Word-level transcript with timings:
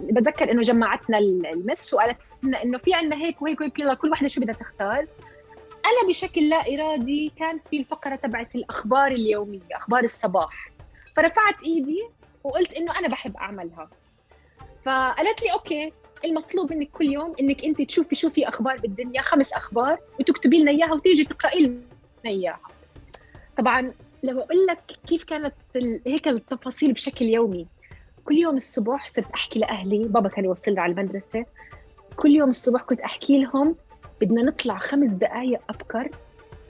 بتذكر 0.00 0.50
إنه 0.50 0.62
جمعتنا 0.62 1.18
المس 1.18 1.94
وقالت 1.94 2.22
لنا 2.42 2.62
إنه 2.62 2.78
في 2.78 2.94
عندنا 2.94 3.16
هيك 3.16 3.42
وهيك 3.42 3.60
وهيك 3.60 3.78
يلا 3.78 3.94
كل 3.94 4.10
وحده 4.10 4.28
شو 4.28 4.40
بدها 4.40 4.54
تختار. 4.54 5.06
أنا 5.86 6.08
بشكل 6.08 6.48
لا 6.48 6.74
إرادي 6.74 7.32
كان 7.36 7.60
في 7.70 7.76
الفقرة 7.78 8.16
تبعت 8.16 8.54
الأخبار 8.54 9.06
اليومية 9.06 9.60
أخبار 9.72 10.04
الصباح. 10.04 10.70
فرفعت 11.16 11.64
إيدي 11.64 12.02
وقلت 12.44 12.74
إنه 12.74 12.98
أنا 12.98 13.08
بحب 13.08 13.36
أعملها. 13.36 13.90
فقالت 14.84 15.42
لي 15.42 15.52
أوكي 15.52 15.92
المطلوب 16.24 16.72
منك 16.72 16.90
كل 16.90 17.12
يوم 17.12 17.34
إنك 17.40 17.64
أنت 17.64 17.82
تشوفي 17.82 18.16
شو 18.16 18.30
في 18.30 18.48
أخبار 18.48 18.76
بالدنيا 18.76 19.22
خمس 19.22 19.52
أخبار 19.52 19.98
وتكتبي 20.20 20.60
لنا 20.60 20.70
إياها 20.70 20.92
وتيجي 20.92 21.24
تقرأي 21.24 21.60
لنا 21.66 21.80
إياها. 22.26 22.60
طبعا 23.58 23.92
لو 24.22 24.40
أقول 24.40 24.66
لك 24.66 24.80
كيف 25.06 25.24
كانت 25.24 25.54
هيك 26.06 26.28
التفاصيل 26.28 26.92
بشكل 26.92 27.24
يومي. 27.24 27.66
كل 28.30 28.38
يوم 28.38 28.56
الصبح 28.56 29.08
صرت 29.08 29.30
أحكي 29.34 29.58
لأهلي 29.58 30.04
بابا 30.04 30.28
كان 30.28 30.44
يوصلنا 30.44 30.82
على 30.82 30.92
المدرسة. 30.92 31.44
كل 32.16 32.30
يوم 32.30 32.50
الصبح 32.50 32.82
كنت 32.82 33.00
أحكي 33.00 33.38
لهم 33.38 33.76
بدنا 34.20 34.42
نطلع 34.42 34.78
خمس 34.78 35.10
دقائق 35.10 35.60
أبكر 35.68 36.10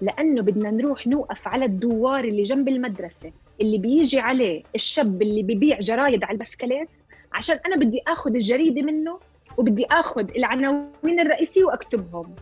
لأنه 0.00 0.42
بدنا 0.42 0.70
نروح 0.70 1.06
نوقف 1.06 1.48
على 1.48 1.64
الدوار 1.64 2.24
اللي 2.24 2.42
جنب 2.42 2.68
المدرسة 2.68 3.32
اللي 3.60 3.78
بيجي 3.78 4.20
عليه 4.20 4.62
الشاب 4.74 5.22
اللي 5.22 5.42
ببيع 5.42 5.78
جرايد 5.78 6.24
على 6.24 6.32
البسكليت 6.34 6.88
عشان 7.32 7.58
أنا 7.66 7.76
بدي 7.76 8.02
آخذ 8.08 8.34
الجريدة 8.34 8.82
منه 8.82 9.18
وبدي 9.58 9.86
آخذ 9.90 10.30
العناوين 10.36 11.20
الرئيسية 11.20 11.64
وأكتبهم. 11.64 12.34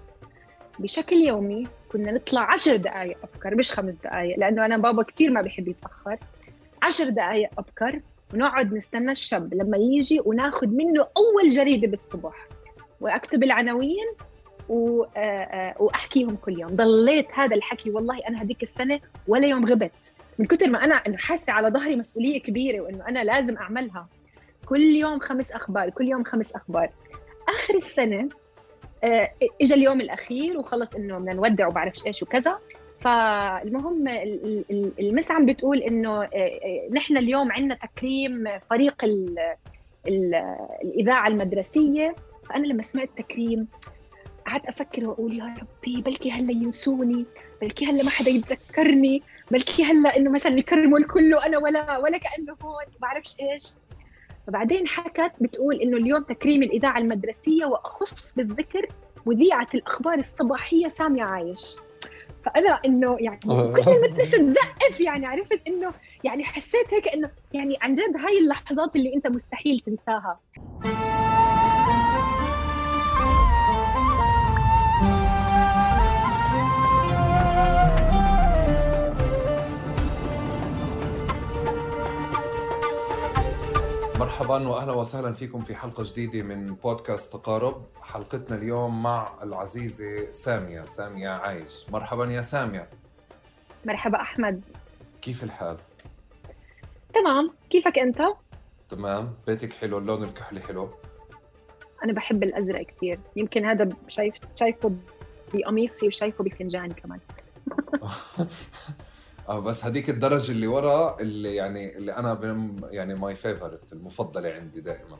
بشكل 0.78 1.16
يومي 1.16 1.66
كنا 1.92 2.12
نطلع 2.12 2.52
عشر 2.52 2.76
دقائق 2.76 3.18
أبكر 3.23 3.54
مش 3.54 3.73
خمس 3.73 3.95
دقائق 3.95 4.38
لأنه 4.38 4.64
أنا 4.64 4.76
بابا 4.76 5.02
كثير 5.02 5.30
ما 5.30 5.42
بيحب 5.42 5.68
يتأخر. 5.68 6.18
عشر 6.82 7.09
دقائق 7.09 7.50
أبكر 7.59 8.00
ونقعد 8.34 8.73
نستنى 8.73 9.12
الشاب 9.12 9.55
لما 9.55 9.77
يجي 9.77 10.20
وناخذ 10.24 10.66
منه 10.66 11.06
أول 11.16 11.48
جريدة 11.48 11.88
بالصبح. 11.88 12.48
وأكتب 13.01 13.42
العناوين 13.42 14.06
وأحكيهم 15.79 16.37
كل 16.37 16.60
يوم. 16.60 16.71
ضليت 16.71 17.26
هذا 17.34 17.56
الحكي 17.56 17.90
والله 17.90 18.18
أنا 18.29 18.43
هذيك 18.43 18.62
السنة 18.62 19.01
ولا 19.29 19.46
يوم 19.46 19.66
غبت. 19.66 20.12
من 20.38 20.46
كثر 20.46 20.71
ما 20.71 20.84
أنا 20.84 20.95
إنه 20.95 21.16
حاسة 21.16 21.52
على 21.52 21.68
ظهري 21.68 21.96
مسؤولية 21.96 22.40
كبيرة 22.40 22.80
وإنه 22.80 23.09
أنا 23.09 23.24
لازم 23.24 23.56
أعملها. 23.56 24.09
كل 24.66 24.96
يوم 24.96 25.18
خمس 25.18 25.52
أخبار 25.52 25.90
كل 25.90 26.09
يوم 26.09 26.24
خمس 26.24 26.52
أخبار. 26.52 26.90
آخر 27.56 27.74
السنة 27.74 28.29
آه، 29.04 29.30
اجى 29.62 29.74
اليوم 29.74 30.01
الأخير 30.01 30.59
وخلص 30.59 30.95
إنه 30.95 31.18
بدنا 31.18 31.34
نودع 31.34 31.66
وبعرفش 31.66 32.06
إيش 32.06 32.23
وكذا. 32.23 32.59
فالمهم 33.01 34.09
المس 35.01 35.30
عم 35.30 35.46
بتقول 35.46 35.79
إنه 35.79 36.23
آه، 36.23 36.29
آه، 36.35 36.88
نحن 36.93 37.16
اليوم 37.16 37.52
عندنا 37.52 37.74
تكريم 37.74 38.45
فريق 38.71 39.05
ال 39.05 39.38
ال 40.09 40.35
الإذاعة 40.85 41.29
المدرسية. 41.29 42.15
فأنا 42.49 42.66
لما 42.66 42.82
سمعت 42.82 43.09
تكريم 43.16 43.68
قعدت 44.46 44.66
أفكر 44.66 45.09
وأقول 45.09 45.38
يا 45.38 45.45
ربي 45.45 46.02
بلكي 46.02 46.30
هلأ 46.30 46.52
ينسوني 46.52 47.27
بلكي 47.63 47.87
هلأ 47.87 48.05
ما 48.05 48.10
حدا 48.10 48.30
يتذكرني 48.30 49.23
بلكي 49.51 49.85
هلأ 49.85 50.16
إنه 50.16 50.30
مثلا 50.30 50.59
يكرموا 50.59 50.99
الكل 50.99 51.35
وأنا 51.35 51.59
ولا 51.59 51.99
ولا 51.99 52.18
كأنه 52.18 52.57
هون 52.62 52.85
بعرفش 53.01 53.37
إيش. 53.40 53.73
فبعدين 54.46 54.87
حكت 54.87 55.33
بتقول 55.43 55.80
إنه 55.80 55.96
اليوم 55.96 56.23
تكريم 56.23 56.62
الإذاعة 56.62 56.99
المدرسية 56.99 57.65
وأخص 57.65 58.35
بالذكر 58.35 58.87
مذيعة 59.27 59.68
الأخبار 59.74 60.15
الصباحية 60.15 60.88
سامية 60.88 61.23
عايش. 61.23 61.77
فأنا 62.49 62.80
إنه 62.85 63.16
يعني 63.21 63.41
كل 63.45 63.91
المدرسة 63.91 64.38
تزقف 64.38 65.00
يعني 65.00 65.27
عرفت؟ 65.27 65.60
إنه 65.69 65.93
يعني 66.25 66.44
حسيت 66.44 66.94
هيك 66.94 67.09
إنه 67.09 67.31
يعني 67.53 67.78
عن 67.82 67.94
جد 67.94 68.16
هاي 68.16 68.38
اللحظات 68.38 68.97
اللي 68.97 69.15
أنت 69.15 69.27
مستحيل 69.27 69.81
تنساها. 69.87 70.41
مرحبا 84.19 84.69
واهلا 84.69 84.93
وسهلا 84.93 85.33
فيكم 85.33 85.61
في 85.61 85.75
حلقة 85.75 86.03
جديدة 86.06 86.43
من 86.43 86.67
بودكاست 86.75 87.33
تقارب. 87.33 87.87
حلقتنا 88.03 88.56
اليوم 88.56 89.03
مع 89.03 89.33
العزيزة 89.43 90.33
سامية 90.33 90.84
سامية 90.84 91.29
عايش. 91.29 91.84
مرحبا 91.91 92.25
يا 92.25 92.43
سامية. 92.43 92.89
مرحبا 93.84 94.21
أحمد. 94.21 94.62
كيف 95.23 95.45
الحال؟ 95.45 95.77
تمام. 97.15 97.51
كيفك 97.71 97.99
أنت؟ 97.99 98.23
تمام. 98.89 99.34
بيتك 99.47 99.73
حلو؟ 99.73 99.99
اللون 99.99 100.25
الكحلي 100.25 100.61
حلو؟ 100.61 100.91
أنا 102.05 102.12
بحب 102.12 102.43
الأزرق 102.43 102.87
كثير 102.87 103.21
يمكن 103.37 103.65
هذا 103.65 103.89
شايف 104.09 104.34
شايفه 104.57 104.93
بقميصي 105.55 106.07
وشايفه 106.07 106.45
بفنجاني 106.45 106.95
كمان. 106.95 107.21
آه 109.48 109.60
بس 109.60 109.84
هذيك 109.84 110.10
الدرجة 110.10 110.53
اللي 110.53 110.66
ورا 110.66 111.20
اللي 111.20 111.54
يعني 111.54 111.97
اللي 111.97 112.16
أنا 112.16 112.41
يعني 112.91 113.14
my 113.15 113.34
favorite 113.34 113.93
المفضلة 113.92 114.53
عندي 114.53 114.81
دائما. 114.81 115.19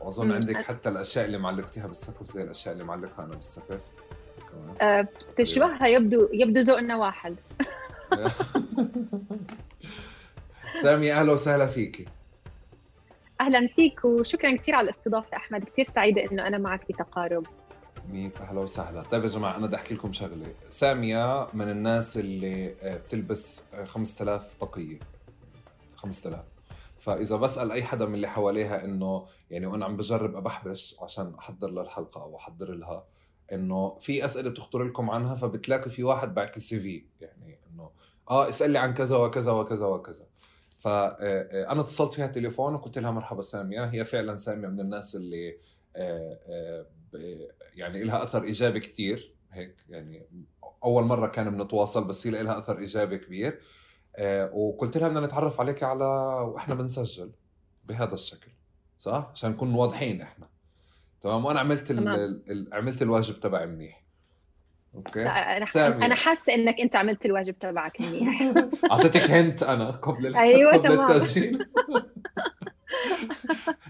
واظن 0.00 0.32
عندك 0.32 0.56
حتى 0.56 0.88
الأشياء 0.88 1.24
اللي 1.24 1.38
معلقتيها 1.38 1.86
بالسقف 1.86 2.26
زي 2.26 2.42
الأشياء 2.42 2.72
اللي 2.74 2.84
معلقها 2.84 3.24
أنا 3.24 3.34
بالسقف. 3.34 3.80
أه 4.80 5.08
تشبهها 5.38 5.86
يبدو 5.86 6.28
يبدو 6.32 6.60
ذوقنا 6.60 6.96
واحد. 6.96 7.36
سامي 10.82 11.12
أهلا 11.12 11.32
وسهلا 11.32 11.66
فيكي. 11.66 12.04
أهلا 13.40 13.66
فيك 13.66 14.04
وشكرا 14.04 14.56
كثير 14.56 14.74
على 14.74 14.84
الاستضافة 14.84 15.36
أحمد 15.36 15.64
كثير 15.64 15.84
سعيدة 15.94 16.32
إنه 16.32 16.46
أنا 16.46 16.58
معك 16.58 16.88
بتقارب 16.88 17.46
ميت 18.10 18.40
أهلا 18.40 18.60
وسهلا. 18.60 19.02
طيب 19.02 19.22
يا 19.22 19.28
جماعة 19.28 19.56
أنا 19.56 19.66
بدي 19.66 19.76
أحكي 19.76 19.94
لكم 19.94 20.12
شغلة. 20.12 20.54
سامية 20.68 21.48
من 21.54 21.70
الناس 21.70 22.16
اللي 22.16 22.74
آه، 22.82 22.96
بتلبس 22.96 23.62
5000 23.84 24.42
آه، 24.42 24.58
طاقية. 24.60 24.98
5000 25.96 26.44
فإذا 26.98 27.36
بسأل 27.36 27.72
أي 27.72 27.82
حدا 27.82 28.06
من 28.06 28.14
اللي 28.14 28.28
حواليها 28.28 28.84
إنه 28.84 29.26
يعني 29.50 29.66
وأنا 29.66 29.84
عم 29.84 29.96
بجرب 29.96 30.36
أبحبش 30.36 30.96
عشان 31.00 31.34
أحضر 31.34 31.70
للحلقة 31.70 32.22
أو 32.22 32.36
أحضر 32.36 32.70
لها 32.74 33.06
إنه 33.52 33.98
في 34.00 34.24
أسئلة 34.24 34.50
بتخطر 34.50 34.82
لكم 34.82 35.10
عنها 35.10 35.34
فبتلاقي 35.34 35.90
في 35.90 36.04
واحد 36.04 36.34
بعت 36.34 36.56
لي 36.56 36.60
سي 36.62 36.80
في. 36.80 37.04
يعني 37.20 37.58
إنه 37.72 37.90
آه 38.30 38.48
اسال 38.48 38.70
لي 38.70 38.78
عن 38.78 38.94
كذا 38.94 39.16
وكذا 39.16 39.52
وكذا 39.52 39.86
وكذا. 39.86 40.26
فانا 40.76 41.16
آه، 41.70 41.80
اتصلت 41.80 42.14
فيها 42.14 42.26
تليفون 42.26 42.74
وقلت 42.74 42.98
لها 42.98 43.10
مرحبا 43.10 43.42
سامية. 43.42 43.84
هي 43.84 44.04
فعلا 44.04 44.36
سامية 44.36 44.68
من 44.68 44.80
الناس 44.80 45.16
اللي 45.16 45.56
يعني 47.74 48.02
لها 48.02 48.22
أثر 48.22 48.42
إيجابي 48.42 48.80
كثير 48.80 49.34
هيك 49.52 49.76
يعني 49.88 50.26
أول 50.84 51.04
مرة 51.04 51.26
كان 51.26 51.50
بنتواصل 51.50 52.04
بس 52.04 52.26
هي 52.26 52.42
لها 52.42 52.58
أثر 52.58 52.78
إيجابي 52.78 53.18
كبير. 53.18 53.60
آه، 54.16 54.50
وقلت 54.54 54.98
لها 54.98 55.08
بدنا 55.08 55.26
نتعرف 55.26 55.60
عليك 55.60 55.82
على 55.82 56.04
وإحنا 56.04 56.74
بنسجل 56.74 57.32
بهذا 57.84 58.14
الشكل 58.14 58.50
صح؟ 58.98 59.30
عشان 59.32 59.50
نكون 59.50 59.74
واضحين 59.74 60.20
إحنا. 60.20 60.48
تمام؟ 61.20 61.44
وأنا 61.44 61.60
عملت 61.60 61.90
ال... 61.90 62.68
عملت 62.72 63.02
الواجب 63.02 63.40
تبعي 63.40 63.66
منيح. 63.66 64.04
okay؟ 64.94 65.26
أنا 65.26 65.64
سامي. 65.64 66.06
أنا 66.06 66.14
حاسة 66.14 66.54
إنك 66.54 66.80
أنت 66.80 66.96
عملت 66.96 67.26
الواجب 67.26 67.58
تبعك 67.58 68.00
منيح. 68.00 68.52
أعطيتك 68.92 69.30
hint 69.30 69.62
أنا 69.62 69.90
قبل 69.90 70.36
أيوه 70.36 70.72
قبل 70.72 70.82
تمام. 70.82 71.10
التسجيل. 71.10 71.58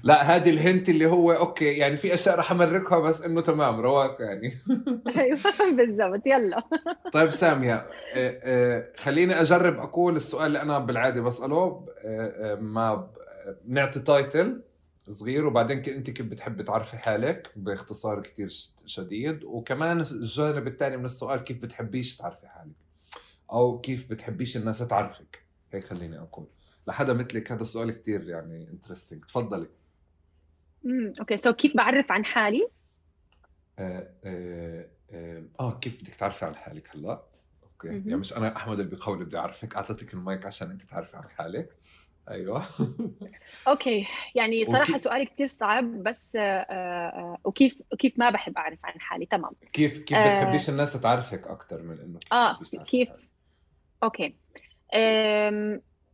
لا 0.02 0.22
هذه 0.22 0.50
ال 0.50 0.58
hint 0.58 0.88
اللي 0.88 1.06
هو 1.06 1.32
okay 1.32 1.64
يعني 1.64 1.96
في 1.96 2.14
أشياء 2.14 2.38
رح 2.38 2.52
أمركها 2.52 2.98
بس 2.98 3.22
إنه 3.22 3.40
تمام 3.40 3.80
رواق 3.80 4.16
يعني. 4.20 4.52
أيوه 5.18 5.38
بالضبط 5.76 6.26
يلا. 6.26 6.62
طيب 7.12 7.30
سامية 7.30 7.74
آه، 7.74 7.88
آه، 8.14 8.92
خليني 8.96 9.40
أجرب 9.40 9.78
أقول 9.78 10.16
السؤال 10.16 10.46
اللي 10.46 10.62
أنا 10.62 10.78
بالعادة 10.78 11.22
بسأله 11.22 11.86
آه، 12.04 12.54
ما 12.54 13.10
بنعطي 13.64 14.00
title 14.00 14.62
صغير 15.10 15.46
وبعدين 15.46 15.78
أنت 15.78 16.10
كيف 16.10 16.26
بتحبي 16.26 16.62
تعرفي 16.62 16.96
حالك 16.96 17.50
باختصار 17.56 18.20
كتير 18.20 18.48
شديد. 18.86 19.44
وكمان 19.44 20.00
الجانب 20.00 20.66
الثاني 20.66 20.96
من 20.96 21.04
السؤال 21.04 21.40
كيف 21.40 21.62
بتحبيش 21.62 22.16
تعرفي 22.16 22.46
حالك؟ 22.46 22.72
أو 23.52 23.80
كيف 23.80 24.10
بتحبيش 24.10 24.56
الناس 24.56 24.78
تعرفك؟ 24.78 25.44
هيك 25.72 25.84
خليني 25.84 26.18
أقول. 26.18 26.46
لحدا 26.86 27.12
مثلك 27.12 27.52
هذا 27.52 27.62
السؤال 27.62 27.90
كثير 27.90 28.28
يعني 28.28 28.70
interesting 28.70 29.24
تفضلي. 29.24 29.68
امم 30.86 31.12
okay. 31.20 31.36
so 31.36 31.52
كيف 31.52 31.76
بعرف 31.76 32.12
عن 32.12 32.24
حالي؟ 32.24 32.68
آه, 33.78 34.10
آه, 34.24 34.86
آه, 35.12 35.44
آه 35.60 35.78
كيف 35.78 36.00
بدك 36.02 36.14
تعرفي 36.14 36.44
عن 36.44 36.56
حالك 36.56 36.96
هلا؟ 36.96 37.22
okay. 37.62 37.88
مم. 37.88 38.02
يعني 38.06 38.16
مش 38.16 38.36
أنا 38.36 38.56
أحمد 38.56 38.80
اللي 38.80 38.96
بقول 38.96 39.24
بدي 39.24 39.38
أعرفك. 39.38 39.76
أعطيتك 39.76 40.14
المايك 40.14 40.46
عشان 40.46 40.70
أنت 40.70 40.82
تعرفي 40.82 41.16
عن 41.16 41.28
حالك. 41.28 41.76
أيوه. 42.30 42.62
أوكي. 43.68 44.06
يعني 44.34 44.64
صراحة 44.64 44.90
وكيف... 44.90 45.00
سؤال 45.00 45.28
كثير 45.28 45.46
صعب 45.46 46.02
بس 46.02 46.36
آه 46.36 46.40
آه 46.40 47.38
وكيف 47.44 47.82
وكيف 47.92 48.18
ما 48.18 48.30
بحب 48.30 48.56
أعرف 48.58 48.78
عن 48.84 49.00
حالي. 49.00 49.26
تمام. 49.26 49.52
كيف 49.72 49.98
كيف 49.98 50.18
آه 50.18 50.30
بتحبيش 50.30 50.70
الناس 50.70 51.00
تعرفك 51.00 51.46
أكثر 51.46 51.82
من 51.82 52.00
إنه 52.00 52.18
كيف 52.18 52.32
آه 52.32 52.58
كيف؟ 52.84 53.08
okay. 54.02 54.36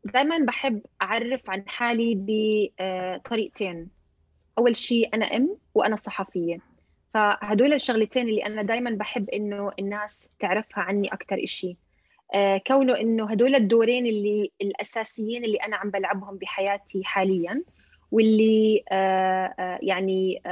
دائما 0.05 0.38
بحب 0.38 0.82
أعرف 1.02 1.50
عن 1.50 1.69
حالي 1.69 2.14
بطريقتين. 2.17 3.88
أول 4.58 4.76
شيء 4.76 5.14
أنا 5.14 5.37
أم 5.37 5.56
وأنا 5.75 5.97
صحفية. 5.97 6.58
فهدول 7.14 7.73
الشغلتين 7.73 8.29
اللي 8.29 8.47
أنا 8.47 8.62
دائما 8.62 8.91
بحب 8.91 9.31
إنه 9.31 9.70
الناس 9.79 10.31
تعرفها 10.38 10.85
عني 10.85 11.12
أكثر 11.12 11.47
شيء 11.47 11.76
آه، 12.35 12.61
كونه 12.67 13.00
إنه 13.00 13.31
هدول 13.31 13.55
الدورين 13.55 14.06
اللي 14.06 14.52
الأساسيين 14.62 15.44
اللي 15.44 15.56
أنا 15.56 15.76
عم 15.76 15.91
بلعبهم 15.91 16.37
بحياتي 16.37 17.05
حاليا 17.05 17.62
واللي 18.11 18.85
آه، 18.93 19.55
آه، 19.58 19.79
يعني 19.82 20.43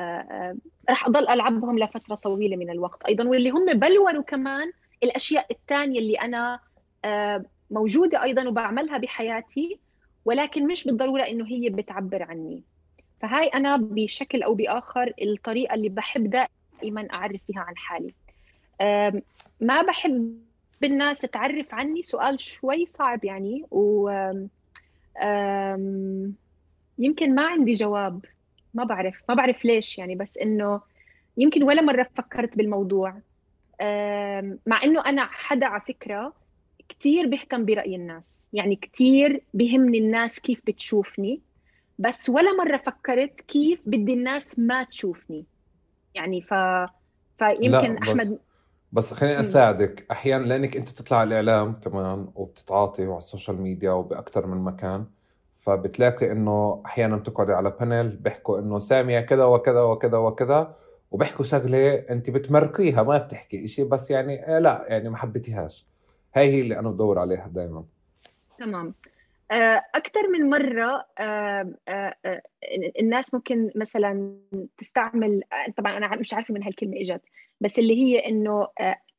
راح 0.91 1.06
أضل 1.06 1.29
ألعبهم 1.29 1.79
لفترة 1.79 2.15
طويلة 2.15 2.56
من 2.56 2.71
الوقت 2.71 3.05
أيضا 3.05 3.25
واللي 3.25 3.50
هم 3.50 3.67
بلوروا 3.67 4.23
كمان 4.23 4.73
الأشياء 5.03 5.47
الثانية 5.50 5.99
اللي 5.99 6.15
أنا 6.15 6.61
موجودة 7.70 8.23
أيضا 8.23 8.49
وبعملها 8.49 8.99
بحياتي 8.99 9.79
ولكن 10.25 10.67
مش 10.67 10.85
بالضرورة 10.85 11.23
إنه 11.23 11.47
هي 11.47 11.69
بتعبر 11.70 12.23
عني. 12.23 12.62
فهاي 13.20 13.47
أنا 13.47 13.76
بشكل 13.76 14.43
أو 14.43 14.55
بآخر 14.55 15.12
الطريقة 15.23 15.75
اللي 15.75 15.88
بحب 15.88 16.31
دائما 16.31 17.09
أعرف 17.12 17.41
فيها 17.47 17.61
عن 17.61 17.76
حالي. 17.76 18.15
ما 19.61 19.82
بحب 19.82 20.38
الناس 20.85 21.20
تعرف 21.20 21.75
عني 21.75 22.03
سؤال 22.03 22.41
شوي 22.41 22.87
صعب 22.87 23.25
يعني 23.25 23.65
و 23.71 24.11
يمكن 26.99 27.35
ما 27.35 27.47
عندي 27.47 27.75
جواب. 27.75 28.25
ما 28.75 28.85
بعرف 28.85 29.23
ما 29.29 29.35
بعرف 29.35 29.64
ليش 29.64 29.99
يعني 29.99 30.14
بس 30.14 30.38
إنه 30.38 30.81
يمكن 31.37 31.62
ولا 31.62 31.82
مرة 31.82 32.09
فكرت 32.14 32.56
بالموضوع. 32.56 33.11
مع 34.67 34.82
إنه 34.85 35.06
أنا 35.06 35.25
حدا 35.26 35.67
على 35.67 35.81
فكرة 35.81 36.32
كثير 36.88 37.26
بهتم 37.26 37.64
برأي 37.64 37.96
الناس. 37.96 38.49
يعني 38.52 38.76
كثير 38.76 39.43
بهمني 39.55 39.99
الناس 39.99 40.40
كيف 40.40 40.61
بتشوفني 40.67 41.40
بس 41.99 42.29
ولا 42.29 42.52
مرة 42.52 42.76
فكرت 42.76 43.40
كيف 43.40 43.81
بدي 43.87 44.12
الناس 44.12 44.58
ما 44.58 44.82
تشوفني. 44.82 45.44
يعني 46.14 46.43
ف 46.43 46.55
فيمكن 47.38 47.94
بس 47.94 48.02
أحمد 48.02 48.38
بس 48.93 49.14
خليني 49.14 49.40
أساعدك. 49.40 50.06
أحيانا 50.11 50.44
لأنك 50.44 50.76
أنت 50.76 50.90
بتطلع 50.90 51.19
على 51.19 51.40
الإعلام 51.40 51.75
كمان 51.75 52.29
وبتتعاطي 52.35 53.06
وعلى 53.06 53.19
ال 53.19 53.25
social 53.25 53.61
media 53.61 53.91
وباكثر 53.90 54.46
من 54.46 54.56
مكان 54.56 55.06
فبتلاقي 55.52 56.32
إنه 56.32 56.82
أحيانا 56.87 57.17
بتقعدي 57.17 57.52
على 57.52 57.70
panel 57.71 58.09
بيحكوا 58.08 58.58
إنه 58.58 58.79
سامية 58.79 59.20
كذا 59.20 59.44
وكذا 59.44 59.81
وكذا 59.81 60.19
وكذا 60.19 60.76
وبيحكوا 61.11 61.44
شغلة 61.44 61.94
أنت 61.94 62.31
بتمرقيها 62.31 63.02
ما 63.02 63.19
بتحكي 63.19 63.69
شيء 63.69 63.85
بس 63.85 64.11
يعني 64.11 64.56
آه 64.56 64.58
لا 64.58 64.85
يعني 64.88 65.08
ما 65.08 65.17
حبيتيهاش. 65.17 65.87
هاي 66.38 66.49
هي 66.49 66.61
اللي 66.61 66.79
أنا 66.79 66.90
بدور 66.90 67.19
عليها 67.19 67.49
دائما 67.49 67.85
تمام. 68.58 68.94
آه، 69.50 69.85
أكثر 69.94 70.29
من 70.29 70.50
مرة 70.50 71.06
آه، 71.19 71.75
آه، 71.88 72.43
الناس 73.00 73.35
ممكن 73.35 73.70
مثلا 73.75 74.37
تستعمل 74.79 75.43
طبعا 75.76 75.96
أنا 75.96 76.17
مش 76.17 76.35
عارفة 76.35 76.55
من 76.55 76.62
هالكلمة 76.62 76.96
إجت 76.96 77.23
بس 77.61 77.79
اللي 77.79 77.96
هي 78.02 78.19
إنه 78.19 78.69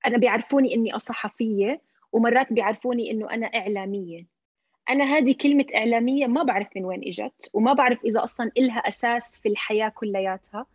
أنا 0.06 0.18
بيعرفوني 0.18 0.76
إني 0.76 1.00
صحفية 1.00 1.82
ومرات 2.12 2.54
بيعرفوني 2.54 3.12
إنه 3.12 3.34
أنا 3.34 3.48
إعلامية. 3.48 4.26
أنا 4.90 5.04
هذه 5.04 5.36
كلمة 5.42 5.66
إعلامية 5.76 6.28
ما 6.28 6.44
بعرف 6.44 6.68
من 6.76 6.86
وين 6.86 7.02
إجت 7.04 7.50
وما 7.54 7.74
بعرف 7.74 8.06
إذا 8.06 8.24
أصلا 8.24 8.52
إلها 8.58 8.80
أساس 8.80 9.40
في 9.40 9.50
الحياة 9.50 9.90
كلياتها 9.90 10.66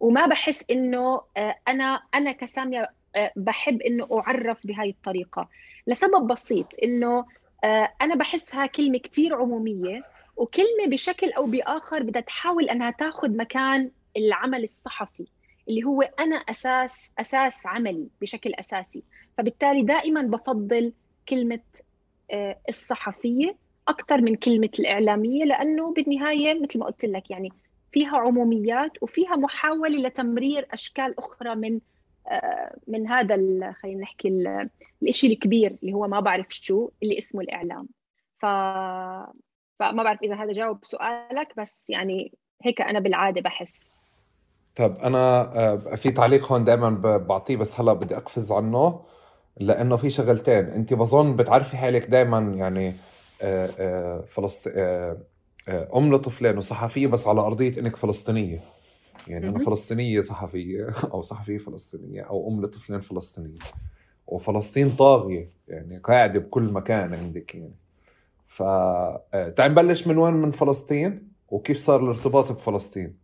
وما 0.00 0.26
بحس 0.26 0.64
إنه 0.70 1.20
أنا 1.68 2.02
أنا 2.14 2.32
كسامية 2.32 2.88
بحب 3.36 3.82
إنه 3.82 4.08
أعرف 4.12 4.66
بهاي 4.66 4.90
الطريقة. 4.90 5.48
لسبب 5.86 6.26
بسيط 6.26 6.66
إنه 6.82 7.26
آه، 7.64 7.92
أنا 8.02 8.14
بحسها 8.14 8.66
كلمة 8.66 8.98
كثير 8.98 9.34
عمومية 9.34 10.00
وكلمة 10.36 10.86
بشكل 10.86 11.32
أو 11.32 11.46
بآخر 11.46 12.02
بدها 12.02 12.22
تحاول 12.22 12.70
إنها 12.70 12.90
تاخذ 12.90 13.36
مكان 13.36 13.90
العمل 14.16 14.62
الصحفي 14.62 15.26
اللي 15.68 15.84
هو 15.84 16.02
أنا 16.02 16.36
أساس 16.36 17.12
أساس 17.18 17.66
عملي 17.66 18.08
بشكل 18.20 18.54
أساسي. 18.54 19.02
فبالتالي 19.38 19.82
دائما 19.82 20.22
بفضل 20.22 20.92
كلمة 21.28 21.60
آه، 22.30 22.58
الصحفية 22.68 23.56
أكثر 23.88 24.20
من 24.20 24.36
كلمة 24.36 24.70
الإعلامية 24.78 25.44
لأنه 25.44 25.92
بالنهاية 25.92 26.62
مثل 26.62 26.78
ما 26.78 26.86
قلت 26.86 27.04
لك 27.04 27.30
يعني 27.30 27.52
فيها 27.92 28.16
عموميات 28.16 29.02
وفيها 29.02 29.36
محاولة 29.36 29.98
لتمرير 29.98 30.66
أشكال 30.70 31.18
أخرى 31.18 31.54
من 31.54 31.80
من 32.86 33.08
هذا 33.08 33.36
خلينا 33.72 34.00
نحكي 34.00 34.28
الشيء 35.02 35.32
الكبير 35.32 35.76
اللي 35.82 35.92
هو 35.92 36.08
ما 36.08 36.20
بعرف 36.20 36.46
شو 36.50 36.90
اللي 37.02 37.18
اسمه 37.18 37.40
الإعلام. 37.40 37.88
ف 38.38 38.46
فما 39.80 40.02
بعرف 40.02 40.22
إذا 40.22 40.34
هذا 40.34 40.52
جاوب 40.52 40.84
سؤالك 40.84 41.52
بس 41.56 41.90
يعني 41.90 42.32
هيك 42.62 42.80
أنا 42.80 42.98
بالعادة 43.00 43.40
بحس. 43.40 43.96
طب 44.76 44.98
أنا 44.98 45.40
آه، 45.40 45.76
في 45.76 46.10
تعليق 46.10 46.52
هون 46.52 46.64
دائما 46.64 46.90
بعطيه 47.16 47.56
بس 47.56 47.80
هلأ 47.80 47.92
بدي 47.92 48.16
أقفز 48.16 48.52
عنه 48.52 49.00
لأنه 49.56 49.96
في 49.96 50.10
شغلتين. 50.10 50.64
أنت 50.64 50.94
بظن 50.94 51.36
بتعرفي 51.36 51.76
حالك 51.76 52.06
دائما 52.06 52.38
يعني 52.38 52.96
آه، 53.42 53.70
آه، 53.78 54.20
فلسطين 54.20 54.72
أم 55.68 56.14
لطفلين 56.14 56.58
وصحفية 56.58 57.06
بس 57.06 57.28
على 57.28 57.40
أرضية 57.40 57.80
إنك 57.80 57.96
فلسطينية. 57.96 58.60
يعني 59.28 59.48
أنا 59.48 59.58
فلسطينية 59.58 60.20
صحفية 60.20 60.88
أو 61.12 61.22
صحفية 61.22 61.58
فلسطينية 61.58 62.22
أو 62.22 62.48
أم 62.48 62.62
لطفلين 62.62 63.00
فلسطينيه 63.00 63.58
وفلسطين 64.26 64.90
طاغية 64.90 65.48
يعني 65.68 65.98
قاعدة 65.98 66.40
بكل 66.40 66.62
مكان 66.62 67.14
عندك 67.14 67.54
يعني. 67.54 67.74
ف 68.44 68.62
آه، 68.62 69.48
تعال 69.56 69.70
نبلش 69.72 70.06
من 70.06 70.18
وين 70.18 70.34
من 70.34 70.50
فلسطين؟ 70.50 71.30
وكيف 71.48 71.76
صار 71.76 72.02
الارتباط 72.02 72.52
بفلسطين؟ 72.52 73.16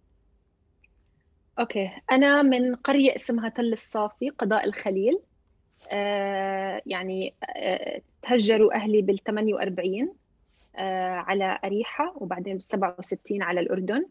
أوكي. 1.58 1.90
أنا 2.12 2.42
من 2.42 2.74
قرية 2.74 3.16
اسمها 3.16 3.48
تل 3.48 3.72
الصافي 3.72 4.30
قضاء 4.30 4.64
الخليل. 4.66 5.20
آه 5.90 6.82
يعني 6.86 7.34
آه 7.56 8.00
تهجروا 8.22 8.74
أهلي 8.74 9.02
بال 9.02 9.18
48 9.18 10.12
آه 10.76 11.10
على 11.10 11.58
أريحة 11.64 12.14
وبعدين 12.16 12.52
بال 12.52 12.62
67 12.62 13.42
على 13.42 13.60
الأردن. 13.60 14.06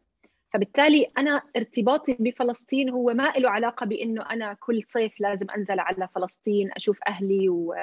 فبالتالي 0.56 1.12
أنا 1.18 1.42
ارتباطي 1.58 2.18
بفلسطين 2.20 2.90
هو 2.90 3.14
ما 3.14 3.34
له 3.38 3.50
علاقة 3.50 3.86
بإنه 3.86 4.30
أنا 4.32 4.54
كل 4.54 4.84
صيف 4.84 5.20
لازم 5.20 5.48
أنزل 5.58 5.80
على 5.80 6.08
فلسطين 6.16 6.72
أشوف 6.72 7.00
أهلي 7.08 7.50
و... 7.50 7.76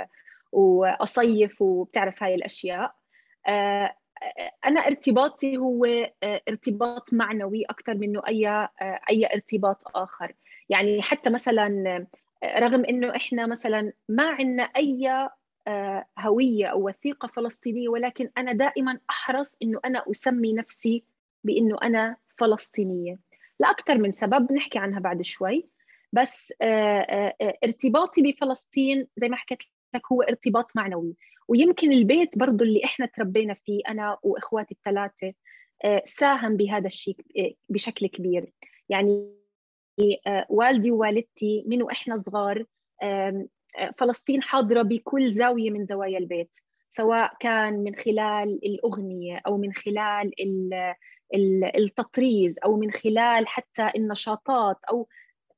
وأصيف 0.53 1.63
وبتعرف 1.63 2.23
هاي 2.23 2.35
الأشياء. 2.35 2.95
آه، 3.47 3.97
أنا 4.67 4.81
ارتباطي 4.81 5.57
هو 5.57 5.85
آه، 6.23 6.43
ارتباط 6.49 7.13
معنوي 7.13 7.65
أكثر 7.65 7.95
منه 7.95 8.23
أي 8.29 8.49
آه، 8.49 8.71
أي 9.11 9.27
ارتباط 9.27 9.97
آخر. 9.97 10.35
يعني 10.69 11.03
حتى 11.03 11.31
مثلا 11.31 12.07
رغم 12.45 12.85
إنه 12.85 13.17
إحنا 13.17 13.47
مثلا 13.47 13.93
ما 14.09 14.31
عندنا 14.31 14.63
أي 14.63 15.29
هوية 16.19 16.67
أو 16.67 16.89
وثيقة 16.89 17.29
فلسطينية 17.29 17.89
ولكن 17.89 18.31
أنا 18.39 18.53
دائما 18.53 18.99
أحرص 19.11 19.57
إنه 19.63 19.81
أنا 19.85 20.05
أسمي 20.11 20.53
نفسي 20.53 21.05
بإنه 21.45 21.79
أنا 21.83 22.17
فلسطينية. 22.39 23.19
لأكثر 23.61 23.99
من 23.99 24.13
سبب 24.13 24.53
نحكي 24.53 24.79
عنها 24.79 25.01
بعد 25.01 25.23
شوي. 25.23 25.69
بس 26.13 26.53
آه، 26.63 27.01
آه، 27.01 27.35
آه، 27.41 27.59
ارتباطي 27.65 28.23
بفلسطين 28.23 29.07
زي 29.17 29.29
ما 29.29 29.37
حكيت 29.37 29.59
لك 29.95 30.13
هو 30.13 30.23
ارتباط 30.23 30.77
معنوي. 30.77 31.17
ويمكن 31.49 31.93
البيت 31.93 32.39
برضو 32.39 32.65
اللي 32.65 32.85
إحنا 32.85 33.07
تربينا 33.07 33.55
فيه 33.55 33.81
أنا 33.89 34.19
وإخواتي 34.23 34.75
الثلاثة 34.75 35.35
ساهم 36.05 36.57
بهذا 36.57 36.87
الشيء 36.87 37.17
بشكل 37.69 38.07
كبير. 38.07 38.53
يعني 38.89 39.33
والدي 40.49 40.91
ووالدتي 40.91 41.65
من 41.67 41.83
وإحنا 41.83 42.17
صغار 42.17 42.65
فلسطين 43.99 44.43
حاضرة 44.43 44.83
بكل 44.83 45.33
زاوية 45.33 45.71
من 45.71 45.85
زوايا 45.85 46.19
البيت. 46.19 46.57
سواء 46.95 47.33
كان 47.41 47.75
من 47.85 47.95
خلال 47.95 48.61
الأغنية 48.65 49.41
أو 49.47 49.59
من 49.59 49.73
خلال 49.73 50.33
التطريز 51.77 52.59
أو 52.65 52.77
من 52.77 52.91
خلال 52.91 53.49
حتى 53.49 53.91
النشاطات 53.97 54.85
أو 54.91 55.09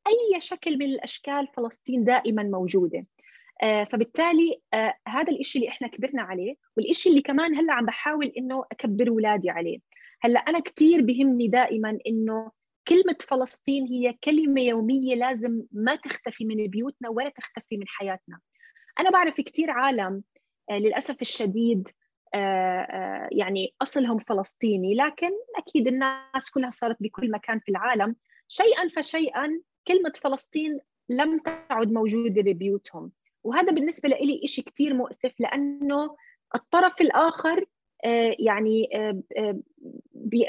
أي 0.06 0.40
شكل 0.40 0.78
من 0.78 0.86
الأشكال 0.86 1.48
فلسطين 1.56 2.04
دائما 2.04 2.42
موجودة. 2.42 3.02
آه، 3.62 3.84
فبالتالي 3.84 4.60
آه، 4.74 4.94
هذا 5.08 5.32
الإشي 5.32 5.58
اللي 5.58 5.68
إحنا 5.68 5.88
كبرنا 5.88 6.22
عليه 6.22 6.54
والإشي 6.76 7.08
اللي 7.08 7.22
كمان 7.22 7.54
هلأ 7.54 7.72
عم 7.72 7.86
بحاول 7.86 8.26
إنه 8.38 8.64
أكبر 8.72 9.08
اولادي 9.08 9.50
عليه. 9.50 9.78
هلأ 10.22 10.40
أنا 10.40 10.60
كثير 10.60 11.02
بهمني 11.02 11.48
دائما 11.48 11.98
إنه 12.06 12.50
كلمة 12.88 13.16
فلسطين 13.20 13.86
هي 13.86 14.12
كلمة 14.24 14.60
يومية 14.60 15.14
لازم 15.14 15.62
ما 15.72 15.96
تختفي 15.96 16.44
من 16.44 16.66
بيوتنا 16.66 17.08
ولا 17.08 17.28
تختفي 17.28 17.76
من 17.76 17.88
حياتنا. 17.88 18.40
أنا 19.00 19.10
بعرف 19.10 19.40
كثير 19.40 19.70
عالم 19.70 20.22
آه، 20.71 20.78
للأسف 20.78 21.21
الشديد 21.21 21.88
آه، 22.35 22.38
آه، 22.38 23.28
يعني 23.33 23.75
أصلهم 23.83 24.18
فلسطيني 24.18 24.94
لكن 24.94 25.30
أكيد 25.56 25.87
الناس 25.87 26.50
كلها 26.50 26.71
صارت 26.71 26.97
بكل 27.00 27.30
مكان 27.30 27.59
في 27.59 27.68
العالم. 27.68 28.16
شيئا 28.49 28.88
فشيئا 28.97 29.61
كلمة 29.88 30.12
فلسطين 30.23 30.78
لم 31.09 31.38
تعد 31.38 31.92
موجودة 31.92 32.42
ببيوتهم. 32.42 33.12
وهذا 33.44 33.73
بالنسبة 33.73 34.09
لي 34.09 34.47
شيء 34.47 34.64
كثير 34.64 34.94
مؤسف 34.94 35.33
لأنه 35.40 36.16
الطرف 36.54 37.00
الآخر 37.00 37.64
يعني 38.38 38.88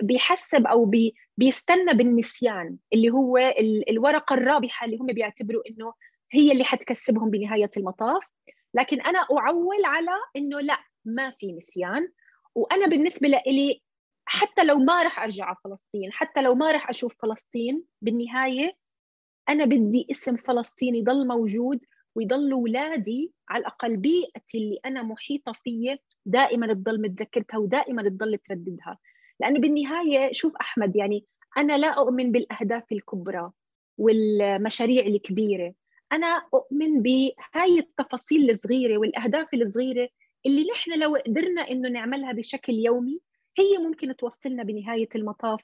بيحسب 0.01 0.67
أو 0.67 0.91
بيستنى 1.37 1.93
بالنسيان 1.93 2.77
اللي 2.93 3.09
هو 3.09 3.37
الورقة 3.89 4.33
الرابحة 4.33 4.85
اللي 4.85 4.97
هم 4.97 5.05
بيعتبروا 5.05 5.61
إنه 5.69 5.93
هي 6.31 6.51
اللي 6.51 6.63
حتكسبهم 6.63 7.29
بنهاية 7.29 7.69
المطاف. 7.77 8.23
لكن 8.75 9.01
أنا 9.01 9.19
أعول 9.19 9.85
على 9.85 10.11
إنه 10.35 10.59
لا 10.59 10.77
ما 11.05 11.31
في 11.31 11.51
نسيان. 11.51 12.11
وأنا 12.55 12.87
بالنسبة 12.87 13.27
لي 13.27 13.81
حتى 14.25 14.63
لو 14.63 14.79
ما 14.79 15.03
راح 15.03 15.19
أرجع 15.19 15.45
على 15.45 15.55
فلسطين 15.63 16.11
حتى 16.11 16.41
لو 16.41 16.55
ما 16.55 16.71
راح 16.71 16.89
أشوف 16.89 17.15
فلسطين 17.21 17.83
بالنهاية 18.01 18.77
أنا 19.49 19.65
بدي 19.65 20.07
اسم 20.11 20.35
فلسطين 20.35 20.95
يضل 20.95 21.27
موجود 21.27 21.79
ويضل 22.15 22.51
اولادي 22.51 23.33
على 23.49 23.61
الأقل 23.61 23.97
بيئتي 23.97 24.57
اللي 24.57 24.79
أنا 24.85 25.03
محيطة 25.03 25.51
فيه 25.51 25.99
دائما 26.25 26.73
تضل 26.73 27.01
متذكرتها 27.01 27.57
ودائما 27.57 28.09
تضل 28.09 28.37
ترددها. 28.37 28.97
لأنه 29.39 29.59
بالنهاية 29.59 30.31
شوف 30.31 30.55
أحمد 30.55 30.95
يعني 30.95 31.25
أنا 31.57 31.77
لا 31.77 31.87
أؤمن 31.87 32.31
بالأهداف 32.31 32.91
الكبرى 32.91 33.51
والمشاريع 33.97 35.05
الكبيرة. 35.05 35.73
أنا 36.11 36.47
أؤمن 36.53 37.01
بهاي 37.01 37.79
التفاصيل 37.79 38.49
الصغيرة 38.49 38.97
والأهداف 38.97 39.53
الصغيرة 39.53 40.09
اللي 40.45 40.65
نحن 40.73 40.99
لو 40.99 41.15
قدرنا 41.15 41.61
إنه 41.61 41.89
نعملها 41.89 42.31
بشكل 42.31 42.73
يومي 42.73 43.19
هي 43.57 43.77
ممكن 43.77 44.15
توصلنا 44.15 44.63
بنهاية 44.63 45.09
المطاف 45.15 45.61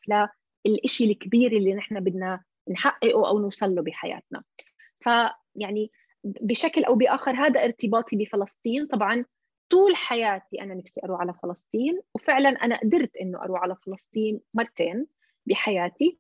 للشيء 0.65 1.11
الكبير 1.11 1.51
اللي 1.51 1.73
نحن 1.73 1.99
بدنا 1.99 2.43
نحققه 2.69 3.27
أو 3.27 3.39
نوصل 3.39 3.75
له 3.75 3.81
بحياتنا. 3.81 4.43
فيعني 4.99 5.91
بشكل 6.23 6.83
أو 6.83 6.95
بآخر 6.95 7.35
هذا 7.35 7.63
ارتباطي 7.63 8.15
بفلسطين. 8.15 8.87
طبعا 8.87 9.25
طول 9.69 9.95
حياتي 9.95 10.61
أنا 10.61 10.73
نفسي 10.73 11.01
أروح 11.03 11.21
على 11.21 11.33
فلسطين 11.43 11.99
وفعلا 12.13 12.49
أنا 12.49 12.79
قدرت 12.79 13.17
إنه 13.17 13.43
أروح 13.43 13.61
على 13.61 13.75
فلسطين 13.85 14.39
مرتين 14.53 15.07
بحياتي 15.45 16.17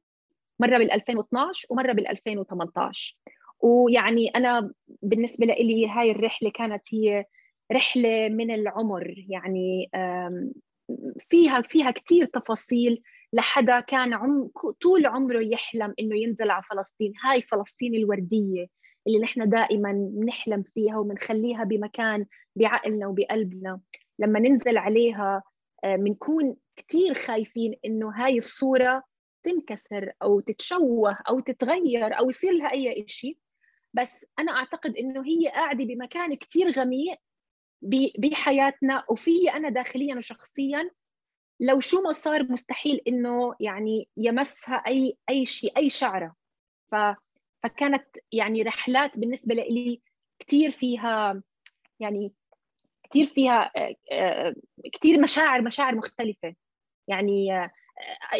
مرة 0.59 0.77
بال 0.77 0.91
2012 0.91 1.67
ومرة 1.69 1.93
بال 1.93 2.07
2018 2.07 3.17
ويعني 3.61 4.27
أنا 4.27 4.71
بالنسبة 5.01 5.45
لي 5.45 5.87
هاي 5.89 6.11
الرحلة 6.11 6.51
كانت 6.51 6.81
هي 6.93 7.25
رحلة 7.71 8.29
من 8.29 8.51
العمر. 8.51 9.25
يعني 9.29 9.89
فيها 11.29 11.61
فيها 11.61 11.91
كثير 11.91 12.25
تفاصيل 12.25 13.01
لحدا 13.33 13.79
كان 13.79 14.13
عم 14.13 14.49
طول 14.81 15.05
عمره 15.05 15.39
يحلم 15.39 15.93
إنه 15.99 16.17
ينزل 16.17 16.49
على 16.49 16.63
فلسطين. 16.63 17.13
هاي 17.25 17.41
فلسطين 17.41 17.95
الوردية 17.95 18.67
اللي 19.07 19.19
نحن 19.19 19.49
دائما 19.49 20.11
نحلم 20.27 20.63
فيها 20.73 20.97
وبنخليها 20.97 21.63
بمكان 21.63 22.25
بعقلنا 22.55 23.07
وبقلبنا. 23.07 23.79
لما 24.19 24.39
ننزل 24.39 24.77
عليها 24.77 25.43
بنكون 25.83 26.45
آه، 26.45 26.55
كثير 26.75 27.13
خايفين 27.13 27.75
إنه 27.85 28.09
هاي 28.09 28.37
الصورة 28.37 29.03
تنكسر 29.43 30.11
أو 30.23 30.39
تتشوه 30.39 31.17
أو 31.29 31.39
تتغير 31.39 32.19
أو 32.19 32.29
يصير 32.29 32.51
لها 32.51 32.71
أي 32.71 33.03
شيء 33.07 33.37
بس 33.93 34.25
أنا 34.39 34.51
أعتقد 34.51 34.95
إنه 34.97 35.25
هي 35.25 35.47
قاعدة 35.47 35.85
بمكان 35.85 36.35
كثير 36.35 36.71
غميق 36.71 37.17
بحياتنا 38.17 39.03
وفي 39.09 39.51
أنا 39.53 39.69
داخليا 39.69 40.15
وشخصيا 40.15 40.91
لو 41.59 41.79
شو 41.79 42.01
ما 42.01 42.11
صار 42.11 42.51
مستحيل 42.51 43.01
إنه 43.07 43.55
يعني 43.59 44.07
يمسها 44.17 44.75
أي 44.75 45.17
أي 45.29 45.45
شيء 45.45 45.77
أي 45.77 45.89
شعرة. 45.89 46.35
ف 46.91 46.95
فكانت 47.63 48.05
يعني 48.31 48.61
رحلات 48.61 49.19
بالنسبة 49.19 49.55
لي 49.55 50.01
كثير 50.39 50.71
فيها 50.71 51.43
يعني 51.99 52.33
كثير 53.09 53.25
فيها 53.25 53.71
آه، 53.75 53.95
آه، 54.11 54.55
كثير 54.93 55.21
مشاعر 55.21 55.61
مشاعر 55.61 55.95
مختلفة. 55.95 56.55
يعني 57.07 57.53
آه، 57.53 57.71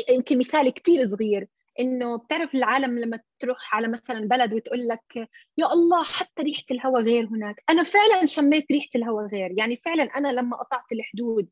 يمكن 0.10 0.39
مثال 0.39 0.74
كثير 0.74 1.05
صغير. 1.05 1.48
إنه 1.82 2.18
بتعرف 2.18 2.56
العالم 2.56 3.00
لما 3.00 3.20
تروح 3.40 3.76
على 3.76 3.88
مثلا 3.88 4.28
بلد 4.28 4.54
وتقول 4.54 4.88
لك 4.88 5.16
يا 5.58 5.74
الله 5.74 6.04
حتى 6.04 6.42
ريحة 6.42 6.64
الهواء 6.72 7.02
غير 7.02 7.26
هناك. 7.26 7.64
أنا 7.70 7.84
فعلا 7.84 8.26
شميت 8.26 8.72
ريحة 8.72 8.90
الهواء 8.96 9.26
غير. 9.26 9.54
يعني 9.58 9.76
فعلا 9.76 10.04
أنا 10.04 10.28
لما 10.28 10.58
قطعت 10.58 10.92
الحدود 10.92 11.50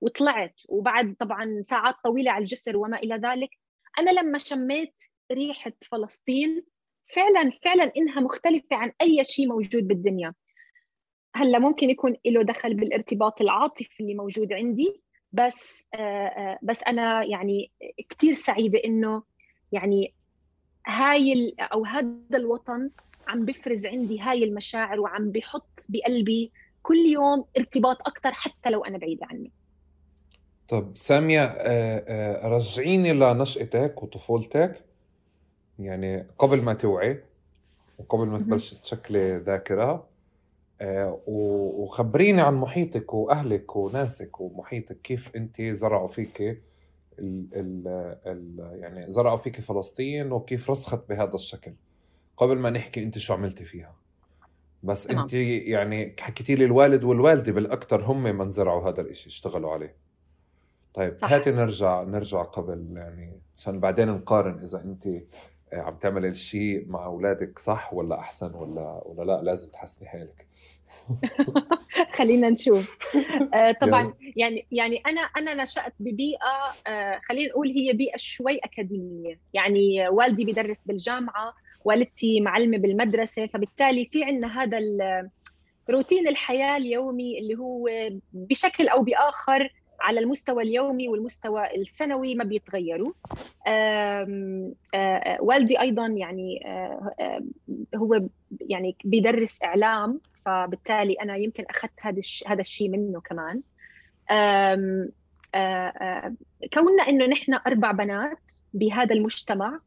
وطلعت 0.00 0.54
وبعد 0.68 1.14
طبعا 1.18 1.62
ساعات 1.62 1.94
طويلة 2.04 2.30
على 2.30 2.42
الجسر 2.42 2.76
وما 2.76 2.98
إلى 2.98 3.14
ذلك 3.14 3.50
أنا 3.98 4.10
لما 4.10 4.38
شميت 4.38 5.00
ريحة 5.32 5.72
فلسطين 5.90 6.64
فعلا 7.14 7.52
فعلا 7.64 7.92
إنها 7.96 8.20
مختلفة 8.20 8.76
عن 8.76 8.92
أي 9.02 9.24
شيء 9.24 9.48
موجود 9.48 9.88
بالدنيا. 9.88 10.34
هلأ 11.34 11.58
ممكن 11.58 11.90
يكون 11.90 12.16
له 12.26 12.42
دخل 12.42 12.74
بالارتباط 12.74 13.40
العاطفي 13.40 14.00
اللي 14.00 14.14
موجود 14.14 14.52
عندي 14.52 15.02
بس 15.32 15.86
بس 16.62 16.82
أنا 16.82 17.24
يعني 17.24 17.72
كثير 18.08 18.34
سعيدة 18.34 18.78
إنه 18.84 19.22
يعني 19.72 20.14
هاي 20.86 21.54
أو 21.60 21.84
هذا 21.84 22.08
الوطن 22.34 22.90
عم 23.28 23.44
بفرز 23.44 23.86
عندي 23.86 24.20
هاي 24.20 24.44
المشاعر 24.44 25.00
وعم 25.00 25.30
بحط 25.30 25.86
بقلبي 25.88 26.52
كل 26.82 26.96
يوم 26.96 27.44
ارتباط 27.58 27.96
أكثر 28.00 28.32
حتى 28.32 28.70
لو 28.70 28.84
أنا 28.84 28.98
بعيدة 28.98 29.26
عنه 29.26 29.48
طب 30.68 30.92
سامية 30.94 31.44
رجعيني 32.44 33.12
لنشأتك 33.12 34.02
وطفولتك. 34.02 34.84
يعني 35.78 36.26
قبل 36.38 36.62
ما 36.62 36.74
توعي 36.74 37.22
وقبل 37.98 38.26
ما 38.26 38.38
تبلش 38.38 38.74
تشكلي 38.74 39.36
ذاكرة 39.36 40.06
وخبريني 41.26 42.40
عن 42.40 42.54
محيطك 42.54 43.14
وأهلك 43.14 43.76
وناسك 43.76 44.40
ومحيطك 44.40 45.00
كيف 45.00 45.36
أنت 45.36 45.62
زرعوا 45.62 46.08
فيك 46.08 46.62
ال 47.18 47.48
ال 47.54 47.88
ال 48.26 48.80
يعني 48.80 49.12
زرعوا 49.12 49.36
فيك 49.36 49.60
فلسطين 49.60 50.32
وكيف 50.32 50.70
رسخت 50.70 51.08
بهذا 51.08 51.34
الشكل 51.34 51.72
قبل 52.36 52.58
ما 52.58 52.70
نحكي 52.70 53.02
أنت 53.02 53.18
شو 53.18 53.34
عملتي 53.34 53.64
فيها 53.64 53.96
بس 54.82 55.06
تمام. 55.06 55.22
انت 55.22 55.34
يعني 55.34 56.16
حكيتي 56.20 56.54
لي 56.54 56.64
الوالد 56.64 57.04
والوالدة 57.04 57.52
بالأكثر 57.52 58.02
هم 58.02 58.22
من 58.22 58.50
زرعوا 58.50 58.90
هذا 58.90 59.00
الشيء 59.00 59.26
اشتغلوا 59.26 59.72
عليه 59.72 59.96
طيب 60.94 61.16
صح. 61.16 61.32
هاتي 61.32 61.50
نرجع 61.50 62.02
نرجع 62.02 62.42
قبل 62.42 62.92
يعني 62.96 63.40
عشان 63.56 63.80
بعدين 63.80 64.08
نقارن 64.08 64.62
إذا 64.62 64.84
انت 64.84 65.08
عم 65.72 65.96
تعمل 65.96 66.26
الشيء 66.26 66.88
مع 66.88 67.04
أولادك 67.04 67.58
صح 67.58 67.94
ولا 67.94 68.18
أحسن 68.18 68.54
ولا 68.54 69.02
ولا 69.06 69.22
لا 69.24 69.42
لازم 69.42 69.70
تحسني 69.70 70.08
حالك 70.08 70.45
خلينا 72.16 72.50
نشوف. 72.50 72.96
آه 73.54 73.72
طبعا 73.72 74.14
يعني 74.36 74.66
يعني 74.72 75.02
أنا 75.06 75.20
أنا 75.20 75.62
نشأت 75.62 75.92
ببيئة 76.00 76.74
آه 76.86 77.20
خلينا 77.28 77.48
نقول 77.48 77.68
هي 77.68 77.92
بيئة 77.92 78.16
شوي 78.16 78.58
أكاديمية. 78.58 79.38
يعني 79.54 80.08
والدي 80.08 80.44
بيدرس 80.44 80.82
بالجامعة 80.82 81.54
والدتي 81.84 82.40
معلمة 82.40 82.78
بالمدرسة 82.78 83.46
فبالتالي 83.46 84.08
في 84.12 84.24
عندنا 84.24 84.62
هذا 84.62 84.78
روتين 85.90 86.28
الحياة 86.28 86.76
اليومي 86.76 87.38
اللي 87.38 87.54
هو 87.54 87.88
بشكل 88.32 88.88
أو 88.88 89.02
بآخر 89.02 89.72
على 90.00 90.20
المستوى 90.20 90.62
اليومي 90.62 91.08
والمستوى 91.08 91.74
السنوي 91.76 92.34
ما 92.34 92.44
بيتغيروا. 92.44 93.12
والدي 95.40 95.80
أيضا 95.80 96.06
يعني 96.06 96.60
هو 97.94 98.20
يعني 98.60 98.96
بيدرس 99.04 99.62
إعلام 99.62 100.20
فبالتالي 100.44 101.12
أنا 101.12 101.36
يمكن 101.36 101.64
أخذت 101.70 101.92
هذا 102.00 102.20
هذا 102.46 102.60
الشيء 102.60 102.88
منه 102.88 103.20
كمان. 103.20 103.62
كوننا 106.74 107.02
إنه 107.08 107.26
نحن 107.26 107.54
أربع 107.66 107.92
بنات 107.92 108.50
بهذا 108.74 109.14
المجتمع 109.14 109.80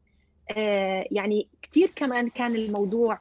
يعني 1.10 1.48
كثير 1.62 1.92
كمان 1.96 2.28
كان 2.28 2.54
الموضوع 2.54 3.18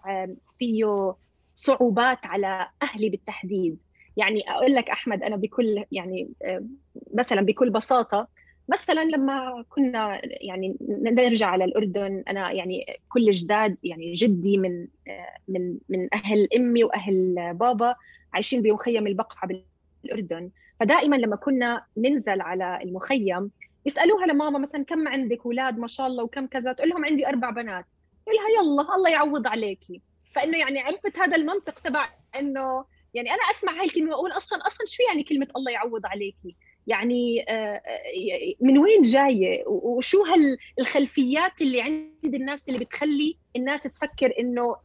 فيه 0.60 1.15
صعوبات 1.55 2.25
على 2.25 2.67
أهلي 2.81 3.10
بالتحديد. 3.10 3.77
يعني 4.20 4.52
أقول 4.52 4.76
لك 4.76 4.90
أحمد 4.90 5.24
أنا 5.24 5.36
بكل 5.36 5.84
يعني 5.92 6.30
آه، 6.44 6.66
مثلا 7.14 7.42
بكل 7.42 7.70
بساطة 7.70 8.28
مثلا 8.70 9.04
لما 9.04 9.66
كنا 9.70 10.22
يعني 10.24 10.78
نرجع 10.90 11.48
على 11.48 11.66
الأردن 11.66 12.24
أنا 12.28 12.52
يعني 12.52 13.00
كل 13.10 13.30
جداد 13.30 13.78
يعني 13.84 14.14
جدي 14.14 14.58
من 14.58 14.88
آه، 15.08 15.38
من 15.48 15.78
من 15.90 16.08
أهل 16.14 16.48
أمي 16.56 16.84
وأهل 16.84 17.36
بابا 17.54 17.96
عايشين 18.34 18.62
بمخيم 18.62 19.08
البقعة 19.08 19.50
بالأردن. 20.04 20.50
فدائما 20.80 21.16
لما 21.16 21.36
كنا 21.36 21.84
ننزل 21.98 22.42
على 22.42 22.80
المخيم 22.84 23.52
يسألوها 23.86 24.26
لماما 24.26 24.60
مثلا 24.60 24.84
كم 24.86 25.08
عندك 25.08 25.46
أولاد 25.46 25.80
ما 25.80 25.88
شاء 25.88 26.08
الله 26.08 26.24
وكم 26.24 26.46
كذا 26.46 26.74
تقول 26.74 26.90
لهم 26.90 27.06
عندي 27.06 27.28
أربع 27.28 27.50
بنات. 27.50 27.86
تقول 28.26 28.36
لها 28.36 28.50
يلا 28.50 28.96
الله 28.96 29.10
يعوض 29.10 29.48
عليكي 29.48 30.02
فإنه 30.32 30.58
يعني 30.58 30.80
عرفت 30.80 31.20
هذا 31.20 31.36
المنطق 31.36 31.80
تبع 31.80 32.10
إنه 32.40 32.86
يعني 33.13 33.32
أنا 33.32 33.42
أسمع 33.51 33.80
هاي 33.80 33.86
الكلمة 33.86 34.10
وأقول 34.10 34.32
أصلا 34.32 34.68
أصلا 34.68 34.88
شو 34.88 35.04
يعني 35.04 35.24
كلمة 35.24 35.48
الله 35.56 35.72
يعوض 35.72 36.06
عليكي؟ 36.06 36.56
يعني 36.88 37.46
آه، 37.50 37.54
آه، 37.54 38.54
من 38.62 38.78
وين 38.78 39.01
جاية؟ 39.01 39.63
وشو 39.68 40.24
هالخلفيات 40.78 41.62
اللي 41.62 41.82
عند 41.82 42.36
الناس 42.36 42.70
اللي 42.70 42.80
بتخلي 42.80 43.38
الناس 43.56 43.84
تفكر 43.84 44.34
إنه 44.39 44.75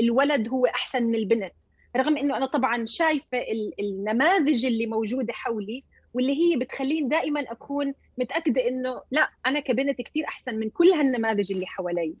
الولد 0.00 0.48
هو 0.48 0.66
أحسن 0.66 1.02
من 1.02 1.14
البنت؟ 1.14 1.54
رغم 1.96 2.16
إنه 2.16 2.36
أنا 2.36 2.46
طبعا 2.46 2.86
شايفة 2.86 3.44
النماذج 3.80 4.66
اللي 4.66 4.86
موجودة 4.86 5.32
حولي 5.32 5.84
واللي 6.14 6.32
هي 6.32 6.56
بتخليني 6.56 7.08
دائما 7.08 7.40
أكون 7.40 7.94
متأكدة 8.18 8.68
إنه 8.68 9.02
لا 9.10 9.30
أنا 9.46 9.60
كبنت 9.60 10.02
كثير 10.02 10.24
أحسن 10.24 10.54
من 10.54 10.70
كل 10.70 10.88
هالنماذج 10.88 11.52
اللي 11.52 11.66
حوالي. 11.66 12.14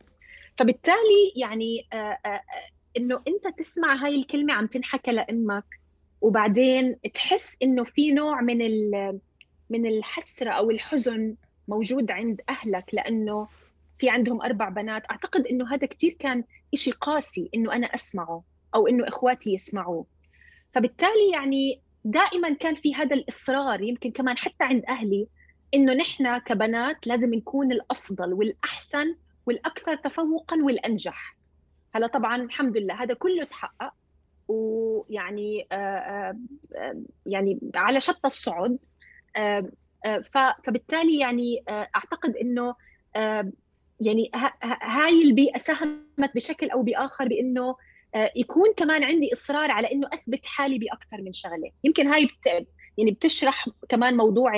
فبالتالي 0.58 1.32
يعني 1.36 1.86
آه، 1.92 2.18
إنه 2.96 3.22
أنت 3.28 3.58
تسمع 3.58 3.94
هاي 3.94 4.14
الكلمة 4.14 4.52
عم 4.52 4.66
تنحكى 4.66 5.12
لأمك 5.12 5.64
وبعدين 6.20 6.96
تحس 7.14 7.56
إنه 7.62 7.84
في 7.84 8.12
نوع 8.12 8.40
من 8.40 8.58
من 9.70 9.86
الحسرة 9.86 10.50
أو 10.50 10.70
الحزن 10.70 11.34
موجود 11.68 12.10
عند 12.10 12.40
أهلك 12.48 12.84
لأنه 12.92 13.48
في 13.98 14.10
عندهم 14.10 14.42
أربع 14.42 14.68
بنات. 14.68 15.10
أعتقد 15.10 15.46
إنه 15.46 15.74
هذا 15.74 15.86
كثير 15.86 16.16
كان 16.18 16.44
شيء 16.74 16.94
قاسي 16.94 17.50
إنه 17.54 17.72
أنا 17.74 17.86
أسمعه 17.86 18.42
أو 18.74 18.86
إنه 18.86 19.08
إخواتي 19.08 19.54
يسمعوه. 19.54 20.06
فبالتالي 20.74 21.30
يعني 21.32 21.80
دائما 22.04 22.54
كان 22.54 22.74
في 22.74 22.94
هذا 22.94 23.16
الإصرار 23.16 23.82
يمكن 23.82 24.10
كمان 24.10 24.36
حتى 24.36 24.64
عند 24.64 24.84
أهلي 24.88 25.26
إنه 25.74 25.92
نحن 25.92 26.38
كبنات 26.38 27.06
لازم 27.06 27.34
نكون 27.34 27.72
الأفضل 27.72 28.32
والأحسن 28.32 29.16
والأكثر 29.46 29.94
تفوقا 29.94 30.56
والأنجح. 30.62 31.36
هلا 31.94 32.06
طبعا 32.06 32.42
الحمد 32.42 32.76
لله 32.76 33.02
هذا 33.02 33.14
كله 33.14 33.44
تحقق. 33.44 33.92
ويعني 34.48 35.66
آه، 35.72 35.76
آه، 35.76 36.36
آه، 36.76 37.02
يعني 37.26 37.60
على 37.74 38.00
شتى 38.00 38.26
الصعد. 38.26 38.78
فبالتالي 40.64 41.18
يعني 41.18 41.64
أعتقد 41.68 42.36
إنه 42.36 42.74
يعني 44.00 44.30
هاي 44.82 45.22
البيئة 45.24 45.58
ساهمت 45.58 46.34
بشكل 46.34 46.70
أو 46.70 46.82
بآخر 46.82 47.28
بإنه 47.28 47.76
يكون 48.36 48.72
كمان 48.76 49.04
عندي 49.04 49.32
إصرار 49.32 49.70
على 49.70 49.92
إنه 49.92 50.08
أثبت 50.12 50.46
حالي 50.46 50.78
بأكثر 50.78 51.22
من 51.22 51.32
شغلة. 51.32 51.70
يمكن 51.84 52.06
هاي 52.06 52.26
بت 52.26 52.66
يعني 52.98 53.10
بتشرح 53.10 53.68
كمان 53.88 54.16
موضوع 54.16 54.52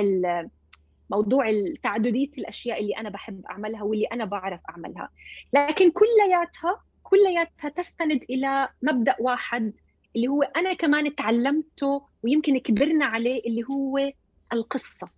موضوع 1.11 1.47
تعدديه 1.83 2.31
الأشياء 2.39 2.81
اللي 2.81 2.93
أنا 2.93 3.09
بحب 3.09 3.47
أعملها 3.51 3.83
واللي 3.83 4.07
أنا 4.07 4.25
بعرف 4.25 4.61
أعملها. 4.71 5.09
لكن 5.53 5.91
كلياتها 5.91 6.83
كلياتها 7.05 7.69
تستند 7.69 8.25
إلى 8.31 8.69
مبدأ 8.83 9.17
واحد 9.21 9.77
اللي 10.17 10.29
هو 10.29 10.43
أنا 10.43 10.75
كمان 10.75 11.15
تعلمته 11.15 12.03
ويمكن 12.23 12.59
كبرنا 12.59 13.05
عليه 13.05 13.41
اللي 13.47 13.63
هو 13.71 14.13
القصة. 14.53 15.09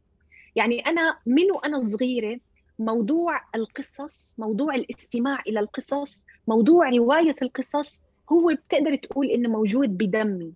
يعني 0.56 0.80
أنا 0.80 1.18
من 1.26 1.50
وأنا 1.54 1.80
صغيرة 1.80 2.38
موضوع 2.78 3.40
القصص 3.54 4.34
موضوع 4.38 4.74
الاستماع 4.74 5.40
إلى 5.48 5.60
القصص 5.60 6.26
موضوع 6.48 6.88
رواية 6.88 7.36
القصص 7.42 8.02
هو 8.32 8.54
بتقدر 8.54 8.96
تقول 8.96 9.26
إنه 9.30 9.48
موجود 9.48 9.98
بدمي. 9.98 10.52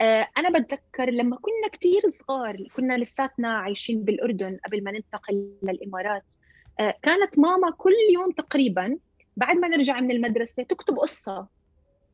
آه، 0.00 0.28
أنا 0.36 0.58
بتذكر 0.58 1.10
لما 1.10 1.36
كنا 1.36 1.68
كثير 1.72 2.02
صغار 2.08 2.56
كنا 2.76 2.98
لساتنا 2.98 3.48
عايشين 3.48 4.04
بالأردن 4.04 4.58
قبل 4.66 4.84
ما 4.84 4.90
ننتقل 4.90 5.52
للإمارات. 5.62 6.32
آه، 6.80 6.94
كانت 7.02 7.38
ماما 7.38 7.70
كل 7.70 7.94
يوم 8.14 8.30
تقريبا 8.30 8.98
بعد 9.36 9.56
ما 9.56 9.68
نرجع 9.68 10.00
من 10.00 10.10
المدرسة 10.10 10.62
تكتب 10.62 10.98
قصة. 10.98 11.46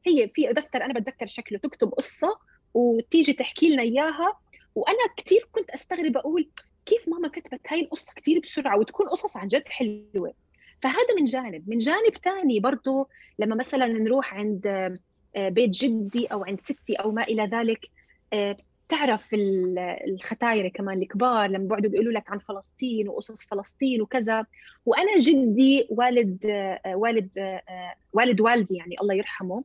هي 0.06 0.28
في 0.28 0.46
دفتر 0.52 0.84
أنا 0.84 0.94
بتذكر 0.94 1.26
شكله 1.26 1.58
تكتب 1.58 1.88
قصة 1.88 2.38
وتيجي 2.75 3.32
تحكي 3.32 3.70
لنا 3.70 3.82
إياها. 3.82 4.38
وأنا 4.75 5.14
كثير 5.16 5.48
كنت 5.52 5.70
أستغرب 5.70 6.16
أقول 6.16 6.48
كيف 6.87 7.08
ماما 7.08 7.28
كتبت 7.28 7.60
هاي 7.68 7.80
القصة 7.80 8.12
كثير 8.16 8.40
بسرعة 8.40 8.78
وتكون 8.78 9.08
قصص 9.08 9.37
عن 9.37 9.48
جد 9.48 9.68
حلوة. 9.68 10.34
فهذا 10.82 11.14
من 11.18 11.25
جانب. 11.25 11.68
من 11.68 11.78
جانب 11.78 12.16
ثاني 12.25 12.60
برضه 12.60 13.08
لما 13.38 13.56
مثلا 13.56 13.87
نروح 13.87 14.34
عند 14.34 14.66
آه، 15.37 15.48
بيت 15.48 15.70
جدي 15.70 16.26
أو 16.26 16.44
عند 16.44 16.60
ستي 16.60 16.94
أو 16.94 17.12
ما 17.12 17.22
إلى 17.22 17.44
ذلك 17.46 17.80
آه، 18.32 18.56
تعرف 18.88 19.28
الختايرة 20.09 20.68
كمان 20.68 21.02
الكبار 21.02 21.47
لما 21.47 21.64
بيقعدوا 21.64 21.90
بيقولوا 21.90 22.12
لك 22.12 22.30
عن 22.30 22.38
فلسطين 22.38 23.09
وقصص 23.09 23.45
فلسطين 23.45 24.02
وكذا. 24.02 24.47
وأنا 24.87 25.18
جدي 25.18 25.87
والد 25.90 26.47
والد 26.87 27.61
والد 28.12 28.40
والدي 28.40 28.75
يعني 28.75 28.97
الله 29.00 29.14
يرحمه 29.14 29.64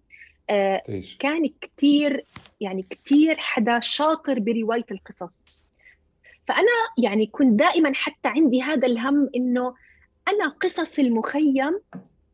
كان 1.20 1.50
كثير 1.62 2.26
يعني 2.62 2.86
كثير 2.90 3.36
حدا 3.38 3.80
شاطر 3.80 4.40
برواية 4.40 4.86
القصص. 4.92 5.64
فأنا 6.48 6.72
يعني 6.98 7.26
كنت 7.28 7.60
دائما 7.60 7.92
حتى 7.94 8.30
عندي 8.30 8.62
هذا 8.62 8.88
الهم 8.88 9.30
إنه 9.36 9.76
أنا 10.28 10.48
قصص 10.48 11.00
المخيم 11.00 11.80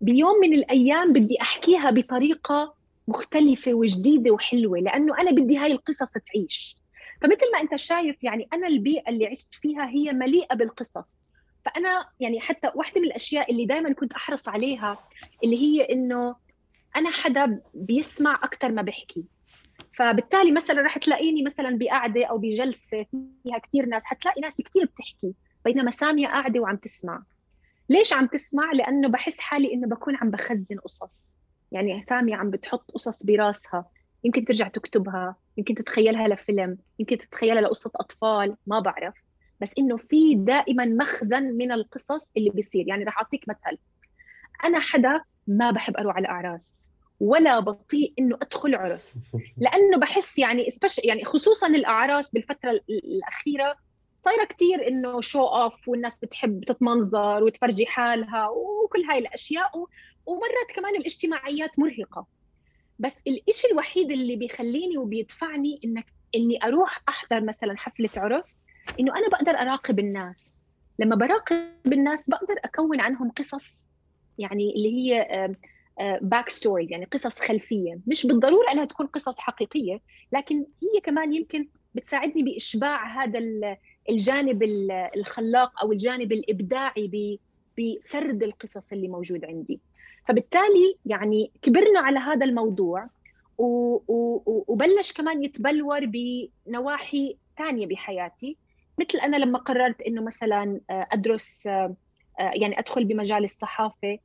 بيوم 0.02 0.40
من 0.42 0.54
الأيام 0.54 1.14
بدي 1.14 1.42
أحكيها 1.42 1.92
بطريقة 1.92 2.79
مختلفة 3.10 3.74
وجديدة 3.74 4.32
وحلوة 4.32 4.80
لأنه 4.80 5.20
أنا 5.20 5.32
بدي 5.32 5.58
هاي 5.58 5.72
القصص 5.72 6.14
تعيش. 6.14 6.78
فمثل 7.22 7.52
ما 7.54 7.62
أنت 7.62 7.76
شايف 7.76 8.24
يعني 8.24 8.48
أنا 8.54 8.68
البيئة 8.68 9.10
اللي 9.10 9.28
عشت 9.28 9.54
فيها 9.54 9.90
هي 9.90 10.14
مليئة 10.14 10.56
بالقصص. 10.56 11.28
فأنا 11.66 12.06
يعني 12.20 12.40
حتى 12.40 12.72
واحدة 12.76 13.02
من 13.02 13.08
الأشياء 13.08 13.52
اللي 13.52 13.66
دائما 13.66 13.94
كنت 13.94 14.14
أحرص 14.14 14.50
عليها 14.50 14.98
اللي 15.44 15.58
هي 15.58 15.82
إنه 15.82 16.36
أنا 16.96 17.12
حدا 17.12 17.62
بيسمع 17.74 18.40
أكثر 18.44 18.72
ما 18.72 18.82
بحكي. 18.82 19.24
فبالتالي 19.94 20.52
مثلا 20.52 20.82
رح 20.82 20.98
تلاقيني 20.98 21.44
مثلا 21.44 21.78
بقعدة 21.78 22.26
أو 22.26 22.38
بجلسة 22.38 23.06
فيها 23.44 23.58
كثير 23.58 23.86
ناس 23.86 24.04
حتلاقي 24.06 24.42
ناس 24.42 24.62
كثير 24.62 24.86
بتحكي 24.86 25.34
بينما 25.66 25.92
سامية 25.92 26.28
قاعدة 26.28 26.60
وعم 26.60 26.76
تسمع. 26.76 27.24
ليش 27.90 28.14
عم 28.14 28.28
تسمع؟ 28.28 28.72
لأنه 28.72 29.08
بحس 29.08 29.40
حالي 29.40 29.74
إنه 29.74 29.88
بكون 29.88 30.16
عم 30.16 30.32
بخزن 30.32 30.78
قصص. 30.78 31.39
يعني 31.72 32.06
ساميه 32.10 32.36
عم 32.36 32.50
بتحط 32.50 32.92
قصص 32.92 33.26
براسها. 33.26 33.86
يمكن 34.24 34.46
ترجع 34.46 34.68
تكتبها 34.68 35.36
يمكن 35.58 35.76
تتخيلها 35.76 36.28
لفيلم 36.28 36.78
يمكن 37.00 37.18
تتخيلها 37.18 37.62
لقصة 37.62 37.92
أطفال 37.96 38.56
ما 38.68 38.80
بعرف. 38.80 39.14
بس 39.62 39.72
إنه 39.78 39.98
في 39.98 40.36
دائما 40.36 40.86
مخزن 40.86 41.44
من 41.44 41.72
القصص 41.72 42.34
اللي 42.38 42.50
بيصير. 42.50 42.88
يعني 42.88 43.04
رح 43.04 43.18
أعطيك 43.18 43.46
مثل. 43.50 43.78
أنا 44.64 44.80
حدا 44.80 45.22
ما 45.48 45.72
بحب 45.72 45.98
أروح 45.98 46.16
على 46.16 46.26
الأعراس 46.26 46.94
ولا 47.20 47.60
بطيء 47.60 48.14
إنه 48.20 48.36
أدخل 48.42 48.76
عرس. 48.76 49.24
لأنه 49.64 49.98
بحس 49.98 50.40
يعني 50.40 50.68
يعني 51.04 51.26
خصوصا 51.26 51.68
الأعراس 51.68 52.32
بالفترة 52.32 52.80
الأخيرة 52.90 53.76
صايرة 54.22 54.46
كثير 54.46 54.88
إنه 54.88 55.22
شو 55.22 55.46
اوف 55.46 55.88
والناس 55.88 56.18
بتحب 56.18 56.64
تتمنظر 56.64 57.44
وتفرجي 57.44 57.86
حالها 57.86 58.48
وكل 58.50 59.04
هاي 59.04 59.20
الأشياء 59.20 59.72
ومرات 60.26 60.72
كمان 60.76 60.96
الاجتماعيات 60.96 61.80
مرهقة. 61.80 62.28
بس 63.00 63.18
الإشي 63.28 63.68
الوحيد 63.72 64.12
اللي 64.12 64.36
بيخليني 64.36 64.98
وبيدفعني 64.98 65.80
انك 65.86 66.06
إني 66.36 66.64
أروح 66.64 67.04
أحضر 67.10 67.42
مثلا 67.42 67.78
حفلة 67.78 68.10
عرس 68.18 68.58
إنه 69.00 69.16
أنا 69.18 69.28
بقدر 69.28 69.52
أراقب 69.52 70.00
الناس. 70.00 70.64
لما 71.00 71.16
براقب 71.16 71.94
الناس 71.94 72.30
بقدر 72.30 72.56
أكون 72.64 73.02
عنهم 73.02 73.32
قصص 73.32 73.86
يعني 74.38 74.74
اللي 74.76 74.92
هي 74.92 75.28
backstory 76.22 76.88
يعني 76.90 77.06
قصص 77.06 77.40
خلفية. 77.40 78.00
مش 78.08 78.26
بالضرورة 78.26 78.72
إنها 78.72 78.86
تكون 78.86 79.08
قصص 79.08 79.40
حقيقية 79.40 80.02
لكن 80.34 80.56
هي 80.58 81.02
كمان 81.04 81.34
يمكن 81.34 81.68
بتساعدني 81.96 82.44
بإشباع 82.44 83.24
هذا 83.24 83.40
الجانب 84.10 84.64
الخلاق 85.16 85.82
أو 85.82 85.92
الجانب 85.92 86.32
الإبداعي 86.32 87.40
بسرد 87.80 88.44
القصص 88.44 88.92
اللي 88.92 89.08
موجود 89.08 89.46
عندي. 89.46 89.80
فبالتالي 90.28 90.96
يعني 91.06 91.52
كبرنا 91.62 92.00
على 92.00 92.20
هذا 92.20 92.46
الموضوع 92.46 93.10
وبلش 93.58 95.12
كمان 95.12 95.44
يتبلور 95.44 96.06
بنواحي 96.06 97.38
ثانية 97.58 97.88
بحياتي. 97.88 98.58
مثل 99.00 99.18
أنا 99.18 99.38
لما 99.38 99.60
قررت 99.60 100.02
إنه 100.02 100.22
مثلا 100.22 100.80
آه، 100.90 101.08
أدرس 101.12 101.68
آه، 101.68 101.96
آه، 102.40 102.52
يعني 102.54 102.80
أدخل 102.80 103.06
بمجال 103.06 103.44
الصحافة 103.44 104.20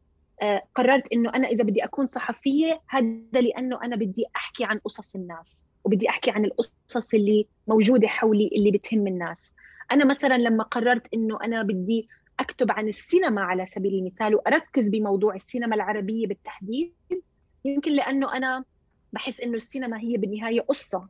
قررت 0.74 1.12
إنه 1.12 1.34
أنا 1.34 1.48
إذا 1.48 1.64
بدي 1.64 1.84
أكون 1.84 2.06
صحفية 2.06 2.80
هذا 2.88 3.40
لأنه 3.40 3.82
أنا 3.82 3.96
بدي 3.96 4.24
أحكي 4.36 4.64
عن 4.64 4.78
قصص 4.78 5.14
الناس 5.14 5.64
وبدي 5.84 6.08
أحكي 6.08 6.30
عن 6.30 6.44
القصص 6.44 7.14
اللي 7.14 7.46
موجودة 7.68 8.08
حولي 8.08 8.50
اللي 8.56 8.70
بتهم 8.70 9.06
الناس. 9.06 9.52
أنا 9.92 10.04
مثلا 10.04 10.38
لما 10.38 10.64
قررت 10.64 11.14
إنه 11.14 11.38
أنا 11.44 11.62
بدي 11.62 12.08
أكتب 12.40 12.70
عن 12.70 12.88
السينما 12.88 13.40
على 13.40 13.66
سبيل 13.66 13.94
المثال 13.94 14.34
وأركز 14.34 14.90
بموضوع 14.90 15.34
السينما 15.34 15.74
العربية 15.74 16.26
بالتحديد 16.26 16.94
يمكن 17.64 17.92
لأنه 17.92 18.36
أنا 18.36 18.64
بحس 19.12 19.40
إنه 19.40 19.56
السينما 19.56 20.00
هي 20.00 20.16
بالنهاية 20.16 20.60
قصة 20.60 21.08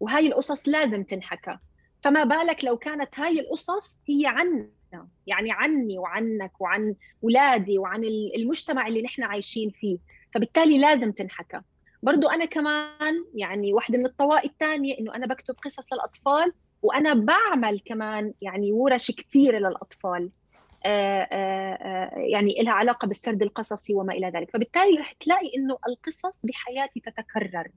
وهاي 0.00 0.26
القصص 0.26 0.68
لازم 0.68 1.02
تنحكى. 1.02 1.58
فما 2.02 2.24
بالك 2.24 2.64
لو 2.64 2.76
كانت 2.76 3.20
هاي 3.20 3.40
القصص 3.40 4.00
هي 4.08 4.22
عنا 4.26 4.68
يعني 5.26 5.52
عني 5.52 5.98
وعنك 5.98 6.60
وعن 6.60 6.94
اولادي 7.24 7.78
وعن 7.78 8.04
المجتمع 8.36 8.86
اللي 8.86 9.02
نحن 9.02 9.22
عايشين 9.22 9.70
فيه 9.70 9.98
فبالتالي 10.34 10.78
لازم 10.78 11.12
تنحكى. 11.12 11.60
برضو 12.02 12.28
أنا 12.28 12.44
كمان 12.44 13.24
يعني 13.34 13.72
واحدة 13.72 13.98
من 13.98 14.06
الطوائف 14.06 14.50
الثانية 14.50 14.98
إنه 14.98 15.14
أنا 15.14 15.26
بكتب 15.26 15.54
قصص 15.64 15.92
للأطفال 15.92 16.52
وأنا 16.82 17.14
بعمل 17.14 17.80
كمان 17.84 18.34
يعني 18.42 18.72
ورش 18.72 19.10
كثيره 19.10 19.58
للأطفال 19.58 20.30
آه، 20.84 21.28
آه، 21.32 21.74
آه، 21.74 22.18
يعني 22.18 22.54
لها 22.62 22.72
علاقة 22.72 23.06
بالسرد 23.06 23.42
القصصي 23.42 23.94
وما 23.94 24.12
إلى 24.12 24.28
ذلك. 24.28 24.50
فبالتالي 24.50 24.98
رح 24.98 25.12
تلاقي 25.12 25.50
إنه 25.56 25.78
القصص 25.88 26.46
بحياتي 26.46 27.00
تتكرر. 27.00 27.68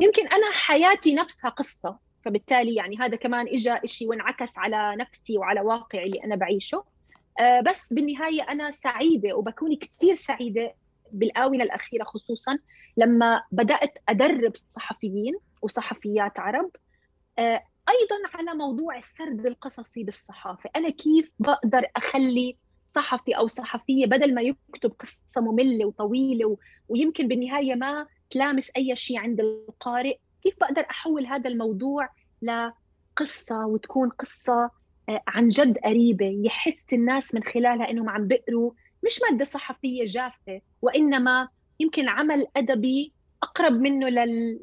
يمكن 0.00 0.26
أنا 0.26 0.50
حياتي 0.52 1.14
نفسها 1.14 1.50
قصة 1.50 1.98
فبالتالي 2.24 2.74
يعني 2.74 2.98
هذا 2.98 3.16
كمان 3.16 3.46
اجى 3.48 3.74
شيء 3.84 4.08
وانعكس 4.08 4.58
على 4.58 4.96
نفسي 4.96 5.38
وعلى 5.38 5.60
واقعي 5.60 6.04
اللي 6.04 6.24
أنا 6.24 6.36
بعيشه. 6.36 6.84
بس 7.66 7.92
بالنهاية 7.92 8.42
أنا 8.42 8.70
سعيدة 8.70 9.36
وبكون 9.36 9.76
كثير 9.76 10.14
سعيدة 10.14 10.74
بالآونة 11.12 11.64
الأخيرة 11.64 12.04
خصوصا 12.04 12.58
لما 12.96 13.42
بدأت 13.52 13.98
أدرب 14.08 14.52
صحفيين 14.56 15.34
وصحفيات 15.62 16.40
عرب. 16.40 16.70
أيضا 17.88 18.16
على 18.34 18.54
موضوع 18.54 18.98
السرد 18.98 19.46
القصصي 19.46 20.04
بالصحافة. 20.04 20.70
أنا 20.76 20.90
كيف 20.90 21.30
بقدر 21.38 21.86
أخلي 21.96 22.56
صحفي 22.86 23.32
أو 23.32 23.46
صحفية 23.46 24.06
بدل 24.06 24.34
ما 24.34 24.42
يكتب 24.42 24.92
قصة 25.00 25.40
مملة 25.40 25.86
وطويلة 25.86 26.56
ويمكن 26.88 27.28
بالنهاية 27.28 27.74
ما 27.74 28.06
تلامس 28.30 28.70
أي 28.76 28.96
شيء 28.96 29.18
عند 29.18 29.40
القارئ 29.40 30.16
كيف 30.42 30.54
بقدر 30.60 30.86
أحول 30.90 31.26
هذا 31.26 31.50
الموضوع 31.50 32.08
لقصة 32.42 33.66
وتكون 33.66 34.08
قصة 34.08 34.70
آه، 35.08 35.22
عن 35.28 35.48
جد 35.48 35.78
قريبة 35.78 36.26
يحس 36.44 36.92
الناس 36.92 37.34
من 37.34 37.42
خلالها 37.42 37.90
إنهم 37.90 38.08
عم 38.08 38.26
بيقروا 38.26 38.72
مش 39.04 39.20
مادة 39.30 39.44
صحفية 39.44 40.04
جافة 40.04 40.60
وإنما 40.82 41.48
يمكن 41.80 42.08
عمل 42.08 42.46
أدبي 42.56 43.12
أقرب 43.42 43.72
منه 43.72 44.08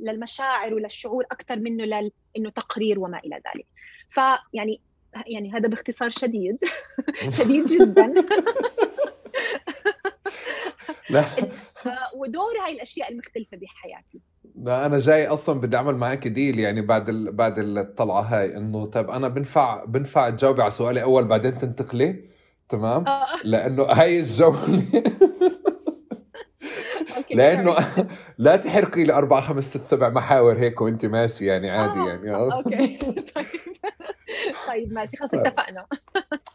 للمشاعر 0.01 0.73
وللشعور 0.73 1.25
أكثر 1.31 1.55
منه 1.55 1.83
لل 1.85 2.11
إنه 2.37 2.49
تقرير 2.49 2.99
وما 2.99 3.19
إلى 3.19 3.35
ذلك. 3.35 3.65
فيعني 4.09 4.81
يعني 5.27 5.53
هذا 5.53 5.67
باختصار 5.67 6.09
شديد. 6.09 6.57
شديد 7.37 7.65
جدا. 7.65 8.13
لا. 11.09 11.25
ودور 12.15 12.57
هاي 12.65 12.73
الأشياء 12.73 13.11
المختلفة 13.11 13.57
بحياتي. 13.57 14.21
لا 14.55 14.85
أنا 14.85 14.99
جاي 14.99 15.27
أصلا 15.27 15.61
بدي 15.61 15.77
أعمل 15.77 15.95
معك 15.95 16.27
deal 16.27 16.59
يعني 16.59 16.81
بعد 16.81 17.09
ال... 17.09 17.31
بعد 17.31 17.59
الطلعة 17.59 18.21
هاي 18.21 18.57
إنه 18.57 18.85
طيب 18.85 19.09
أنا 19.09 19.27
بنفع 19.27 19.85
بنفع 19.85 20.29
تجاوبي 20.29 20.61
على 20.61 20.71
سؤالي 20.71 21.03
أول 21.03 21.27
بعدين 21.27 21.57
تنتقلي 21.57 22.23
تمام؟ 22.69 23.07
آه. 23.07 23.27
لأنه 23.43 23.83
هاي 23.83 24.19
الجولة 24.19 24.83
لأنه 27.37 27.75
لا 28.37 28.55
تحرقي 28.55 29.03
لي 29.03 29.13
أربع 29.13 29.39
خمس 29.39 29.69
ست 29.77 29.83
سبع 29.83 30.09
محاور 30.09 30.57
هيك 30.57 30.81
وأنت 30.81 31.05
ماشي 31.05 31.45
يعني 31.45 31.69
عادي 31.69 31.99
آه. 31.99 32.07
يعني 32.07 32.31
آه. 32.35 32.53
okay. 32.53 32.97
طيب. 32.97 33.45
طيب 34.67 34.93
ماشي 34.93 35.17
خلص 35.17 35.33
اتفقنا. 35.33 35.85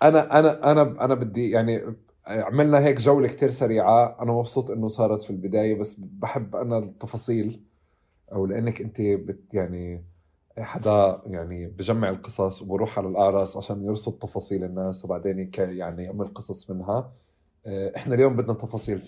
أنا 0.02 0.38
أنا 0.38 0.70
أنا 0.70 0.82
أنا 1.04 1.14
بدي 1.14 1.50
يعني 1.50 1.96
عملنا 2.26 2.78
هيك 2.78 3.00
جولة 3.00 3.28
كتير 3.28 3.50
سريعة. 3.50 4.16
أنا 4.22 4.32
مبسوط 4.32 4.70
إنه 4.70 4.88
صارت 4.88 5.22
في 5.22 5.30
البداية 5.30 5.78
بس 5.78 5.96
بحب 6.00 6.56
أنا 6.56 6.78
التفاصيل 6.78 7.60
أو 8.32 8.46
لأنك 8.46 8.80
أنت 8.80 9.00
بت 9.00 9.54
يعني 9.54 10.04
حدا 10.58 11.22
يعني 11.26 11.66
بجمع 11.66 12.08
القصص 12.10 12.62
وبروح 12.62 12.98
على 12.98 13.08
الأعراس 13.08 13.56
عشان 13.56 13.84
يرصد 13.84 14.12
تفاصيل 14.18 14.64
الناس 14.64 15.04
وبعدين 15.04 15.50
يعني 15.58 16.04
يعمل 16.04 16.34
قصص 16.34 16.70
منها. 16.70 17.12
آه، 17.66 17.92
إحنا 17.96 18.14
اليوم 18.14 18.36
بدنا 18.36 18.54
تفاصيل 18.54 19.00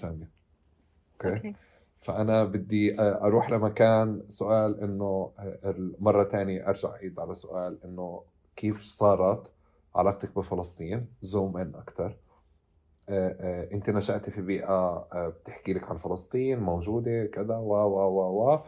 سامية 1.23 1.37
أوكي. 1.37 1.55
فأنا 1.97 2.45
بدي 2.45 3.01
أروح 3.01 3.51
لمكان 3.51 4.23
سؤال 4.29 4.81
إنه 4.81 5.33
آه، 5.39 5.75
مرة 5.99 6.23
تانية 6.25 6.69
أرجع 6.69 6.91
أعيد 6.91 7.19
على 7.21 7.35
سؤال 7.35 7.79
إنه 7.85 8.23
كيف 8.57 8.83
صارت 8.83 9.51
علاقتك 9.95 10.35
بفلسطين؟ 10.37 11.07
زوم 11.23 11.57
إن 11.57 11.75
أكثر 11.75 12.17
آه، 13.09 13.37
آه، 13.41 13.75
أنت 13.75 13.91
نشأتي 13.91 14.31
في 14.31 14.43
بيئة 14.43 14.69
آه، 15.13 15.29
بتحكي 15.29 15.73
لك 15.73 15.91
عن 15.91 15.97
فلسطين 15.97 16.59
موجودة 16.59 17.25
كذا 17.27 17.57
و 17.57 17.73
و 17.75 17.99
و 18.09 18.53
و. 18.53 18.61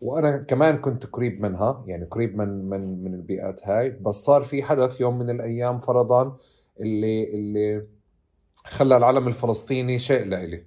وأنا 0.00 0.38
كمان 0.38 0.78
كنت 0.78 1.06
قريب 1.06 1.40
منها 1.42 1.84
يعني 1.86 2.04
قريب 2.04 2.36
من 2.36 2.64
من 2.68 3.04
من 3.04 3.14
البيئات 3.14 3.68
هاي. 3.68 3.90
بس 3.90 4.14
صار 4.14 4.42
في 4.42 4.62
حدث 4.62 5.00
يوم 5.00 5.18
من 5.18 5.30
الأيام 5.30 5.78
فرضا 5.78 6.36
اللي 6.80 7.34
اللي 7.34 7.86
خلى 8.64 8.96
العلم 8.96 9.28
الفلسطيني 9.28 9.98
شيء 9.98 10.26
لإلي. 10.26 10.66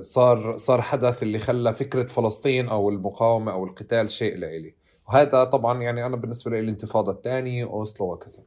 صار 0.00 0.56
صار 0.56 0.82
حدث 0.82 1.22
اللي 1.22 1.38
خلى 1.38 1.74
فكرة 1.74 2.06
فلسطين 2.06 2.68
أو 2.68 2.88
المقاومة 2.88 3.52
أو 3.52 3.64
القتال 3.64 4.10
شيء 4.10 4.36
لإلي. 4.36 4.74
وهذا 5.08 5.44
طبعا 5.44 5.82
يعني 5.82 6.06
أنا 6.06 6.16
بالنسبة 6.16 6.50
لي 6.50 6.60
الانتفاضة 6.60 7.12
الثانية 7.12 7.64
أوسلو 7.64 8.12
وكذا. 8.12 8.42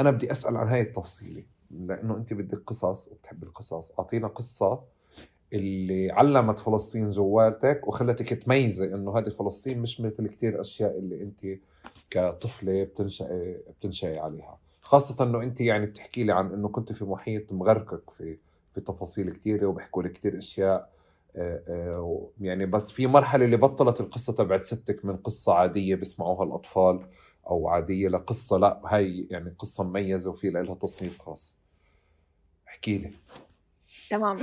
أنا 0.00 0.10
بدي 0.10 0.32
أسأل 0.32 0.56
عن 0.56 0.68
هاي 0.68 0.80
التفصيلة 0.80 1.42
لأنه 1.70 2.16
أنت 2.16 2.32
بدك 2.32 2.62
قصص 2.66 3.08
وبتحب 3.08 3.42
القصص. 3.42 3.92
أعطينا 3.98 4.28
قصة 4.28 4.80
اللي 5.52 6.10
علمت 6.10 6.58
فلسطين 6.58 7.10
جواتك 7.10 7.88
وخلتك 7.88 8.28
تميزي 8.28 8.94
إنه 8.94 9.18
هذه 9.18 9.28
فلسطين 9.28 9.78
مش 9.78 10.00
مثل 10.00 10.28
كثير 10.28 10.60
أشياء 10.60 10.98
اللي 10.98 11.22
أنت 11.22 11.58
كطفلة 12.10 12.84
بتنشئي 12.84 13.56
بتنشئي 13.78 14.18
عليها. 14.18 14.58
خاصة 14.80 15.24
إنه 15.24 15.42
أنت 15.42 15.60
يعني 15.60 15.86
بتحكي 15.86 16.24
لي 16.24 16.32
عن 16.32 16.52
إنه 16.52 16.68
كنت 16.68 16.92
في 16.92 17.04
محيط 17.04 17.52
مغرقك 17.52 18.10
في 18.10 18.36
في 18.74 18.80
تفاصيل 18.80 19.30
كثيره 19.30 19.66
وبيحكوا 19.66 20.02
لك 20.02 20.12
كثير 20.12 20.38
أشياء 20.38 20.92
آه، 21.36 21.62
آه، 21.68 22.30
يعني 22.40 22.66
بس 22.66 22.90
في 22.90 23.06
مرحلة 23.06 23.44
اللي 23.44 23.56
بطلت 23.56 24.00
القصة 24.00 24.32
تبعت 24.32 24.64
ستك 24.64 25.04
من 25.04 25.16
قصة 25.16 25.54
عادية 25.54 25.94
بيسمعوها 25.94 26.44
الأطفال 26.44 27.06
أو 27.46 27.68
عادية 27.68 28.08
لقصة 28.08 28.58
لا 28.58 28.80
هاي 28.86 29.26
يعني 29.30 29.54
قصة 29.58 29.84
مميزة 29.84 30.30
وفي 30.30 30.50
لها 30.50 30.74
تصنيف 30.74 31.18
خاص. 31.18 31.58
احكي 32.68 32.98
لي. 32.98 33.10
تمام. 34.10 34.38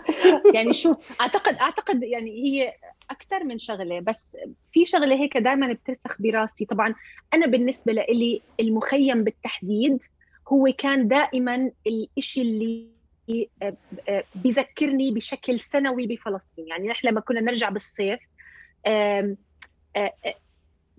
يعني 0.54 0.74
شوف 0.74 1.20
أعتقد 1.20 1.54
أعتقد 1.54 2.02
يعني 2.02 2.30
هي 2.30 2.74
أكثر 3.10 3.44
من 3.44 3.58
شغلة 3.58 4.00
بس 4.00 4.36
في 4.72 4.84
شغلة 4.84 5.14
هيك 5.14 5.36
دائما 5.36 5.72
بترسخ 5.72 6.22
براسي. 6.22 6.64
طبعا 6.64 6.94
أنا 7.34 7.46
بالنسبة 7.46 7.92
لي 7.92 8.42
المخيم 8.60 9.24
بالتحديد 9.24 10.02
هو 10.48 10.72
كان 10.78 11.08
دائما 11.08 11.70
الشيء 12.18 12.42
اللي 12.42 12.99
بذكرني 14.34 15.10
بشكل 15.10 15.58
سنوي 15.58 16.06
بفلسطين. 16.06 16.68
يعني 16.68 16.88
نحن 16.88 17.08
لما 17.08 17.20
كنا 17.20 17.40
نرجع 17.40 17.68
بالصيف 17.68 18.20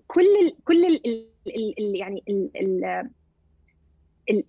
كل 0.07 0.25
ال 0.41 0.55
كل 0.65 0.85
ال 0.85 1.95
يعني 1.95 2.23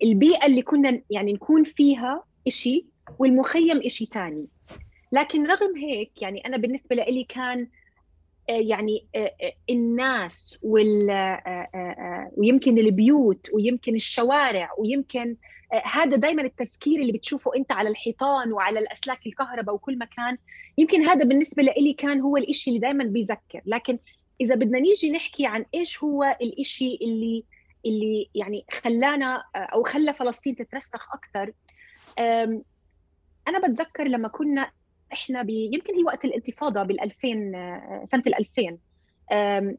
البيئة 0.03 0.45
اللي 0.45 0.61
كنا 0.61 1.01
يعني 1.09 1.33
نكون 1.33 1.63
فيها 1.63 2.23
شيء 2.47 2.85
والمخيم 3.19 3.87
شيء 3.87 4.07
ثاني 4.07 4.47
لكن 5.11 5.47
رغم 5.47 5.77
هيك 5.77 6.21
يعني 6.21 6.45
أنا 6.45 6.57
بالنسبة 6.57 6.95
لي 6.95 7.23
كان 7.23 7.67
آه، 8.49 8.51
يعني 8.51 9.05
آه، 9.15 9.35
آه، 9.41 9.53
الناس 9.69 10.57
وال 10.61 11.07
ويمكن 12.37 12.77
البيوت 12.77 13.49
ويمكن 13.53 13.95
الشوارع 13.95 14.69
ويمكن 14.77 15.35
هذا 15.83 16.15
دائما 16.17 16.41
التذكير 16.41 16.99
اللي 16.99 17.11
بتشوفه 17.11 17.55
أنت 17.55 17.71
على 17.71 17.89
الحيطان 17.89 18.53
وعلى 18.53 18.79
الأسلاك 18.79 19.27
الكهرباء 19.27 19.75
وكل 19.75 19.97
مكان. 19.97 20.37
يمكن 20.77 21.03
هذا 21.03 21.25
بالنسبة 21.25 21.63
لي 21.63 21.93
كان 21.93 22.21
هو 22.21 22.37
الإشي 22.37 22.69
اللي 22.69 22.79
دائما 22.79 23.03
بيذكر. 23.03 23.61
لكن 23.65 23.99
إذا 24.41 24.55
بدنا 24.55 24.79
نيجي 24.79 25.11
نحكي 25.11 25.45
عن 25.45 25.65
إيش 25.73 26.03
هو 26.03 26.37
الإشي 26.41 26.99
اللي 27.01 27.43
اللي 27.85 28.29
يعني 28.35 28.65
خلانا 28.71 29.43
أو 29.55 29.83
خلى 29.83 30.13
فلسطين 30.13 30.55
تترسخ 30.55 31.13
أكثر 31.13 31.51
أنا 33.47 33.59
بتذكر 33.67 34.03
لما 34.03 34.27
كنا 34.27 34.71
إحنا. 35.13 35.45
يمكن 35.49 35.95
هي 35.95 36.03
وقت 36.03 36.25
الانتفاضة 36.25 36.83
بال 36.83 37.01
2000 37.01 37.27
سنه 38.11 38.23
ال 38.27 38.35
2000 38.35 39.77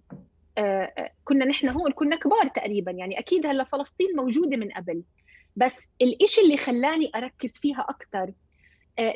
كنا 1.25 1.45
نحن 1.45 1.69
هون 1.69 1.93
كنا 1.93 2.17
كبار 2.17 2.49
تقريبا. 2.49 2.91
يعني 2.91 3.19
أكيد 3.19 3.47
هلأ 3.47 3.65
فلسطين 3.65 4.17
موجودة 4.17 4.57
من 4.57 4.71
قبل. 4.71 5.03
بس 5.57 5.89
الإشي 6.03 6.41
اللي 6.41 6.57
خلاني 6.57 7.11
أركز 7.15 7.59
فيها 7.59 7.87
أكثر 7.89 8.33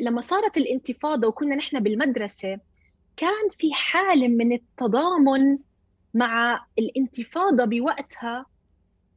لما 0.01 0.21
صارت 0.21 0.57
الانتفاضة 0.57 1.29
وكنا 1.29 1.55
نحن 1.55 1.81
بالمدرسة 1.81 2.59
كان 3.17 3.49
في 3.59 3.75
حالة 3.75 4.29
من 4.29 4.53
التضامن 4.53 5.59
مع 6.15 6.67
الانتفاضة 6.79 7.65
بوقتها 7.65 8.47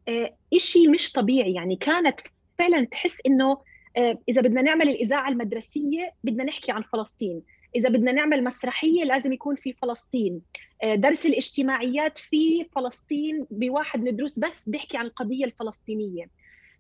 آه، 0.08 0.36
إشي 0.54 0.88
مش 0.88 1.12
طبيعي. 1.12 1.54
يعني 1.54 1.76
كانت 1.76 2.20
فعلا 2.60 2.86
تحس 2.86 3.18
إنه 3.26 3.58
آه، 3.98 4.18
إذا 4.30 4.42
بدنا 4.42 4.62
نعمل 4.62 4.90
الإذاعة 4.90 5.30
المدرسية 5.30 6.14
بدنا 6.24 6.44
نحكي 6.44 6.72
عن 6.72 6.82
فلسطين. 6.82 7.42
إذا 7.76 7.90
بدنا 7.90 8.12
نعمل 8.12 8.44
مسرحية 8.44 9.04
لازم 9.04 9.34
يكون 9.34 9.56
في 9.56 9.74
فلسطين. 9.74 10.42
آه، 10.84 10.96
درس 10.96 11.26
الاجتماعيات 11.26 12.18
في 12.18 12.66
فلسطين 12.76 13.48
بواحد 13.52 14.00
من 14.02 14.08
الدروس 14.08 14.40
بس 14.40 14.70
بيحكي 14.70 14.98
عن 14.98 15.06
القضية 15.06 15.46
الفلسطينية. 15.46 16.26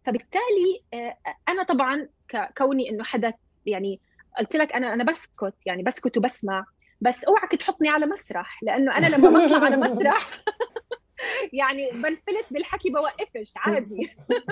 فبالتالي 0.05 0.83
أنا 1.49 1.63
طبعا 1.63 2.07
كوني 2.57 2.89
إنه 2.89 3.03
حدا 3.03 3.33
يعني 3.65 3.99
قلت 4.39 4.55
لك 4.55 4.73
أنا 4.73 4.93
أنا 4.93 5.03
بسكت 5.03 5.55
يعني 5.65 5.83
بسكت 5.83 6.17
وبسمع 6.17 6.65
بس 7.01 7.23
اوعك 7.23 7.51
تحطني 7.51 7.89
على 7.89 8.05
مسرح 8.05 8.63
لأنه 8.63 8.97
أنا 8.97 9.07
لما 9.07 9.45
بطلع 9.45 9.57
على 9.57 9.77
مسرح 9.77 10.31
يعني 11.53 11.91
بنفلت 11.91 12.53
بالحكي 12.53 12.89
بوقفش 12.89 13.53
عادي. 13.55 14.09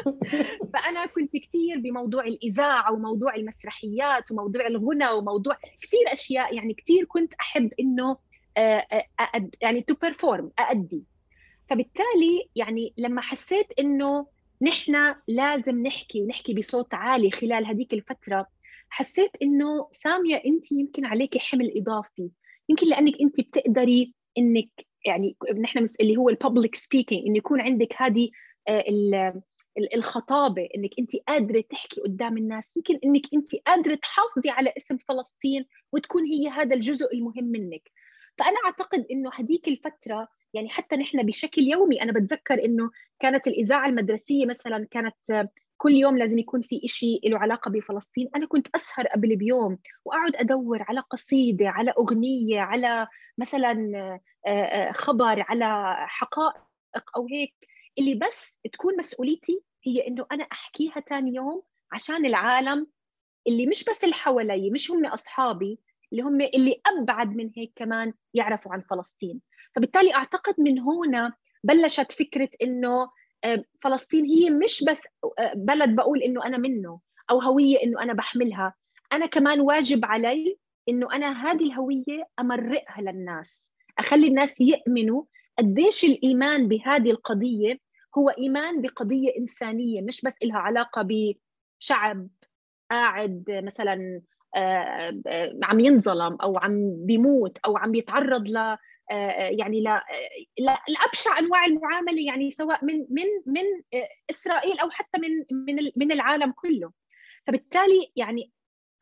فأنا 0.73 1.05
كنت 1.05 1.37
كثير 1.37 1.79
بموضوع 1.79 2.23
الإذاعة 2.23 2.93
وموضوع 2.93 3.35
المسرحيات 3.35 4.31
وموضوع 4.31 4.67
الغنى 4.67 5.09
وموضوع 5.09 5.57
كثير 5.81 6.13
أشياء 6.13 6.55
يعني 6.55 6.73
كثير 6.73 7.05
كنت 7.05 7.33
أحب 7.33 7.73
إنه 7.79 8.17
آه، 8.57 8.87
آه، 9.19 9.49
يعني 9.61 9.81
to 9.81 9.93
perform 9.93 10.51
أأدي. 10.59 11.03
فبالتالي 11.69 12.49
يعني 12.55 12.93
لما 12.97 13.21
حسيت 13.21 13.67
إنه 13.79 14.27
نحن 14.61 15.15
لازم 15.27 15.83
نحكي 15.83 16.21
ونحكي 16.21 16.53
بصوت 16.53 16.93
عالي 16.93 17.31
خلال 17.31 17.65
هذيك 17.65 17.93
الفترة. 17.93 18.47
حسيت 18.89 19.31
إنه 19.41 19.89
سامية 19.93 20.35
أنت 20.35 20.71
يمكن 20.71 21.05
عليك 21.05 21.37
حمل 21.37 21.73
إضافي. 21.77 22.31
يمكن 22.69 22.87
لأنك 22.87 23.13
أنت 23.21 23.41
بتقدري 23.41 24.13
إنك 24.37 24.69
يعني 25.05 25.37
نحن 25.59 25.85
اللي 26.01 26.17
هو 26.17 26.29
ال 26.29 26.36
public 26.36 26.75
speaking 26.75 27.25
إنه 27.27 27.37
يكون 27.37 27.61
عندك 27.61 27.93
هذه 27.97 28.29
آه، 28.67 29.41
الخطابة 29.95 30.69
إنك 30.75 30.89
أنت 30.99 31.11
قادرة 31.27 31.63
تحكي 31.69 32.01
قدام 32.01 32.37
الناس. 32.37 32.77
يمكن 32.77 32.99
إنك 33.05 33.33
أنت 33.33 33.55
قادرة 33.67 33.95
تحافظي 33.95 34.49
على 34.49 34.73
اسم 34.77 34.97
فلسطين 34.97 35.65
وتكون 35.91 36.23
هي 36.25 36.47
هذا 36.47 36.75
الجزء 36.75 37.13
المهم 37.13 37.45
منك. 37.45 37.91
فأنا 38.37 38.57
أعتقد 38.65 39.05
إنه 39.11 39.29
هذيك 39.33 39.67
الفترة 39.67 40.27
يعني 40.53 40.69
حتى 40.69 40.95
نحن 40.95 41.23
بشكل 41.23 41.61
يومي 41.61 42.01
أنا 42.01 42.11
بتذكر 42.11 42.65
إنه 42.65 42.91
كانت 43.19 43.47
الإذاعة 43.47 43.87
المدرسية 43.87 44.45
مثلا 44.45 44.87
كانت 44.91 45.49
كل 45.77 45.91
يوم 45.93 46.17
لازم 46.17 46.39
يكون 46.39 46.61
في 46.61 46.81
شيء 46.85 47.29
له 47.29 47.37
علاقة 47.37 47.71
بفلسطين 47.71 48.29
أنا 48.35 48.47
كنت 48.47 48.67
أسهر 48.75 49.07
قبل 49.07 49.35
بيوم 49.35 49.77
وأقعد 50.05 50.35
أدور 50.35 50.83
على 50.87 50.99
قصيدة 50.99 51.69
على 51.69 51.91
أغنية 51.91 52.59
على 52.59 53.07
مثلا 53.37 54.19
خبر 54.93 55.45
على 55.49 55.95
حقائق 56.07 56.63
أو 57.15 57.27
هيك. 57.31 57.53
اللي 57.99 58.15
بس 58.15 58.59
تكون 58.73 58.97
مسؤوليتي 58.97 59.63
هي 59.83 60.07
إنه 60.07 60.25
أنا 60.31 60.43
أحكيها 60.43 60.99
ثاني 60.99 61.35
يوم 61.35 61.61
عشان 61.91 62.25
العالم 62.25 62.87
اللي 63.47 63.67
مش 63.67 63.83
بس 63.83 64.03
اللي 64.03 64.15
حوالي 64.15 64.69
مش 64.69 64.91
هم 64.91 65.05
أصحابي 65.05 65.79
اللي 66.11 66.23
هم 66.23 66.41
اللي 66.41 66.81
أبعد 66.87 67.35
من 67.35 67.51
هيك 67.57 67.71
كمان 67.75 68.13
يعرفوا 68.33 68.73
عن 68.73 68.81
فلسطين. 68.81 69.41
فبالتالي 69.75 70.15
أعتقد 70.15 70.55
من 70.57 70.79
هنا 70.79 71.33
بلشت 71.63 72.11
فكرة 72.11 72.49
إنه 72.61 73.09
آه، 73.43 73.63
فلسطين 73.81 74.25
هي 74.25 74.49
مش 74.49 74.83
بس 74.83 75.03
آه، 75.39 75.53
بلد 75.55 75.95
بقول 75.95 76.23
إنه 76.23 76.45
أنا 76.45 76.57
منه 76.57 76.99
أو 77.29 77.41
هوية 77.41 77.83
إنه 77.83 78.01
أنا 78.01 78.13
بحملها. 78.13 78.73
أنا 79.13 79.25
كمان 79.25 79.61
واجب 79.61 80.05
علي 80.05 80.57
إنه 80.89 81.15
أنا 81.15 81.31
هذه 81.31 81.65
الهوية 81.65 82.27
أمرقها 82.39 83.01
للناس 83.01 83.71
أخلي 83.99 84.27
الناس 84.27 84.61
يؤمنوا 84.61 85.23
قديش 85.59 86.03
الإيمان 86.03 86.67
بهذه 86.67 87.11
القضية 87.11 87.79
هو 88.17 88.29
إيمان 88.29 88.81
بقضية 88.81 89.37
إنسانية 89.37 90.01
مش 90.01 90.21
بس 90.21 90.35
لها 90.43 90.57
علاقة 90.57 91.07
بشعب 91.81 92.27
قاعد 92.91 93.43
مثلا 93.63 94.21
عم 95.63 95.79
ينظلم 95.79 96.37
أو 96.41 96.57
عم 96.57 97.05
بيموت 97.05 97.57
أو 97.57 97.77
عم 97.77 97.91
بيتعرض 97.91 98.49
ل 98.49 98.77
آه، 99.11 99.49
يعني 99.49 99.81
لا 99.81 100.03
لأبشع 100.89 101.39
أنواع 101.39 101.65
المعاملة 101.65 102.21
يعني 102.25 102.51
سواء 102.51 102.85
من 102.85 103.05
من 103.09 103.25
من 103.45 103.63
آه، 103.93 104.09
إسرائيل 104.29 104.79
أو 104.79 104.89
حتى 104.89 105.19
من 105.19 105.57
من 105.67 105.91
من 105.95 106.11
العالم 106.11 106.51
كله. 106.51 106.91
فبالتالي 107.47 108.11
يعني 108.15 108.51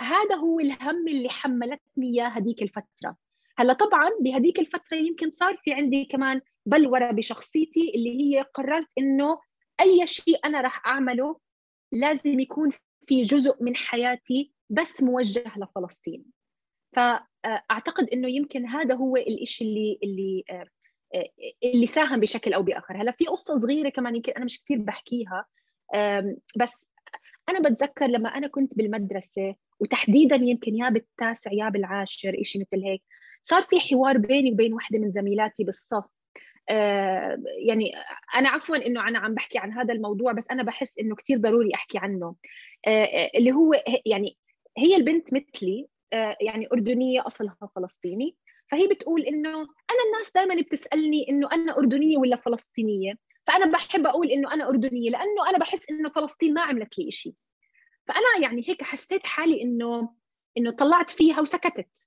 هذا 0.02 0.36
هو 0.36 0.60
الهم 0.60 1.08
اللي 1.08 1.30
حملتني 1.30 2.10
إياه 2.14 2.28
هذيك 2.28 2.62
الفترة. 2.62 3.18
هلأ 3.58 3.74
طبعا 3.74 4.10
بهذيك 4.22 4.60
الفترة 4.60 4.98
يمكن 4.98 5.32
صار 5.32 5.58
في 5.64 5.74
عندي 5.74 6.06
كمان 6.06 6.42
بلورة 6.66 7.12
بشخصيتي 7.12 7.92
اللي 7.96 8.22
هي 8.22 8.42
قررت 8.42 8.88
إنه 8.98 9.40
أي 9.82 10.08
شيء 10.08 10.40
أنا 10.46 10.62
راح 10.62 10.88
أعمله 10.88 11.40
لازم 11.92 12.40
يكون 12.40 12.72
في 13.08 13.22
جزء 13.22 13.64
من 13.64 13.76
حياتي 13.76 14.52
بس 14.70 15.04
موجه 15.04 15.54
لفلسطين. 15.58 16.26
فأعتقد 16.96 18.10
إنه 18.14 18.30
يمكن 18.30 18.66
هذا 18.66 18.96
هو 18.96 19.18
الشيء 19.18 19.68
اللي 19.68 20.00
اللي 20.04 20.44
آه، 20.50 20.66
آه، 21.16 21.30
اللي 21.64 21.86
ساهم 21.86 22.20
بشكل 22.20 22.54
أو 22.54 22.64
بآخر. 22.64 23.02
هلا 23.02 23.12
في 23.12 23.26
قصة 23.26 23.58
صغيرة 23.58 23.90
كمان 23.90 24.16
يمكن 24.16 24.32
أنا 24.32 24.46
مش 24.46 24.62
كثير 24.64 24.78
بحكيها 24.78 25.46
بس 26.58 26.88
أنا 27.50 27.70
بتذكر 27.70 28.06
لما 28.06 28.30
أنا 28.30 28.48
كنت 28.48 28.78
بالمدرسة 28.78 29.56
وتحديدا 29.80 30.36
يمكن 30.36 30.76
يا 30.76 30.90
بالتاسع 30.90 31.52
يا 31.54 31.70
بالعاشر 31.70 32.44
شيء 32.44 32.62
مثل 32.62 32.84
هيك 32.84 33.04
صار 33.44 33.64
في 33.64 33.80
حوار 33.80 34.18
بيني 34.18 34.52
وبين 34.52 34.74
وحدة 34.74 35.00
من 35.00 35.10
زميلاتي 35.10 35.64
بالصف. 35.64 36.06
آه، 36.70 37.38
يعني 37.68 37.92
أنا 38.36 38.50
عفوا 38.50 38.76
إنه 38.76 39.08
أنا 39.08 39.20
عم 39.20 39.34
بحكي 39.34 39.58
عن 39.58 39.72
هذا 39.72 39.94
الموضوع 39.94 40.32
بس 40.32 40.52
أنا 40.52 40.64
بحس 40.64 41.00
إنه 41.00 41.16
كثير 41.16 41.38
ضروري 41.38 41.70
أحكي 41.76 41.98
عنه. 41.98 42.36
اللي 43.36 43.52
هو 43.52 43.74
يعني 44.06 44.38
هي 44.78 44.96
البنت 44.96 45.34
مثلي 45.34 45.88
آه، 46.14 46.38
يعني 46.42 46.68
أردنية 46.74 47.28
أصلها 47.28 47.70
فلسطيني. 47.76 48.36
فهي 48.72 48.88
بتقول 48.88 49.22
إنه 49.22 49.50
أنا 49.60 50.04
الناس 50.08 50.32
دائما 50.36 50.62
بتسألني 50.62 51.30
إنه 51.30 51.50
أنا 51.52 51.78
أردنية 51.78 52.18
ولا 52.18 52.36
فلسطينية. 52.36 53.14
فأنا 53.48 53.72
بحب 53.72 54.08
أقول 54.08 54.32
إنه 54.32 54.54
أنا 54.54 54.68
أردنية 54.70 55.10
لأنه 55.10 55.50
أنا 55.50 55.58
بحس 55.58 55.90
إنه 55.90 56.10
فلسطين 56.10 56.54
ما 56.54 56.62
عملت 56.62 57.00
لي 57.00 57.12
شيء 57.12 57.34
فأنا 58.08 58.44
يعني 58.44 58.66
هيك 58.70 58.84
حسيت 58.84 59.28
حالي 59.28 59.62
إنه 59.64 60.10
إنه 60.58 60.72
طلعت 60.72 61.12
فيها 61.12 61.42
وسكتت. 61.42 61.98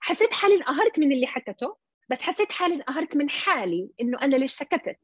حسيت 0.00 0.34
حالي 0.34 0.54
انقهرت 0.54 0.98
من 0.98 1.12
اللي 1.12 1.26
حكته 1.26 1.76
بس 2.10 2.22
حسيت 2.22 2.52
حالي 2.52 2.74
انقهرت 2.74 3.16
من 3.16 3.30
حالي 3.30 3.90
إنه 4.00 4.18
أنا 4.22 4.36
ليش 4.36 4.52
سكتت؟ 4.52 4.98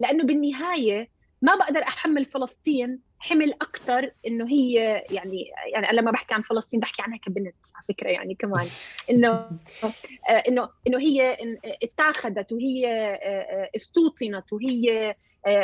لأنه 0.00 0.24
بالنهاية 0.24 1.08
ما 1.44 1.54
بقدر 1.54 1.82
أحمل 1.82 2.24
فلسطين 2.24 3.00
حمل 3.18 3.52
أكثر 3.52 4.10
إنه 4.26 4.48
هي 4.48 4.74
يعني 5.10 5.50
يعني 5.72 5.96
لما 5.96 6.10
بحكي 6.10 6.34
عن 6.34 6.42
فلسطين 6.42 6.80
بحكي 6.80 7.02
عنها 7.02 7.18
كبنت 7.18 7.54
على 7.74 7.84
فكرة 7.88 8.08
يعني 8.08 8.34
كمان. 8.34 8.66
إنه 9.10 9.30
آه، 9.30 10.42
إنه 10.48 10.68
إنه 10.86 10.98
هي 10.98 11.38
اتاخذت 11.82 12.52
وهي 12.52 12.86
آه، 12.86 13.18
آه، 13.22 13.70
استوطنت 13.76 14.52
وهي 14.52 15.14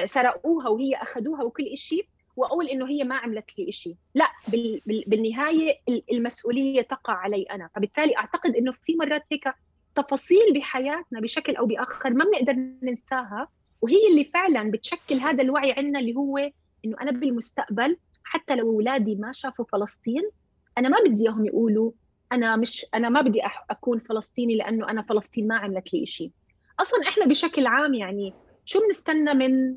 سرقوها 0.05 0.69
وهي 0.69 0.95
أخذوها 0.95 1.43
وكل 1.43 1.77
شيء 1.77 2.07
وأقول 2.37 2.69
إنه 2.69 2.89
هي 2.89 3.05
ما 3.05 3.17
عملت 3.17 3.59
لي 3.59 3.73
شيء 3.73 3.97
لا 4.15 4.31
بالنهاية 4.87 5.81
المسؤولية 6.13 6.83
تقع 6.83 7.13
علي 7.13 7.43
أنا. 7.43 7.71
فبالتالي 7.75 8.17
أعتقد 8.17 8.57
إنه 8.57 8.73
في 8.73 8.97
مرات 8.97 9.25
هيك 9.33 9.45
تفاصيل 9.95 10.55
بحياتنا 10.55 11.21
بشكل 11.21 11.57
أو 11.57 11.67
بآخر 11.67 12.11
ما 12.11 12.25
بنقدر 12.25 12.53
ننساها. 12.83 13.49
وهي 13.83 14.09
اللي 14.11 14.25
فعلا 14.25 14.71
بتشكل 14.71 15.19
هذا 15.19 15.43
الوعي 15.43 15.73
عندنا 15.73 16.01
اللي 16.01 16.17
هو 16.17 16.39
إنه 16.85 16.97
أنا 17.01 17.11
بالمستقبل 17.11 17.97
حتى 18.25 18.55
لو 18.55 18.71
أولادي 18.71 19.15
ما 19.15 19.33
شافوا 19.33 19.65
فلسطين 19.65 20.31
أنا 20.79 20.89
ما 20.89 20.97
بدي 21.07 21.23
إياهم 21.23 21.45
يقولوا 21.45 21.93
أنا 22.33 22.57
مش 22.57 22.87
أنا 22.95 23.09
ما 23.09 23.21
بدي 23.21 23.41
أكون 23.71 23.99
فلسطيني 23.99 24.57
لأنه 24.57 24.91
أنا 24.91 25.03
فلسطين 25.03 25.49
ما 25.49 25.57
عملت 25.57 25.95
لي 25.95 26.07
شيء 26.07 26.31
أصلا 26.81 27.09
إحنا 27.09 27.27
بشكل 27.27 27.67
عام 27.67 27.95
يعني 27.95 28.35
شو 28.65 28.81
بنستنى 28.87 29.35
من 29.35 29.77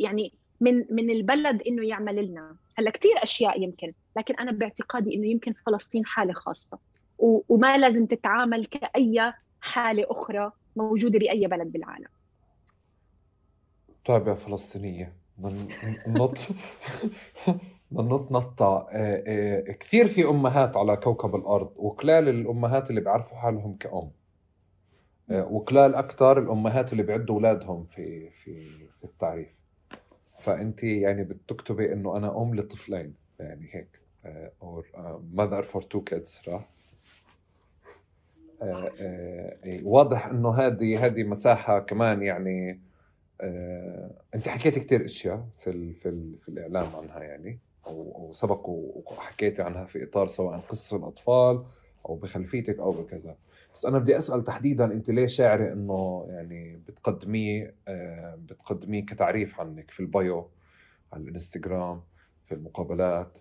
يعني 0.00 0.32
من 0.60 0.84
من 0.90 1.10
البلد 1.10 1.62
إنه 1.62 1.86
يعمل 1.86 2.26
لنا؟ 2.26 2.56
هلأ 2.78 2.90
كثير 2.90 3.12
أشياء 3.22 3.62
يمكن 3.62 3.92
لكن 4.16 4.34
أنا 4.34 4.52
باعتقادي 4.52 5.14
إنه 5.14 5.26
يمكن 5.26 5.52
فلسطين 5.66 6.06
حالة 6.06 6.32
خاصة. 6.32 6.78
وما 7.18 7.76
لازم 7.78 8.06
تتعامل 8.06 8.66
كأي 8.66 9.32
حالة 9.60 10.06
أخرى 10.08 10.52
موجودة 10.76 11.18
باي 11.18 11.46
بلد 11.46 11.72
بالعالم. 11.72 12.08
طيب 14.04 14.28
يا 14.28 14.34
فلسطينيه 14.34 15.12
نط 16.06 16.38
نط 17.92 18.32
نطة. 18.32 18.86
آه، 18.90 19.22
آه، 19.26 19.72
كثير 19.72 20.08
في 20.08 20.24
أمهات 20.24 20.76
على 20.76 20.96
كوكب 20.96 21.34
الأرض 21.34 21.72
وقلال 21.76 22.28
الأمهات 22.28 22.90
اللي 22.90 23.00
بيعرفوا 23.00 23.38
حالهم 23.38 23.76
كأم. 23.76 24.10
آه، 25.30 25.44
وقلال 25.44 25.94
أكثر 25.94 26.38
الأمهات 26.38 26.92
اللي 26.92 27.02
بيعدوا 27.02 27.34
أولادهم 27.34 27.84
في 27.84 28.30
في 28.30 28.68
في 28.70 29.04
التعريف. 29.04 29.60
فأنت 30.38 30.84
يعني 30.84 31.24
بتكتبي 31.24 31.92
إنه 31.92 32.16
أنا 32.16 32.42
أم 32.42 32.54
لطفلين 32.54 33.14
يعني 33.38 33.68
هيك. 33.72 34.00
or 34.60 34.84
mother 35.34 35.62
for 35.62 35.80
two 35.80 36.02
kids 36.10 36.24
صح؟ 36.24 36.68
واضح 39.82 40.26
إنه 40.26 40.54
هذه 40.54 41.06
هذه 41.06 41.22
مساحة 41.22 41.78
كمان 41.78 42.22
يعني 42.22 42.80
آه، 43.40 44.22
أنت 44.34 44.48
حكيت 44.48 44.78
كثير 44.78 45.04
أشياء 45.04 45.48
في 45.58 45.70
ال 45.70 45.94
في, 45.94 46.08
ال 46.08 46.38
في 46.38 46.48
الإعلام 46.48 46.96
عنها 46.96 47.22
يعني 47.22 47.58
أو 47.86 48.30
سبق 48.32 48.68
وحكيتي 48.68 49.62
عنها 49.62 49.84
في 49.84 50.04
إطار 50.04 50.28
سواء 50.28 50.58
قصص 50.58 50.94
الأطفال 50.94 51.64
أو 52.06 52.16
بخلفيتك 52.16 52.78
أو 52.78 52.92
بكذا. 52.92 53.36
بس 53.74 53.86
أنا 53.86 53.98
بدي 53.98 54.16
أسأل 54.16 54.44
تحديدا 54.44 54.84
أنت 54.84 55.10
ليش 55.10 55.36
شاعرة 55.36 55.72
إنه 55.72 56.26
يعني 56.28 56.76
بتقدميه 56.76 57.74
آه، 57.88 58.34
بتقدميه 58.34 59.04
كتعريف 59.06 59.60
عنك 59.60 59.90
في 59.90 60.00
البايو 60.00 60.50
على 61.12 61.22
الإنستغرام 61.22 62.02
في 62.44 62.54
المقابلات 62.54 63.38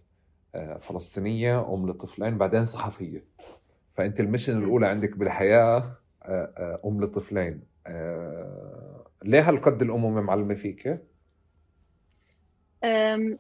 آه، 0.56 0.78
فلسطينية 0.78 1.74
أم 1.74 1.90
لطفلين 1.90 2.38
بعدين 2.38 2.66
صحفية. 2.66 3.26
فأنت 3.90 4.20
المشن 4.20 4.58
الأولى 4.58 4.88
عندك 4.88 5.18
بالحياة 5.18 5.98
أم 6.86 7.02
لطفلين. 7.02 7.64
ليه 9.26 9.50
هالقد 9.50 9.82
الامومه 9.82 10.22
معلمة 10.22 10.56
فيك؟ 10.56 11.02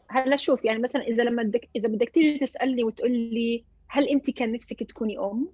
هلا 0.09 0.35
شوف 0.35 0.65
يعني 0.65 0.79
مثلا 0.79 1.01
إذا 1.01 1.23
لما 1.23 1.43
بدك 1.43 1.69
إذا 1.75 1.89
بدك 1.89 2.09
تيجي 2.09 2.39
تسألني 2.39 2.83
وتقول 2.83 3.11
لي 3.11 3.65
هل 3.87 4.07
أنت 4.07 4.29
كان 4.31 4.51
نفسك 4.51 4.83
تكوني 4.83 5.19
أم؟ 5.19 5.49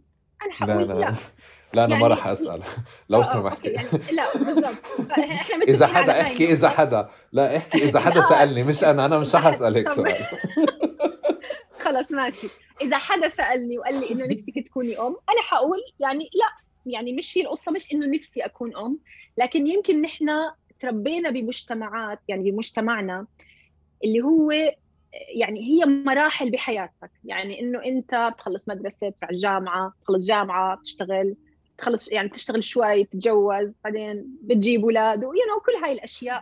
أنا 0.45 0.53
حقول 0.53 0.87
لا 0.87 0.93
لا, 0.93 0.99
لا 0.99 1.15
لا 1.73 1.83
أنا 1.85 1.95
ما 1.95 2.01
يعني- 2.01 2.07
راح 2.07 2.27
أسأل 2.27 2.61
لو 3.09 3.19
آه، 3.19 3.23
سمحتي 3.23 3.69
أوكي، 3.69 3.69
يعني 3.69 3.87
لا 4.15 4.23
بالضبط 4.37 4.75
إذا 5.67 5.87
حدا 5.87 6.21
احكي 6.21 6.51
إذا. 6.51 6.69
حدا 6.69 7.09
لا 7.31 7.57
احكي 7.57 7.83
إذا 7.83 7.99
حدا. 7.99 8.21
سألني 8.21 8.63
مش 8.63 8.83
أنا 8.83 9.05
أنا 9.05 9.19
مش 9.19 9.35
رح 9.35 9.45
اسال 9.45 9.75
هيك. 9.75 9.89
سؤال 9.97 10.15
خلص 11.79 12.11
ماشي 12.11 12.47
إذا 12.81 12.97
حدا 12.97 13.29
سألني 13.29 13.77
وقال 13.79 13.99
لي 13.99 14.11
إنه 14.11 14.25
نفسك 14.25 14.53
تكوني 14.65 14.97
أم 14.99 15.15
أنا 15.29 15.41
حقول 15.41 15.79
يعني 15.99 16.23
لا 16.23 16.65
يعني 16.85 17.13
مش 17.13 17.37
هي 17.37 17.41
القصة 17.41 17.71
مش 17.71 17.93
إنه 17.93 18.05
نفسي 18.05 18.41
أكون 18.41 18.77
أم 18.77 18.99
لكن 19.37 19.67
يمكن 19.67 20.01
نحن 20.01 20.29
تربينا 20.79 21.29
بمجتمعات 21.29 22.19
يعني 22.27 22.51
بمجتمعنا 22.51 23.27
اللي 24.03 24.21
هو 24.21 24.51
يعني 25.35 25.59
هي 25.61 25.85
مراحل 25.85 26.51
بحياتك. 26.51 27.11
يعني 27.23 27.59
إنه 27.59 27.85
أنت 27.85 28.29
بتخلص 28.33 28.69
مدرسة 28.69 29.09
بتروح 29.09 29.29
الجامعة 29.31 29.93
بتخلص 29.99 30.27
جامعة 30.27 30.75
بتشتغل 30.77 31.35
تخلص 31.77 32.11
يعني 32.11 32.29
تشتغل 32.29 32.63
شوي 32.63 33.03
تتجوز 33.03 33.79
بعدين 33.83 34.37
بتجيب 34.41 34.81
أولاد 34.83 35.19
ويو 35.25 35.31
نو 35.31 35.59
كل 35.65 35.85
هاي 35.85 35.91
الأشياء. 35.91 36.41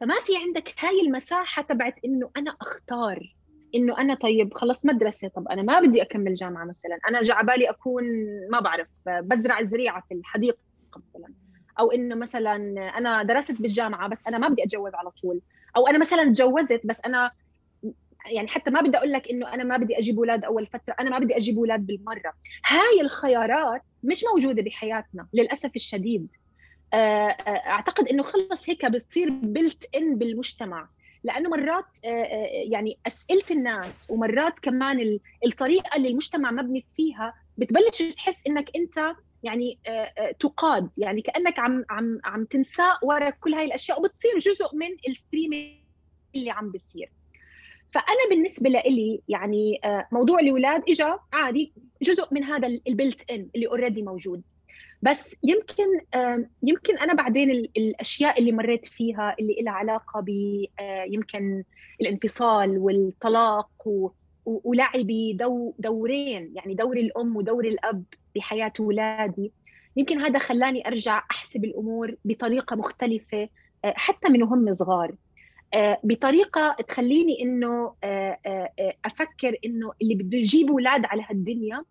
فما 0.00 0.20
في 0.20 0.36
عندك 0.36 0.74
هاي 0.78 1.00
المساحة 1.00 1.62
تبعت 1.62 1.94
إنه 2.04 2.30
أنا 2.36 2.56
أختار. 2.60 3.36
إنه 3.74 3.98
أنا 3.98 4.14
طيب 4.14 4.54
خلص 4.54 4.86
مدرسة 4.86 5.28
طب 5.28 5.48
أنا 5.48 5.62
ما 5.62 5.80
بدي 5.80 6.02
أكمل 6.02 6.34
جامعة 6.34 6.64
مثلا. 6.64 6.98
أنا 7.08 7.22
جا 7.22 7.42
بالي 7.42 7.70
أكون 7.70 8.04
ما 8.50 8.60
بعرف 8.60 8.88
بزرع 9.06 9.62
زريعة 9.62 10.02
في 10.08 10.14
الحديقة 10.14 10.58
مثلا. 10.96 11.32
أو 11.80 11.90
إنه 11.90 12.14
مثلا 12.14 12.56
أنا 12.98 13.22
درست 13.22 13.62
بالجامعة 13.62 14.08
بس 14.08 14.26
أنا 14.26 14.38
ما 14.38 14.48
بدي 14.48 14.64
أتجوز 14.64 14.94
على 14.94 15.10
طول. 15.10 15.40
أو 15.76 15.86
أنا 15.86 15.98
مثلا 15.98 16.24
تجوزت 16.24 16.80
بس 16.84 17.00
أنا 17.00 17.30
يعني 18.26 18.48
حتى 18.48 18.70
ما 18.70 18.80
بدي 18.80 18.98
أقول 18.98 19.12
لك 19.12 19.30
إنه 19.30 19.54
أنا 19.54 19.64
ما 19.64 19.76
بدي 19.76 19.98
أجيب 19.98 20.18
أولاد 20.18 20.44
أول 20.44 20.66
فترة 20.66 20.94
أنا 21.00 21.10
ما 21.10 21.18
بدي 21.18 21.36
أجيب 21.36 21.58
أولاد 21.58 21.86
بالمرة. 21.86 22.32
هاي 22.66 23.00
الخيارات 23.00 23.82
مش 24.02 24.24
موجودة 24.34 24.62
بحياتنا 24.62 25.26
للأسف 25.32 25.70
الشديد. 25.76 26.32
آه، 26.92 26.96
آه، 27.28 27.70
أعتقد 27.70 28.08
إنه 28.08 28.22
خلص 28.22 28.68
هيك 28.70 28.86
بتصير 28.86 29.30
بلت 29.30 29.94
ان 29.96 30.18
بالمجتمع. 30.18 30.88
لأنه 31.24 31.50
مرات 31.50 31.84
آه، 32.04 32.08
آه، 32.08 32.46
يعني 32.72 32.98
أسئلة 33.06 33.42
الناس 33.50 34.06
ومرات 34.10 34.58
كمان 34.58 35.00
ال- 35.00 35.20
الطريقة 35.46 35.96
اللي 35.96 36.08
المجتمع 36.08 36.50
مبني 36.50 36.84
فيها 36.96 37.34
بتبلش 37.58 38.02
تحس 38.02 38.46
إنك 38.46 38.70
أنت 38.76 39.16
يعني 39.42 39.78
آه، 39.86 40.32
تقاد 40.40 40.90
يعني 40.98 41.22
كأنك 41.22 41.58
عم 41.58 41.84
عم 41.90 42.18
عم 42.24 42.44
تنساق 42.44 43.04
ورا 43.04 43.30
كل 43.30 43.54
هاي 43.54 43.64
الأشياء 43.64 44.00
وبتصير 44.00 44.38
جزء 44.38 44.74
من 44.76 44.88
الستريم 45.08 45.52
اللي 46.34 46.50
عم 46.50 46.70
بيصير. 46.70 47.10
فأنا 47.92 48.28
بالنسبة 48.30 48.70
لإلي 48.70 49.20
يعني 49.28 49.80
موضوع 50.12 50.40
الأولاد 50.40 50.82
اجى 50.88 51.14
عادي 51.32 51.72
جزء 52.02 52.24
من 52.30 52.44
هذا 52.44 52.66
ال 52.88 52.95
built 52.95 53.30
in 53.30 53.48
اللي 53.54 53.66
already 53.66 54.02
موجود. 54.02 54.42
بس 55.02 55.36
يمكن 55.42 55.86
يمكن 56.62 56.98
أنا 56.98 57.14
بعدين 57.14 57.50
ال- 57.50 57.70
الأشياء 57.76 58.40
اللي 58.40 58.52
مريت 58.52 58.86
فيها 58.86 59.36
اللي 59.40 59.56
لها 59.62 59.72
علاقة 59.72 60.20
ب 60.20 60.28
يمكن 61.10 61.62
الانفصال 62.00 62.78
والطلاق 62.78 63.70
ولعبي 64.44 65.32
دو 65.32 65.74
دورين 65.78 66.52
يعني 66.54 66.74
دور 66.74 66.96
الأم 66.96 67.36
ودور 67.36 67.64
الأب 67.66 68.04
بحياة 68.36 68.72
اولادي 68.80 69.52
يمكن 69.96 70.18
هذا 70.20 70.38
خلاني 70.38 70.86
أرجع 70.88 71.22
أحسب 71.30 71.64
الأمور 71.64 72.14
بطريقة 72.24 72.76
مختلفة 72.76 73.48
حتى 73.84 74.28
من 74.28 74.42
وهم 74.42 74.74
صغار. 74.74 75.14
بطريقة 76.04 76.76
تخليني 76.88 77.42
إنه 77.42 77.94
أفكر 79.04 79.56
إنه 79.64 79.92
اللي 80.02 80.14
بده 80.14 80.38
يجيب 80.38 80.70
أولاد 80.70 81.04
على 81.04 81.22
هالدنيا 81.30 81.84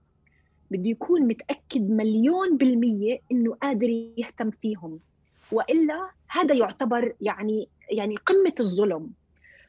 بده 0.71 0.89
يكون 0.89 1.21
متأكد 1.21 1.89
مليون 1.89 2.57
بالمية 2.57 3.19
إنه 3.31 3.53
قادر 3.55 3.89
يهتم 4.17 4.51
فيهم. 4.51 4.99
وإلا 5.51 6.09
هذا 6.27 6.55
يعتبر 6.55 7.13
يعني 7.21 7.69
يعني 7.91 8.15
قمة 8.15 8.53
الظلم. 8.59 9.09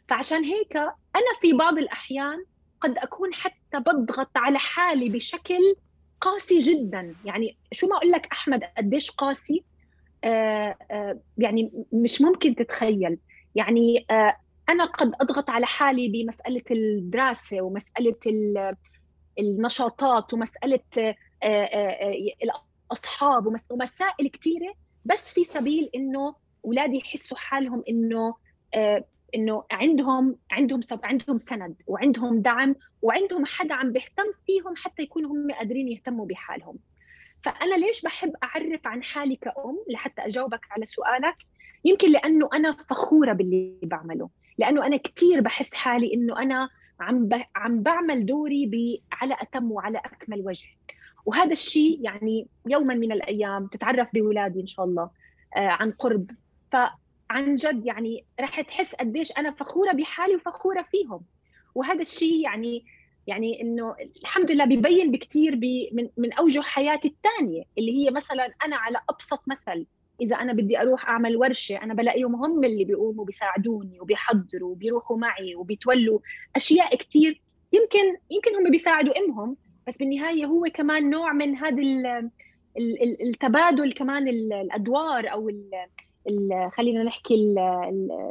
فعشان 0.08 0.44
هيك 0.44 0.76
أنا 0.76 1.32
في 1.40 1.52
بعض 1.52 1.78
الأحيان 1.78 2.44
قد 2.80 2.98
أكون 2.98 3.34
حتى 3.34 3.78
بضغط 3.78 4.30
على 4.36 4.58
حالي 4.58 5.08
بشكل 5.08 5.74
قاسي 6.20 6.58
جدا. 6.58 7.14
يعني 7.24 7.56
شو 7.72 7.88
ما 7.88 7.96
أقول 7.96 8.10
لك 8.10 8.26
أحمد 8.32 8.64
قديش 8.78 9.10
قاسي؟ 9.10 9.64
آه 10.24 10.76
آه 10.90 11.20
يعني 11.38 11.72
مش 11.92 12.20
ممكن 12.22 12.54
تتخيل. 12.54 13.18
يعني 13.54 14.06
آه 14.10 14.36
أنا 14.68 14.84
قد 14.84 15.12
أضغط 15.20 15.50
على 15.50 15.66
حالي 15.66 16.08
بمسألة 16.08 16.62
الدراسة 16.70 17.62
ومسألة 17.62 18.16
ال- 18.26 18.74
النشاطات 19.38 20.34
ومسألة 20.34 20.80
آه، 20.98 21.14
آه، 21.42 21.64
آه، 21.64 22.14
الأصحاب 22.90 23.46
ومس- 23.46 23.70
ومسائل 23.72 24.28
كثيره 24.28 24.74
بس 25.04 25.32
في 25.32 25.44
سبيل 25.44 25.90
إنه 25.94 26.34
اولادي 26.64 26.96
يحسوا 26.96 27.36
حالهم 27.36 27.82
إنه 27.88 28.34
إنه 29.34 29.64
عندهم 29.70 30.36
عندهم 30.50 30.80
عندهم 31.02 31.38
سند 31.38 31.82
وعندهم 31.86 32.40
دعم 32.42 32.74
وعندهم 33.02 33.46
حدا 33.46 33.74
عم 33.74 33.92
بيهتم 33.92 34.24
فيهم 34.46 34.76
حتى 34.76 35.02
يكونوا 35.02 35.30
هم 35.30 35.50
قادرين 35.52 35.88
يهتموا 35.88 36.26
بحالهم. 36.26 36.78
فأنا 37.42 37.74
ليش 37.74 38.02
بحب 38.02 38.32
أعرف 38.42 38.86
عن 38.86 39.02
حالي 39.02 39.36
كأم 39.36 39.78
لحتى 39.90 40.22
أجاوبك 40.26 40.60
على 40.70 40.84
سؤالك؟ 40.84 41.36
يمكن 41.84 42.10
لأنه 42.12 42.48
أنا 42.52 42.72
فخورة 42.72 43.32
باللي 43.32 43.78
بعمله 43.82 44.30
لأنه 44.58 44.86
أنا 44.86 44.96
كثير 44.96 45.40
بحس 45.40 45.74
حالي 45.74 46.14
إنه 46.14 46.42
أنا 46.42 46.68
عم. 47.00 47.28
عم 47.56 47.82
بعمل 47.82 48.26
دوري. 48.26 49.02
على 49.12 49.36
أتم 49.40 49.72
وعلى 49.72 49.98
أكمل 49.98 50.40
وجه 50.46 50.66
وهذا 51.26 51.52
الشيء 51.52 51.98
يعني 52.02 52.46
يوما 52.66 52.94
من 52.94 53.12
الأيام 53.12 53.66
تتعرف 53.66 54.08
باولادي 54.14 54.60
إن 54.60 54.66
شاء 54.66 54.84
الله 54.84 55.10
آه 55.56 55.68
عن 55.68 55.90
قرب 55.90 56.30
فعن 56.72 57.56
جد 57.56 57.86
يعني 57.86 58.24
رح 58.40 58.60
تحس 58.60 58.94
قديش 58.94 59.32
أنا 59.38 59.50
فخورة 59.50 59.92
بحالي 59.92 60.34
وفخورة 60.34 60.82
فيهم 60.90 61.20
وهذا 61.74 62.00
الشيء 62.00 62.44
يعني 62.44 62.84
يعني 63.26 63.62
إنه 63.62 63.96
الحمد 64.22 64.50
لله 64.50 64.64
ببين 64.64 65.10
بكثير 65.10 65.56
من 65.92 66.08
من 66.16 66.32
أوجه 66.32 66.60
حياتي 66.60 67.08
الثانية 67.08 67.64
اللي 67.78 67.98
هي 67.98 68.10
مثلا 68.10 68.54
أنا 68.64 68.76
على 68.76 69.00
أبسط 69.10 69.42
مثل 69.46 69.86
إذا 70.20 70.36
أنا 70.36 70.52
بدي 70.52 70.80
أروح 70.80 71.08
أعمل 71.08 71.36
ورشة 71.36 71.76
أنا 71.82 71.94
بلاقيهم 71.94 72.34
هم 72.44 72.64
اللي 72.64 72.84
بيقوموا 72.84 73.24
بيساعدوني 73.24 74.00
وبيحضروا 74.00 74.70
وبيروحوا 74.70 75.16
معي 75.18 75.54
وبيتولوا. 75.54 76.18
أشياء 76.56 76.96
كثير 76.96 77.40
يمكن 77.72 78.16
يمكن 78.30 78.54
هم 78.56 78.70
بيساعدوا 78.70 79.18
إمهم 79.18 79.56
بس 79.86 79.96
بالنهاية 79.96 80.44
هو 80.44 80.66
كمان 80.74 81.10
نوع 81.10 81.32
من 81.32 81.56
هذا 81.56 81.82
ال- 81.82 82.06
ال- 82.78 83.02
ال- 83.02 83.28
التبادل 83.28 83.92
كمان 83.92 84.28
ال- 84.28 84.52
الأدوار 84.52 85.32
أو 85.32 85.50
خلينا 86.72 87.02
نحكي 87.02 87.34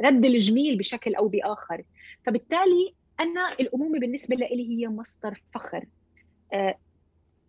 الرد 0.00 0.26
الجميل 0.26 0.78
بشكل 0.78 1.14
أو 1.14 1.28
بآخر. 1.28 1.82
فبالتالي 2.26 2.94
أنا 3.20 3.52
الأمومة 3.60 3.98
بالنسبة 3.98 4.36
لي 4.36 4.46
هي 4.84 4.88
مصدر 4.88 5.42
فخر 5.54 5.84
آه، 6.52 6.74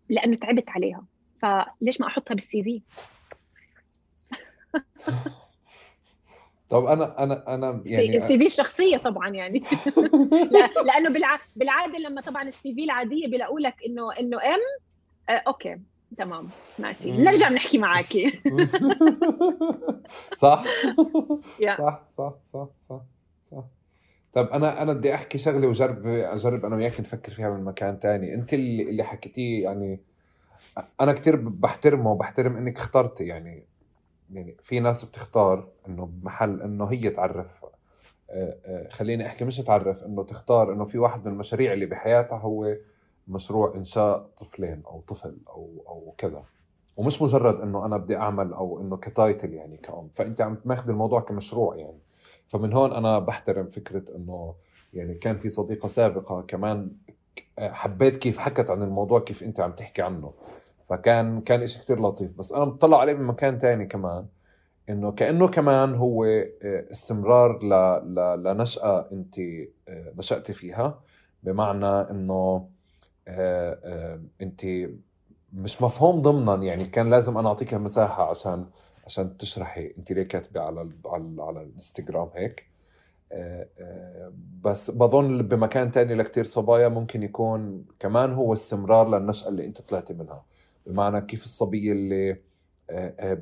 لأنه 0.09 0.35
تعبت 0.35 0.69
عليها. 0.69 1.05
فليش 1.41 2.01
ما 2.01 2.07
أحطها 2.07 2.35
بال 2.35 2.63
CV؟ 2.63 2.81
طب 6.69 6.85
أنا 6.85 7.23
أنا 7.23 7.55
أنا 7.55 7.83
يعني 7.85 8.17
ال 8.17 8.39
CV 8.39 8.45
الشخصيه 8.45 8.97
طبعا 8.97 9.29
يعني. 9.29 9.63
لا 10.51 10.81
لأنه 10.85 11.09
بالع... 11.09 11.39
بالعادة 11.55 11.97
لما 11.97 12.21
طبعا 12.21 12.43
ال 12.43 12.75
CV 12.75 12.83
العادية 12.83 13.27
بيلاقوا 13.27 13.59
لك 13.59 13.75
إنه 13.85 14.13
إنه 14.19 14.37
ام 14.37 14.59
آه، 15.29 15.43
okay 15.47 15.79
تمام 16.17 16.49
ماشي. 16.79 17.11
نرجع 17.11 17.49
نحكي 17.49 17.77
معك 17.77 18.13
صح. 20.33 20.63
صح 21.77 22.03
صح 22.07 22.33
صح 22.43 22.67
صح 22.79 23.01
صح. 23.41 23.63
طب 24.33 24.47
أنا 24.47 24.81
أنا 24.81 24.93
بدي 24.93 25.15
أحكي 25.15 25.37
شغلة 25.37 25.67
وجرب 25.67 26.07
أجرب 26.07 26.65
أنا 26.65 26.75
وياك 26.75 26.99
نفكر 26.99 27.31
فيها 27.31 27.49
من 27.49 27.63
مكان 27.63 27.99
تاني. 27.99 28.33
أنت 28.33 28.53
اللي 28.53 28.83
اللي 28.83 29.03
حكيتيه 29.03 29.63
يعني 29.63 29.99
أنا 31.01 31.13
كتير 31.13 31.35
بحترمه 31.35 32.11
وبحترم 32.11 32.57
إنك 32.57 32.77
اخترتي 32.77 33.23
يعني 33.23 33.65
يعني 34.31 34.57
في 34.61 34.79
ناس 34.79 35.05
بتختار 35.05 35.67
إنه 35.87 36.05
بمحل 36.05 36.61
إنه 36.61 36.85
هي 36.85 37.09
تعرف 37.09 37.65
آه، 38.29 38.57
آه، 38.65 38.89
خليني 38.89 39.25
أحكي 39.25 39.45
مش 39.45 39.57
تعرف 39.57 40.03
إنه 40.03 40.23
تختار 40.23 40.73
إنه 40.73 40.85
في 40.85 40.97
واحد 40.97 41.25
من 41.25 41.31
المشاريع 41.33 41.73
اللي 41.73 41.85
بحياتها 41.85 42.37
هو 42.37 42.75
مشروع 43.27 43.75
إنشاء 43.75 44.29
طفلين 44.37 44.83
أو 44.85 45.01
طفل 45.07 45.37
أو 45.47 45.83
أو 45.87 46.15
كذا. 46.17 46.43
ومش 46.97 47.21
مجرد 47.21 47.61
إنه 47.61 47.85
أنا 47.85 47.97
بدي 47.97 48.17
أعمل 48.17 48.53
أو 48.53 48.81
إنه 48.81 48.97
كتايتل 48.97 49.53
يعني 49.53 49.77
كأم 49.77 50.09
فأنت 50.13 50.41
عم 50.41 50.57
ماخذ 50.65 50.89
الموضوع 50.89 51.21
كمشروع 51.21 51.75
يعني. 51.75 51.99
فمن 52.47 52.73
هون 52.73 52.93
أنا 52.93 53.19
بحترم 53.19 53.67
فكرة 53.67 54.15
إنه 54.15 54.55
يعني 54.93 55.13
كان 55.13 55.37
في 55.37 55.49
صديقة 55.49 55.87
سابقة 55.87 56.41
كمان 56.41 56.91
حبيت 57.59 58.17
كيف 58.17 58.37
حكت 58.37 58.69
عن 58.69 58.83
الموضوع 58.83 59.19
كيف 59.19 59.43
أنت 59.43 59.59
عم 59.59 59.71
تحكي 59.71 60.01
عنه. 60.01 60.33
فكان 60.89 61.41
كان 61.41 61.61
إشي 61.61 61.79
كتير 61.79 62.01
لطيف. 62.01 62.37
بس 62.37 62.53
أنا 62.53 62.65
بطلع 62.65 62.99
عليه 62.99 63.13
من 63.13 63.25
مكان 63.25 63.59
تاني 63.59 63.85
كمان 63.85 64.25
إنه 64.89 65.11
كأنه 65.11 65.47
كمان 65.47 65.95
هو 65.95 66.25
استمرار 66.63 67.63
ل... 67.63 67.69
ل... 68.15 68.43
لنشأة 68.43 69.09
أنت 69.11 69.35
نشأتي 69.89 70.53
فيها. 70.53 70.99
بمعنى 71.43 71.85
إنه 71.85 72.69
أنت 74.41 74.65
مش 75.53 75.81
مفهوم 75.81 76.21
ضمنا. 76.21 76.63
يعني 76.65 76.85
كان 76.85 77.09
لازم 77.09 77.37
أنا 77.37 77.49
أعطيك 77.49 77.73
مساحه 77.73 78.29
عشان 78.29 78.65
عشان 79.05 79.37
تشرحي. 79.37 79.93
أنت 79.97 80.11
ليه 80.11 80.23
كاتبة 80.23 80.61
على 80.61 80.81
ال 80.81 80.91
على, 81.05 81.43
على 81.43 81.61
الإنستغرام 81.61 82.29
هيك؟ 82.35 82.69
آه، 83.31 83.67
آه، 83.79 84.33
بس 84.61 84.91
بظن 84.91 85.41
بمكان 85.47 85.91
تاني 85.91 86.15
لكتير 86.15 86.43
صبايا 86.43 86.87
ممكن 86.89 87.23
يكون 87.23 87.85
كمان 87.99 88.33
هو 88.33 88.53
استمرار 88.53 89.09
للنشأة 89.09 89.49
اللي 89.49 89.65
أنت 89.65 89.81
طلعتي 89.81 90.13
منها. 90.13 90.45
بمعنى 90.89 91.21
كيف 91.21 91.43
الصبية 91.43 91.91
اللي 91.91 92.37
آه، 92.89 93.37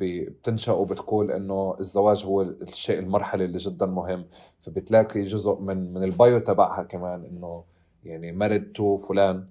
بتنشأ 0.00 0.72
وبتقول 0.72 1.30
إنه 1.30 1.76
الزواج 1.80 2.24
هو 2.24 2.42
الشيء 2.42 2.98
المرحلة 2.98 3.44
اللي 3.44 3.58
جدا 3.58 3.86
مهم. 3.86 4.26
فبتلاقي 4.60 5.22
جزء 5.22 5.60
من 5.60 5.94
من 5.94 6.04
البايو 6.04 6.38
تبعها 6.38 6.82
كمان 6.82 7.24
إنه 7.24 7.64
يعني 8.04 8.32
married 8.32 8.72
to 8.72 8.96
فلان 8.96 9.46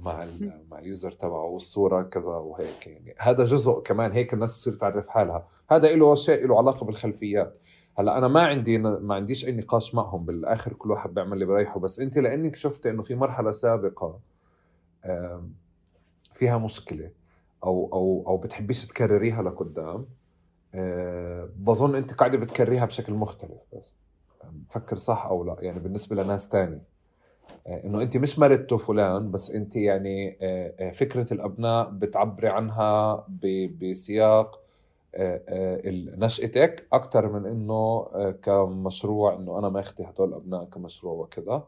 مع 0.00 0.26
مع 0.70 0.78
ال 0.78 0.85
user 0.85 1.12
تبعه 1.12 1.44
والصورة 1.44 2.02
كذا 2.02 2.30
وهيك 2.30 2.86
يعني. 2.86 3.14
هذا 3.18 3.44
جزء 3.44 3.80
كمان 3.80 4.12
هيك 4.12 4.34
الناس 4.34 4.56
بتصير 4.56 4.74
تعرف 4.74 5.08
حالها. 5.08 5.48
هذا 5.70 5.96
له 5.96 6.14
شيء 6.14 6.46
له 6.46 6.58
علاقة 6.58 6.86
بالخلفيات. 6.86 7.58
هلأ 7.98 8.18
أنا 8.18 8.28
ما 8.28 8.40
عندي 8.42 8.78
ما 8.78 9.14
عنديش 9.14 9.46
أي 9.46 9.52
نقاش 9.52 9.94
معهم. 9.94 10.24
بالآخر 10.24 10.72
كل 10.72 10.90
واحد 10.90 11.14
بيعمل 11.14 11.32
اللي 11.32 11.44
بريحه. 11.44 11.80
بس 11.80 12.00
أنت 12.00 12.18
لأنك 12.18 12.56
شفت 12.56 12.86
إنه 12.86 13.02
في 13.02 13.14
مرحلة 13.14 13.52
سابقة 13.52 14.18
فيها 16.32 16.58
مشكلة 16.58 17.10
أو 17.64 17.90
أو 17.92 18.24
أو 18.26 18.36
بتحبيش 18.36 18.86
تكرريها 18.86 19.42
لقدام 19.42 20.06
بظن 21.56 21.94
أنت 21.94 22.14
قاعدة 22.14 22.38
بتكرريها 22.38 22.84
بشكل 22.84 23.12
مختلف 23.12 23.60
بس. 23.78 23.96
بفكر 24.44 24.96
صح 24.96 25.26
أو 25.26 25.44
لا؟ 25.44 25.56
يعني 25.60 25.78
بالنسبة 25.78 26.22
لناس 26.22 26.48
تاني 26.48 26.82
إنه 27.66 28.02
أنت 28.02 28.16
مش 28.16 28.38
مرضتوا 28.38 28.78
فلان 28.78 29.30
بس 29.30 29.50
أنت 29.50 29.76
يعني 29.76 30.38
فكرة 30.94 31.32
الأبناء 31.34 31.90
بتعبري 31.90 32.48
عنها 32.48 33.26
بسياق 33.80 34.62
آه، 35.14 35.42
آه، 35.48 35.80
نشأتك 36.16 36.86
أكثر 36.92 37.28
من 37.28 37.70
آه، 37.70 38.34
كمشروع 38.42 39.34
إنه 39.34 39.58
أنا 39.58 39.68
ماخذ 39.68 40.04
هدول 40.04 40.28
الأبناء 40.28 40.64
كمشروع 40.64 41.14
وكذا. 41.14 41.64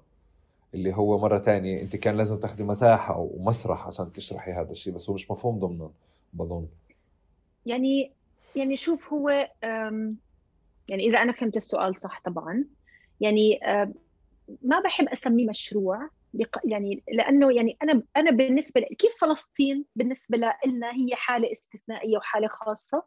اللي 0.74 0.94
هو 0.94 1.18
مرة 1.18 1.38
تانية 1.38 1.82
أنت 1.82 1.96
كان 1.96 2.16
لازم 2.16 2.38
تاخذي 2.38 2.64
مساحة 2.64 3.14
أو 3.14 3.36
مسرح 3.38 3.86
عشان 3.86 4.12
تشرحي 4.12 4.52
هذا 4.52 4.70
الشيء 4.70 4.94
بس 4.94 5.08
هو 5.08 5.14
مش 5.14 5.30
مفهوم 5.30 5.58
ضمنا 5.58 5.90
بظن 6.32 6.66
يعني 7.66 8.12
يعني 8.56 8.76
شوف 8.76 9.12
هو 9.12 9.48
يعني 10.90 11.06
إذا 11.06 11.18
أنا 11.18 11.32
فهمت 11.32 11.56
السؤال 11.56 11.96
صح 11.98 12.20
طبعا. 12.24 12.64
يعني 13.20 13.60
ما 14.62 14.80
بحب 14.80 15.08
أسميه 15.08 15.48
مشروع 15.48 16.08
يعني 16.64 17.02
لأنه 17.12 17.52
يعني 17.52 17.76
أنا 17.82 18.02
أنا 18.16 18.30
بالنسبة 18.30 18.80
كيف 18.80 19.12
فلسطين 19.20 19.84
بالنسبة 19.96 20.38
لنا 20.66 20.92
هي 20.94 21.14
حالة 21.14 21.52
استثنائية 21.52 22.16
وحالة 22.16 22.48
خاصة؟ 22.48 23.02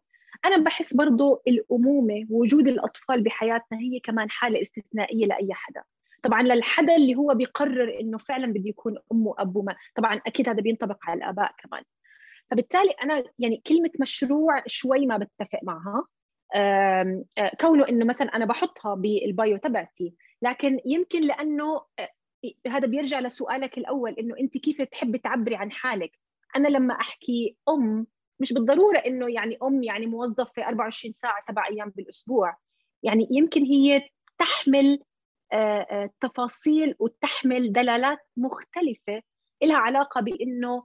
أنا 0.45 0.57
بحس 0.57 0.93
برضو 0.93 1.41
الأمومة 1.47 2.27
وجود 2.29 2.67
الأطفال 2.67 3.23
بحياتنا 3.23 3.79
هي 3.79 3.99
كمان 3.99 4.29
حالة 4.29 4.61
استثنائية 4.61 5.25
لأي 5.25 5.53
حدا. 5.53 5.83
طبعا 6.23 6.43
للحدا 6.43 6.95
اللي 6.95 7.15
هو 7.15 7.33
بيقرر 7.33 7.99
إنه 7.99 8.17
فعلا 8.17 8.53
بده 8.53 8.69
يكون 8.69 8.97
أم 9.11 9.27
وأب 9.27 9.55
وما 9.55 9.75
طبعا 9.95 10.21
أكيد 10.27 10.49
هذا 10.49 10.61
بينطبق 10.61 10.97
على 11.03 11.17
الآباء 11.17 11.51
كمان. 11.57 11.83
فبالتالي 12.51 12.91
أنا 13.03 13.23
يعني 13.39 13.61
كلمة 13.67 13.91
مشروع 14.01 14.63
شوي 14.67 15.05
ما 15.05 15.17
بتفق 15.17 15.59
معها. 15.63 16.03
كونه 17.61 17.89
إنه 17.89 18.05
مثلا 18.05 18.35
أنا 18.35 18.45
بحطها 18.45 18.95
بالبايو 18.95 19.57
تبعتي 19.57 20.13
لكن 20.41 20.79
يمكن 20.85 21.21
لأنه 21.21 21.81
هذا 22.67 22.87
بيرجع 22.87 23.19
لسؤالك 23.19 23.77
الأول 23.77 24.13
إنه 24.19 24.35
أنت 24.39 24.57
كيف 24.57 24.81
تحبي 24.81 25.17
تعبري 25.17 25.55
عن 25.55 25.71
حالك؟ 25.71 26.11
أنا 26.55 26.67
لما 26.67 26.93
أحكي 26.93 27.57
أم 27.69 28.07
مش 28.39 28.53
بالضرورة 28.53 28.97
إنه 28.97 29.31
يعني 29.31 29.57
أم 29.63 29.83
يعني 29.83 30.05
موظفه 30.05 30.67
24 30.67 31.13
ساعة 31.13 31.39
سبع 31.39 31.67
أيام 31.67 31.93
بالأسبوع. 31.95 32.57
يعني 33.03 33.27
يمكن 33.31 33.63
هي 33.63 34.09
تحمل 34.37 34.99
تفاصيل 36.19 36.95
وتحمل 36.99 37.71
دلالات 37.73 38.19
مختلفة 38.37 39.21
لها 39.63 39.77
علاقة 39.77 40.21
بإنه 40.21 40.83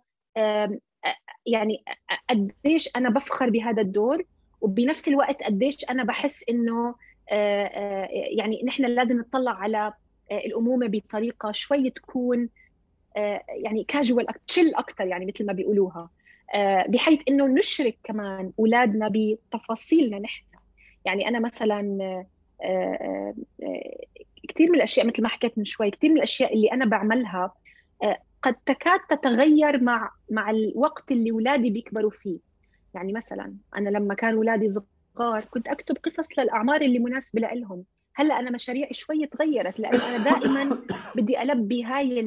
يعني 1.46 1.84
قديش 2.30 2.88
أنا 2.96 3.10
بفخر 3.10 3.50
بهذا 3.50 3.82
الدور 3.82 4.24
وبنفس 4.60 5.08
الوقت 5.08 5.42
قديش 5.42 5.90
أنا 5.90 6.04
بحس 6.04 6.44
إنه 6.48 6.94
يعني 8.38 8.62
نحن 8.64 8.84
لازم 8.84 9.18
نطلع 9.18 9.52
على 9.52 9.92
الأمومة 10.32 10.86
بطريقة 10.86 11.52
شوي 11.52 11.90
تكون 11.90 12.48
يعني 13.48 13.84
كاجوال 13.88 14.26
تشيل 14.48 14.74
أكثر 14.74 15.06
يعني 15.06 15.26
مثل 15.26 15.46
ما 15.46 15.52
بيقولوها. 15.52 16.10
آه، 16.54 16.86
بحيث 16.88 17.20
إنه 17.28 17.46
نشرك 17.46 17.98
كمان 18.04 18.52
أولادنا 18.58 19.10
بتفاصيلنا 19.14 20.18
نحن. 20.18 20.44
يعني 21.04 21.28
أنا 21.28 21.40
مثلا 21.40 21.98
آه، 22.64 23.34
آه، 23.62 23.94
كثير 24.48 24.68
من 24.68 24.74
الأشياء 24.74 25.06
مثل 25.06 25.22
ما 25.22 25.28
حكيت 25.28 25.58
من 25.58 25.64
شوي 25.64 25.90
كثير 25.90 26.10
من 26.10 26.16
الأشياء 26.16 26.54
اللي 26.54 26.72
أنا 26.72 26.84
بعملها 26.84 27.52
قد 28.42 28.54
تكاد 28.66 29.00
تتغير 29.10 29.82
مع 29.82 30.10
مع 30.30 30.50
الوقت 30.50 31.12
اللي 31.12 31.30
اولادي 31.30 31.70
بيكبروا 31.70 32.10
فيه. 32.10 32.38
يعني 32.94 33.12
مثلا 33.12 33.54
أنا 33.76 33.88
لما 33.88 34.14
كان 34.14 34.34
اولادي 34.34 34.68
صغار 34.68 35.44
كنت 35.44 35.68
أكتب 35.68 35.96
قصص 35.96 36.38
للأعمار 36.38 36.80
اللي 36.80 36.98
مناسبة 36.98 37.40
لهم 37.40 37.84
هلأ 38.14 38.38
أنا 38.38 38.50
مشاريعي 38.50 38.94
شوي 38.94 39.26
تغيرت 39.26 39.80
لأنه 39.80 40.08
أنا 40.08 40.24
دائما 40.24 40.78
بدي 41.16 41.42
ألبي 41.42 41.84
هاي 41.84 42.22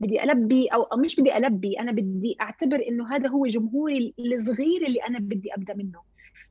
بدي 0.00 0.22
ألبي 0.22 0.66
أو 0.66 0.96
مش 0.96 1.20
بدي 1.20 1.36
ألبي 1.36 1.80
أنا 1.80 1.92
بدي 1.92 2.36
أعتبر 2.40 2.82
إنه 2.88 3.16
هذا 3.16 3.28
هو 3.28 3.46
جمهوري 3.46 4.14
الصغير 4.18 4.86
اللي 4.86 5.00
أنا 5.08 5.18
بدي 5.18 5.54
أبدأ 5.54 5.74
منه. 5.74 6.00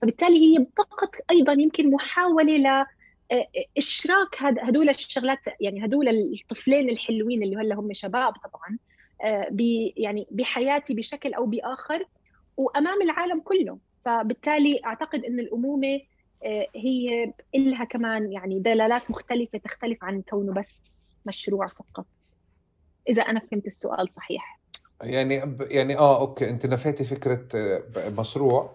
فبالتالي 0.02 0.40
هي 0.40 0.66
فقط 0.78 1.16
أيضا 1.32 1.54
يمكن 1.54 1.92
محاولة 1.92 2.58
ل 2.58 2.66
آه، 2.66 2.86
إشراك 3.78 4.36
هدول 4.42 4.90
الشغلات 4.90 5.40
يعني 5.62 5.86
هدول 5.86 6.10
الطفلين 6.10 6.90
الحلوين 6.90 7.44
اللي 7.44 7.56
هلا 7.56 7.76
هم 7.76 7.94
شباب 7.94 8.34
طبعا 8.34 8.78
آه، 9.24 9.48
يعني 9.98 10.28
بحياتي 10.32 10.94
بشكل 10.94 11.34
أو 11.34 11.46
بآخر 11.46 12.06
وأمام 12.58 13.02
العالم 13.02 13.40
كله. 13.40 13.78
فبالتالي 14.06 14.82
أعتقد 14.86 15.26
إن 15.26 15.40
الأمومة 15.40 16.00
آه، 16.44 16.68
هي 16.76 17.34
لها 17.56 17.86
كمان 17.86 18.32
يعني 18.32 18.60
دلالات 18.60 19.12
مختلفة 19.12 19.58
تختلف 19.58 20.04
عن 20.04 20.22
كونه 20.22 20.54
بس 20.54 21.10
مشروع 21.26 21.68
فقط. 21.68 22.06
إذا 23.10 23.22
أنا 23.22 23.40
فهمت 23.40 23.68
السؤال 23.68 24.14
صحيح. 24.14 24.60
يعني 25.02 25.58
يعني 25.60 25.98
آه 25.98 26.20
أوكي 26.20 26.50
أنت 26.50 26.66
نفيتي 26.66 27.04
فكرة 27.04 27.48
آه، 27.56 28.10
مشروع 28.10 28.72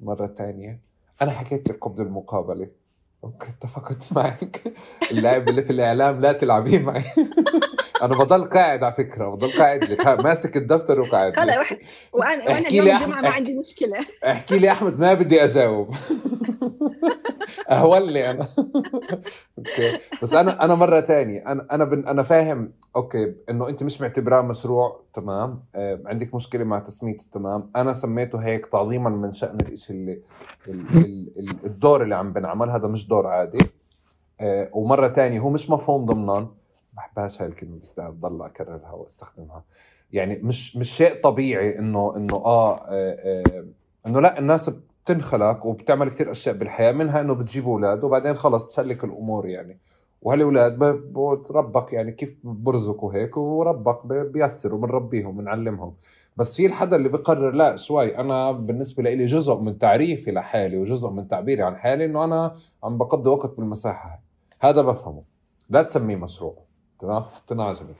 مرة 0.00 0.26
ثانية 0.26 0.80
أنا 1.22 1.30
حكيت 1.30 1.68
لك 1.68 1.84
قبل 1.84 2.02
المقابلة. 2.02 2.68
اتفقت 3.42 3.96
معك. 4.16 4.62
اللاعب 5.10 5.48
اللي 5.48 5.62
في 5.62 5.70
الإعلام 5.70 6.20
لا 6.20 6.32
تلعبيه 6.32 6.78
معي. 6.78 7.02
أنا 8.02 8.14
بضل 8.18 8.44
قاعد 8.44 8.82
على 8.84 8.92
فكرة 8.94 9.28
بضل 9.34 9.52
قاعد 9.58 9.84
لك 9.84 10.06
ماسك 10.06 10.56
الدفتر 10.56 11.00
وقاعد 11.00 11.36
خلص 11.36 11.48
وأنا 12.12 12.44
وأنا 12.44 12.68
اليوم 12.68 12.86
الجمعة 12.88 13.20
ما 13.20 13.28
عندي 13.28 13.54
مشكلة. 13.54 14.06
احكي 14.24 14.58
لي 14.58 14.70
أحمد 14.70 14.98
ما 15.00 15.14
بدي 15.14 15.44
أجاوب. 15.44 15.94
اهولني 17.70 18.30
أنا. 18.30 18.48
okay. 19.58 19.98
بس 20.22 20.34
أنا 20.34 20.64
أنا 20.64 20.74
مرة 20.74 21.00
تانية. 21.00 21.44
أنا 21.46 21.66
أنا 21.72 21.84
بن 21.84 22.06
أنا 22.08 22.22
فاهم 22.22 22.72
okay 22.96 23.34
إنه 23.50 23.68
أنت 23.68 23.82
مش 23.82 24.00
معتبراه 24.00 24.42
مشروع 24.42 25.00
تمام؟ 25.14 25.64
آه 25.74 26.00
عندك 26.06 26.34
مشكلة 26.34 26.64
مع 26.64 26.78
تسميته 26.78 27.24
تمام؟ 27.32 27.70
أنا 27.76 27.92
سميته 27.92 28.38
هيك 28.38 28.66
تعظيما 28.66 29.10
من 29.10 29.32
شأن 29.32 29.60
الشيء 29.60 29.96
اللي 29.96 30.22
الدور 31.64 32.02
اللي 32.02 32.14
عم 32.14 32.32
بنعمل 32.32 32.70
هذا 32.70 32.88
مش 32.88 33.08
دور 33.08 33.26
عادي. 33.26 33.58
آه 34.40 34.70
ومرة 34.72 35.08
تانية 35.08 35.40
هو 35.40 35.50
مش 35.50 35.70
مفهوم 35.70 36.04
ضمنا. 36.06 36.48
بحبهاش 36.92 37.42
هاي 37.42 37.48
الكلمة 37.48 37.78
بس 37.80 38.00
ضل 38.00 38.42
أكررها 38.42 38.92
وأستخدمها. 38.92 39.64
يعني 40.12 40.40
مش 40.42 40.76
مش 40.76 40.90
شيء 40.96 41.20
طبيعي 41.22 41.78
إنه 41.78 42.16
إنه 42.16 42.36
آه, 42.36 42.76
آه, 42.76 43.42
آه 43.46 43.64
إنه 44.06 44.20
لا 44.20 44.38
الناس 44.38 44.68
بتنخلق 45.04 45.66
وبتعمل 45.66 46.08
كتير 46.10 46.30
أشياء 46.30 46.54
بالحياة 46.56 46.92
منها 46.92 47.20
إنه 47.20 47.34
بتجيب 47.34 47.68
أولاد 47.68 48.04
وبعدين 48.04 48.34
خلص 48.34 48.64
بتسلك 48.64 49.04
الأمور 49.04 49.46
يعني. 49.46 49.78
وهالاولاد 50.24 50.82
ربك 51.50 51.92
يعني 51.92 52.12
كيف 52.12 52.36
برزقوا 52.44 53.14
هيك 53.14 53.36
وربك 53.36 54.06
بيسر 54.06 54.74
وبنربيهم 54.74 55.36
بنعلمهم 55.36 55.94
بس 56.36 56.56
في 56.56 56.66
الحدا 56.66 56.96
اللي 56.96 57.08
بقرر 57.08 57.50
لا 57.50 57.76
شوي 57.76 58.18
أنا 58.18 58.52
بالنسبة 58.52 59.02
لي 59.02 59.26
جزء 59.26 59.60
من 59.60 59.78
تعريفي 59.78 60.30
لحالي 60.32 60.78
وجزء 60.78 61.10
من 61.10 61.28
تعبيري 61.28 61.62
عن 61.62 61.76
حالي 61.76 62.04
إنه 62.04 62.24
أنا 62.24 62.54
عم 62.84 62.98
بقضي 62.98 63.30
وقت 63.30 63.56
بالمساحة 63.56 64.22
هذا 64.60 64.82
بفهمه. 64.82 65.22
لا 65.70 65.82
تسميه 65.82 66.16
مشروع. 66.16 66.64
تنعجبي 67.46 67.94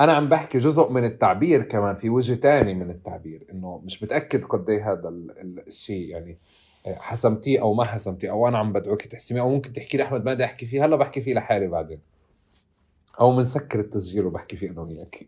أنا 0.00 0.12
عم 0.12 0.28
بحكي 0.28 0.58
جزء 0.58 0.92
من 0.92 1.04
التعبير 1.04 1.62
كمان 1.62 1.96
في 1.96 2.10
وجه 2.10 2.34
تاني 2.34 2.74
من 2.74 2.90
التعبير 2.90 3.46
إنه 3.52 3.78
مش 3.84 4.02
متأكد 4.02 4.44
قد 4.44 4.70
إيه 4.70 4.92
هذا 4.92 5.08
الشيء 5.66 6.08
يعني. 6.08 6.38
حسمتيه 6.86 7.60
أو 7.60 7.74
ما 7.74 7.84
حسمتيه 7.84 8.30
أو 8.30 8.48
أنا 8.48 8.58
عم 8.58 8.72
بدعوك 8.72 9.02
تحسميه 9.02 9.40
أو 9.40 9.50
ممكن 9.50 9.72
تحكي 9.72 9.96
لي 9.96 10.02
أحمد 10.02 10.24
ما 10.24 10.34
بدي 10.34 10.44
أحكي 10.44 10.66
فيه 10.66 10.84
هلأ 10.84 10.96
بحكي 10.96 11.20
فيه 11.20 11.34
لحالي 11.34 11.66
بعدين. 11.66 12.00
أو 13.20 13.36
بنسكر 13.36 13.80
التسجيل 13.80 14.26
وبحكي 14.26 14.56
فيه 14.56 14.70
أنا 14.70 14.80
وياك. 14.80 15.26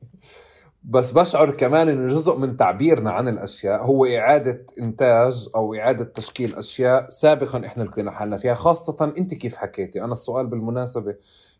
بس 0.84 1.12
بشعر 1.12 1.50
كمان 1.50 1.88
إنه 1.88 2.09
جزء 2.09 2.38
من 2.38 2.57
تعبيرنا 2.57 3.12
عن 3.12 3.28
الأشياء 3.28 3.84
هو 3.84 4.05
إعادة 4.05 4.66
إنتاج 4.78 5.48
أو 5.55 5.74
إعادة 5.74 6.05
تشكيل 6.05 6.55
أشياء 6.55 7.09
سابقا 7.09 7.66
إحنا 7.66 7.82
لقينا 7.82 8.11
حالنا 8.11 8.36
فيها 8.36 8.55
خاصة 8.55 9.14
أنت 9.18 9.34
كيف 9.34 9.57
حكيتي؟ 9.57 10.05
أنا 10.05 10.12
السؤال 10.12 10.46
بالمناسبة 10.46 11.14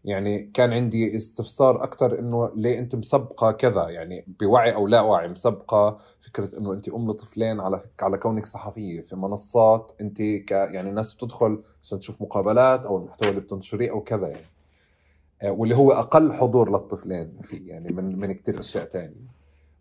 يعني 0.05 0.50
كان 0.55 0.72
عندي 0.72 1.16
استفسار 1.16 1.84
أكثر 1.84 2.18
إنه 2.18 2.50
ليه 2.57 2.78
أنت 2.78 2.94
مسبقة 2.94 3.53
كذا؟ 3.53 3.88
يعني 3.88 4.24
بوعي 4.40 4.74
أو 4.74 4.86
لا 4.86 5.00
وعي 5.00 5.28
مسبقة 5.28 5.98
فكرة 6.20 6.59
إنه 6.59 6.72
أنت 6.72 6.88
أم 6.88 7.11
لطفلين 7.11 7.61
على 7.61 7.80
فك 7.80 8.03
على 8.03 8.18
كونك 8.18 8.46
صحفية 8.46 9.00
في 9.00 9.16
منصات 9.16 9.92
أنت 10.00 10.22
ك 10.22 10.50
يعني 10.50 10.88
الناس 10.88 11.14
بتدخل 11.14 11.62
عشان 11.82 11.98
تشوف 11.98 12.22
مقابلات 12.22 12.84
أو 12.84 12.98
المحتوى 12.98 13.28
اللي 13.28 13.40
بتنشريه 13.40 13.90
أو 13.90 14.00
كذا 14.00 14.28
يعني. 14.28 14.46
آه، 15.42 15.50
واللي 15.50 15.76
هو 15.76 15.92
أقل 15.92 16.32
حضور 16.32 16.70
للطفلين 16.70 17.38
فيه 17.42 17.68
يعني 17.68 17.92
من 17.92 18.18
من 18.18 18.32
كثير 18.32 18.61
أشياء 18.61 18.84
ثانية 18.84 19.32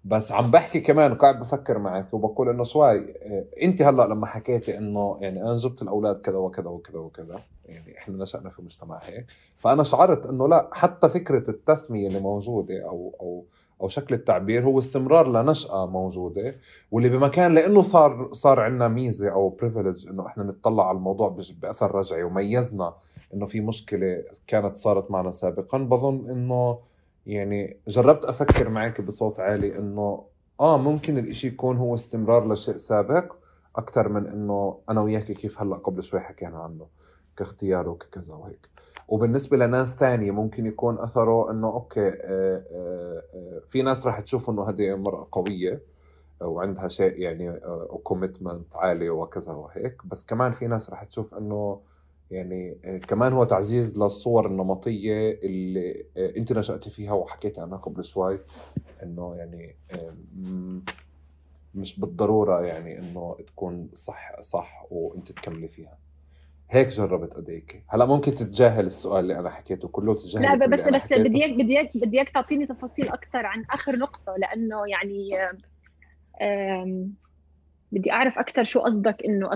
بس 0.05 0.31
عم 0.31 0.51
بحكي 0.51 0.79
كمان 0.79 1.11
وقاعد 1.11 1.39
بفكر 1.39 1.77
معك 1.77 2.13
وبقول 2.13 2.49
إنه 2.49 2.63
شوي 2.63 2.99
آه، 2.99 3.45
أنت 3.61 3.81
هلأ 3.81 4.07
لما 4.07 4.25
حكيتي 4.25 4.77
إنه 4.77 5.17
يعني 5.21 5.41
أنا 5.41 5.57
جبت 5.57 5.81
الأولاد 5.81 6.21
كذا 6.21 6.37
وكذا 6.37 6.69
وكذا 6.69 6.99
وكذا 6.99 7.41
يعني 7.71 7.97
إحنا 7.97 8.17
نشأنا 8.23 8.49
في 8.49 8.61
مجتمع 8.61 8.99
هيك. 9.03 9.25
فأنا 9.57 9.83
شعرت 9.83 10.25
إنه 10.25 10.47
لا 10.47 10.69
حتى 10.73 11.09
فكرة 11.09 11.49
التسمية 11.49 12.07
اللي 12.07 12.19
موجودة 12.19 12.83
أو 12.85 13.15
أو 13.21 13.45
أو 13.81 13.87
شكل 13.87 14.15
التعبير 14.15 14.63
هو 14.65 14.79
استمرار 14.79 15.27
لنشأة 15.31 15.85
موجودة. 15.85 16.55
واللي 16.91 17.09
بمكان 17.09 17.53
لإنه 17.53 17.81
صار 17.81 18.29
صار 18.33 18.59
عندنا 18.59 18.87
ميزة 18.87 19.29
أو 19.29 19.49
بريفليج 19.49 20.07
إنه 20.07 20.27
إحنا 20.27 20.43
نطلع 20.43 20.87
على 20.87 20.97
الموضوع 20.97 21.37
بأثر 21.61 21.95
رجعي 21.95 22.23
وميزنا 22.23 22.93
إنه 23.33 23.45
في 23.45 23.61
مشكلة 23.61 24.23
كانت 24.47 24.77
صارت 24.77 25.11
معنا 25.11 25.31
سابقا. 25.31 25.77
بظن 25.77 26.29
إنه 26.29 26.79
يعني 27.25 27.77
جربت 27.87 28.25
أفكر 28.25 28.69
معك 28.69 29.01
بصوت 29.01 29.39
عالي 29.39 29.77
إنه 29.77 30.23
آه 30.59 30.77
ممكن 30.77 31.17
الإشي 31.17 31.47
يكون 31.47 31.77
هو 31.77 31.93
استمرار 31.93 32.53
لشيء 32.53 32.77
سابق 32.77 33.33
أكثر 33.75 34.09
من 34.09 34.27
إنه 34.27 34.77
أنا 34.89 35.01
وياك 35.01 35.23
كيف 35.31 35.61
هلأ 35.61 35.75
قبل 35.75 36.03
شوي 36.03 36.19
حكينا 36.19 36.57
عنه. 36.57 36.87
كاختيار 37.41 37.89
وككذا 37.89 38.33
وهيك. 38.33 38.69
وبالنسبة 39.07 39.57
لناس 39.57 39.97
تانية 39.97 40.31
ممكن 40.31 40.65
يكون 40.65 40.99
أثره 40.99 41.51
إنه 41.51 41.67
okay 41.67 42.07
آه، 42.07 42.13
آه، 42.71 43.23
آه، 43.33 43.61
في 43.69 43.81
ناس 43.81 44.05
راح 44.05 44.19
تشوف 44.19 44.49
إنه 44.49 44.69
هذه 44.69 44.93
امراه 44.93 45.27
قوية 45.31 45.81
وعندها 46.41 46.87
شيء 46.87 47.19
يعني 47.19 47.49
و 47.65 47.75
commitment 47.75 48.75
عالي 48.75 49.09
وكذا 49.09 49.53
وهيك. 49.53 50.05
بس 50.05 50.25
كمان 50.25 50.51
في 50.51 50.67
ناس 50.67 50.89
راح 50.89 51.03
تشوف 51.03 51.33
إنه 51.33 51.81
يعني 52.31 52.79
كمان 53.07 53.33
هو 53.33 53.43
تعزيز 53.43 53.97
للصور 53.97 54.47
النمطية 54.47 55.31
اللي 55.31 56.05
أنت 56.17 56.53
نشاتي 56.53 56.89
فيها 56.89 57.13
وحكيت 57.13 57.59
عنها 57.59 57.77
قبل 57.77 58.03
شوي 58.03 58.39
إنه 59.03 59.35
يعني 59.35 59.75
مش 61.75 61.99
بالضرورة 61.99 62.61
يعني 62.61 62.99
إنه 62.99 63.37
تكون 63.47 63.89
صح 63.93 64.41
صح 64.41 64.85
وأنت 64.91 65.31
تكملي 65.31 65.67
فيها. 65.67 65.97
هيك 66.73 66.87
جربت 66.87 67.35
اديكي 67.35 67.83
هلا 67.87 68.05
ممكن 68.05 68.35
تتجاهل 68.35 68.85
السؤال 68.85 69.19
اللي 69.19 69.39
أنا 69.39 69.49
حكيته 69.49 69.87
كله 69.87 70.15
تتجاهل 70.15 70.59
لا 70.59 70.67
بس 70.67 70.87
بس 70.87 71.13
بدي 71.13 71.45
اياك 71.45 71.53
بدي 71.53 71.79
اياك 71.79 71.97
بدي 71.97 72.17
إياك 72.17 72.29
تعطيني 72.29 72.65
تفاصيل 72.65 73.09
أكثر 73.09 73.45
عن 73.45 73.65
آخر 73.71 73.95
نقطة 73.95 74.35
لأنه 74.37 74.83
يعني 74.87 75.27
بدي 77.91 78.11
أعرف 78.11 78.37
أكثر 78.37 78.63
شو 78.63 78.79
قصدك 78.79 79.25
إنه 79.25 79.49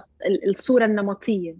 الصورة 0.50 0.86
النمطية. 0.86 1.56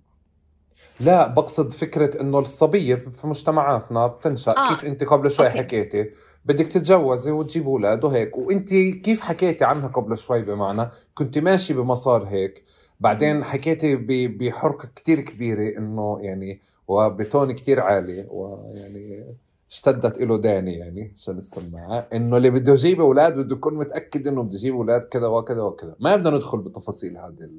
لا 1.00 1.28
بقصد 1.28 1.72
فكرة 1.72 2.22
إنه 2.22 2.40
الصبية 2.40 2.96
في 2.96 3.28
مجتمعاتنا 3.28 4.08
بتنشأ. 4.08 4.52
آه. 4.52 4.70
كيف 4.70 4.86
أنت 4.86 5.04
قبل 5.04 5.32
شوي 5.32 5.48
أوكي. 5.48 5.58
حكيتي؟ 5.58 6.12
بدك 6.46 6.68
تتجوزي 6.68 7.32
وتجيب 7.32 7.68
أولاد 7.68 8.04
وهيك. 8.04 8.38
وأنت 8.38 8.70
كيف 9.04 9.22
حكيتي 9.22 9.66
عنها 9.66 9.88
قبل 9.88 10.18
شوي 10.18 10.42
بمعنى؟ 10.42 10.90
كنت 11.14 11.38
ماشي 11.38 11.74
بمسار 11.74 12.24
هيك. 12.24 12.66
بعدين 13.06 13.44
حكيتي 13.44 13.96
بحرقة 14.28 14.90
كتير 14.96 15.22
كبيرة 15.22 15.78
إنه 15.78 16.18
يعني 16.22 16.60
وبتون 16.88 17.52
كتير 17.52 17.80
عالي 17.80 18.26
ويعني 18.30 19.26
اشتدت 19.72 20.22
له 20.22 20.38
داني 20.38 20.74
يعني 20.74 21.12
عشان 21.16 21.38
السماعة 21.38 22.08
إنه 22.14 22.38
اللي 22.38 22.50
بده 22.50 22.74
يجيب 22.74 23.02
أولاد 23.02 23.40
بده 23.40 23.56
يكون 23.56 23.74
متأكد 23.74 24.28
إنه 24.28 24.44
بده 24.44 24.56
يجيب 24.56 24.76
أولاد 24.76 25.02
كذا 25.02 25.28
وكذا 25.28 25.62
وكذا. 25.62 25.96
ما 26.00 26.16
بدنا 26.16 26.36
ندخل 26.36 26.58
بتفاصيل 26.58 27.18
هذه 27.18 27.50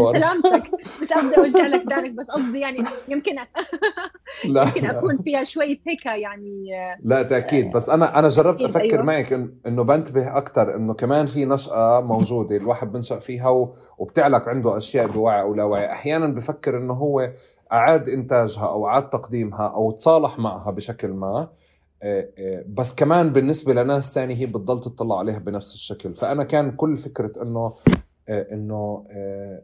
مش 1.01 1.13
قصدي 1.13 1.37
اوجع 1.37 1.67
لك 1.67 1.93
ذلك 1.93 2.11
بس 2.11 2.27
قصدي 2.27 2.59
يعني 2.59 2.77
يمكن 3.07 3.35
لا. 4.45 4.63
يمكن 4.63 4.85
أكون 4.85 5.17
فيها 5.17 5.43
شوية 5.43 5.79
هيك 5.87 6.05
يعني 6.05 6.71
لا 7.03 7.23
تأكيد. 7.23 7.71
بس 7.73 7.89
أنا 7.89 8.19
أنا 8.19 8.29
جربت 8.29 8.61
أفكر 8.61 8.81
أيوة. 8.81 9.03
معك 9.03 9.33
إنه 9.67 9.83
بنتبه 9.83 10.37
أكثر 10.37 10.75
إنه 10.75 10.93
كمان 10.93 11.25
في 11.25 11.45
نشأة 11.45 12.01
موجودة 12.01 12.57
الواحد 12.57 12.91
بنشأ 12.91 13.19
فيها 13.19 13.69
وبتعلق 13.97 14.49
عنده 14.49 14.77
أشياء 14.77 15.07
بوعي 15.07 15.41
أو 15.41 15.53
لا 15.55 15.63
وعي 15.63 15.91
أحيانا 15.91 16.27
بفكر 16.27 16.77
إنه 16.77 16.93
هو 16.93 17.31
أعاد 17.71 18.09
إنتاجها 18.09 18.65
أو 18.67 18.87
أعاد 18.87 19.09
تقديمها 19.09 19.67
أو 19.67 19.91
تصالح 19.91 20.39
معها 20.39 20.71
بشكل 20.71 21.07
ما 21.07 21.49
آه، 22.03 22.29
آه، 22.37 22.65
بس 22.67 22.95
كمان 22.95 23.29
بالنسبة 23.29 23.73
لناس 23.73 24.13
تانية 24.13 24.35
هي 24.35 24.45
بتضل 24.45 24.79
تطلع 24.79 25.19
عليها 25.19 25.39
بنفس 25.39 25.73
الشكل. 25.73 26.13
فأنا 26.15 26.43
كان 26.43 26.71
كل 26.71 26.97
فكرة 26.97 27.41
أنه 27.41 27.73
آه، 28.29 28.47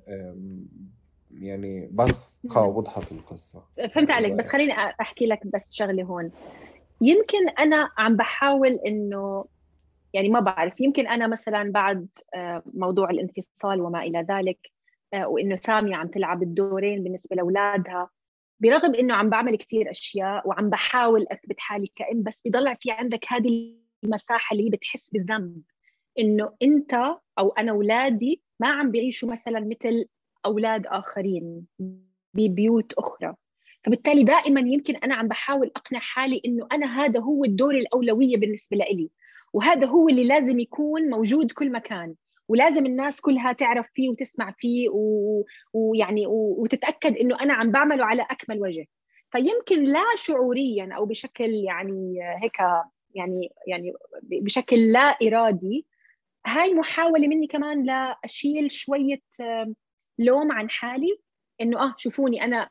آه، 0.07 0.35
يعني 1.31 1.89
بس 1.91 2.37
وضحت 2.55 3.11
القصة. 3.11 3.63
فهمت 3.95 4.11
عليك 4.11 4.33
بس 4.33 4.47
خليني 4.47 4.73
أحكي 4.73 5.25
لك 5.25 5.47
بس 5.47 5.73
شغلة 5.73 6.03
هون. 6.03 6.31
يمكن 7.01 7.49
أنا 7.49 7.91
عم 7.97 8.15
بحاول 8.15 8.79
إنه 8.87 9.45
يعني 10.13 10.29
ما 10.29 10.39
بعرف 10.39 10.81
يمكن 10.81 11.07
أنا 11.07 11.27
مثلا 11.27 11.71
بعد 11.71 12.07
آه، 12.33 12.63
موضوع 12.73 13.09
الانفصال 13.09 13.81
وما 13.81 14.03
إلى 14.03 14.25
ذلك 14.29 14.71
وإنه 15.13 15.55
سامية 15.55 15.95
عم 15.95 16.07
تلعب 16.07 16.43
الدورين 16.43 17.03
بالنسبة 17.03 17.35
لأولادها 17.35 18.09
برغم 18.59 18.95
إنه 18.95 19.13
عم 19.13 19.29
بعمل 19.29 19.55
كثير 19.55 19.91
أشياء 19.91 20.47
وعم 20.47 20.69
بحاول 20.69 21.25
أثبت 21.31 21.59
حالي 21.59 21.91
كأم 21.95 22.23
بس 22.23 22.41
بضل 22.45 22.75
في 22.79 22.91
عندك 22.91 23.25
هذه 23.27 23.75
المساحة 24.03 24.55
اللي 24.55 24.69
بتحس 24.69 25.11
بالذنب. 25.11 25.61
إنه 26.19 26.53
أنت 26.61 26.93
أو 27.39 27.49
أنا 27.49 27.71
أولادي 27.71 28.41
ما 28.59 28.67
عم 28.67 28.91
بيعيشوا 28.91 29.31
مثلا 29.31 29.59
مثل 29.59 30.05
أولاد 30.45 30.87
آخرين 30.87 31.65
ببيوت 32.33 32.93
أخرى. 32.93 33.35
فبالتالي 33.83 34.23
دائما 34.23 34.59
يمكن 34.59 34.95
أنا 34.95 35.15
عم 35.15 35.27
بحاول 35.27 35.71
أقنع 35.75 35.99
حالي 35.99 36.41
إنه 36.45 36.67
أنا 36.71 37.03
هذا 37.03 37.19
هو 37.19 37.45
الدور 37.45 37.75
الأولوية 37.75 38.37
بالنسبة 38.37 38.77
لي 38.77 39.09
وهذا 39.53 39.87
هو 39.87 40.09
اللي 40.09 40.23
لازم 40.23 40.59
يكون 40.59 41.09
موجود 41.09 41.51
كل 41.51 41.71
مكان 41.71 42.15
ولازم 42.47 42.85
الناس 42.85 43.21
كلها 43.21 43.53
تعرف 43.53 43.87
فيه 43.93 44.09
وتسمع 44.09 44.53
فيه 44.57 44.89
و... 44.89 45.43
ويعني 45.73 46.27
و... 46.27 46.55
وتتأكد 46.57 47.17
إنه 47.17 47.39
أنا 47.41 47.53
عم 47.53 47.71
بعمله 47.71 48.05
على 48.05 48.21
أكمل 48.21 48.61
وجه. 48.61 48.87
فيمكن 49.31 49.83
لا 49.83 50.03
شعوريا 50.15 50.89
أو 50.97 51.05
بشكل 51.05 51.49
يعني 51.49 52.19
هيك 52.43 52.57
يعني 53.15 53.49
يعني 53.67 53.93
بشكل 54.23 54.91
لا 54.91 55.17
إرادي 55.23 55.85
هاي 56.45 56.73
محاولة 56.73 57.27
مني 57.27 57.47
كمان 57.47 57.83
لأشيل 57.83 58.71
شوية 58.71 59.21
لوم 60.19 60.51
عن 60.51 60.69
حالي 60.69 61.19
إنه 61.61 61.83
آه 61.83 61.95
شوفوني 61.97 62.43
أنا 62.43 62.69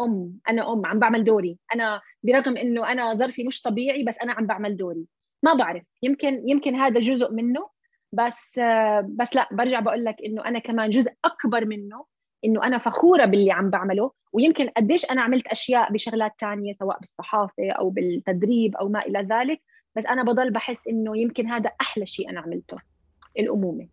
أم 0.00 0.38
أنا 0.48 0.72
أم 0.72 0.86
عم 0.86 0.98
بعمل 0.98 1.24
دوري. 1.24 1.58
أنا 1.74 2.00
برغم 2.22 2.56
إنه 2.56 2.92
أنا 2.92 3.14
ظرفي 3.14 3.44
مش 3.44 3.62
طبيعي 3.62 4.04
بس 4.04 4.18
أنا 4.18 4.32
عم 4.32 4.46
بعمل 4.46 4.76
دوري. 4.76 5.06
ما 5.42 5.54
بعرف 5.54 5.82
يمكن 6.02 6.48
يمكن 6.48 6.74
هذا 6.74 7.00
جزء 7.00 7.32
منه 7.32 7.70
بس 8.12 8.60
بس 9.04 9.36
لا 9.36 9.48
برجع 9.52 9.80
بقول 9.80 10.04
لك 10.04 10.16
إنه 10.26 10.44
أنا 10.44 10.58
كمان 10.58 10.90
جزء 10.90 11.12
أكبر 11.24 11.64
منه 11.64 12.04
إنه 12.44 12.64
أنا 12.64 12.78
فخورة 12.78 13.24
باللي 13.24 13.52
عم 13.52 13.70
بعمله. 13.70 14.12
ويمكن 14.32 14.68
قديش 14.68 15.10
أنا 15.10 15.22
عملت 15.22 15.46
أشياء 15.46 15.92
بشغلات 15.92 16.32
تانية 16.38 16.72
سواء 16.74 16.98
بالصحافة 16.98 17.70
أو 17.70 17.90
بالتدريب 17.90 18.76
أو 18.76 18.88
ما 18.88 19.00
إلى 19.00 19.18
ذلك. 19.18 19.62
بس 19.96 20.06
أنا 20.06 20.22
بضل 20.22 20.50
بحس 20.50 20.88
إنه 20.88 21.18
يمكن 21.18 21.46
هذا 21.46 21.70
أحلى 21.80 22.06
شيء 22.06 22.30
أنا 22.30 22.40
عملته 22.40 22.76
الأمومة. 23.38 23.88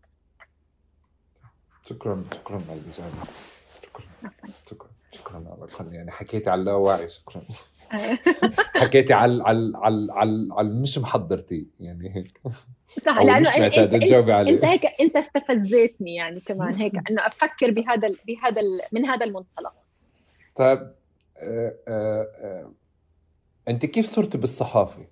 شكرا 1.90 2.24
شكرا 2.34 2.62
على 2.70 2.80
الاجابه 2.80 3.26
شكرا 3.84 4.06
شكرا 4.70 4.90
شكرا 5.12 5.36
على 5.36 5.56
الاقل 5.56 5.94
يعني 5.94 6.12
حكيتي 6.12 6.50
على 6.50 6.60
اللاواعي 6.60 7.10
شكرا. 7.10 7.42
حكيتي 8.82 9.14
على 9.14 9.44
على 9.44 9.72
على 9.76 10.14
على, 10.14 10.48
على 10.52 10.70
مش 10.70 10.98
محضرتي 10.98 11.68
يعني 11.80 12.16
هيك. 12.16 12.42
صح 13.02 13.18
لأنه 13.18 13.50
انت, 13.50 13.78
انت, 13.78 13.94
إنت 14.32 14.66
هيك 14.66 14.86
إنت 15.02 15.16
استفزتني 15.16 16.16
يعني 16.16 16.40
كمان 16.40 16.74
هيك 16.74 16.94
إنه 17.10 17.28
أفكر 17.28 17.72
بهذا 17.72 18.08
بهذا 18.28 18.62
من 18.92 19.06
هذا 19.06 19.26
المنطلق. 19.26 19.74
طيب 20.56 20.80
آه 21.38 21.76
آه 21.88 22.28
آه 22.38 22.72
أنت 23.68 23.86
كيف 23.86 24.06
صرتي 24.06 24.38
بالصحافة؟ 24.38 25.06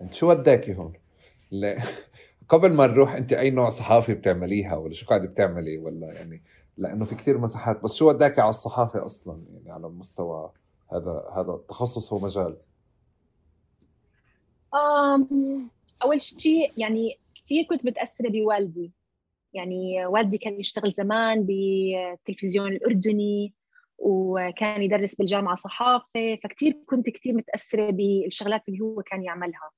أنت 0.00 0.14
شو 0.14 0.30
وداكي 0.30 0.74
هون؟ 0.74 0.92
لا. 1.50 1.82
قبل 2.50 2.72
ما 2.72 2.86
نروح 2.86 3.14
أنت 3.14 3.32
أي 3.32 3.50
نوع 3.50 3.68
صحافي 3.68 4.14
بتعمليها 4.14 4.76
ولا 4.76 4.92
شو 4.92 5.06
قاعدة 5.06 5.28
بتعملي؟ 5.28 5.78
ولا 5.78 6.12
يعني 6.12 6.42
لأنه 6.76 7.04
في 7.04 7.14
كثير 7.14 7.38
مساحات 7.38 7.82
بس 7.82 7.94
شو 7.94 8.08
وداك 8.08 8.38
على 8.38 8.48
الصحافة 8.48 9.04
أصلا؟ 9.04 9.42
يعني 9.52 9.70
على 9.70 9.88
مستوى 9.88 10.52
هذا 10.92 11.24
هذا 11.36 11.52
التخصص 11.52 12.12
هو 12.12 12.18
مجال. 12.18 12.56
أول 16.02 16.20
شيء 16.20 16.72
يعني 16.76 17.18
كثير 17.34 17.64
كنت 17.64 17.84
متأثرة 17.84 18.28
بوالدي. 18.28 18.92
يعني 19.52 20.06
والدي 20.06 20.38
كان 20.38 20.60
يشتغل 20.60 20.92
زمان 20.92 21.46
بالتلفزيون 21.46 22.72
الأردني 22.72 23.54
وكان 23.98 24.82
يدرس 24.82 25.14
بالجامعة 25.14 25.54
صحافة 25.54 26.38
فكتير 26.44 26.72
كنت 26.86 27.10
كثير 27.10 27.34
متأثرة 27.34 27.90
بالشغلات 27.90 28.68
اللي 28.68 28.80
هو 28.80 29.02
كان 29.02 29.22
يعملها. 29.24 29.70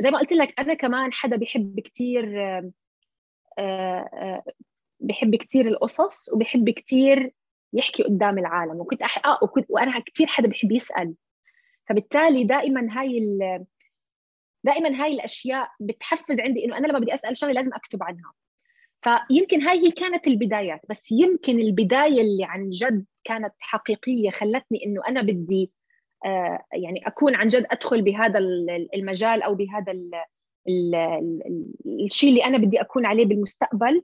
زي 0.00 0.10
ما 0.10 0.18
قلت 0.18 0.32
لك 0.32 0.60
أنا 0.60 0.74
كمان 0.74 1.12
حدا 1.12 1.36
بحب 1.36 1.80
كثير 1.80 2.24
بحب 5.00 5.36
كثير 5.36 5.68
القصص 5.68 6.32
وبحب 6.32 6.70
كثير 6.70 7.32
يحكي 7.72 8.02
قدام 8.02 8.38
العالم. 8.38 8.80
وكنت 8.80 9.02
أح... 9.02 9.26
آه 9.26 9.38
وكنت 9.42 9.66
وأنا 9.68 10.00
كثير 10.00 10.26
حدا 10.26 10.48
بحب 10.48 10.72
يسأل. 10.72 11.14
فبالتالي 11.88 12.44
دائما 12.44 13.00
هاي 13.00 13.18
ال... 13.18 13.64
دائما 14.64 15.04
هاي 15.04 15.12
الأشياء 15.12 15.70
بتحفز 15.80 16.40
عندي 16.40 16.64
إنه 16.64 16.78
أنا 16.78 16.86
لما 16.86 16.98
بدي 16.98 17.14
أسأل 17.14 17.36
شغلة 17.36 17.52
لازم 17.52 17.74
أكتب 17.74 18.02
عنها. 18.02 18.32
فيمكن 19.02 19.62
هاي 19.62 19.86
هي 19.86 19.90
كانت 19.90 20.26
البدايات 20.26 20.80
بس 20.88 21.12
يمكن 21.12 21.60
البداية 21.60 22.20
اللي 22.20 22.44
عن 22.44 22.68
جد 22.70 23.06
كانت 23.24 23.54
حقيقية 23.58 24.30
خلتني 24.30 24.84
إنه 24.86 25.00
أنا 25.08 25.22
بدي 25.22 25.70
آه 25.72 25.77
يعني 26.72 27.06
أكون 27.06 27.34
عن 27.34 27.46
جد 27.46 27.66
أدخل 27.70 28.02
بهذا 28.02 28.38
المجال 28.94 29.42
أو 29.42 29.54
بهذا 29.54 29.92
ال 29.92 30.10
ال 30.68 30.94
ال 30.94 31.74
الشيء 32.04 32.30
اللي 32.30 32.44
أنا 32.44 32.58
بدي 32.58 32.80
أكون 32.80 33.06
عليه 33.06 33.24
بالمستقبل. 33.24 34.02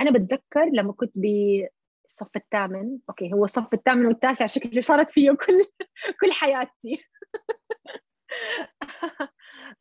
أنا 0.00 0.10
بتذكر 0.10 0.64
لما 0.72 0.92
كنت 0.92 1.12
بالصف 1.14 2.36
الثامن. 2.36 2.98
أوكي 3.08 3.32
هو 3.32 3.44
الصف 3.44 3.74
الثامن 3.74 4.06
والتاسع 4.06 4.46
شكله 4.46 4.80
صارت 4.80 5.10
فيه 5.10 5.30
كل 5.30 5.64
كل 6.20 6.32
حياتي. 6.32 7.04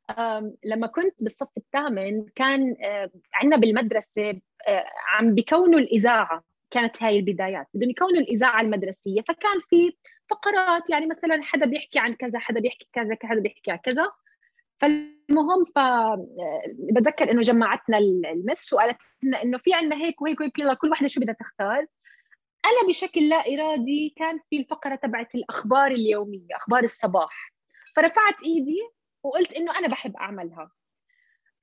لما 0.66 0.88
كنت 0.88 1.24
بالصف 1.24 1.50
الثامن 1.58 2.26
كان 2.36 2.76
آه، 2.84 3.12
عندنا 3.34 3.58
بالمدرسة 3.58 4.30
آه، 4.68 4.86
عم 5.08 5.36
بكونوا 5.36 5.80
الإذاعة. 5.80 6.44
كانت 6.72 7.04
هاي 7.04 7.20
البدايات. 7.20 7.68
بدهم 7.74 7.90
يكونوا 7.90 8.22
الإذاعة 8.22 8.62
المدرسية. 8.62 9.22
فكان 9.22 9.60
في 9.70 9.98
فقرات 10.30 10.90
يعني 10.90 11.06
مثلا 11.06 11.44
حدا 11.44 11.66
بيحكي 11.66 12.00
عن 12.00 12.14
كذا 12.14 12.40
حدا 12.40 12.60
بيحكي 12.60 12.88
كذا 12.94 13.18
حدا 13.24 13.40
بيحكي 13.40 13.72
عن 13.72 13.78
كذا. 13.78 14.12
فالمهم 14.82 15.66
ف 15.76 15.78
آه، 15.78 16.28
بتذكر 16.92 17.32
إنه 17.32 17.42
جمعتنا 17.42 17.98
المس 17.98 18.74
وقالت 18.74 19.02
لنا 19.24 19.44
إنه 19.44 19.58
في 19.58 19.74
عندنا 19.74 19.96
هيك 19.96 20.22
وهيك 20.22 20.40
وهيك 20.40 20.60
يلا 20.60 20.74
كل 20.74 20.92
وحده 20.92 21.08
شو 21.08 21.22
بدها 21.22 21.36
تختار. 21.40 21.86
أنا 22.66 22.88
بشكل 22.90 23.30
لا 23.30 23.36
إرادي 23.36 24.14
كان 24.18 24.40
في 24.50 24.58
الفقرة 24.58 24.96
تبعت 24.96 25.36
الأخبار 25.36 25.92
اليومية 25.92 26.56
أخبار 26.56 26.84
الصباح. 26.84 27.54
فرفعت 27.96 28.44
إيدي 28.44 28.80
وقلت 29.24 29.54
إنه 29.54 29.80
أنا 29.80 29.88
بحب 29.88 30.16
أعملها. 30.16 30.72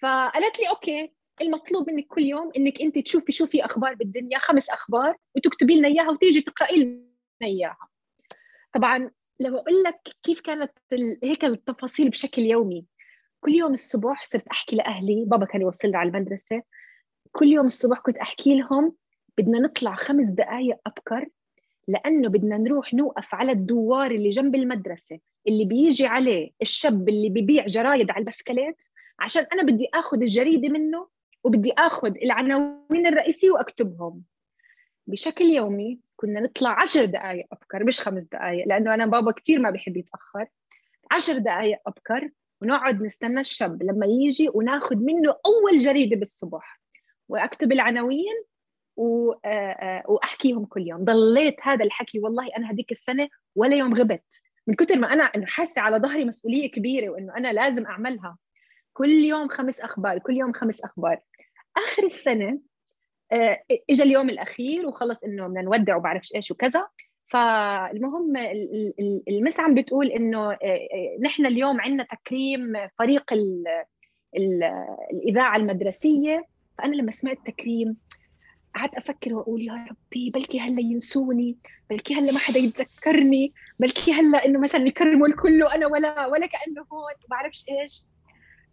فقالت 0.03 0.61
لي 0.61 0.69
أوكي 0.69 1.13
المطلوب 1.41 1.91
منك 1.91 2.07
كل 2.07 2.23
يوم 2.23 2.51
إنك 2.57 2.81
أنت 2.81 2.99
تشوفي 2.99 3.33
شو 3.33 3.47
في 3.47 3.65
أخبار 3.65 3.95
بالدنيا 3.95 4.39
خمس 4.39 4.71
أخبار 4.71 5.17
وتكتبي 5.37 5.77
لنا 5.79 5.89
إياها 5.89 6.11
وتيجي 6.11 6.41
تقرأي 6.41 6.85
لنا 6.85 7.03
إياها. 7.43 7.89
طبعا 8.75 9.11
لو 9.41 9.57
أقول 9.59 9.83
لك 9.83 10.01
كيف 10.23 10.41
كانت 10.41 10.73
هيك 11.23 11.45
التفاصيل 11.45 12.11
بشكل 12.11 12.43
يومي. 12.43 12.87
كل 13.41 13.55
يوم 13.55 13.73
الصبح 13.73 14.25
صرت 14.27 14.49
أحكي 14.49 14.77
لأهلي 14.77 15.25
بابا 15.27 15.47
كان 15.47 15.61
يوصلنا 15.61 15.99
على 15.99 16.09
المدرسة. 16.09 16.63
كل 17.33 17.49
يوم 17.49 17.67
الصبح 17.67 17.99
كنت 18.01 18.17
أحكي 18.17 18.59
لهم 18.59 18.95
بدنا 19.39 19.59
نطلع 19.59 19.95
خمس 19.95 20.29
دقائق 20.29 20.77
أبكر 20.87 21.29
لأنه 21.89 22.29
بدنا 22.29 22.59
نروح 22.59 22.95
نوقف 22.95 23.35
على 23.35 23.53
الدوار 23.53 24.11
اللي 24.11 24.31
جنب 24.31 24.55
المدرسة 24.55 25.19
اللي 25.49 25.65
بيجي 25.65 26.07
عليه 26.07 26.51
الشاب 26.63 27.09
اللي 27.09 27.29
ببيع 27.29 27.67
جرايد 27.67 28.11
على 28.11 28.21
البسكليت 28.21 28.77
عشان 29.19 29.47
أنا 29.53 29.63
بدي 29.63 29.89
آخذ 29.95 30.21
الجريدة 30.23 30.69
منه 30.69 31.09
وبدي 31.45 31.73
آخذ 31.79 32.15
العناوين 32.23 33.07
الرئيسية 33.07 33.51
وأكتبهم. 33.51 34.23
بشكل 35.07 35.45
يومي 35.45 36.01
كنا 36.17 36.41
نطلع 36.41 36.83
عشر 36.83 37.05
دقائق 37.05 37.47
أبكر 37.53 37.85
مش 37.85 38.01
خمس 38.01 38.25
دقائق 38.25 38.69
لأنه 38.69 38.95
أنا 38.95 39.07
بابا 39.07 39.33
كثير 39.33 39.61
ما 39.61 39.71
بيحب 39.71 39.97
يتأخر. 39.97 40.47
عشر 41.11 41.39
دقائق 41.39 41.79
أبكر 41.87 42.31
ونقعد 42.63 43.03
نستنى 43.03 43.41
الشاب 43.41 43.83
لما 43.83 44.07
يجي 44.07 44.49
وناخذ 44.55 44.97
منه 44.97 45.37
أول 45.47 45.79
جريدة 45.79 46.17
بالصبح. 46.17 46.81
وأكتب 47.29 47.73
العناوين 47.73 48.45
آه، 48.99 49.41
آه، 49.45 50.03
وأحكيهم 50.09 50.65
كل 50.65 50.89
يوم. 50.89 51.05
ضليت 51.05 51.57
هذا 51.63 51.85
الحكي 51.85 52.19
والله 52.19 52.49
أنا 52.57 52.71
هذيك 52.71 52.91
السنة 52.93 53.29
ولا 53.55 53.77
يوم 53.77 53.95
غبت. 53.95 54.43
من 54.67 54.75
كثر 54.75 54.99
ما 54.99 55.13
أنا 55.13 55.25
إنه 55.25 55.47
حاسة 55.47 55.81
على 55.81 55.97
ظهري 55.97 56.25
مسؤولية 56.25 56.71
كبيرة 56.71 57.11
وإنه 57.11 57.37
أنا 57.37 57.53
لازم 57.53 57.87
أعملها. 57.87 58.39
كل 58.93 59.25
يوم 59.25 59.49
خمس 59.49 59.81
أخبار 59.81 60.19
كل 60.19 60.37
يوم 60.37 60.53
خمس 60.53 60.81
أخبار. 60.81 61.21
آخر 61.77 62.03
السنة 62.03 62.59
اجى 63.91 64.03
اليوم 64.03 64.31
الأخير 64.31 64.87
وخلص 64.87 65.19
إنه 65.25 65.47
بدنا 65.47 65.63
نودع 65.63 65.97
وبعرفش 65.97 66.35
إيش 66.35 66.51
وكذا. 66.51 66.87
فالمهم 67.27 68.33
المس 69.29 69.61
عم 69.61 69.75
بتقول 69.75 70.07
إنه 70.07 70.59
نحن 71.21 71.47
اليوم 71.47 71.81
عندنا 71.81 72.05
تكريم 72.05 72.73
فريق 72.99 73.33
ال 73.33 73.65
ال 74.37 74.65
الإذاعة 75.13 75.57
المدرسية. 75.57 76.45
فأنا 76.79 76.95
لما 76.95 77.11
سمعت 77.11 77.39
تكريم 77.47 77.97
قعدت 78.75 78.95
أفكر 78.95 79.35
وأقول 79.35 79.63
يا 79.63 79.87
ربي 79.91 80.31
بلكي 80.31 80.61
هلأ 80.61 80.81
ينسوني 80.81 81.57
بلكي 81.91 82.15
هلأ 82.15 82.33
ما 82.33 82.39
حدا 82.39 82.59
يتذكرني 82.59 83.53
بلكي 83.79 84.13
هلأ 84.13 84.45
إنه 84.45 84.61
مثلا 84.61 84.87
يكرموا 84.87 85.27
الكل 85.27 85.63
وأنا 85.63 85.87
ولا 85.87 86.27
ولا 86.27 86.47
كأنه 86.47 86.83
هون 86.93 87.13
ما 87.23 87.37
بعرفش 87.37 87.65
إيش. 87.69 88.03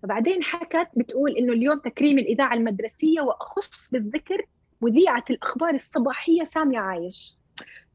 فبعدين 0.03 0.43
حكت 0.43 0.87
بتقول 0.97 1.37
إنه 1.37 1.53
اليوم 1.53 1.79
تكريم 1.79 2.19
الإذاعة 2.19 2.53
المدرسية 2.53 3.21
وأخص 3.21 3.91
بالذكر 3.91 4.45
مذيعه 4.81 5.23
الأخبار 5.29 5.73
الصباحية 5.73 6.43
سامية 6.43 6.79
عايش. 6.79 7.35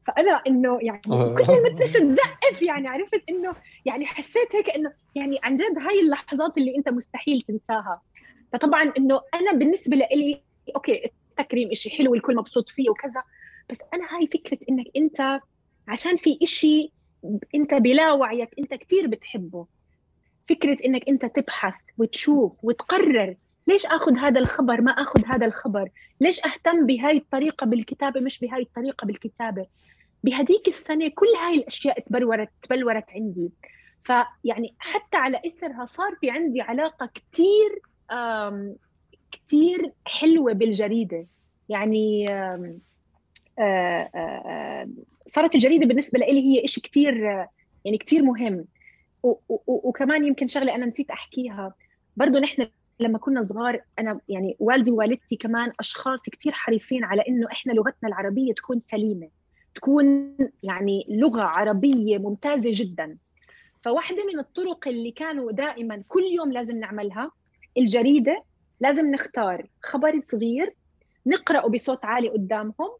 فأنا 0.07 0.31
إنه 0.47 0.79
يعني 0.81 1.01
كل 1.37 1.53
المدرسة 1.53 1.99
تزقف 1.99 2.61
يعني 2.61 2.87
عرفت 2.87 3.21
إنه 3.29 3.55
يعني 3.85 4.05
حسيت 4.05 4.55
هيك 4.55 4.69
إنه 4.69 4.93
يعني 5.15 5.39
عن 5.43 5.55
جد 5.55 5.77
هاي 5.79 5.99
اللحظات 5.99 6.57
اللي 6.57 6.77
أنت 6.77 6.89
مستحيل 6.89 7.41
تنساها. 7.41 8.01
فطبعا 8.53 8.93
إنه 8.97 9.21
أنا 9.33 9.51
بالنسبة 9.51 9.95
لي 9.95 10.41
أوكي 10.75 11.11
التكريم 11.39 11.71
إشي 11.71 11.89
حلو 11.89 12.15
الكل 12.15 12.35
مبسوط 12.35 12.69
فيه 12.69 12.89
وكذا 12.89 13.23
بس 13.69 13.77
أنا 13.93 14.03
هاي 14.11 14.27
فكرة 14.27 14.59
إنك 14.69 14.85
أنت 14.95 15.39
عشان 15.87 16.15
في 16.15 16.39
إشي 16.43 16.91
أنت 17.55 17.73
بلا 17.73 18.11
وعيك 18.11 18.49
أنت 18.59 18.73
كتير 18.73 19.07
بتحبه. 19.07 19.65
فكرة 20.49 20.77
إنك 20.85 21.09
أنت 21.09 21.25
تبحث 21.25 21.75
وتشوف 21.97 22.51
وتقرر 22.63 23.35
ليش 23.67 23.85
آخذ 23.85 24.17
هذا 24.17 24.39
الخبر؟ 24.39 24.81
ما 24.81 24.91
آخذ 24.91 25.25
هذا 25.25 25.45
الخبر. 25.45 25.89
ليش 26.21 26.39
أهتم 26.45 26.85
بهاي 26.85 27.17
الطريقة 27.17 27.65
بالكتابة 27.65 28.19
مش 28.19 28.39
بهاي 28.39 28.61
الطريقة 28.61 29.05
بالكتابة؟ 29.05 29.65
بهديك 30.23 30.67
السنة 30.67 31.07
كل 31.15 31.27
هاي 31.41 31.55
الأشياء 31.55 31.99
تبلورت 31.99 32.49
تبلورت 32.61 33.13
عندي. 33.13 33.49
فيعني 34.03 34.75
حتى 34.79 35.17
على 35.17 35.41
إثرها 35.45 35.85
صار 35.85 36.15
في 36.21 36.29
عندي 36.29 36.61
علاقة 36.61 37.09
كثير 37.15 37.81
كثير 39.31 39.91
حلوة 40.05 40.53
بالجريدة. 40.53 41.27
يعني 41.69 42.25
صارت 45.27 45.55
الجريدة 45.55 45.85
بالنسبة 45.85 46.19
لي 46.19 46.25
هي 46.25 46.67
شيء 46.67 46.83
كثير 46.83 47.15
يعني 47.85 47.97
كثير 47.97 48.23
مهم. 48.23 48.65
وكمان 49.67 50.25
يمكن 50.25 50.47
شغلة 50.47 50.75
أنا 50.75 50.85
نسيت 50.85 51.09
أحكيها. 51.11 51.73
برضه 52.17 52.39
نحن 52.39 52.67
لما 52.99 53.17
كنا 53.17 53.43
صغار 53.43 53.81
أنا 53.99 54.19
يعني 54.29 54.55
والدي 54.59 54.91
ووالدتي 54.91 55.35
كمان 55.35 55.71
أشخاص 55.79 56.29
كثير 56.29 56.51
حريصين 56.51 57.03
على 57.03 57.23
إنه 57.27 57.47
إحنا 57.51 57.73
لغتنا 57.73 58.09
العربية 58.09 58.53
تكون 58.53 58.79
سليمة 58.79 59.29
تكون 59.75 60.37
يعني 60.63 61.05
لغة 61.09 61.41
عربية 61.41 62.17
ممتازة 62.17 62.69
جدا. 62.73 63.17
فواحدة 63.81 64.25
من 64.33 64.39
الطرق 64.39 64.87
اللي 64.87 65.11
كانوا 65.11 65.51
دائما 65.51 66.03
كل 66.07 66.23
يوم 66.23 66.51
لازم 66.51 66.79
نعملها 66.79 67.31
الجريدة 67.77 68.43
لازم 68.79 69.11
نختار 69.11 69.67
خبر 69.83 70.21
صغير 70.31 70.73
نقرأه 71.27 71.67
بصوت 71.69 72.05
عالي 72.05 72.29
قدامهم 72.29 72.91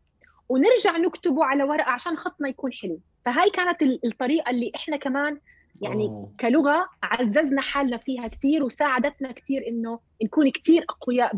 ونرجع 0.49 0.97
نكتبه 0.97 1.45
على 1.45 1.63
ورقة 1.63 1.91
عشان 1.91 2.15
خطنا 2.18 2.49
يكون 2.49 2.74
حلو. 2.74 2.99
فهاي 3.26 3.49
كانت 3.49 3.82
الطريقة 3.82 4.49
اللي 4.49 4.72
إحنا 4.76 4.97
كمان 4.97 5.39
يعني 5.82 6.05
أوه. 6.05 6.32
كلغة 6.39 6.89
عززنا 7.03 7.61
حالنا 7.61 7.97
فيها 7.97 8.28
كثير 8.28 8.65
وساعدتنا 8.65 9.32
كثير 9.32 9.67
إنه 9.67 9.99
نكون 10.23 10.51
كثير 10.51 10.86
أقوياء 10.89 11.36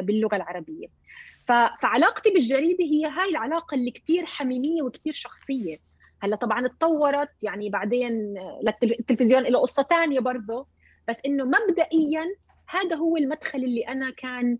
باللغة 0.00 0.36
العربية 0.36 0.86
فعلاقتي 1.82 2.30
بالجريدة 2.30 2.84
هي 2.84 3.06
هاي 3.06 3.30
العلاقة 3.30 3.74
اللي 3.74 3.90
كثير 3.90 4.26
حميمية 4.26 4.82
وكثير 4.82 5.12
شخصية 5.12 5.78
هلأ 6.22 6.36
طبعا 6.36 6.66
اتطورت 6.66 7.42
يعني 7.42 7.70
بعدين 7.70 8.34
التلفزيون 8.82 9.42
له 9.42 9.58
قصة 9.58 9.82
ثانية 9.82 10.20
برضه 10.20 10.66
بس 11.08 11.18
إنه 11.26 11.44
مبدئيا 11.44 12.24
هذا 12.66 12.96
هو 12.96 13.16
المدخل 13.16 13.58
اللي 13.58 13.88
أنا 13.88 14.10
كان 14.10 14.58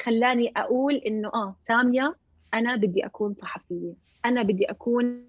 خلاني 0.00 0.52
أقول 0.56 0.94
إنه 0.94 1.28
آه 1.28 1.56
سامية 1.68 2.16
أنا 2.54 2.76
بدي 2.76 3.06
أكون 3.06 3.34
صحفية 3.34 3.94
أنا 4.24 4.42
بدي 4.42 4.64
أكون 4.64 5.24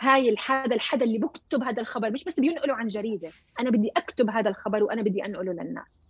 هاي 0.00 0.36
هذا 0.46 0.74
الحدا 0.74 1.04
اللي 1.04 1.18
بكتب 1.18 1.62
هذا 1.62 1.82
الخبر 1.82 2.10
مش 2.10 2.24
بس 2.24 2.40
بينقله 2.40 2.74
عن 2.74 2.86
جريدة 2.86 3.30
أنا 3.60 3.70
بدي 3.70 3.90
أكتب 3.96 4.30
هذا 4.30 4.50
الخبر 4.50 4.82
وأنا 4.82 5.02
بدي 5.02 5.24
أنقله 5.24 5.52
للناس. 5.52 6.08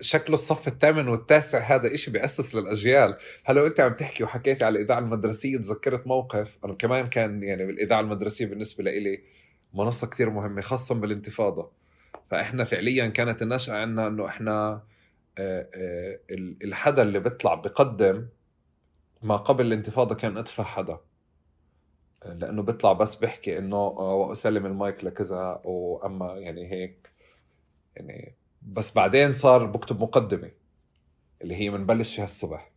شكله 0.00 0.34
الصف 0.34 0.68
الثامن 0.68 1.08
والتاسع 1.08 1.58
هذا 1.58 1.94
إشي 1.94 2.10
بيأسس 2.10 2.54
للأجيال. 2.54 3.16
هلأ 3.44 3.66
أنت 3.66 3.80
عم 3.80 3.92
تحكي 3.92 4.24
وحكيت 4.24 4.62
على 4.62 4.78
الإذاعة 4.78 4.98
المدرسية 4.98 5.58
تذكرت 5.58 6.06
موقف؟ 6.06 6.58
أنا 6.64 6.74
كمان 6.74 7.06
كان 7.08 7.42
يعني 7.42 7.66
بالإذاعة 7.66 8.00
المدرسية 8.00 8.46
بالنسبة 8.46 8.84
لإلي 8.84 9.22
منصة 9.74 10.06
كتير 10.06 10.30
مهمة 10.30 10.60
خاصة 10.60 10.94
بالانتفاضة. 10.94 11.72
فإحنا 12.30 12.64
فعليا 12.64 13.06
كانت 13.06 13.42
النشأة 13.42 13.74
عندنا 13.74 14.06
إنه 14.06 14.26
إحنا 14.26 14.82
آه، 15.38 15.68
آه، 15.74 16.20
الحدا 16.64 17.02
اللي 17.02 17.20
بيطلع 17.20 17.54
بقدم 17.54 18.28
ما 19.22 19.36
قبل 19.36 19.66
الانتفاضة 19.66 20.14
كان 20.14 20.36
أدفع 20.36 20.64
حدا. 20.64 20.98
لأنه 22.24 22.62
بيطلع 22.62 22.92
بس 22.92 23.14
بيحكي 23.14 23.58
إنه 23.58 23.76
آه، 23.76 24.14
وأسلم 24.14 24.66
المايك 24.66 25.04
لكذا 25.04 25.60
وأما 25.64 26.34
يعني 26.38 26.72
هيك 26.72 27.10
يعني 27.96 28.34
بس 28.62 28.94
بعدين 28.94 29.32
صار 29.32 29.66
بكتب 29.66 30.00
مقدمة 30.00 30.50
اللي 31.42 31.56
هي 31.56 31.70
بنبلش 31.70 32.14
فيها 32.14 32.24
الصبح. 32.24 32.70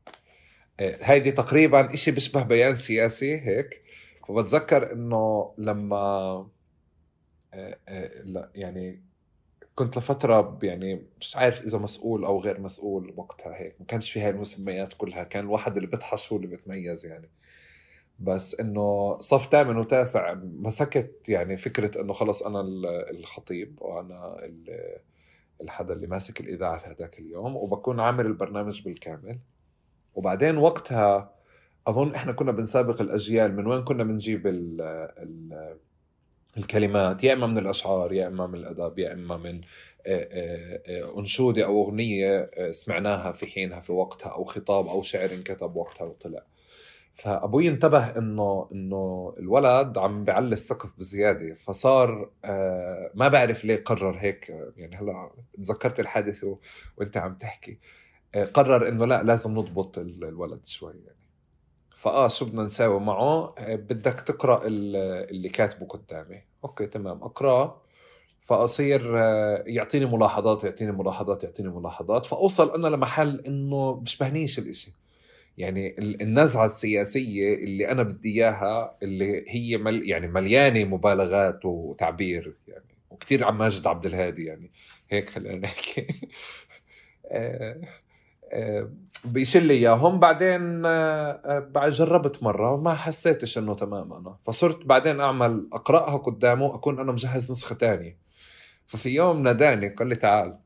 هيدي 0.79 1.31
تقريبا 1.31 1.93
إشي 1.93 2.11
بيشبه 2.11 2.43
بيان 2.43 2.75
سياسي 2.75 3.41
هيك. 3.41 3.81
فبتذكر 4.27 4.91
إنه 4.91 5.53
لما 5.57 6.47
لا 8.23 8.51
يعني 8.55 9.03
كنت 9.75 9.97
لفترة 9.97 10.59
يعني 10.63 11.05
مش 11.19 11.35
عارف 11.35 11.63
إذا 11.63 11.77
مسؤول 11.77 12.25
أو 12.25 12.39
غير 12.39 12.59
مسؤول 12.61 13.13
وقتها 13.17 13.55
هيك. 13.55 13.75
ما 13.79 13.85
كانش 13.85 14.11
في 14.11 14.21
هاي 14.21 14.29
المسميات 14.29 14.93
كلها 14.93 15.23
كان 15.23 15.43
الواحد 15.43 15.75
اللي 15.75 15.87
بيطحش 15.87 16.31
هو 16.31 16.37
اللي 16.37 16.47
بيتميز 16.47 17.05
يعني. 17.05 17.29
بس 18.20 18.59
إنه 18.59 19.20
صف 19.20 19.51
ثامن 19.51 19.78
وتاسع 19.78 20.34
مسكت 20.43 21.30
يعني 21.30 21.57
فكرة 21.57 22.01
إنه 22.01 22.13
خلص 22.13 22.43
أنا 22.43 22.61
الخطيب 23.11 23.78
وأنا 23.82 24.49
الحدا 25.61 25.93
اللي 25.93 26.07
ماسك 26.07 26.39
الإذاعة 26.39 26.78
في 26.78 26.88
هذاك 26.88 27.20
اليوم 27.20 27.55
وبكون 27.55 27.99
عامل 27.99 28.26
البرنامج 28.26 28.82
بالكامل. 28.82 29.39
وبعدين 30.16 30.57
وقتها 30.57 31.36
أظن 31.88 32.16
إحنا 32.16 32.32
كنا 32.32 32.51
بنسابق 32.51 33.01
الأجيال 33.01 33.55
من 33.55 33.68
وين 33.68 33.84
كنا 33.84 34.03
بنجيب 34.03 34.47
ال 34.47 34.82
ال 35.18 35.76
الكلمات؟ 36.57 37.24
يا 37.24 37.34
إما 37.34 37.47
من 37.47 37.57
الأشعار 37.57 38.13
يا 38.13 38.28
إما 38.28 38.47
من 38.47 38.55
الأدب 38.55 38.99
يا 38.99 39.13
إما 39.13 39.38
من 39.38 39.61
آه، 40.07 40.28
آه، 40.32 40.82
آه، 40.88 41.20
أنشودة 41.20 41.66
أو 41.66 41.84
أغنية 41.84 42.51
سمعناها 42.72 43.32
في 43.32 43.47
حينها 43.47 43.80
في 43.80 43.91
وقتها 43.91 44.30
أو 44.30 44.43
خطاب 44.43 44.88
أو 44.88 45.01
شعر 45.01 45.34
انكتب 45.34 45.76
وقتها 45.76 46.05
وطلع. 46.05 46.43
فأبوي 47.16 47.68
انتبه 47.68 48.18
إنه 48.18 48.70
إنه 48.72 49.36
الولد 49.39 49.97
عم 49.97 50.24
بيعلي 50.24 50.53
السقف 50.53 50.97
بزيادة 50.97 51.53
فصار 51.53 52.30
ما 53.13 53.28
بعرف 53.28 53.66
ليه 53.66 53.84
قرر 53.84 54.18
هيك 54.20 54.49
يعني 54.78 54.95
هلأ 54.95 55.32
تذكرت 55.57 55.99
الحادثه 55.99 56.57
وأنت 56.97 57.18
عم 57.18 57.36
تحكي 57.36 57.80
قرر 58.53 58.88
إنه 58.88 59.05
لأ 59.05 59.24
لازم 59.24 59.51
نضبط 59.51 59.97
الولد 59.97 60.66
شوي 60.66 60.93
يعني. 60.93 61.26
فآه 61.95 62.28
شو 62.28 62.45
بدنا 62.45 62.63
نساوي 62.63 62.99
معه؟ 62.99 63.55
بدك 63.59 64.20
تقرأ 64.20 64.61
اللي 64.68 65.49
كاتبه 65.49 65.86
قدامي. 65.86 66.41
أوكي 66.63 66.88
تمام. 66.88 67.24
اقراه 67.24 67.82
فاصير 68.41 69.20
آه، 69.20 69.63
يعطيني 69.68 70.05
ملاحظات 70.05 70.63
يعطيني 70.63 70.91
ملاحظات 70.91 71.43
يعطيني 71.43 71.70
ملاحظات. 71.70 72.26
فأوصل 72.26 72.74
أنا 72.76 72.88
لمحل 72.88 73.39
إنه 73.39 73.93
بشبهنيش 73.93 74.59
الإشي. 74.59 74.91
يعني 75.57 75.95
النزعة 75.99 76.65
السياسية 76.65 77.53
اللي 77.53 77.91
أنا 77.91 78.03
بدي 78.03 78.29
إياها 78.29 78.97
اللي 79.03 79.45
هي 79.47 79.77
مل 79.77 80.09
يعني 80.09 80.27
مليانة 80.27 80.83
مبالغات 80.85 81.65
وتعبير 81.65 82.55
يعني 82.67 82.95
وكثير 83.09 83.43
عم 83.43 83.57
ماجد 83.57 83.87
عبد 83.87 84.05
الهادي 84.05 84.45
يعني. 84.45 84.71
هيك 85.09 85.29
خلينا 85.29 85.55
نحكي. 85.57 86.07
آه، 87.31 87.81
آه، 88.53 88.91
بيشيل 89.25 89.65
لي 89.65 89.73
اياهم 89.73 90.19
بعدين 90.19 90.81
بعد 91.71 91.91
جربت 91.91 92.43
مرة 92.43 92.71
وما 92.73 92.95
حسيتش 92.95 93.57
إنه 93.57 93.75
تمام 93.75 94.13
أنا. 94.13 94.37
فصرت 94.45 94.85
بعدين 94.85 95.21
أعمل 95.21 95.69
أقرأها 95.73 96.17
قدامه 96.17 96.75
أكون 96.75 96.99
أنا 96.99 97.11
مجهز 97.11 97.51
نسخة 97.51 97.75
تانية. 97.75 98.17
ففي 98.85 99.09
يوم 99.09 99.43
ناداني 99.43 99.89
قال 99.89 100.07
لي 100.07 100.15
تعال 100.15 100.57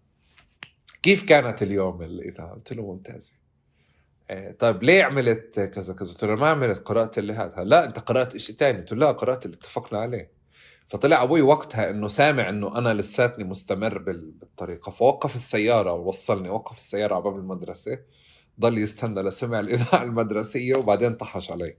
كيف 1.04 1.26
كانت 1.26 1.64
اليوم 1.64 2.02
الاذاعه؟ 2.02 2.54
قلت 2.54 2.74
له 2.74 2.84
ممتازه 2.94 3.39
طيب 4.60 4.84
ليه 4.84 5.04
عملت 5.04 5.60
كذا 5.60 5.94
كذا؟ 5.94 6.10
قلت 6.10 6.24
له 6.24 6.36
ما 6.36 6.50
عملت 6.50 6.80
قرأت 6.88 7.18
اللي 7.18 7.34
هذا. 7.34 7.64
لا 7.64 7.86
أنت 7.86 8.00
قرأت 8.00 8.38
شيء 8.38 8.56
ثاني 8.56 8.78
قلت 8.78 8.92
له 8.92 8.98
لا 8.98 9.12
قرأت 9.12 9.46
اللي 9.46 9.58
اتفقنا 9.58 10.00
عليه. 10.00 10.32
فطلع 10.88 11.24
أبوي 11.24 11.42
وقتها 11.42 11.90
إنه 11.90 12.08
سامع 12.08 12.50
إنه 12.50 12.78
أنا 12.78 12.94
لساتني 12.94 13.44
مستمر 13.44 13.98
بالطريقة. 13.98 14.92
فوقف 14.92 15.36
السيارة 15.36 15.94
ووصلني 15.94 16.50
وقف 16.50 16.78
السيارة 16.78 17.14
على 17.14 17.24
باب 17.24 17.36
المدرسة 17.38 18.00
ضل 18.60 18.78
يستنى 18.78 19.22
لسمع 19.22 19.60
الإذاعة 19.60 20.04
المدرسية 20.10 20.76
وبعدين 20.76 21.16
طحش 21.16 21.52
علي. 21.52 21.78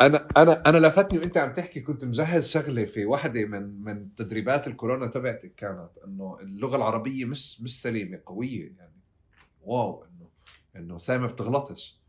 أنا 0.00 0.28
أنا 0.36 0.68
أنا 0.68 0.78
لفتني 0.86 1.18
وأنت 1.18 1.36
عم 1.36 1.52
تحكي 1.52 1.80
كنت 1.80 2.04
مجهز 2.04 2.48
شغلة 2.48 2.84
في 2.84 3.04
واحدة 3.06 3.44
من 3.44 3.84
من 3.84 4.14
تدريبات 4.14 4.66
الكورونا 4.66 5.06
تبعتك 5.06 5.54
كانت 5.54 5.90
إنه 6.06 6.38
اللغة 6.40 6.76
العربية 6.76 7.24
مش 7.24 7.60
مش 7.60 7.82
سليمة 7.82 8.20
قوية 8.26 8.72
يعني. 8.78 8.96
واو. 9.62 10.05
انه 10.76 10.98
سامي 10.98 11.28
بتغلطش. 11.28 12.00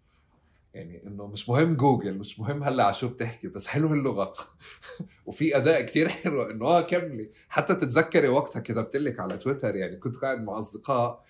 يعني 0.74 1.04
انه 1.08 1.28
مش 1.28 1.50
مهم 1.50 1.76
جوجل 1.76 2.18
مش 2.18 2.40
مهم 2.40 2.64
هلا 2.64 2.84
على 2.84 2.94
شو 2.94 3.08
بتحكي 3.08 3.48
بس 3.48 3.68
حلو 3.68 3.94
اللغة. 3.94 4.34
وفي 5.26 5.58
أداء 5.58 5.82
كتير 5.82 6.10
حلو 6.10 6.42
إنه 6.44 6.66
آه 6.66 6.82
كملي. 6.82 7.32
حتى 7.50 7.76
تتذكري 7.76 8.28
وقتها 8.28 8.60
كتبت 8.60 8.96
لك 8.96 9.20
على 9.20 9.38
تويتر 9.38 9.76
يعني 9.76 9.96
كنت 9.98 10.18
قاعد 10.18 10.44
مع 10.44 10.58
أصدقاء 10.60 11.24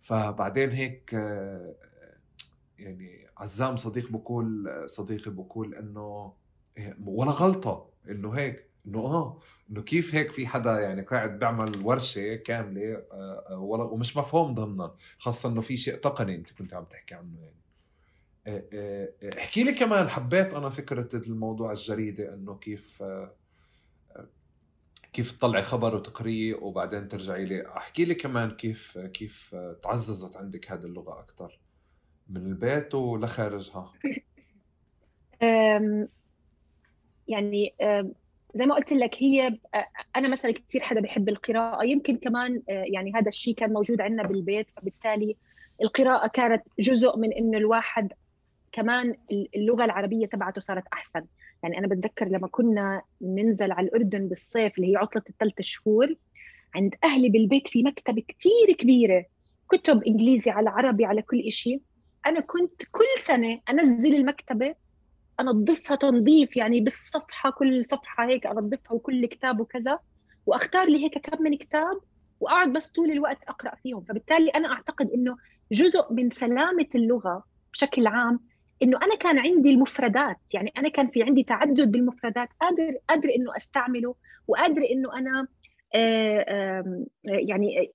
فبعدين 0.00 0.72
هيك 0.72 1.14
آه، 1.14 1.74
يعني 2.78 3.26
عزام 3.38 3.76
صديق 3.76 4.10
بقول 4.12 4.82
صديقي 4.86 5.30
بقول 5.30 5.74
إنه 5.74 6.32
إيه، 6.78 6.96
ولا 7.06 7.30
غلطة 7.30 7.90
إنه 8.10 8.30
هيك. 8.30 8.70
إنه 8.86 8.98
آه 8.98 9.40
إنه 9.70 9.82
كيف 9.82 10.14
هيك 10.14 10.32
في 10.32 10.46
حدا 10.46 10.80
يعني 10.80 11.02
قاعد 11.02 11.38
بيعمل 11.38 11.82
ورشة 11.82 12.34
كاملة 12.34 12.94
آه، 13.12 13.44
آه، 13.50 13.58
ولا 13.58 13.82
ومش 13.84 14.16
مفهوم 14.16 14.54
ضمنا 14.54 14.94
خاصة 15.18 15.48
إنه 15.48 15.60
في 15.60 15.76
شيء 15.76 15.94
تقني 15.94 16.34
أنت 16.34 16.52
كنت 16.52 16.74
عم 16.74 16.84
تحكي 16.84 17.14
عنه 17.14 17.38
يعني. 17.40 17.54
احكي 19.38 19.64
لي 19.64 19.72
كمان 19.72 20.08
حبيت 20.08 20.54
أنا 20.54 20.70
فكرة 20.70 21.08
الموضوع 21.16 21.72
الجريدة 21.72 22.34
إنه 22.34 22.54
كيف 22.54 23.02
كيف 25.12 25.32
تطلعي 25.32 25.62
خبر 25.62 25.94
وتقريه 25.94 26.54
وبعدين 26.54 27.08
ترجعي 27.08 27.44
لي. 27.44 27.76
احكي 27.76 28.04
لي 28.04 28.14
كمان 28.14 28.50
كيف 28.50 28.98
كيف 28.98 29.56
تعززت 29.82 30.36
عندك 30.36 30.72
هذه 30.72 30.84
اللغة 30.84 31.20
أكثر 31.20 31.60
من 32.28 32.46
البيت 32.46 32.94
ولا 32.94 33.26
خارجها 33.26 33.92
يعني 37.28 37.74
زي 38.54 38.66
ما 38.66 38.74
قلت 38.74 38.92
لك 38.92 39.22
هي 39.22 39.58
أنا 40.16 40.28
مثلا 40.28 40.52
كثير 40.52 40.80
حدا 40.80 41.00
بحب 41.00 41.28
القراءة 41.28 41.84
يمكن 41.84 42.16
كمان 42.16 42.62
يعني 42.68 43.12
هذا 43.14 43.28
الشيء 43.28 43.54
كان 43.54 43.72
موجود 43.72 44.00
عندنا 44.00 44.22
بالبيت 44.26 44.70
فبالتالي 44.70 45.36
القراءة 45.82 46.26
كانت 46.26 46.62
جزء 46.78 47.18
من 47.18 47.32
إنه 47.32 47.58
الواحد 47.58 48.12
كمان 48.72 49.14
اللغة 49.56 49.84
العربية 49.84 50.26
تبعته 50.26 50.60
صارت 50.60 50.84
أحسن. 50.92 51.24
يعني 51.62 51.78
أنا 51.78 51.86
بتذكر 51.86 52.28
لما 52.28 52.48
كنا 52.48 53.02
ننزل 53.22 53.72
على 53.72 53.86
الأردن 53.86 54.28
بالصيف 54.28 54.78
اللي 54.78 54.92
هي 54.92 54.96
عطلة 54.96 55.22
الثلاث 55.30 55.54
شهور 55.60 56.14
عند 56.74 56.94
أهلي 57.04 57.28
بالبيت 57.28 57.68
في 57.68 57.82
مكتبة 57.82 58.22
كثير 58.28 58.76
كبيرة 58.78 59.24
كتب 59.68 60.02
إنجليزي 60.02 60.50
على 60.50 60.70
عربي 60.70 61.04
على 61.04 61.22
كل 61.22 61.52
شيء 61.52 61.80
أنا 62.26 62.40
كنت 62.40 62.82
كل 62.92 63.04
سنة 63.18 63.60
أنزل 63.70 64.14
المكتبة 64.14 64.74
انظفها 65.40 65.96
تنظيف 65.96 66.56
يعني 66.56 66.80
بالصفحة 66.80 67.50
كل 67.50 67.84
صفحة 67.84 68.26
هيك 68.26 68.46
انظفها 68.46 68.92
وكل 68.92 69.26
كتاب 69.26 69.60
وكذا 69.60 69.98
وأختار 70.46 70.88
لي 70.88 71.04
هيك 71.04 71.18
كم 71.18 71.42
من 71.42 71.56
كتاب 71.56 72.00
وأقعد 72.40 72.72
بس 72.72 72.88
طول 72.88 73.10
الوقت 73.10 73.44
أقرأ 73.48 73.74
فيهم. 73.82 74.00
فبالتالي 74.00 74.48
أنا 74.48 74.72
أعتقد 74.72 75.10
إنه 75.10 75.36
جزء 75.72 76.12
من 76.12 76.30
سلامة 76.30 76.86
اللغة 76.94 77.44
بشكل 77.72 78.06
عام 78.06 78.40
إنه 78.82 78.98
أنا 79.02 79.14
كان 79.14 79.38
عندي 79.38 79.70
المفردات 79.70 80.54
يعني 80.54 80.72
أنا 80.78 80.88
كان 80.88 81.08
في 81.08 81.22
عندي 81.22 81.42
تعدد 81.42 81.90
بالمفردات 81.90 82.48
قادر 82.60 82.98
قادر 83.08 83.28
إنه 83.28 83.56
أستعمله 83.56 84.14
وقادر 84.48 84.82
إنه 84.90 85.18
أنا 85.18 85.46
آه، 85.96 87.06
يعني 87.24 87.92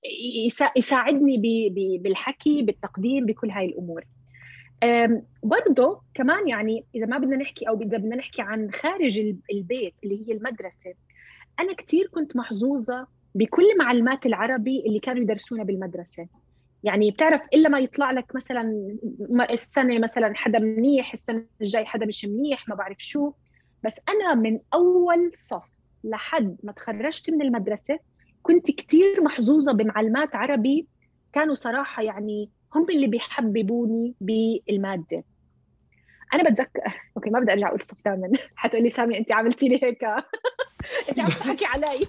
يساعدني 0.76 1.38
بالحكي 2.02 2.62
بالتقديم 2.62 3.26
بكل 3.26 3.50
هاي 3.50 3.66
الأمور. 3.66 4.04
برضه 5.42 6.02
كمان 6.14 6.48
يعني 6.48 6.84
إذا 6.94 7.06
ما 7.06 7.18
بدنا 7.18 7.36
نحكي 7.36 7.68
أو 7.68 7.80
إذا 7.80 7.98
بدنا 7.98 8.16
نحكي 8.16 8.42
عن 8.42 8.70
خارج 8.70 9.18
البيت 9.52 9.94
اللي 10.04 10.28
هي 10.28 10.32
المدرسة 10.32 10.94
أنا 11.60 11.72
كثير 11.72 12.08
كنت 12.14 12.36
محظوظة 12.36 13.06
بكل 13.34 13.78
معلمات 13.78 14.26
العربي 14.26 14.82
اللي 14.86 14.98
كانوا 14.98 15.22
يدرسونا 15.22 15.64
بالمدرسة. 15.64 16.26
يعني 16.84 17.10
بتعرف 17.10 17.40
إلا 17.54 17.68
ما 17.68 17.78
يطلع 17.78 18.10
لك 18.10 18.34
مثلا 18.34 18.96
السنة 19.50 19.98
مثلا 19.98 20.32
حدا 20.34 20.58
منيح 20.58 21.12
السنة 21.12 21.46
الجاي 21.60 21.84
حدا 21.84 22.06
مش 22.06 22.24
منيح 22.24 22.68
ما 22.68 22.74
بعرف 22.74 22.96
شو. 22.98 23.32
بس 23.84 24.00
أنا 24.08 24.34
من 24.34 24.60
أول 24.74 25.32
صف 25.34 25.62
لحد 26.04 26.56
ما 26.62 26.72
تخرجت 26.72 27.30
من 27.30 27.42
المدرسة 27.42 27.98
كنت 28.42 28.70
كثير 28.70 29.22
محظوظة 29.22 29.72
بمعلمات 29.72 30.34
عربي 30.34 30.86
كانوا 31.32 31.54
صراحة 31.54 32.02
يعني 32.02 32.50
هم 32.74 32.86
اللي 32.90 33.06
بيحببوني 33.06 34.14
بالمادة. 34.20 35.24
أنا 36.34 36.50
بتذكر 36.50 36.82
أوكي 37.16 37.30
ما 37.30 37.40
بدي 37.40 37.52
أرجع 37.52 37.66
أقول 37.66 37.80
الصف 37.80 37.96
دائما 38.04 38.32
حتقول 38.56 38.82
لي 38.82 38.90
سامي 38.90 39.18
انت 39.18 39.32
عملتي 39.32 39.68
لي 39.68 39.84
هيك. 39.84 40.04
انت 41.08 41.20
عم 41.20 41.26
تحكي 41.26 41.66
علي. 41.66 42.06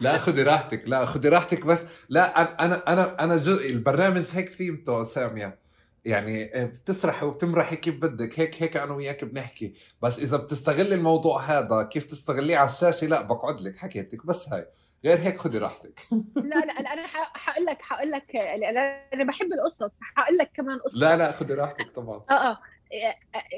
لا 0.00 0.18
خذي 0.18 0.42
راحتك. 0.42 0.88
لا 0.88 1.06
خذي 1.06 1.28
راحتك 1.28 1.66
بس. 1.66 1.86
لا 2.08 2.42
أنا 2.64 2.92
أنا 2.92 3.24
أنا 3.24 3.36
جزء 3.36 3.70
البرنامج 3.70 4.30
هيك 4.34 4.48
ثيمته 4.48 5.02
سامية. 5.02 5.58
يعني 6.04 6.62
آه، 6.62 6.64
بتسرحي 6.64 7.26
وبتمرحي 7.26 7.76
كيف 7.76 7.94
بدك. 7.94 8.40
هيك 8.40 8.62
هيك 8.62 8.76
أنا 8.76 8.92
وياك 8.92 9.24
بنحكي. 9.24 9.74
بس 10.02 10.18
إذا 10.18 10.36
بتستغلي 10.36 10.94
الموضوع 10.94 11.42
هذا 11.42 11.82
كيف 11.82 12.04
تستغليه 12.04 12.56
على 12.56 12.68
الشاشة؟ 12.68 13.06
لا 13.06 13.22
بقعد 13.22 13.60
لك 13.60 13.76
حكيتك. 13.76 14.26
بس 14.26 14.48
هاي. 14.48 14.66
غير 15.04 15.18
هيك 15.18 15.38
خذي 15.38 15.58
راحتك. 15.58 16.00
لا 16.36 16.58
لا 16.58 16.92
أنا 16.92 17.02
حقول 17.34 17.66
لك 17.66 17.82
حقول 17.82 18.10
لك 18.10 18.36
أنا 18.36 19.24
بحب 19.24 19.52
القصص 19.52 19.98
حقول 20.00 20.38
لك 20.38 20.50
كمان 20.54 20.78
قصة. 20.78 21.00
لا 21.00 21.16
لا 21.16 21.32
خذي 21.32 21.54
راحتك 21.54 21.90
طبعا. 21.94 22.22
آه 22.30 22.32
آه 22.32 22.58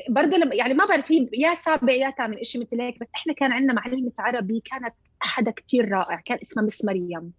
برضه 0.09 0.37
لما 0.37 0.55
يعني 0.55 0.75
ما 0.75 0.87
بعرف 0.87 1.07
في 1.07 1.29
يا 1.33 1.55
سابع 1.55 1.93
يا 1.93 2.11
ثامن 2.11 2.43
شيء 2.43 2.61
مثل 2.61 2.81
هيك 2.81 3.01
بس 3.01 3.11
إحنا 3.15 3.33
كان 3.33 3.53
عندنا 3.53 3.73
معلمة 3.73 4.13
عربي 4.19 4.63
كانت 4.65 4.95
حدا 5.21 5.51
كثير 5.51 5.89
رائع 5.89 6.21
كان 6.25 6.39
اسمها 6.43 6.65
مس 6.65 6.85
مريم. 6.85 7.33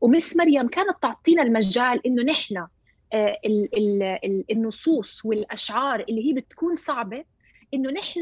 ومس 0.00 0.36
مريم 0.36 0.68
كانت 0.68 0.96
تعطينا 1.02 1.42
المجال 1.42 2.06
إنه 2.06 2.22
نحن 2.22 2.66
آه، 3.12 3.36
النصوص 4.50 5.24
والأشعار 5.24 6.00
اللي 6.00 6.28
هي 6.28 6.32
بتكون 6.32 6.76
صعبة 6.76 7.24
إنه 7.74 7.90
نحن 7.90 8.20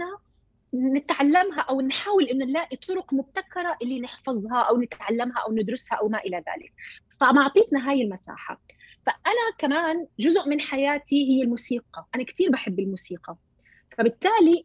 نتعلمها 0.75 1.61
أو 1.61 1.81
نحاول 1.81 2.25
إنه 2.25 2.45
نلاقي 2.45 2.77
طرق 2.77 3.15
مبتكرة 3.15 3.77
اللي 3.83 4.01
نحفظها 4.01 4.59
أو 4.59 4.81
نتعلمها 4.81 5.39
أو 5.47 5.53
ندرسها 5.53 5.99
أو 5.99 6.09
ما 6.09 6.19
إلى 6.19 6.37
ذلك. 6.37 6.73
فما 7.21 7.43
اعطيتنا 7.43 7.91
هاي 7.91 8.03
المساحة. 8.03 8.61
فأنا 9.07 9.57
كمان 9.59 10.07
جزء 10.19 10.49
من 10.49 10.61
حياتي 10.61 11.31
هي 11.31 11.43
الموسيقى. 11.43 12.07
أنا 12.15 12.23
كثير 12.23 12.51
بحب 12.51 12.81
الموسيقى. 12.81 13.37
فبالتالي 13.99 14.65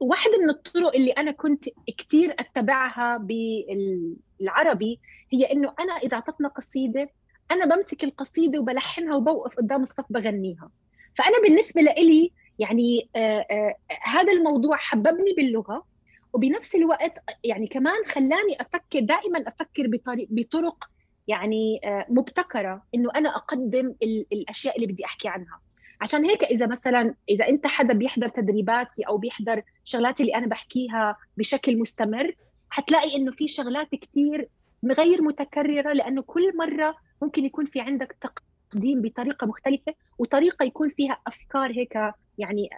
واحدة 0.00 0.38
من 0.38 0.50
الطرق 0.50 0.94
اللي 0.94 1.10
أنا 1.10 1.30
كنت 1.30 1.64
كثير 1.98 2.34
أتبعها 2.38 3.16
بالعربي 3.16 5.00
هي 5.32 5.44
إنه 5.52 5.74
أنا 5.80 5.92
إذا 5.92 6.14
أعطتنا 6.14 6.48
قصيدة 6.48 7.10
أنا 7.50 7.76
بمسك 7.76 8.04
القصيدة 8.04 8.58
وبلحنها 8.58 9.16
وبوقف 9.16 9.56
قدام 9.56 9.82
الصف 9.82 10.04
بغنيها. 10.10 10.70
فأنا 11.18 11.40
بالنسبة 11.42 11.80
لإلي 11.80 12.32
يعني 12.58 13.08
آه 13.16 13.46
آه 13.50 13.76
هذا 14.02 14.32
الموضوع 14.32 14.76
حببني 14.76 15.32
باللغة 15.36 15.84
وبنفس 16.32 16.74
الوقت 16.74 17.18
يعني 17.44 17.66
كمان 17.66 18.04
خلاني 18.06 18.60
أفكر 18.60 19.00
دائما 19.00 19.44
أفكر 19.48 19.86
بطريق 19.86 20.28
بطرق 20.30 20.90
يعني 21.28 21.80
آه 21.84 22.06
مبتكرة 22.08 22.82
إنه 22.94 23.10
أنا 23.16 23.36
أقدم 23.36 23.94
الأشياء 24.32 24.76
اللي 24.76 24.86
بدي 24.86 25.04
أحكي 25.04 25.28
عنها. 25.28 25.60
عشان 26.00 26.24
هيك 26.24 26.44
إذا 26.44 26.66
مثلا 26.66 27.14
إذا 27.28 27.48
أنت 27.48 27.66
حدا 27.66 27.94
بيحضر 27.94 28.28
تدريباتي 28.28 29.02
أو 29.02 29.18
بيحضر 29.18 29.62
شغلاتي 29.84 30.22
اللي 30.22 30.34
أنا 30.34 30.46
بحكيها 30.46 31.16
بشكل 31.36 31.78
مستمر 31.78 32.34
حتلاقي 32.70 33.16
إنه 33.16 33.32
في 33.32 33.48
شغلات 33.48 33.94
كثير 33.94 34.48
غير 34.84 35.22
متكررة 35.22 35.92
لأنه 35.92 36.22
كل 36.22 36.56
مرة 36.56 36.96
ممكن 37.22 37.44
يكون 37.44 37.66
في 37.66 37.80
عندك 37.80 38.16
تقديم 38.20 39.02
بطريقة 39.02 39.46
مختلفة 39.46 39.94
وطريقة 40.18 40.64
يكون 40.64 40.88
فيها 40.88 41.18
أفكار 41.26 41.72
هيك 41.72 41.98
يعني 42.38 42.70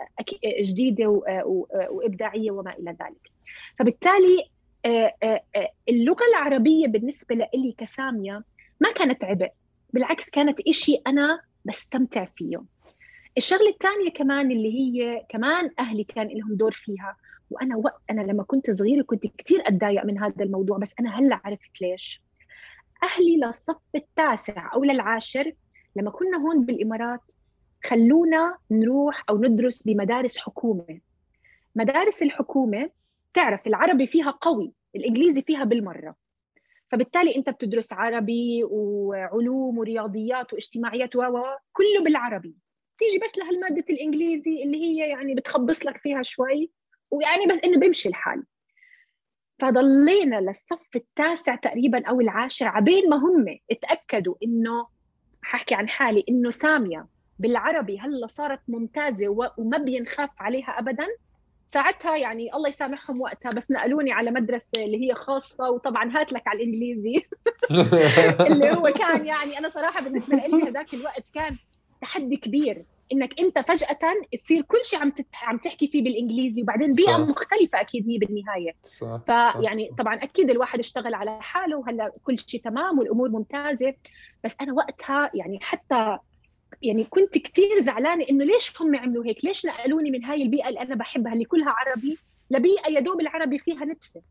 جديدة 0.61 1.23
وإبداعية 1.91 2.51
وما 2.51 2.73
إلى 2.73 2.91
ذلك. 2.91 3.31
فبالتالي 3.79 4.51
آه، 4.85 5.15
آه، 5.23 5.43
آه، 5.57 5.71
اللغة 5.89 6.25
العربية 6.31 6.87
بالنسبة 6.87 7.35
لي 7.35 7.75
كسامية 7.79 8.45
ما 8.81 8.93
كانت 8.93 9.25
عبء 9.25 9.51
بالعكس 9.93 10.31
كانت 10.31 10.61
إشي 10.69 10.95
أنا 11.07 11.41
بستمتع 11.65 12.25
فيه. 12.25 12.63
الشغلة 13.37 13.69
الثانية 13.69 14.11
كمان 14.11 14.51
اللي 14.51 14.73
هي 14.81 15.27
كمان 15.29 15.71
أهلي 15.79 16.05
كان 16.05 16.29
لهم 16.29 16.55
دور 16.55 16.73
فيها 16.73 17.17
وأنا 17.51 17.77
وقت 17.77 18.03
أنا 18.11 18.21
لما 18.21 18.43
كنت 18.43 18.71
صغيرة 18.71 19.03
كنت 19.03 19.27
كثير 19.39 19.63
أتضايق 19.67 20.05
من 20.05 20.19
هذا 20.19 20.45
الموضوع 20.45 20.79
بس 20.79 20.95
أنا 21.01 21.19
هلأ 21.19 21.41
عرفت 21.45 21.81
ليش. 21.81 22.23
أهلي 23.03 23.37
للصف 23.37 23.77
التاسع 23.95 24.75
أو 24.75 24.85
للعاشر 24.85 25.53
لما 25.97 26.11
كنا 26.11 26.39
هون 26.39 26.65
بالإمارات 26.65 27.33
خلونا 27.87 28.59
نروح 28.71 29.25
أو 29.31 29.39
ندرس 29.39 29.83
بمدارس 29.83 30.39
حكومة. 30.39 31.01
مدارس 31.77 32.23
الحكومة 32.23 32.91
تعرف 33.35 33.67
العربي 33.67 34.07
فيها 34.07 34.31
قوي 34.31 34.73
الإنجليزي 34.97 35.43
فيها 35.43 35.65
بالمرة. 35.65 36.17
فبالتالي 36.91 37.37
أنت 37.37 37.51
بتدرس 37.51 37.93
عربي 37.93 38.65
وعلوم 38.65 39.79
ورياضيات 39.79 40.53
واجتماعيات 40.53 41.17
و 41.17 41.21
كله 41.73 42.05
بالعربي. 42.05 42.55
تيجي 42.99 43.19
بس 43.19 43.39
لهالمادة 43.39 43.85
الإنجليزي 43.91 44.63
اللي 44.63 44.77
هي 44.77 45.09
يعني 45.09 45.35
بتخبص 45.35 45.87
لك 45.87 45.97
فيها 45.97 46.23
شوي 46.23 46.71
ويعني 47.11 47.47
بس 47.47 47.61
إنه 47.65 47.79
بيمشي 47.79 48.09
الحال. 48.09 48.43
فضلينا 49.59 50.41
للصف 50.41 50.97
التاسع 50.97 51.55
تقريبا 51.55 52.07
أو 52.09 52.21
العاشر 52.21 52.69
عبين 52.69 53.11
ما 53.11 53.17
هم 53.17 53.59
اتأكدوا 53.71 54.35
إنه 54.43 54.87
ححكي 55.43 55.75
عن 55.75 55.89
حالي 55.89 56.25
إنه 56.29 56.51
سامية. 56.51 57.14
بالعربي 57.39 57.99
هلا 57.99 58.27
صارت 58.27 58.61
ممتازة 58.69 59.53
وما 59.59 59.79
بينخاف 59.79 60.31
عليها 60.39 60.79
ابدا 60.79 61.07
ساعتها 61.69 62.17
يعني 62.17 62.55
الله 62.55 62.69
يسامحهم 62.69 63.21
وقتها 63.21 63.51
بس 63.51 63.71
نقلوني 63.71 64.13
على 64.13 64.31
مدرسة 64.31 64.85
اللي 64.85 65.09
هي 65.09 65.15
خاصة 65.15 65.71
وطبعا 65.71 66.11
هات 66.19 66.33
لك 66.33 66.49
على 66.49 66.63
الإنجليزي 66.63 67.15
اللي 68.51 68.71
هو 68.71 68.93
كان 68.93 69.27
يعني 69.27 69.59
أنا 69.59 69.69
صراحة 69.69 70.01
بالنسبة 70.01 70.37
لي 70.37 70.69
هذاك 70.69 70.95
الوقت 70.95 71.29
كان 71.35 71.57
تحدي 72.01 72.37
كبير 72.37 72.85
إنك 73.13 73.41
أنت 73.41 73.59
فجأة 73.59 73.99
تصير 74.33 74.63
كل 74.63 74.85
شيء 74.85 74.99
عم 74.99 75.13
عم 75.43 75.59
تحكي 75.59 75.89
فيه 75.89 76.05
بالإنجليزي 76.05 76.63
وبعدين 76.63 76.93
بيئة 76.93 77.13
صح. 77.13 77.19
مختلفة 77.19 77.81
أكيد 77.81 78.09
هي 78.09 78.19
بالنهاية 78.19 78.73
صح. 78.83 79.21
فيعني 79.27 79.89
صح. 79.89 79.97
طبعا 79.97 80.15
أكيد 80.15 80.51
الواحد 80.51 80.79
اشتغل 80.79 81.15
على 81.15 81.43
حاله 81.43 81.79
وهلأ 81.79 82.13
كل 82.25 82.39
شيء 82.39 82.61
تمام 82.61 82.99
والأمور 82.99 83.29
ممتازة 83.29 83.95
بس 84.45 84.57
أنا 84.61 84.73
وقتها 84.73 85.31
يعني 85.35 85.59
حتى 85.63 86.19
يعني 86.83 87.05
كنت 87.05 87.39
كثير 87.39 87.81
زعلانة 87.81 88.25
إنه 88.31 88.45
ليش 88.45 88.81
هم 88.81 88.97
عملوا 88.97 89.25
هيك؟ 89.25 89.45
ليش 89.45 89.67
نقلوني 89.67 90.11
من 90.11 90.25
هاي 90.25 90.43
البيئة 90.43 90.69
اللي 90.69 90.81
أنا 90.81 90.95
بحبها 90.95 91.33
اللي 91.33 91.45
كلها 91.45 91.75
عربي 91.79 92.19
لبيئة 92.51 92.91
يا 92.91 93.01
دوب 93.01 93.21
العربي 93.21 93.59
فيها 93.59 93.85
نتفة. 93.85 94.23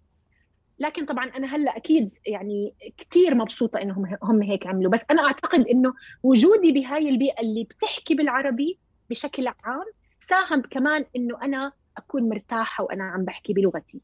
لكن 0.79 1.05
طبعا 1.05 1.25
أنا 1.25 1.55
هلأ 1.55 1.77
أكيد 1.77 2.15
يعني 2.25 2.73
كثير 2.97 3.35
مبسوطة 3.35 3.81
انهم 3.81 4.17
هم 4.23 4.41
هيك 4.41 4.67
عملوا. 4.67 4.91
بس 4.91 5.05
أنا 5.11 5.23
أعتقد 5.23 5.67
إنه 5.67 5.93
وجودي 6.23 6.71
بهاي 6.71 7.09
البيئة 7.09 7.41
اللي 7.41 7.63
بتحكي 7.63 8.15
بالعربي 8.15 8.79
بشكل 9.09 9.47
عام 9.47 9.85
ساهم 10.19 10.61
كمان 10.61 11.05
إنه 11.15 11.41
أنا 11.41 11.71
أكون 11.97 12.29
مرتاحة 12.29 12.83
وأنا 12.83 13.03
عم 13.03 13.25
بحكي 13.25 13.53
بلغتي. 13.53 14.01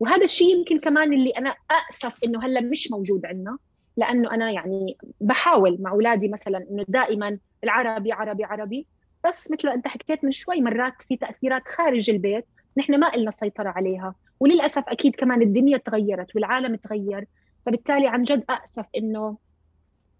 وهذا 0.00 0.24
الشيء 0.24 0.56
يمكن 0.56 0.78
كمان 0.78 1.12
اللي 1.12 1.30
أنا 1.30 1.54
اسف 1.90 2.24
إنه 2.24 2.44
هلأ 2.46 2.60
مش 2.60 2.90
موجود 2.90 3.26
عندنا. 3.26 3.58
لأنه 3.96 4.34
أنا 4.34 4.50
يعني 4.50 4.96
بحاول 5.20 5.76
مع 5.80 5.90
أولادي 5.90 6.28
مثلا 6.28 6.58
إنه 6.70 6.84
دائما 6.88 7.38
العربي 7.64 8.12
عربي 8.12 8.44
عربي. 8.44 8.86
بس 9.26 9.50
مثل 9.50 9.68
ما 9.68 9.74
أنت 9.74 9.88
حكيت 9.88 10.24
من 10.24 10.32
شوي 10.32 10.60
مرات 10.60 11.02
في 11.08 11.16
تأثيرات 11.16 11.62
خارج 11.68 12.10
البيت 12.10 12.46
نحن 12.76 13.00
ما 13.00 13.12
لنا 13.16 13.30
سيطرة 13.30 13.68
عليها. 13.68 14.14
وللأسف 14.40 14.84
أكيد 14.88 15.16
كمان 15.16 15.42
الدنيا 15.42 15.78
تغيرت 15.78 16.36
والعالم 16.36 16.76
تغير. 16.76 17.26
فبالتالي 17.66 18.08
عن 18.08 18.22
جد 18.22 18.44
اسف 18.50 18.86
إنه 18.96 19.36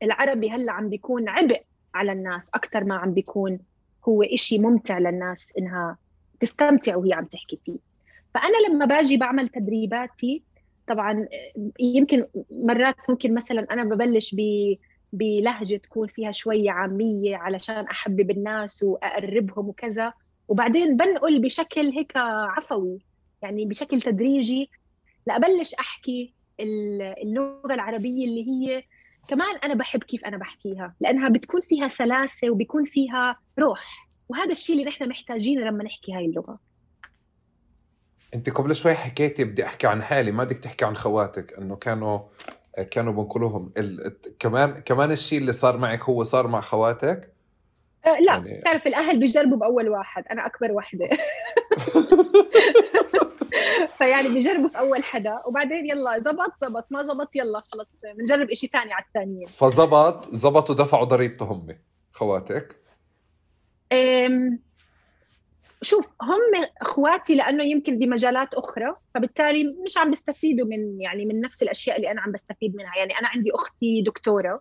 العربي 0.02 0.50
هلأ 0.50 0.72
عم 0.72 0.88
بيكون 0.88 1.28
عبء 1.28 1.62
على 1.94 2.12
الناس 2.12 2.50
أكثر 2.54 2.84
ما 2.84 2.94
عم 2.94 3.14
بيكون 3.14 3.58
هو 4.08 4.22
إشي 4.22 4.58
ممتع 4.58 4.98
للناس 4.98 5.52
إنها 5.58 5.98
تستمتع 6.40 6.96
وهي 6.96 7.12
عم 7.12 7.24
تحكي 7.24 7.60
فيه. 7.64 7.78
فأنا 8.34 8.68
لما 8.68 8.86
باجي 8.86 9.16
بعمل 9.16 9.48
تدريباتي 9.48 10.42
طبعا 10.86 11.28
يمكن 11.80 12.26
مرات 12.50 12.96
ممكن 13.08 13.34
مثلا 13.34 13.66
أنا 13.70 13.84
ببلش 13.84 14.34
ب 14.34 14.40
بلهجة 15.12 15.76
تكون 15.76 16.08
فيها 16.08 16.30
شوية 16.32 16.70
عامية 16.70 17.36
علشان 17.36 17.84
أحبب 17.86 18.30
الناس 18.30 18.82
وأقربهم 18.82 19.68
وكذا. 19.68 20.12
وبعدين 20.48 20.96
بنقل 20.96 21.38
بشكل 21.42 21.86
هيك 21.86 22.12
عفوي 22.16 22.98
يعني 23.42 23.64
بشكل 23.64 24.00
تدريجي. 24.00 24.70
لأبلش 25.26 25.74
أحكي 25.74 26.34
اللغة 26.60 27.74
العربية 27.74 28.24
اللي 28.24 28.48
هي 28.48 28.82
كمان 29.28 29.56
أنا 29.56 29.74
بحب 29.74 30.02
كيف 30.04 30.24
أنا 30.24 30.36
بحكيها 30.36 30.94
لأنها 31.00 31.28
بتكون 31.28 31.60
فيها 31.60 31.88
سلاسة 31.88 32.50
وبيكون 32.50 32.84
فيها 32.84 33.38
روح. 33.58 34.08
وهذا 34.28 34.52
الشيء 34.52 34.76
اللي 34.76 34.88
نحن 34.88 35.08
محتاجينه 35.08 35.60
لما 35.60 35.84
نحكي 35.84 36.12
هاي 36.12 36.24
اللغة. 36.24 36.58
انت 38.34 38.50
قبل 38.50 38.76
شوي 38.76 38.94
حكيتي 38.94 39.44
بدي 39.44 39.64
احكي 39.66 39.86
عن 39.86 40.02
حالي 40.02 40.32
ما 40.32 40.44
بدك 40.44 40.58
تحكي 40.58 40.84
عن 40.84 40.96
خواتك 40.96 41.52
انه 41.58 41.76
كانوا 41.76 42.20
كانوا 42.90 43.12
بنقولوهم 43.12 43.72
ال... 43.76 44.16
كمان 44.38 44.70
كمان 44.70 45.12
الشيء 45.12 45.38
اللي 45.38 45.52
صار 45.52 45.76
معك 45.76 46.02
هو 46.02 46.22
صار 46.22 46.46
مع 46.46 46.60
خواتك؟ 46.60 47.32
أه 48.06 48.20
لا 48.20 48.32
يعني... 48.32 48.60
تعرف 48.64 48.86
الأهل 48.86 49.20
بيجربوا 49.20 49.56
بأول 49.56 49.88
واحد 49.88 50.24
أنا 50.30 50.46
أكبر 50.46 50.72
وحدة. 50.72 51.08
فيعني 53.98 54.28
بيجربوا 54.28 54.68
في 54.68 54.78
أول 54.78 55.04
حدا 55.04 55.42
وبعدين 55.46 55.90
يلا 55.90 56.18
زبط 56.18 56.52
زبط 56.60 56.86
ما 56.90 57.02
زبط 57.02 57.36
يلا 57.36 57.60
خلص 57.60 57.94
بنجرب 58.16 58.52
شيء 58.52 58.70
ثاني 58.70 58.92
على 58.92 59.04
الثانيين 59.04 59.46
فزبط 59.46 60.34
زبطوا 60.34 60.74
دفعوا 60.74 61.04
ضريبته 61.04 61.44
هم 61.44 61.66
خواتك. 62.12 62.76
أم... 63.92 64.58
شوف 65.84 66.12
هم 66.22 66.66
إخواتي 66.80 67.34
لأنه 67.34 67.64
يمكن 67.64 67.98
بمجالات 67.98 68.54
أخرى 68.54 68.96
فبالتالي 69.14 69.64
مش 69.84 69.98
عم 69.98 70.10
بيستفيدوا 70.10 70.66
من 70.66 71.00
يعني 71.00 71.26
من 71.26 71.40
نفس 71.40 71.62
الأشياء 71.62 71.96
اللي 71.96 72.10
أنا 72.10 72.20
عم 72.20 72.32
بستفيد 72.32 72.76
منها. 72.76 72.96
يعني 72.96 73.18
أنا 73.18 73.28
عندي 73.28 73.50
أختي 73.54 74.02
دكتورة 74.02 74.60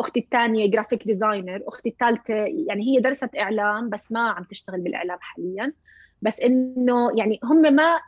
أختي 0.00 0.20
الثانية 0.20 0.70
graphic 0.70 1.04
designer 1.04 1.62
أختي 1.68 1.88
الثالثة 1.88 2.34
يعني 2.34 2.84
هي 2.86 3.00
درست 3.00 3.36
إعلام 3.38 3.90
بس 3.90 4.12
ما 4.12 4.30
عم 4.30 4.44
تشتغل 4.44 4.80
بالإعلام 4.80 5.18
حاليا. 5.20 5.72
بس 6.22 6.40
إنه 6.40 7.18
يعني 7.18 7.40
هم 7.44 7.74
ما 7.74 8.00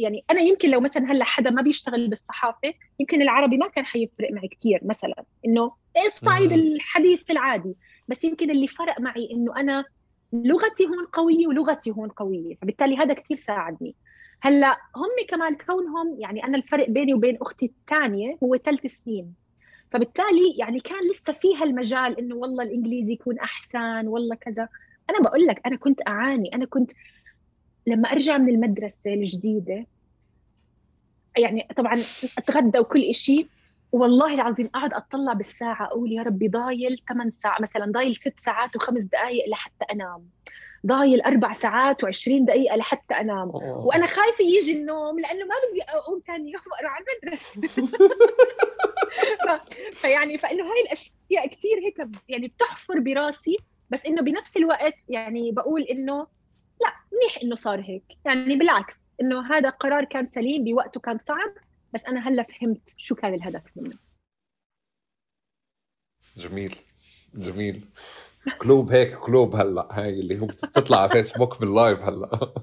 يعني 0.00 0.24
أنا 0.30 0.40
يمكن 0.40 0.70
لو 0.70 0.80
مثلا 0.80 1.12
هلأ 1.12 1.24
حدا 1.24 1.50
ما 1.50 1.62
بيشتغل 1.62 2.08
بالصحافة 2.08 2.74
يمكن 3.00 3.22
العربي 3.22 3.56
ما 3.56 3.68
كان 3.68 3.84
حيفرق 3.84 4.32
معي 4.32 4.48
كثير 4.48 4.80
مثلا. 4.82 5.24
إنه 5.46 5.72
الصعيد 6.06 6.52
الحديث 6.52 7.30
العادي؟ 7.30 7.74
بس 8.08 8.24
يمكن 8.24 8.50
اللي 8.50 8.68
فرق 8.68 9.00
معي 9.00 9.28
إنه 9.32 9.56
أنا 9.56 9.84
لغتي 10.32 10.86
هون 10.86 11.06
قوية 11.12 11.46
ولغتي 11.46 11.90
هون 11.90 12.08
قوية 12.08 12.54
فبالتالي 12.54 12.96
هذا 12.96 13.14
كثير 13.14 13.36
ساعدني. 13.36 13.94
هلأ 14.40 14.76
هم 14.96 15.26
كمان 15.28 15.56
كونهم 15.56 16.16
يعني 16.18 16.44
أنا 16.44 16.56
الفرق 16.56 16.90
بيني 16.90 17.14
وبين 17.14 17.38
أختي 17.42 17.66
الثانية 17.66 18.38
هو 18.42 18.56
ثلاث 18.56 18.86
سنين. 18.86 19.34
فبالتالي 19.92 20.54
يعني 20.58 20.80
كان 20.80 21.10
لسه 21.10 21.32
فيها 21.32 21.64
المجال 21.64 22.18
إنه 22.18 22.34
والله 22.34 22.64
الإنجليزي 22.64 23.12
يكون 23.12 23.38
أحسن 23.38 24.06
والله 24.06 24.36
كذا. 24.36 24.68
أنا 25.10 25.20
بقول 25.20 25.46
لك 25.46 25.60
أنا 25.66 25.76
كنت 25.76 26.00
أعاني. 26.08 26.54
أنا 26.54 26.66
كنت 26.66 26.90
لما 27.86 28.12
أرجع 28.12 28.38
من 28.38 28.48
المدرسة 28.48 29.14
الجديدة 29.14 29.86
يعني 31.38 31.68
طبعا 31.76 32.02
أتغدى 32.38 32.78
وكل 32.78 33.14
شيء 33.14 33.46
والله 33.92 34.34
العظيم 34.34 34.70
أقعد 34.74 34.94
أطلع 34.94 35.32
بالساعة 35.32 35.86
أقول 35.86 36.12
يا 36.12 36.22
ربي 36.22 36.48
ضايل 36.48 37.02
8 37.08 37.30
ساعات 37.30 37.60
مثلا 37.60 37.92
ضايل 37.92 38.16
6 38.16 38.32
ساعات 38.36 38.76
وخمس 38.76 39.04
دقائق 39.04 39.48
لحتى 39.48 39.84
أنام. 39.92 40.28
ضايل 40.86 41.20
أربع 41.20 41.52
ساعات 41.52 42.04
و20 42.04 42.28
دقيقة 42.28 42.76
لحتى 42.76 43.14
أنام. 43.14 43.50
أوه. 43.50 43.86
وأنا 43.86 44.06
خايفة 44.06 44.44
يجي 44.44 44.80
النوم 44.80 45.20
لأنه 45.20 45.44
ما 45.44 45.54
بدي 45.70 45.82
أقوم 45.82 46.22
ثاني 46.26 46.52
يوم 46.52 46.62
وأروح 46.72 46.92
على 46.92 47.04
المدرسة. 47.22 47.60
فيعني 50.00 50.38
فإنه 50.38 50.64
هاي 50.64 50.82
الأشياء 50.82 51.48
كثير 51.48 51.78
هيك 51.78 52.08
يعني 52.28 52.48
بتحفر 52.48 52.98
براسي 52.98 53.56
بس 53.90 54.06
إنه 54.06 54.22
بنفس 54.22 54.56
الوقت 54.56 54.98
يعني 55.08 55.52
بقول 55.52 55.82
إنه 55.82 56.26
لا 56.80 56.92
منيح 57.12 57.38
إنه 57.42 57.54
صار 57.54 57.80
هيك. 57.80 58.04
يعني 58.24 58.56
بالعكس 58.56 59.14
إنه 59.20 59.54
هذا 59.54 59.70
قرار 59.70 60.04
كان 60.04 60.26
سليم 60.26 60.64
بوقته 60.64 61.00
كان 61.00 61.18
صعب. 61.18 61.52
بس 61.94 62.04
أنا 62.08 62.28
هلأ 62.28 62.42
فهمت 62.60 62.94
شو 62.96 63.14
كان 63.14 63.34
الهدف 63.34 63.62
منه. 63.76 63.96
جميل 66.36 66.76
جميل. 67.34 67.84
clap 68.58 68.92
هيك 68.92 69.18
clap 69.18 69.56
هلأ 69.56 69.88
هاي 69.90 70.20
اللي 70.20 70.40
هو 70.40 70.46
بتطلع 70.46 70.98
على 71.00 71.10
فيسبوك 71.10 71.60
بال 71.60 71.73
live 71.73 72.00
هلأ. 72.00 72.30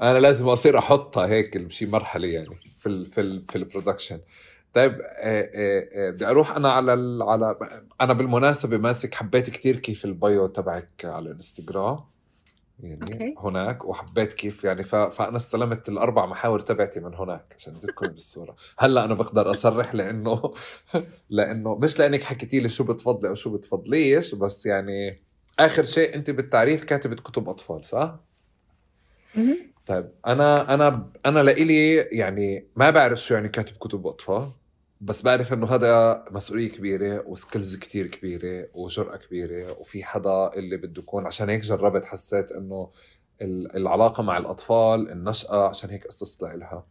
أنا 0.00 0.18
لازم 0.18 0.48
أصير 0.48 0.78
أحطها 0.78 1.26
هيك 1.26 1.56
بشي 1.56 1.86
مرحلة 1.86 2.28
يعني 2.28 2.60
في 2.78 2.86
ال 2.88 3.06
في 3.06 3.20
ال 3.20 3.44
في 3.48 3.56
ال 3.56 3.62
production 3.62 4.20
طيب 4.74 4.92
آه، 4.92 5.00
آه، 5.54 6.08
آه، 6.08 6.10
بدي 6.10 6.26
أروح 6.26 6.56
أنا 6.56 6.72
على 6.72 6.92
على 7.24 7.56
أنا 8.00 8.12
بالمناسبة 8.12 8.76
ماسك 8.78 9.14
حبيت 9.14 9.50
كثير 9.50 9.78
كيف 9.78 10.04
ال 10.04 10.14
bio 10.14 10.46
تبعك 10.46 11.04
على 11.04 11.30
الإنستغرام. 11.30 12.11
يعني 12.82 13.12
okay. 13.12 13.34
هناك 13.38 13.84
وحبيت 13.84 14.34
كيف 14.34 14.64
يعني 14.64 14.82
ف... 14.82 14.94
فأنا 14.94 15.36
استلمت 15.36 15.88
الأربع 15.88 16.26
محاور 16.26 16.60
تبعتي 16.60 17.00
من 17.00 17.14
هناك 17.14 17.54
عشان 17.58 17.80
تكون 17.80 18.08
بالصورة 18.12 18.56
هلأ 18.78 19.04
أنا 19.04 19.14
بقدر 19.14 19.50
أصرح 19.50 19.94
لأنه 19.94 20.54
لأنه 21.30 21.74
مش 21.74 21.98
لأنك 21.98 22.22
حكيتي 22.22 22.60
لي 22.60 22.68
شو 22.68 22.84
بتفضلي 22.84 23.28
أو 23.28 23.34
شو 23.34 23.56
بتفضليش 23.56 24.34
بس 24.34 24.66
يعني 24.66 25.22
آخر 25.58 25.82
شيء 25.82 26.14
أنت 26.14 26.30
بالتعريف 26.30 26.84
كاتبة 26.84 27.16
كتب 27.16 27.48
أطفال 27.48 27.84
صح؟ 27.84 28.18
طيب 29.86 30.08
أنا 30.26 30.74
أنا 30.74 31.10
أنا 31.26 31.42
لإلي 31.42 31.94
يعني 31.96 32.66
ما 32.76 32.90
بعرف 32.90 33.18
شو 33.18 33.34
يعني 33.34 33.48
كاتب 33.48 33.76
كتب 33.76 34.06
أطفال 34.06 34.50
بس 35.02 35.22
بعرف 35.22 35.52
إنه 35.52 35.66
هذا 35.66 36.24
مسؤولية 36.30 36.68
كبيرة 36.68 37.24
وسكيلز 37.26 37.76
كتير 37.76 38.06
كبيرة 38.06 38.68
وجرأة 38.74 39.16
كبيرة 39.16 39.80
وفي 39.80 40.04
حدا 40.04 40.52
اللي 40.54 40.76
بده 40.76 41.02
يكون 41.02 41.26
عشان 41.26 41.48
هيك 41.48 41.60
جربت 41.60 42.04
حسيت 42.04 42.52
إنه 42.52 42.90
العلاقة 43.74 44.22
مع 44.22 44.38
الأطفال 44.38 45.10
النشأة 45.10 45.68
عشان 45.68 45.90
هيك 45.90 46.06
قصصت 46.06 46.42
لها 46.42 46.86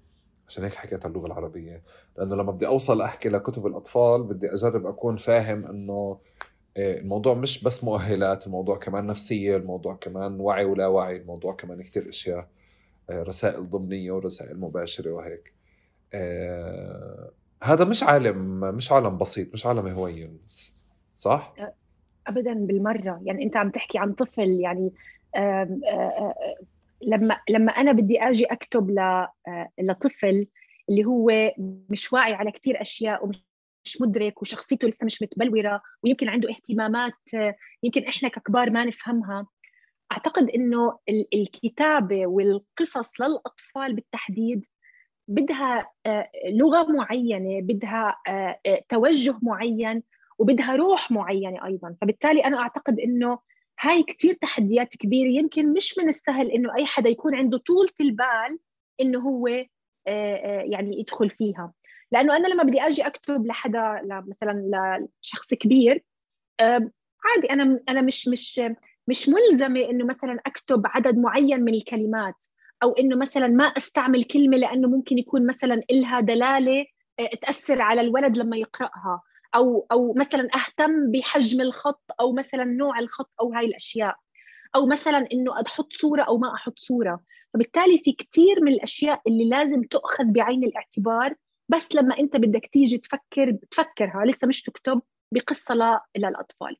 عشان 0.47 0.63
هيك 0.63 0.73
حكيت 0.73 1.05
اللغة 1.05 1.25
العربية. 1.27 1.83
لأنه 2.17 2.35
لما 2.35 2.51
بدي 2.51 2.67
أوصل 2.67 3.01
أحكي 3.01 3.29
لكتب 3.29 3.67
الأطفال 3.67 4.23
بدي 4.23 4.53
أجرب 4.53 4.85
أكون 4.85 5.15
فاهم 5.17 5.65
إنه 5.65 6.19
آه، 6.77 6.99
الموضوع 6.99 7.33
مش 7.33 7.63
بس 7.63 7.83
مؤهلات 7.83 8.47
الموضوع 8.47 8.77
كمان 8.77 9.07
نفسية 9.07 9.55
الموضوع 9.57 9.95
كمان 9.95 10.39
وعي 10.39 10.65
ولا 10.65 10.87
وعي 10.87 11.17
الموضوع 11.17 11.53
كمان 11.53 11.81
كتير 11.83 12.09
أشياء 12.09 12.47
آه، 13.09 13.23
رسائل 13.23 13.69
ضمنية 13.69 14.11
ورسائل 14.11 14.59
مباشرة 14.59 15.11
وهيك. 15.11 15.53
آه، 16.13 17.31
هذا 17.63 17.85
مش 17.85 18.03
عالم 18.03 18.59
مش 18.59 18.91
عالم 18.91 19.17
بسيط 19.17 19.53
مش 19.53 19.65
عالم 19.65 19.87
هوين 19.87 20.39
صح؟ 21.15 21.53
ابدا 22.27 22.53
بالمرة 22.53 23.21
يعني 23.23 23.43
أنت 23.43 23.57
عم 23.57 23.69
تحكي 23.69 23.99
عن 23.99 24.13
طفل 24.13 24.49
يعني 24.61 24.91
لما 27.01 27.39
لما 27.49 27.71
أنا 27.71 27.91
بدي 27.91 28.21
آجي 28.21 28.45
أكتب 28.45 28.99
لطفل 29.79 30.47
اللي 30.89 31.05
هو 31.05 31.51
مش 31.89 32.13
واعي 32.13 32.33
على 32.33 32.51
كثير 32.51 32.81
أشياء 32.81 33.25
ومش 33.25 34.01
مدرك 34.01 34.41
وشخصيته 34.41 34.87
لسه 34.87 35.05
مش 35.05 35.21
متبلورة 35.21 35.81
ويمكن 36.03 36.29
عنده 36.29 36.49
اهتمامات 36.49 37.13
يمكن 37.83 38.03
إحنا 38.03 38.29
ككبار 38.29 38.69
ما 38.69 38.85
نفهمها 38.85 39.47
أعتقد 40.11 40.49
إنه 40.49 40.99
الكتابة 41.33 42.27
والقصص 42.27 43.21
للأطفال 43.21 43.93
بالتحديد 43.95 44.65
بدها 45.31 45.91
آه، 46.05 46.29
لغة 46.45 46.91
معينة 46.91 47.61
بدها 47.61 48.17
آه، 48.27 48.59
آه، 48.65 48.83
توجه 48.89 49.35
معين 49.41 50.03
وبدها 50.39 50.75
روح 50.75 51.11
معينة 51.11 51.65
أيضا. 51.65 51.95
فبالتالي 52.01 52.45
أنا 52.45 52.59
أعتقد 52.59 52.99
إنه 52.99 53.39
هاي 53.79 54.03
كثير 54.03 54.33
تحديات 54.33 54.95
كبيرة. 54.95 55.29
يمكن 55.29 55.73
مش 55.73 55.97
من 55.97 56.09
السهل 56.09 56.51
إنه 56.51 56.75
أي 56.75 56.85
حدا 56.85 57.09
يكون 57.09 57.35
عنده 57.35 57.57
طول 57.57 57.87
في 57.87 58.03
البال 58.03 58.59
إنه 59.01 59.19
هو 59.19 59.47
يعني 60.65 60.99
يدخل 60.99 61.29
فيها. 61.29 61.73
لأنه 62.11 62.37
أنا 62.37 62.47
لما 62.47 62.63
بدي 62.63 62.81
أجي 62.81 63.01
أكتب 63.07 63.45
لحدا 63.45 64.01
مثلا 64.27 64.71
لشخص 65.21 65.53
كبير 65.53 66.03
عادي 67.25 67.49
أنا 67.49 67.79
أنا 67.89 68.01
مش 68.01 68.27
مش 68.27 68.61
مش 69.07 69.29
ملزمة 69.29 69.79
إنه 69.79 70.05
مثلا 70.05 70.39
أكتب 70.45 70.81
عدد 70.85 71.17
معين 71.17 71.63
من 71.63 71.73
الكلمات. 71.73 72.43
أو 72.83 72.91
إنه 72.91 73.15
مثلا 73.15 73.47
ما 73.47 73.63
أستعمل 73.63 74.23
كلمة 74.23 74.57
لأنه 74.57 74.87
ممكن 74.87 75.17
يكون 75.17 75.47
مثلا 75.47 75.81
إلها 75.91 76.19
دلالة 76.19 76.85
آه، 77.19 77.29
تأثر 77.41 77.81
على 77.81 78.01
الولد 78.01 78.37
لما 78.37 78.57
يقرأها. 78.57 79.21
أو 79.55 79.87
أو 79.91 80.13
مثلا 80.13 80.47
أهتم 80.55 81.11
بحجم 81.11 81.61
الخط 81.61 82.03
أو 82.19 82.33
مثلا 82.33 82.63
نوع 82.63 82.99
الخط 82.99 83.31
أو 83.41 83.53
هاي 83.53 83.65
الأشياء. 83.65 84.15
أو 84.75 84.85
مثلا 84.85 85.27
إنه 85.33 85.61
أحط 85.61 85.93
صورة 85.93 86.23
أو 86.23 86.37
ما 86.37 86.55
أحط 86.55 86.79
صورة. 86.79 87.19
فبالتالي 87.53 87.97
في 87.97 88.11
كثير 88.11 88.61
من 88.61 88.71
الأشياء 88.71 89.21
اللي 89.27 89.49
لازم 89.49 89.83
تؤخذ 89.83 90.25
بعين 90.25 90.63
الاعتبار 90.63 91.35
بس 91.69 91.95
لما 91.95 92.19
أنت 92.19 92.35
بدك 92.35 92.69
تيجي 92.73 92.97
تفكر 92.97 93.57
تفكرها 93.71 94.25
لسه 94.25 94.47
مش 94.47 94.61
تكتب 94.63 95.01
بقصة 95.31 96.01
للأطفال. 96.17 96.77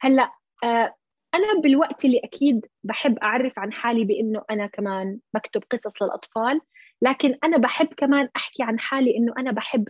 هلأ 0.00 0.32
آه 0.64 0.94
أنا 1.34 1.60
بالوقت 1.60 2.04
اللي 2.04 2.18
أكيد 2.24 2.66
بحب 2.84 3.18
أعرف 3.18 3.58
عن 3.58 3.72
حالي 3.72 4.04
بإنه 4.04 4.42
أنا 4.50 4.66
كمان 4.66 5.18
بكتب 5.34 5.62
قصص 5.70 6.02
للأطفال 6.02 6.60
لكن 7.02 7.38
أنا 7.44 7.58
بحب 7.58 7.86
كمان 7.86 8.28
أحكي 8.36 8.62
عن 8.62 8.78
حالي 8.78 9.16
إنه 9.16 9.34
أنا 9.38 9.52
بحب 9.52 9.88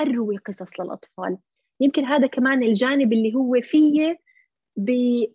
أروي 0.00 0.36
قصص 0.36 0.80
للأطفال. 0.80 1.38
يمكن 1.80 2.04
هذا 2.04 2.26
كمان 2.26 2.62
الجانب 2.62 3.12
اللي 3.12 3.34
هو 3.34 3.60
فيه 3.62 4.18
بي 4.76 5.32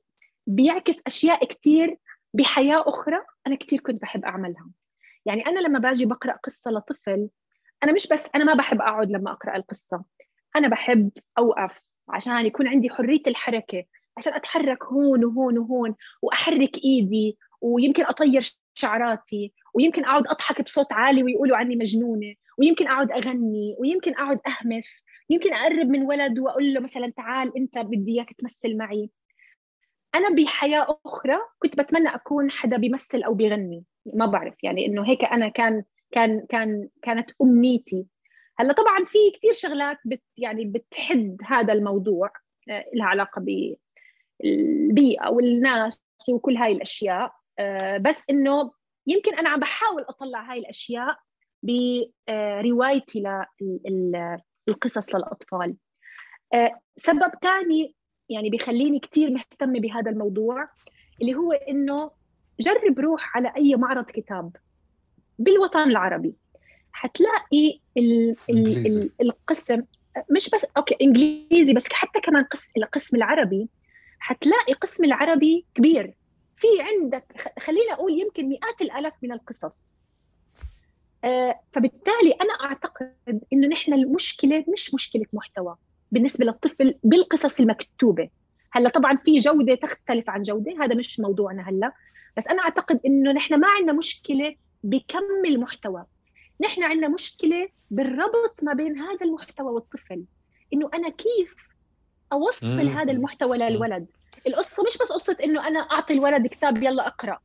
بيعكس 0.48 1.02
أشياء 1.08 1.46
كتير 1.46 1.98
بحياة 2.34 2.84
أخرى 2.88 3.18
أنا 3.48 3.56
كتير 3.56 3.80
كنت 3.80 4.02
بحب 4.02 4.26
أعملها. 4.26 4.70
يعني 5.26 5.46
أنا 5.46 5.60
لما 5.60 5.80
باجي 5.80 6.06
بقرأ 6.06 6.34
قصة 6.44 6.72
لطفل 6.72 7.30
أنا 7.84 7.92
مش 7.94 8.08
بس 8.08 8.30
أنا 8.36 8.44
ما 8.44 8.54
بحب 8.54 8.82
أقعد 8.82 9.12
لما 9.12 9.32
أقرأ 9.32 9.56
القصة. 9.56 10.04
أنا 10.56 10.68
بحب 10.68 11.12
أوقف 11.38 11.82
عشان 12.10 12.46
يكون 12.46 12.68
عندي 12.68 12.90
حرية 12.90 13.22
الحركة. 13.28 13.84
عشان 14.18 14.34
أتحرك 14.34 14.84
هون 14.84 15.26
وهون 15.26 15.58
وهون 15.58 15.96
وأحرك 16.22 16.78
إيدي 16.84 17.38
ويمكن 17.62 18.06
أطير 18.06 18.42
شعراتي 18.74 19.54
ويمكن 19.74 20.06
أقعد 20.06 20.28
أضحك 20.28 20.62
بصوت 20.62 20.94
عالي 20.94 21.24
ويقولوا 21.24 21.58
عني 21.58 21.76
مجنونة 21.76 22.36
ويمكن 22.58 22.88
أقعد 22.88 23.12
أغني 23.12 23.76
ويمكن 23.80 24.14
أقعد 24.14 24.40
أهمس 24.48 25.04
يمكن 25.30 25.54
أقرب 25.54 25.88
من 25.88 26.02
ولد 26.02 26.40
وأقول 26.40 26.74
له 26.74 26.80
مثلا 26.80 27.14
تعال 27.18 27.58
أنت 27.58 27.78
بدي 27.78 28.12
إياك 28.12 28.34
تمثل 28.34 28.78
معي. 28.78 29.10
أنا 30.16 30.36
بحياة 30.36 31.00
أخرى 31.06 31.38
كنت 31.60 31.80
بتمنى 31.80 32.16
أكون 32.16 32.52
حدا 32.52 32.78
بيمثل 32.78 33.24
أو 33.24 33.34
بيغني. 33.34 33.84
ما 34.06 34.26
بعرف 34.26 34.64
يعني 34.64 34.86
إنه 34.86 35.10
هيك 35.10 35.24
أنا 35.24 35.50
كان 35.50 35.84
كان 36.12 36.46
كان 36.50 36.90
كانت 37.02 37.32
أمنيتي. 37.42 38.06
هلأ 38.60 38.74
طبعا 38.74 39.04
في 39.06 39.18
كثير 39.36 39.54
شغلات 39.54 39.98
بت 40.06 40.24
يعني 40.38 40.66
بتحد 40.66 41.38
هذا 41.46 41.74
الموضوع 41.74 42.32
آه، 42.70 42.86
لها 42.94 43.06
علاقة 43.06 43.42
بالبيئه 44.44 45.30
والناس 45.30 46.02
وكل 46.30 46.58
هاي 46.58 46.72
الأشياء. 46.72 47.34
آه، 47.60 47.98
بس 47.98 48.26
إنه 48.30 48.72
يمكن 49.08 49.36
أنا 49.36 49.50
عم 49.50 49.60
بحاول 49.60 50.02
أطلع 50.02 50.52
هاي 50.52 50.60
الأشياء 50.60 51.18
بروايتي 51.64 53.24
للقصص 54.68 55.16
للأطفال. 55.16 55.76
آه، 56.54 56.80
سبب 56.96 57.32
ثاني 57.42 57.96
يعني 58.30 58.50
بيخليني 58.50 59.00
كثير 59.00 59.30
مهتمة 59.30 59.80
بهذا 59.80 60.12
الموضوع 60.12 60.70
اللي 61.22 61.36
هو 61.36 61.52
إنه 61.52 62.12
جرب 62.60 63.00
روح 63.00 63.38
على 63.38 63.54
أي 63.58 63.76
معرض 63.76 64.06
كتاب 64.06 64.56
بالوطن 65.40 65.90
العربي. 65.90 66.34
حتلاقي 66.92 67.80
ال 67.98 68.36
ال 68.50 68.88
ال 68.88 69.12
القسم 69.22 69.84
مش 70.30 70.50
بس 70.50 70.66
أوكي 70.78 70.98
إنجليزي 71.02 71.74
بس 71.74 71.94
حتى 71.94 72.20
كمان 72.20 72.44
قسم 72.44 72.72
القسم 72.78 73.18
العربي 73.18 73.70
حتلاقي 74.22 74.74
قسم 74.74 75.04
العربي 75.04 75.66
كبير. 75.76 76.14
في 76.58 76.68
عندك 76.80 77.54
خلينا 77.60 77.94
أقول 77.94 78.20
يمكن 78.20 78.50
مئات 78.50 78.82
الآلاف 78.82 79.14
من 79.24 79.32
القصص. 79.32 79.96
آه 81.24 81.60
فبالتالي 81.74 82.32
أنا 82.42 82.54
أعتقد 82.54 83.42
إنه 83.54 83.68
نحن 83.68 83.94
المشكلة 83.94 84.66
مش 84.68 84.94
مشكلة 84.94 85.26
محتوى 85.34 85.76
بالنسبة 86.12 86.46
للطفل 86.46 86.96
بالقصص 87.04 87.60
المكتوبة. 87.60 88.30
هلأ 88.72 88.90
طبعا 88.90 89.16
في 89.16 89.38
جودة 89.38 89.76
تختلف 89.76 90.30
عن 90.30 90.42
جودة 90.42 90.84
هذا 90.84 90.96
مش 90.96 91.20
موضوعنا 91.20 91.70
هلأ. 91.70 91.94
بس 92.38 92.48
أنا 92.48 92.62
أعتقد 92.62 93.00
إنه 93.06 93.32
نحن 93.32 93.60
ما 93.60 93.68
عندنا 93.68 93.94
مشكلة 93.94 94.56
بكم 94.84 95.46
المحتوى. 95.46 96.06
نحن 96.62 96.84
عندنا 96.84 97.08
مشكلة 97.08 97.70
بالربط 97.92 98.64
ما 98.64 98.74
بين 98.74 99.00
هذا 99.00 99.26
المحتوى 99.26 99.72
والطفل. 99.72 100.26
إنه 100.74 100.90
أنا 100.94 101.10
كيف 101.10 101.71
أوصل 102.34 102.86
مم. 102.86 102.98
هذا 102.98 103.12
المحتوى 103.12 103.58
للولد. 103.58 104.12
القصة 104.48 104.84
مش 104.84 104.98
بس 104.98 105.12
قصة 105.12 105.38
إنه 105.44 105.68
أنا 105.68 105.80
أعطي 105.80 106.14
الولد 106.14 106.48
كتاب 106.48 106.84
يلا 106.84 107.08
أقرأ. 107.08 107.40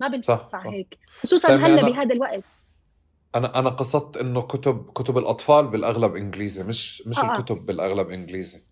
ما 0.00 0.08
بنفع 0.08 0.60
هيك. 0.64 0.98
خصوصا 1.20 1.56
هلأ 1.56 1.82
بهذا 1.82 2.14
الوقت. 2.14 2.60
أنا 3.34 3.58
أنا 3.58 3.70
قصدت 3.70 4.16
إنه 4.16 4.42
كتب 4.42 4.90
كتب 4.94 5.18
الأطفال 5.18 5.66
بالأغلب 5.66 6.16
إنجليزي 6.16 6.64
مش 6.64 7.02
مش 7.06 7.18
آه. 7.18 7.32
الكتب 7.38 7.66
بالأغلب 7.66 8.08
إنجليزي. 8.08 8.62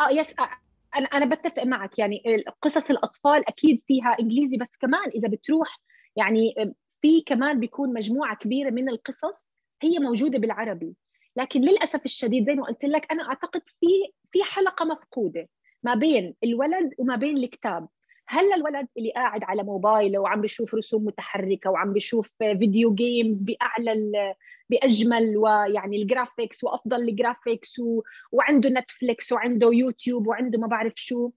آه 0.00 0.10
yes 0.10 0.34
آه. 0.38 0.48
أنا 0.96 1.06
أنا 1.06 1.34
بتفق 1.34 1.62
معك. 1.64 1.98
يعني 1.98 2.22
قصص 2.62 2.90
الأطفال 2.90 3.48
أكيد 3.48 3.82
فيها 3.86 4.16
إنجليزي 4.20 4.56
بس 4.56 4.76
كمان 4.80 5.08
إذا 5.14 5.28
بتروح 5.28 5.80
يعني 6.16 6.54
في 7.02 7.20
كمان 7.20 7.60
بيكون 7.60 7.92
مجموعة 7.92 8.36
كبيرة 8.36 8.70
من 8.70 8.88
القصص 8.88 9.52
هي 9.82 9.98
موجودة 9.98 10.38
بالعربي. 10.38 10.94
لكن 11.36 11.60
للأسف 11.60 12.04
الشديد 12.04 12.46
زي 12.46 12.54
ما 12.54 12.64
قلت 12.66 12.84
لك 12.84 13.12
أنا 13.12 13.28
أعتقد 13.28 13.62
في 13.68 13.86
في 14.32 14.44
حلقة 14.44 14.84
مفقودة 14.84 15.48
ما 15.82 15.94
بين 15.94 16.34
الولد 16.44 16.94
وما 16.98 17.16
بين 17.16 17.38
الكتاب. 17.38 17.88
هلا 18.26 18.54
الولد 18.56 18.86
اللي 18.98 19.12
قاعد 19.12 19.44
على 19.44 19.62
موبايله 19.62 20.18
وعم 20.18 20.40
بيشوف 20.40 20.74
رسوم 20.74 21.04
متحركة 21.04 21.70
وعم 21.70 21.92
بيشوف 21.92 22.30
video 22.38 22.94
games 22.94 23.42
بأعلى 23.42 24.34
بأجمل 24.70 25.36
ويعني 25.36 26.02
ال 26.02 26.09
graphics 26.09 26.64
وأفضل 26.64 27.08
ال 27.08 27.16
graphics 27.16 27.78
و... 27.78 28.02
وعنده 28.32 28.70
نتفليكس 28.70 29.32
وعنده 29.32 29.70
يوتيوب 29.72 30.26
وعنده 30.26 30.58
ما 30.58 30.66
بعرف 30.66 30.92
شو. 30.96 31.30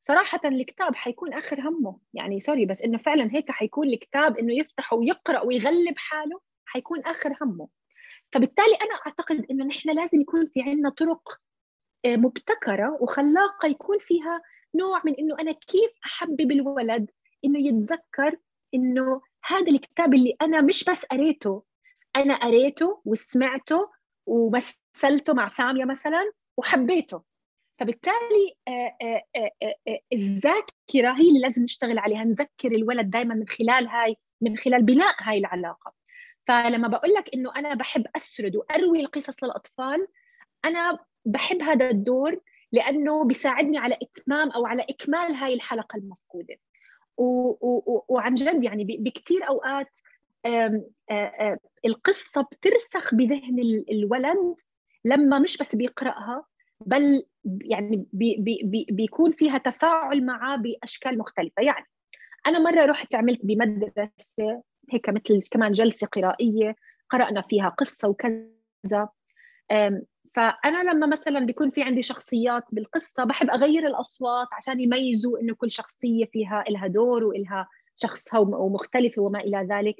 صراحة 0.00 0.40
الكتاب 0.44 0.96
حيكون 0.96 1.32
آخر 1.34 1.60
همه. 1.60 1.98
يعني 2.14 2.40
sorry 2.40 2.66
بس 2.66 2.82
إنه 2.82 2.98
فعلا 2.98 3.34
هيك 3.34 3.50
حيكون 3.50 3.88
الكتاب 3.88 4.38
إنه 4.38 4.54
يفتحه 4.54 4.96
ويقرأ 4.96 5.40
ويغلب 5.40 5.94
حاله 5.96 6.40
حيكون 6.64 7.00
آخر 7.00 7.36
همه. 7.42 7.68
فبالتالي 8.32 8.74
أنا 8.74 8.94
أعتقد 9.06 9.46
إنه 9.50 9.64
نحن 9.64 9.90
لازم 9.90 10.20
يكون 10.20 10.46
في 10.46 10.62
عندنا 10.62 10.90
طرق 10.90 11.40
آه، 12.04 12.16
مبتكرة 12.16 12.98
وخلاقة 13.00 13.68
يكون 13.68 13.98
فيها 13.98 14.42
نوع 14.74 15.02
من 15.04 15.14
إنه 15.14 15.36
أنا 15.40 15.52
كيف 15.52 15.90
أحبب 16.06 16.52
الولد 16.52 17.10
إنه 17.44 17.66
يتذكر 17.68 18.36
إنه 18.74 19.20
هذا 19.44 19.70
الكتاب 19.70 20.14
اللي 20.14 20.36
أنا 20.42 20.60
مش 20.62 20.84
بس 20.84 21.04
قريته 21.04 21.62
أنا 22.16 22.36
قريته 22.36 23.02
وسمعته 23.04 23.90
ومثلته 24.26 25.32
مع 25.34 25.48
سامية 25.48 25.84
مثلا 25.84 26.32
وحبيته. 26.56 27.22
فبالتالي 27.78 28.56
آه، 28.68 28.96
آه، 29.36 30.00
الذاكرة 30.12 31.12
هي 31.12 31.28
اللي 31.28 31.40
لازم 31.40 31.62
نشتغل 31.62 31.98
عليها 31.98 32.24
نذكر 32.24 32.72
الولد 32.72 33.10
دائما 33.10 33.34
من 33.34 33.48
خلال 33.48 33.88
هاي 33.88 34.16
من 34.40 34.56
خلال 34.56 34.82
بناء 34.82 35.14
هاي 35.20 35.38
العلاقة. 35.38 35.94
فلما 36.46 36.88
بقول 36.88 37.14
لك 37.14 37.34
إنه 37.34 37.52
أنا 37.56 37.74
بحب 37.74 38.06
أسرد 38.16 38.56
وأروي 38.56 39.00
القصص 39.00 39.44
للأطفال 39.44 40.06
أنا 40.64 40.98
بحب 41.24 41.62
هذا 41.62 41.90
الدور 41.90 42.40
لأنه 42.72 43.24
بيساعدني 43.24 43.78
على 43.78 43.98
إتمام 44.02 44.50
أو 44.50 44.66
على 44.66 44.82
إكمال 44.90 45.34
هاي 45.34 45.54
الحلقة 45.54 45.96
المفقودة. 45.96 46.56
وعن 48.08 48.34
جد 48.34 48.64
يعني 48.64 48.84
بكثير 48.84 49.48
أوقات 49.48 49.96
القصة 51.84 52.42
بترسخ 52.42 53.14
بذهن 53.14 53.84
الولد 53.90 54.54
لما 55.04 55.38
مش 55.38 55.56
بس 55.56 55.74
بيقرأها 55.74 56.44
بل 56.80 57.22
يعني 57.44 58.06
بي 58.12 58.36
بي 58.64 58.86
بيكون 58.90 59.32
فيها 59.32 59.58
تفاعل 59.58 60.26
معه 60.26 60.56
بأشكال 60.56 61.18
مختلفة. 61.18 61.62
يعني 61.62 61.86
أنا 62.46 62.58
مرة 62.58 62.86
رحت 62.86 63.14
عملت 63.14 63.46
بمدرسة 63.46 64.62
هيك 64.90 65.08
مثل 65.08 65.42
كمان 65.50 65.72
جلسة 65.72 66.06
قرائية 66.06 66.76
قرأنا 67.10 67.42
فيها 67.42 67.68
قصة 67.68 68.08
وكذا. 68.08 69.08
فأنا 70.34 70.90
لما 70.90 71.06
مثلا 71.06 71.46
بيكون 71.46 71.70
في 71.70 71.82
عندي 71.82 72.02
شخصيات 72.02 72.64
بالقصة 72.72 73.24
بحب 73.24 73.50
أغير 73.50 73.86
الأصوات 73.86 74.48
عشان 74.52 74.80
يميزوا 74.80 75.38
إنه 75.38 75.54
كل 75.54 75.70
شخصية 75.70 76.24
فيها 76.24 76.64
لها 76.68 76.86
دور 76.86 77.24
وإلها 77.24 77.68
شخصها 77.96 78.40
ومختلفه 78.40 79.22
وما 79.22 79.40
إلى 79.40 79.66
ذلك. 79.70 79.96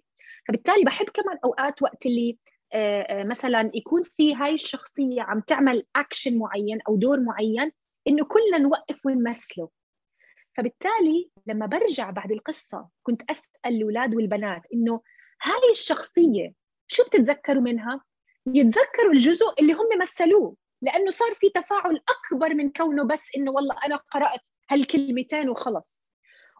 فبالتالي 0.48 0.84
بحب 0.84 1.06
كمان 1.06 1.38
أوقات 1.44 1.82
وقت 1.82 2.06
اللي 2.06 2.38
مثلا 3.24 3.70
يكون 3.74 4.02
في 4.02 4.34
هاي 4.34 4.54
الشخصية 4.54 5.22
عم 5.22 5.40
تعمل 5.40 5.84
اكشن 5.96 6.38
معين 6.38 6.78
أو 6.88 6.96
دور 6.96 7.20
معين 7.20 7.72
إنه 8.08 8.24
كلنا 8.24 8.58
نوقف 8.58 9.06
ونمثله. 9.06 9.68
فبالتالي 10.56 11.30
لما 11.46 11.66
برجع 11.66 12.10
بعد 12.10 12.32
القصة 12.32 12.88
كنت 13.02 13.22
أسأل 13.30 13.50
الأولاد 13.66 14.14
والبنات 14.14 14.66
إنه 14.74 15.00
هاي 15.42 15.70
الشخصية 15.70 16.52
شو 16.86 17.04
بتتذكروا 17.04 17.62
منها؟ 17.62 18.04
يتذكروا 18.46 19.12
الجزء 19.12 19.46
اللي 19.60 19.72
هم 19.72 19.88
مثلوه 20.00 20.56
لأنه 20.82 21.10
صار 21.10 21.34
في 21.34 21.50
تفاعل 21.50 22.00
أكبر 22.08 22.54
من 22.54 22.70
كونه 22.70 23.04
بس 23.04 23.30
إنه 23.36 23.50
والله 23.50 23.74
أنا 23.86 23.96
قرأت 23.96 24.48
هالكلمتين 24.70 25.48
وخلص. 25.48 26.12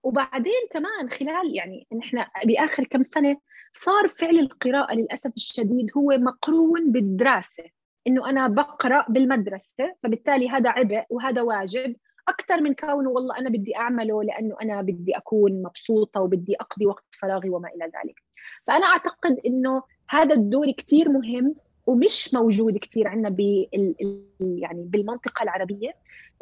وبعدين 0.03 0.69
كمان 0.71 1.11
خلال 1.11 1.57
يعني 1.57 1.87
نحن 1.99 2.25
بآخر 2.45 2.85
كم 2.85 3.03
سنة 3.03 3.37
صار 3.73 4.09
فعل 4.09 4.39
القراءة 4.39 4.95
للأسف 4.95 5.33
الشديد 5.37 5.91
هو 5.97 6.11
مقرون 6.11 6.93
بالدراسة 6.93 7.65
إنه 8.07 8.31
أنا 8.31 8.49
بقرأ 8.49 9.07
بالمدرسة 9.09 9.95
فبالتالي 10.03 10.49
هذا 10.49 10.71
عبء 10.71 11.05
وهذا 11.11 11.43
واجب 11.43 11.97
أكثر 12.29 12.61
من 12.61 12.75
كونه 12.75 13.11
والله 13.11 13.39
أنا 13.39 13.51
بدي 13.51 13.77
أعمله 13.77 14.23
لأنه 14.23 14.57
أنا 14.63 14.83
بدي 14.83 15.17
أكون 15.17 15.63
مبسوطة 15.63 16.21
وبدي 16.21 16.57
أقضي 16.61 16.87
وقت 16.87 17.05
فراغي 17.21 17.51
وما 17.51 17.69
إلى 17.69 17.85
ذلك. 17.85 18.23
فأنا 18.67 18.87
أعتقد 18.87 19.41
إنه 19.47 19.83
هذا 20.09 20.35
الدور 20.35 20.71
كثير 20.71 21.09
مهم 21.09 21.55
ومش 21.87 22.35
موجود 22.35 22.79
كثير 22.79 23.09
عندنا 23.09 23.29
بال 23.29 23.95
يعني 24.41 24.85
بالمنطقة 24.85 25.43
العربية. 25.43 25.91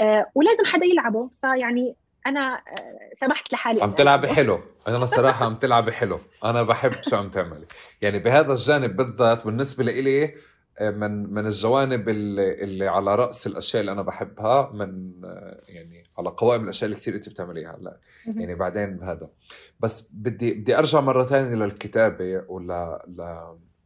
آه 0.01 0.27
ولازم 0.35 0.65
حدا 0.65 0.85
يلعبه. 0.85 1.29
فيعني 1.41 1.97
أنا 2.27 2.55
آه، 2.55 3.11
سمحت 3.13 3.53
لحالي 3.53 3.83
عم 3.83 3.93
تلعبي 3.93 4.29
حلو. 4.29 4.61
أنا 4.89 5.05
صراحة 5.05 5.47
عم 5.47 5.55
تلعبي 5.55 5.93
حلو. 5.93 6.21
أنا 6.45 6.63
بحب 6.63 6.93
شو 7.03 7.17
عم 7.17 7.31
تعملي. 7.31 7.67
يعني 8.03 8.19
بهذا 8.19 8.53
الجانب 8.53 8.97
بالذات 8.97 9.45
بالنسبة 9.45 9.85
لإلي 9.85 10.35
من 10.81 11.33
من 11.33 11.47
الجوانب 11.47 12.09
اللي, 12.09 12.55
اللي 12.55 12.89
على 12.89 13.15
رأس 13.15 13.47
الأشياء 13.47 13.81
اللي 13.81 13.93
أنا 13.93 14.03
بحبها 14.03 14.71
من 14.73 15.13
آه، 15.25 15.61
يعني 15.69 16.05
على 16.19 16.29
قوائم 16.29 16.65
الأشياء 16.65 16.85
اللي 16.85 16.97
كثير 16.97 17.15
أنت 17.15 17.29
بتعمليها. 17.29 17.77
هلا 17.77 17.97
يعني 18.27 18.55
بعدين 18.55 18.97
بهذا. 18.97 19.31
بس 19.81 20.09
بدي 20.13 20.55
بدي 20.55 20.79
أرجع 20.79 21.01
مرة 21.01 21.25
ثانية 21.25 21.55
للكتابة 21.55 22.45
ولا 22.49 23.07
ل 23.09 23.43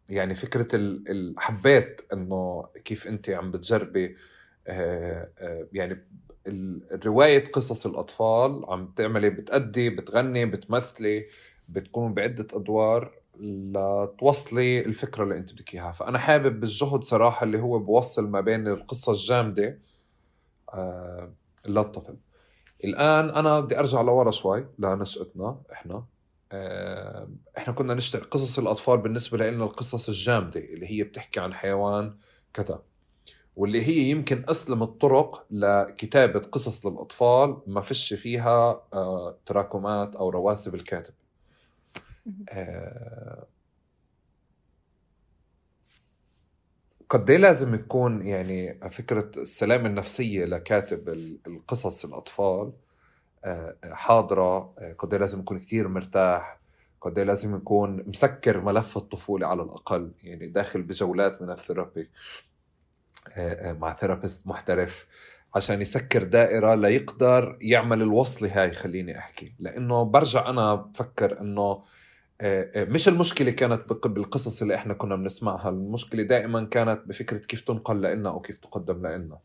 يعني 0.09 0.35
فكرة 0.35 0.77
ال... 0.77 1.35
حبيت 1.39 2.01
إنه 2.13 2.67
كيف 2.85 3.07
أنت 3.07 3.31
عم 3.31 3.51
بتجربي 3.51 4.17
يعني 5.73 6.07
رواية 7.07 7.53
قصص 7.53 7.87
الأطفال 7.87 8.65
عم 8.69 8.93
تعملي 8.97 9.31
بتأدي 9.31 9.91
بتغني 9.91 10.47
بتمثلي 10.47 11.27
بتقوم 11.69 12.15
بعدة 12.15 12.47
أدوار. 12.53 13.13
لتوصلي 13.41 14.81
الفكرة 14.81 15.25
اللي 15.25 15.37
أنت 15.37 15.53
بدك 15.53 15.75
إياها. 15.75 15.93
فأنا 15.93 16.19
حابب 16.19 16.61
بالجهد 16.61 17.05
صراحة 17.05 17.45
اللي 17.45 17.61
هو 17.61 17.79
بوصل 17.79 18.29
ما 18.29 18.41
بين 18.41 18.69
القصة 18.69 19.13
الجامدة 19.13 19.79
آه 20.75 21.33
للطفل. 21.67 22.17
الآن 22.85 23.31
أنا 23.31 23.61
بدي 23.61 23.79
أرجع 23.79 24.01
لورا 24.01 24.31
شوي 24.31 24.67
لنشأتنا 24.79 25.61
إحنا. 25.73 26.05
آه 26.53 27.29
إحنا 27.59 27.75
كنا 27.75 27.95
نشتري 27.95 28.23
قصص 28.23 28.59
الأطفال 28.59 28.99
بالنسبة 28.99 29.39
لنا 29.39 29.65
القصص 29.65 30.09
الجامدة 30.09 30.61
اللي 30.61 30.87
هي 30.91 31.03
بتحكي 31.05 31.41
عن 31.41 31.55
حيوان 31.55 32.17
كذا 32.55 32.83
واللي 33.57 33.83
هي 33.87 34.11
يمكن 34.11 34.45
أسلم 34.49 34.83
الطرق 34.83 35.47
لكتابة 35.51 36.41
قصص 36.41 36.87
للأطفال 36.87 37.57
ما 37.67 37.81
فيش 37.81 38.15
فيها 38.15 38.83
آه 38.95 39.39
تراكمات 39.47 40.17
أو 40.17 40.29
رواسب 40.31 40.75
الكاتب. 40.75 41.15
آه 42.48 43.47
قد 47.11 47.31
إيه 47.31 47.36
لازم 47.39 47.74
يكون 47.74 48.27
يعني 48.27 48.81
فكرة 48.90 49.31
السلامة 49.36 49.86
النفسية 49.89 50.44
لكاتب 50.44 51.09
القصص 51.47 52.05
الأطفال 52.05 52.73
آه، 53.44 53.77
حاضرة 53.85 54.74
آه، 54.78 54.93
قد 54.98 55.12
إيه 55.15 55.20
لازم 55.20 55.40
يكون 55.40 55.59
كثير 55.59 55.89
مرتاح 55.89 56.61
قد 57.01 57.19
إيه 57.19 57.24
لازم 57.24 57.57
يكون 57.57 58.05
مسكر 58.07 58.61
ملف 58.61 58.97
الطفولة 58.97 59.47
على 59.47 59.62
الأقل 59.62 60.12
يعني 60.23 60.48
داخل 60.48 60.82
بجولات 60.82 61.43
من 61.43 61.51
الثيرابي 61.51 62.11
مع 63.62 63.94
ثيرابيست 63.94 64.47
محترف 64.47 65.07
عشان 65.55 65.81
يسكر 65.81 66.24
دائرة 66.24 66.74
ليقدر 66.74 67.59
يعمل 67.61 68.03
الوصلة 68.03 68.62
هاي 68.62 68.73
خليني 68.73 69.19
أحكي. 69.19 69.53
لأنه 69.59 70.03
برجع 70.03 70.48
أنا 70.48 70.74
بفكر 70.74 71.39
آه، 71.40 71.85
مش 72.77 73.09
المشكلة 73.09 73.51
كانت 73.51 74.07
بالقصص 74.07 74.63
اللي 74.63 74.75
إحنا 74.75 74.95
كنا 74.95 75.17
بنسمعها 75.17 75.69
المشكلة 75.69 76.23
دائما 76.23 76.65
كانت 76.65 77.03
بفكرة 77.07 77.39
كيف 77.39 77.61
تنقل 77.61 78.03
لنا 78.03 78.31
أو 78.31 78.41
كيف 78.41 78.59
تقدم 78.59 79.07
لنا 79.07 79.39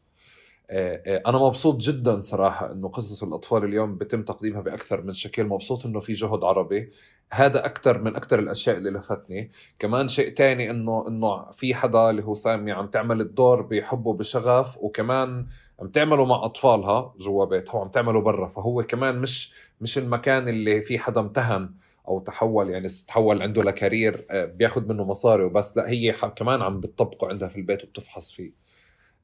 آه، 0.73 1.21
أنا 1.27 1.37
مبسوط 1.37 1.77
جدا 1.77 2.21
صراحة 2.21 2.71
إنه 2.71 2.89
قصص 2.89 3.23
الأطفال 3.23 3.63
اليوم 3.63 3.97
بتم 3.97 4.23
تقديمها 4.23 4.61
بأكثر 4.61 5.01
من 5.01 5.13
شكل 5.13 5.43
مبسوط 5.43 5.85
إنه 5.85 5.99
في 5.99 6.13
جهد 6.13 6.43
عربي. 6.43 6.91
هذا 7.31 7.65
أكثر 7.65 8.01
من 8.01 8.15
أكثر 8.15 8.39
الأشياء 8.39 8.77
اللي 8.77 8.89
لفتني. 8.89 9.51
كمان 9.79 10.07
شيء 10.07 10.33
تاني 10.33 10.69
إنه 10.71 11.07
إنه 11.07 11.51
في 11.51 11.75
حدا 11.75 12.09
اللي 12.09 12.23
هو 12.23 12.33
سامي 12.33 12.71
عم 12.71 12.87
تعمل 12.87 13.21
الدور 13.21 13.61
بحبه 13.61 14.13
بشغف 14.13 14.77
وكمان 14.77 15.47
عم 15.79 15.87
تعمله 15.87 16.25
مع 16.25 16.45
أطفالها 16.45 17.13
جوا 17.19 17.45
بيتها 17.45 17.75
وعم 17.75 17.87
تعمله 17.89 18.21
برا. 18.21 18.47
فهو 18.47 18.83
كمان 18.83 19.19
مش 19.21 19.53
مش 19.81 19.97
المكان 19.97 20.47
اللي 20.47 20.81
في 20.81 20.99
حدا 20.99 21.21
امتهن 21.21 21.69
أو 22.07 22.19
تحول 22.19 22.69
يعني 22.69 22.87
تحول 23.07 23.41
عنده 23.41 23.63
لكارير 23.63 24.25
آه، 24.31 24.45
بياخذ 24.45 24.87
منه 24.87 25.03
مصاري 25.03 25.43
وبس. 25.43 25.77
لا 25.77 25.89
هي 25.89 26.13
كمان 26.35 26.61
عم 26.61 26.79
بتطبقه 26.79 27.27
عندها 27.27 27.47
في 27.47 27.55
البيت 27.55 27.83
وبتفحص 27.83 28.31
فيه. 28.31 28.51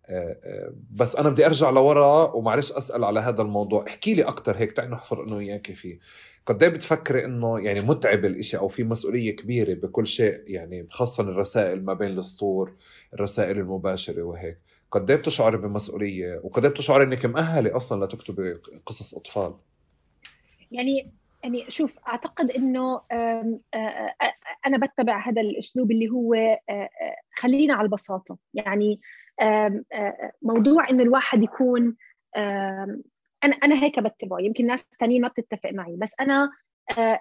آه، 0.09 0.37
آه، 0.43 0.73
بس 0.91 1.15
أنا 1.15 1.29
بدي 1.29 1.45
أرجع 1.45 1.69
لورا 1.69 2.31
ومعلش 2.31 2.71
أسأل 2.71 3.03
على 3.03 3.19
هذا 3.19 3.41
الموضوع. 3.41 3.85
احكي 3.87 4.13
لي 4.13 4.23
أكثر 4.23 4.57
هيك 4.57 4.71
تعي 4.71 4.87
نحفر 4.87 5.23
انه 5.23 5.35
وياك 5.35 5.71
فيه. 5.73 5.99
قد 6.45 6.63
إيه 6.63 6.69
بتفكري 6.69 7.25
انه 7.25 7.59
يعني 7.59 7.81
متعب 7.81 8.25
الإشي 8.25 8.57
أو 8.57 8.67
في 8.67 8.83
مسؤولية 8.83 9.35
كبيرة 9.35 9.73
بكل 9.73 10.07
شيء؟ 10.07 10.43
يعني 10.47 10.87
خاصة 10.89 11.23
الرسائل 11.23 11.85
ما 11.85 11.93
بين 11.93 12.19
السطور 12.19 12.73
الرسائل 13.13 13.57
المباشرة 13.57 14.23
وهيك. 14.23 14.57
قد 14.91 15.11
إيه 15.11 15.17
بتشعري 15.17 15.57
بمسؤولية؟ 15.57 16.41
وقد 16.43 16.65
إيه 16.65 16.71
بتشعري 16.71 17.03
إنك 17.03 17.25
مأهلة 17.25 17.77
أصلا 17.77 18.05
لتكتبي 18.05 18.53
قصص 18.85 19.15
أطفال؟ 19.15 19.53
يعني 20.71 21.11
يعني 21.47 21.71
شوف 21.71 21.99
أعتقد 22.07 22.51
إنه 22.51 23.01
أنا 24.65 24.77
بتبع 24.77 25.27
هذا 25.27 25.41
الأسلوب 25.41 25.91
اللي 25.91 26.09
هو 26.09 26.59
خلينا 27.35 27.73
على 27.73 27.85
البساطة. 27.85 28.37
يعني 28.53 29.01
موضوع 30.41 30.89
إنه 30.89 31.03
الواحد 31.03 31.43
يكون 31.43 31.95
أنا 33.43 33.55
أنا 33.63 33.83
هيك 33.83 33.99
بتبعه. 33.99 34.39
يمكن 34.39 34.67
ناس 34.67 34.85
ثانيين 34.99 35.21
ما 35.21 35.27
بتتفق 35.27 35.69
معي. 35.71 35.95
بس 35.95 36.13
أنا 36.19 36.51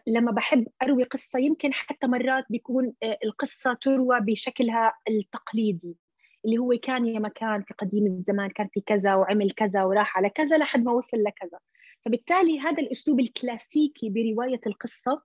لما 0.07 0.33
بحب 0.33 0.67
أروي 0.83 1.05
قصة 1.05 1.39
يمكن 1.39 1.73
حتى 1.73 2.07
مرات 2.07 2.45
بيكون 2.51 2.93
القصة 3.25 3.75
تروى 3.83 4.21
بشكلها 4.21 4.93
التقليدي. 5.09 5.97
اللي 6.45 6.59
هو 6.59 6.73
كان 6.83 7.07
يا 7.07 7.19
مكان 7.19 7.63
في 7.63 7.75
قديم 7.75 8.07
الزمان 8.07 8.51
كان 8.51 8.69
في 8.73 8.81
كذا 8.81 9.15
وعمل 9.15 9.51
كذا 9.51 9.85
وراح 9.85 10.17
على 10.17 10.31
كذا 10.31 10.59
لحد 10.59 10.83
ما 10.85 10.93
وصل 10.93 11.17
لكذا. 11.17 11.59
فبالتالي 12.07 12.61
هذا 12.61 12.83
الأسلوب 12.83 13.21
الكلاسيكي 13.21 14.11
برواية 14.11 14.61
القصة 14.67 15.23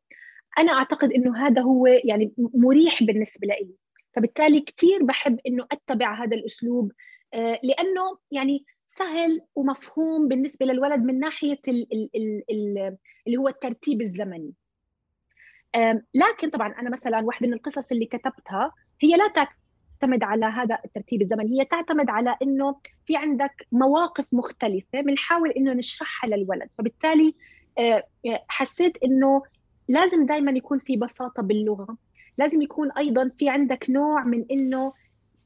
أنا 0.57 0.71
أعتقد 0.71 1.11
إنه 1.11 1.47
هذا 1.47 1.61
هو 1.61 1.87
يعني 1.87 2.33
مريح 2.37 3.03
بالنسبة 3.03 3.47
لي. 3.47 3.75
فبالتالي 4.15 4.61
كثير 4.61 5.03
بحب 5.03 5.39
إنه 5.47 5.67
أتبع 5.71 6.23
هذا 6.23 6.37
الأسلوب 6.37 6.91
آه، 7.33 7.59
لأنه 7.63 8.17
يعني 8.31 8.65
سهل 8.89 9.41
ومفهوم 9.55 10.27
بالنسبة 10.27 10.65
للولد 10.65 10.99
من 11.03 11.19
ناحية 11.19 11.59
ال 11.67 11.87
ال 11.93 12.09
ال 12.15 12.43
ال 12.49 12.97
اللي 13.27 13.37
هو 13.37 13.47
الترتيب 13.47 14.01
الزمني. 14.01 14.53
لكن 16.13 16.49
طبعا 16.49 16.67
أنا 16.79 16.89
مثلا 16.89 17.19
واحدة 17.19 17.47
من 17.47 17.53
القصص 17.53 17.91
اللي 17.91 18.05
كتبتها 18.05 18.71
هي 19.01 19.17
لا 19.17 19.27
تعتمد 20.01 20.23
على 20.23 20.45
هذا 20.45 20.77
الترتيب 20.85 21.21
الزمني. 21.21 21.59
هي 21.59 21.65
تعتمد 21.65 22.09
على 22.09 22.35
إنه 22.41 22.75
في 23.05 23.15
عندك 23.15 23.67
مواقف 23.71 24.25
مختلفة 24.33 25.01
بنحاول 25.01 25.49
إنه 25.51 25.73
نشرحها 25.73 26.29
للولد. 26.29 26.69
فبالتالي 26.77 27.35
آه، 27.79 28.03
حسيت 28.47 29.03
إنه 29.03 29.43
لازم 29.87 30.25
دائما 30.25 30.51
يكون 30.51 30.79
في 30.79 30.97
بساطة 30.97 31.43
باللغة. 31.43 31.97
لازم 32.37 32.61
يكون 32.61 32.91
أيضا 32.91 33.31
في 33.37 33.49
عندك 33.49 33.89
نوع 33.89 34.23
من 34.23 34.45
إنه 34.51 34.93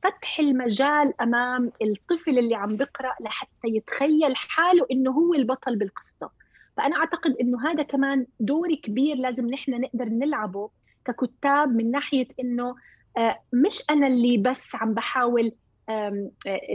فتح 0.03 0.40
المجال 0.40 1.22
أمام 1.22 1.72
الطفل 1.82 2.40
اللي 2.40 2.56
عم 2.56 2.76
بقرأ 2.77 3.14
لحتى 3.22 3.68
يتخيل 3.68 4.36
حاله 4.36 4.86
إنه 4.91 5.11
هو 5.11 5.34
البطل 5.34 5.76
بالقصة. 5.76 6.30
فأنا 6.77 6.95
أعتقد 6.95 7.36
إنه 7.41 7.72
هذا 7.72 7.84
كمان 7.84 8.26
دور 8.40 8.76
كبير 8.76 9.15
لازم 9.15 9.49
نحن 9.49 9.82
نقدر 9.82 10.06
نلعبه 10.06 10.69
ككتاب 11.06 11.76
من 11.76 11.91
ناحية 11.91 12.27
إنه 12.40 12.69
آه، 12.69 12.76
مش 13.54 13.84
أنا 13.90 14.08
اللي 14.08 14.38
بس 14.38 14.76
عم 14.76 14.94
بحاول 14.94 15.52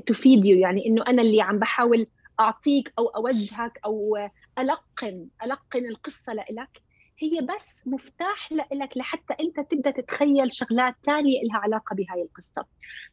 تفيد 0.07 0.47
آه، 0.47 0.59
يعني 0.59 0.87
إنه 0.87 1.05
أنا 1.09 1.23
اللي 1.23 1.41
عم 1.43 1.59
بحاول 1.59 2.07
أعطيك 2.41 2.93
أو 2.99 3.07
أوجهك 3.07 3.81
أو 3.85 4.29
ألقن 4.59 5.27
ألقن 5.45 5.87
القصة 5.87 6.33
لإلك. 6.33 6.83
هي 7.19 7.41
بس 7.41 7.83
مفتاح 7.87 8.53
لك 8.53 8.97
لحتى 8.97 9.35
أنت 9.41 9.61
تبدأ 9.71 9.91
تتخيل 9.91 10.53
شغلات 10.53 10.95
ثانية 11.03 11.43
لها 11.43 11.59
علاقة 11.59 11.95
بهاي 11.95 12.23
القصة. 12.23 12.67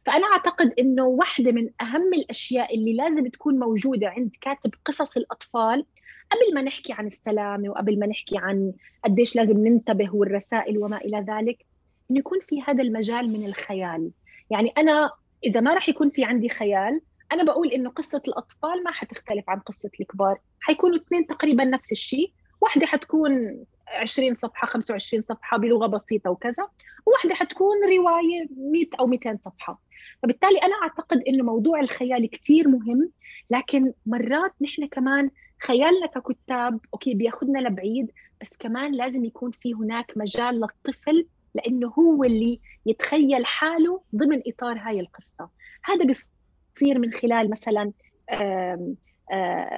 فأنا 0.06 0.26
أعتقد 0.26 0.74
إنه 0.78 1.04
واحدة 1.04 1.52
من 1.52 1.70
أهم 1.80 2.14
الأشياء 2.14 2.74
اللي 2.74 2.92
لازم 2.92 3.26
تكون 3.26 3.58
موجودة 3.58 4.08
عند 4.08 4.36
كاتب 4.40 4.70
قصص 4.84 5.16
الأطفال 5.16 5.84
قبل 6.30 6.54
ما 6.54 6.62
نحكي 6.62 6.92
عن 6.92 7.06
السلامة 7.06 7.68
وقبل 7.68 7.98
ما 7.98 8.06
نحكي 8.06 8.38
عن 8.38 8.72
قديش 9.04 9.36
لازم 9.36 9.66
ننتبه 9.66 10.14
والرسائل 10.14 10.78
وما 10.78 10.96
إلى 10.96 11.24
ذلك 11.28 11.66
انه 12.10 12.18
يكون 12.18 12.38
في 12.40 12.62
هذا 12.62 12.82
المجال 12.82 13.32
من 13.32 13.46
الخيال. 13.46 14.10
يعني 14.50 14.72
أنا 14.78 15.10
إذا 15.44 15.60
ما 15.60 15.74
راح 15.74 15.88
يكون 15.88 16.10
في 16.10 16.24
عندي 16.24 16.48
خيال 16.48 17.00
أنا 17.32 17.44
بقول 17.44 17.68
إنه 17.68 17.90
قصة 17.90 18.22
الأطفال 18.28 18.84
ما 18.84 18.90
حتختلف 18.90 19.50
عن 19.50 19.58
قصة 19.60 19.90
الكبار. 20.00 20.38
حيكونوا 20.60 20.96
اثنين 20.96 21.26
تقريبا 21.26 21.64
نفس 21.64 21.92
الشيء. 21.92 22.32
واحدة 22.60 22.86
حتكون 22.86 23.62
20 23.88 24.34
صفحة 24.34 24.68
25 24.68 25.20
صفحة 25.20 25.56
بلغة 25.56 25.86
بسيطة 25.86 26.30
وكذا 26.30 26.68
وواحدة 27.06 27.34
حتكون 27.34 27.76
رواية 27.84 28.48
100 28.56 28.86
أو 29.00 29.06
200 29.06 29.36
صفحة. 29.36 29.80
فبالتالي 30.22 30.58
أنا 30.58 30.74
أعتقد 30.82 31.22
إنه 31.28 31.44
موضوع 31.44 31.80
الخيال 31.80 32.30
كثير 32.30 32.68
مهم 32.68 33.10
لكن 33.50 33.92
مرات 34.06 34.52
نحن 34.60 34.86
كمان 34.86 35.30
خيالنا 35.62 36.06
ككتاب 36.06 36.80
أوكي 36.94 37.14
بياخذنا 37.14 37.58
لبعيد 37.58 38.12
بس 38.40 38.56
كمان 38.56 38.92
لازم 38.92 39.24
يكون 39.24 39.50
في 39.50 39.74
هناك 39.74 40.12
مجال 40.16 40.60
للطفل 40.60 41.26
لأنه 41.54 41.88
هو 41.88 42.24
اللي 42.24 42.60
يتخيل 42.86 43.46
حاله 43.46 44.02
ضمن 44.14 44.42
إطار 44.46 44.78
هاي 44.78 45.00
القصة. 45.00 45.50
هذا 45.84 46.04
بيصير 46.04 46.98
من 46.98 47.12
خلال 47.12 47.50
مثلا 47.50 47.92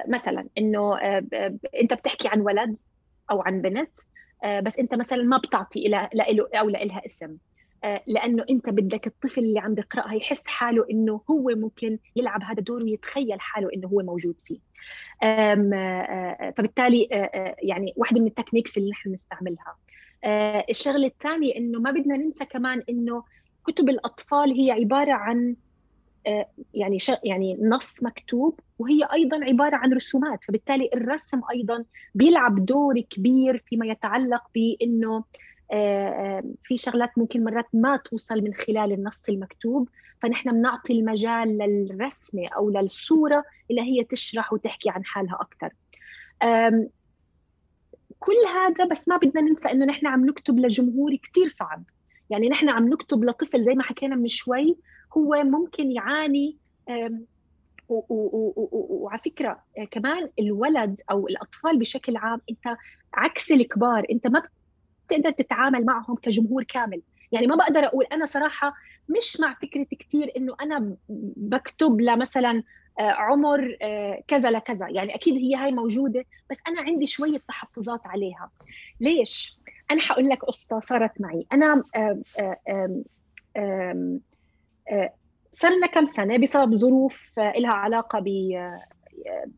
مثلا 0.07 0.47
إنه 0.57 0.97
أنت 1.81 1.93
بتحكي 1.93 2.27
عن 2.27 2.41
ولد 2.41 2.79
أو 3.31 3.41
عن 3.41 3.61
بنت 3.61 3.91
بس 4.61 4.79
أنت 4.79 4.95
مثلا 4.95 5.23
ما 5.23 5.37
بتعطي 5.37 5.87
له 5.87 6.09
أو 6.53 6.69
لها 6.69 7.05
اسم. 7.05 7.37
لأنه 8.07 8.45
أنت 8.49 8.69
بدك 8.69 9.07
الطفل 9.07 9.41
اللي 9.41 9.59
عم 9.59 9.73
بيقرأها 9.73 10.13
يحس 10.13 10.47
حاله 10.47 10.85
إنه 10.91 11.21
هو 11.31 11.49
ممكن 11.55 11.99
يلعب 12.15 12.43
هذا 12.43 12.59
الدور 12.59 12.83
ويتخيل 12.83 13.41
حاله 13.41 13.69
إنه 13.73 13.87
هو 13.87 14.01
موجود 14.01 14.35
فيه. 14.45 14.59
فبالتالي 16.57 17.07
يعني 17.63 17.93
واحدة 17.97 18.21
من 18.21 18.27
التكنيكس 18.27 18.77
اللي 18.77 18.89
نحن 18.89 19.13
نستعملها. 19.13 19.65
آه 19.67 19.90
الشغلة 20.69 21.07
الثانية 21.07 21.55
إنه 21.55 21.79
ما 21.79 21.91
بدنا 21.91 22.17
ننسى 22.17 22.45
كمان 22.45 22.83
إنه 22.89 23.23
كتب 23.67 23.89
الأطفال 23.89 24.51
هي 24.51 24.71
عبارة 24.71 25.11
عن 25.13 25.55
يعني 26.73 26.97
يعني 27.23 27.57
نص 27.61 28.03
مكتوب 28.03 28.59
وهي 28.79 29.07
أيضا 29.13 29.45
عبارة 29.45 29.75
عن 29.75 29.93
رسومات. 29.93 30.43
فبالتالي 30.43 30.89
الرسم 30.93 31.41
أيضا 31.51 31.85
بيلعب 32.15 32.65
دور 32.65 32.99
كبير 32.99 33.63
فيما 33.65 33.85
يتعلق 33.85 34.43
بإنه 34.55 35.23
في 36.63 36.77
شغلات 36.77 37.17
ممكن 37.17 37.43
مرات 37.43 37.67
ما 37.73 37.97
توصل 37.97 38.41
من 38.41 38.53
خلال 38.53 38.91
النص 38.91 39.29
المكتوب. 39.29 39.89
فنحن 40.21 40.51
بنعطي 40.51 40.93
المجال 40.93 41.57
للرسمة 41.57 42.47
أو 42.47 42.69
للصورة 42.69 43.43
اللي 43.71 43.81
هي 43.81 44.03
تشرح 44.03 44.53
وتحكي 44.53 44.89
عن 44.89 45.05
حالها 45.05 45.39
أكثر 45.41 45.73
كل 48.21 48.35
هذا 48.53 48.85
بس 48.85 49.07
ما 49.07 49.17
بدنا 49.17 49.41
ننسى 49.41 49.71
إنه 49.71 49.85
نحن 49.85 50.07
عم 50.07 50.25
نكتب 50.25 50.59
لجمهور 50.59 51.15
كثير 51.15 51.47
صعب. 51.47 51.83
يعني 52.29 52.49
نحن 52.49 52.69
عم 52.69 52.87
نكتب 52.87 53.23
لطفل 53.23 53.63
زي 53.63 53.73
ما 53.73 53.83
حكينا 53.83 54.15
من 54.15 54.27
شوي 54.27 54.77
هو 55.17 55.43
ممكن 55.43 55.91
يعاني 55.91 56.57
وعلى 57.89 59.19
فكرة 59.25 59.63
كمان 59.91 60.29
الولد 60.39 61.01
أو 61.11 61.27
الأطفال 61.27 61.79
بشكل 61.79 62.17
عام 62.17 62.41
أنت 62.49 62.77
عكس 63.13 63.51
الكبار 63.51 64.05
أنت 64.11 64.27
ما 64.27 64.43
بتقدر 65.07 65.31
تتعامل 65.31 65.85
معهم 65.85 66.15
كجمهور 66.15 66.63
كامل. 66.63 67.01
يعني 67.31 67.47
ما 67.47 67.55
بقدر 67.55 67.85
أقول 67.85 68.05
أنا 68.05 68.25
صراحة 68.25 68.73
مش 69.09 69.39
مع 69.39 69.53
فكرة 69.53 69.87
كثير 69.99 70.31
إنه 70.37 70.55
أنا 70.61 70.95
بكتب 71.37 72.01
لمثلا 72.01 72.51
آه، 72.51 72.63
عمر 72.99 73.77
آه، 73.81 74.23
كذا 74.27 74.51
لكذا. 74.51 74.87
يعني 74.89 75.15
أكيد 75.15 75.35
هي 75.35 75.55
هاي 75.55 75.71
موجودة 75.71 76.25
بس 76.49 76.57
أنا 76.67 76.81
عندي 76.81 77.07
شوية 77.07 77.37
تحفظات 77.47 78.07
عليها. 78.07 78.49
ليش؟ 78.99 79.59
أنا 79.91 80.01
حقول 80.01 80.29
لك 80.29 80.45
قصة 80.45 80.79
صارت 80.79 81.21
معي. 81.21 81.45
أنا 81.53 81.83
صار 85.51 85.71
لنا 85.71 85.87
كم 85.87 86.05
سنة 86.05 86.37
بسبب 86.37 86.75
ظروف 86.75 87.39
آه، 87.39 87.53
لها 87.57 87.71
علاقة 87.71 88.19
ب 88.19 88.27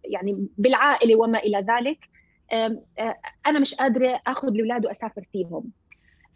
يعني 0.04 0.48
بالعائلة 0.58 1.16
وما 1.16 1.40
إلى 1.40 1.66
ذلك. 1.70 2.10
أنا 3.48 3.60
مش 3.60 3.76
قادرة 3.76 4.22
أخذ 4.28 4.48
الأولاد 4.48 4.86
وأسافر 4.86 5.24
فيهم. 5.32 5.72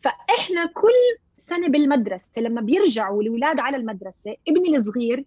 فإحنا 0.01 0.65
كل 0.65 1.23
سنة 1.35 1.67
بالمدرسة 1.67 2.41
لما 2.41 2.61
بيرجعوا 2.61 3.21
الأولاد 3.21 3.59
على 3.59 3.77
المدرسة 3.77 4.35
ابني 4.47 4.75
الصغير 4.75 5.25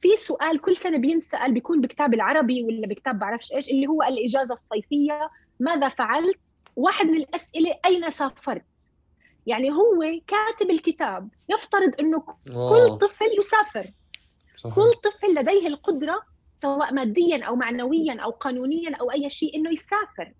في 0.00 0.16
سؤال 0.16 0.60
كل 0.60 0.76
سنة 0.76 0.98
بينسأل 0.98 1.52
بيكون 1.52 1.80
بكتاب 1.80 2.14
العربي 2.14 2.62
ولا 2.62 2.86
بكتاب 2.86 3.18
بعرفش 3.18 3.52
إيش 3.52 3.70
اللي 3.70 3.86
هو 3.86 4.02
الإجازة 4.02 4.52
الصيفية 4.52 5.30
ماذا 5.60 5.88
فعلت 5.88 6.54
واحد 6.76 7.06
من 7.06 7.16
الأسئلة 7.16 7.74
أين 7.86 8.10
سافرت 8.10 8.90
يعني 9.46 9.70
هو 9.70 10.20
كاتب 10.26 10.70
الكتاب 10.70 11.28
يفترض 11.48 11.92
إنه 12.00 12.20
كل 12.46 12.98
طفل 12.98 13.38
يسافر 13.38 13.90
صحيح. 14.56 14.74
كل 14.74 14.92
طفل 15.04 15.34
لديه 15.34 15.66
القدرة 15.66 16.22
سواء 16.56 16.94
ماديا 16.94 17.44
أو 17.44 17.56
معنويا 17.56 18.20
أو 18.20 18.30
قانونيا 18.30 18.96
أو 18.96 19.10
أي 19.10 19.30
شيء 19.30 19.56
إنه 19.56 19.70
يسافر 19.70 20.32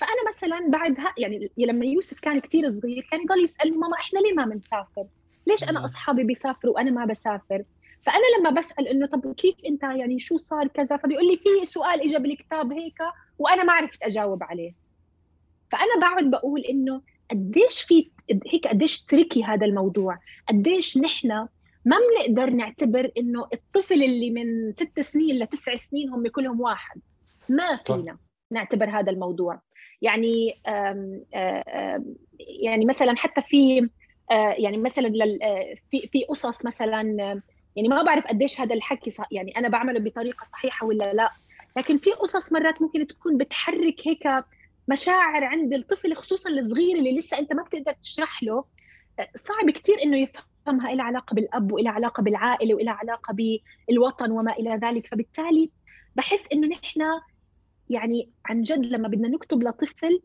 فأنا 0.00 0.28
مثلا 0.28 0.70
بعدها 0.70 1.14
يعني 1.18 1.50
لما 1.58 1.86
يوسف 1.86 2.20
كان 2.20 2.40
كثير 2.40 2.70
صغير 2.70 3.08
كان 3.10 3.20
يضل 3.20 3.44
يسألني 3.44 3.76
ماما 3.76 3.96
إحنا 3.96 4.18
ليه 4.18 4.32
ما 4.32 4.44
بنسافر؟ 4.44 5.06
ليش 5.46 5.64
أنا 5.64 5.84
أصحابي 5.84 6.24
بيسافروا 6.24 6.74
وأنا 6.74 6.90
ما 6.90 7.04
بسافر؟ 7.04 7.64
فأنا 8.06 8.38
لما 8.38 8.50
بسأل 8.50 8.88
إنه 8.88 9.06
طب 9.06 9.34
كيف 9.34 9.54
أنت 9.66 9.82
يعني 9.82 10.20
شو 10.20 10.36
صار 10.36 10.66
كذا 10.68 10.96
فبيقول 10.96 11.26
لي 11.26 11.36
في 11.36 11.66
سؤال 11.66 12.00
اجى 12.00 12.18
بالكتاب 12.18 12.72
هيك 12.72 12.98
وأنا 13.38 13.64
ما 13.64 13.72
عرفت 13.72 14.02
أجاوب 14.02 14.42
عليه. 14.42 14.72
فأنا 15.72 16.00
بقعد 16.00 16.30
بقول 16.30 16.60
إنه 16.60 17.02
قديش 17.30 17.82
في 17.82 18.10
هيك 18.52 18.66
قديش 18.66 19.04
تركي 19.04 19.44
هذا 19.44 19.66
الموضوع. 19.66 20.18
قديش 20.48 20.98
نحن 20.98 21.28
ما 21.84 21.96
بنقدر 21.96 22.50
نعتبر 22.50 23.12
إنه 23.18 23.48
الطفل 23.52 24.02
اللي 24.02 24.30
من 24.30 24.72
ست 24.72 25.00
سنين 25.00 25.38
لتسع 25.38 25.74
سنين 25.74 26.10
هم 26.10 26.28
كلهم 26.28 26.60
واحد. 26.60 27.00
ما 27.48 27.76
فينا 27.76 28.18
نعتبر 28.50 28.90
هذا 28.90 29.10
الموضوع. 29.10 29.60
يعني 30.02 30.60
آم 30.68 31.24
آم 31.34 32.14
يعني 32.40 32.84
مثلا 32.84 33.16
حتى 33.16 33.42
في 33.42 33.88
يعني 34.30 34.76
مثلا 34.76 35.12
في 35.90 36.08
في 36.12 36.24
قصص 36.24 36.66
مثلا 36.66 37.40
يعني 37.76 37.88
ما 37.88 38.02
بعرف 38.02 38.26
قديش 38.26 38.60
هذا 38.60 38.74
الحكي 38.74 39.12
يعني 39.30 39.58
أنا 39.58 39.68
بعمله 39.68 40.00
بطريقة 40.00 40.44
صحيحة 40.44 40.86
ولا 40.86 41.12
لا. 41.12 41.30
لكن 41.76 41.98
في 41.98 42.10
قصص 42.10 42.52
مرات 42.52 42.82
ممكن 42.82 43.06
تكون 43.06 43.36
بتحرك 43.36 44.08
هيك 44.08 44.44
مشاعر 44.88 45.44
عند 45.44 45.72
الطفل 45.74 46.14
خصوصا 46.14 46.50
الصغير 46.50 46.96
اللي 46.96 47.18
لسه 47.18 47.38
أنت 47.38 47.52
ما 47.52 47.62
بتقدر 47.62 47.92
تشرح 47.92 48.42
له. 48.42 48.64
صعب 49.36 49.70
كثير 49.70 50.02
إنه 50.02 50.16
يفهمها 50.18 50.94
لها 50.94 51.04
علاقة 51.04 51.34
بالأب 51.34 51.72
وإلها 51.72 51.92
علاقة 51.92 52.22
بالعائلة 52.22 52.74
وإلها 52.74 52.94
علاقة 52.94 53.36
بالوطن 53.88 54.30
وما 54.30 54.52
إلى 54.52 54.80
ذلك. 54.82 55.06
فبالتالي 55.06 55.70
بحس 56.16 56.44
إنه 56.52 56.68
نحن 56.68 57.00
يعني 57.90 58.30
عن 58.44 58.62
جد 58.62 58.86
لما 58.86 59.08
بدنا 59.08 59.28
نكتب 59.28 59.62
لطفل 59.62 60.20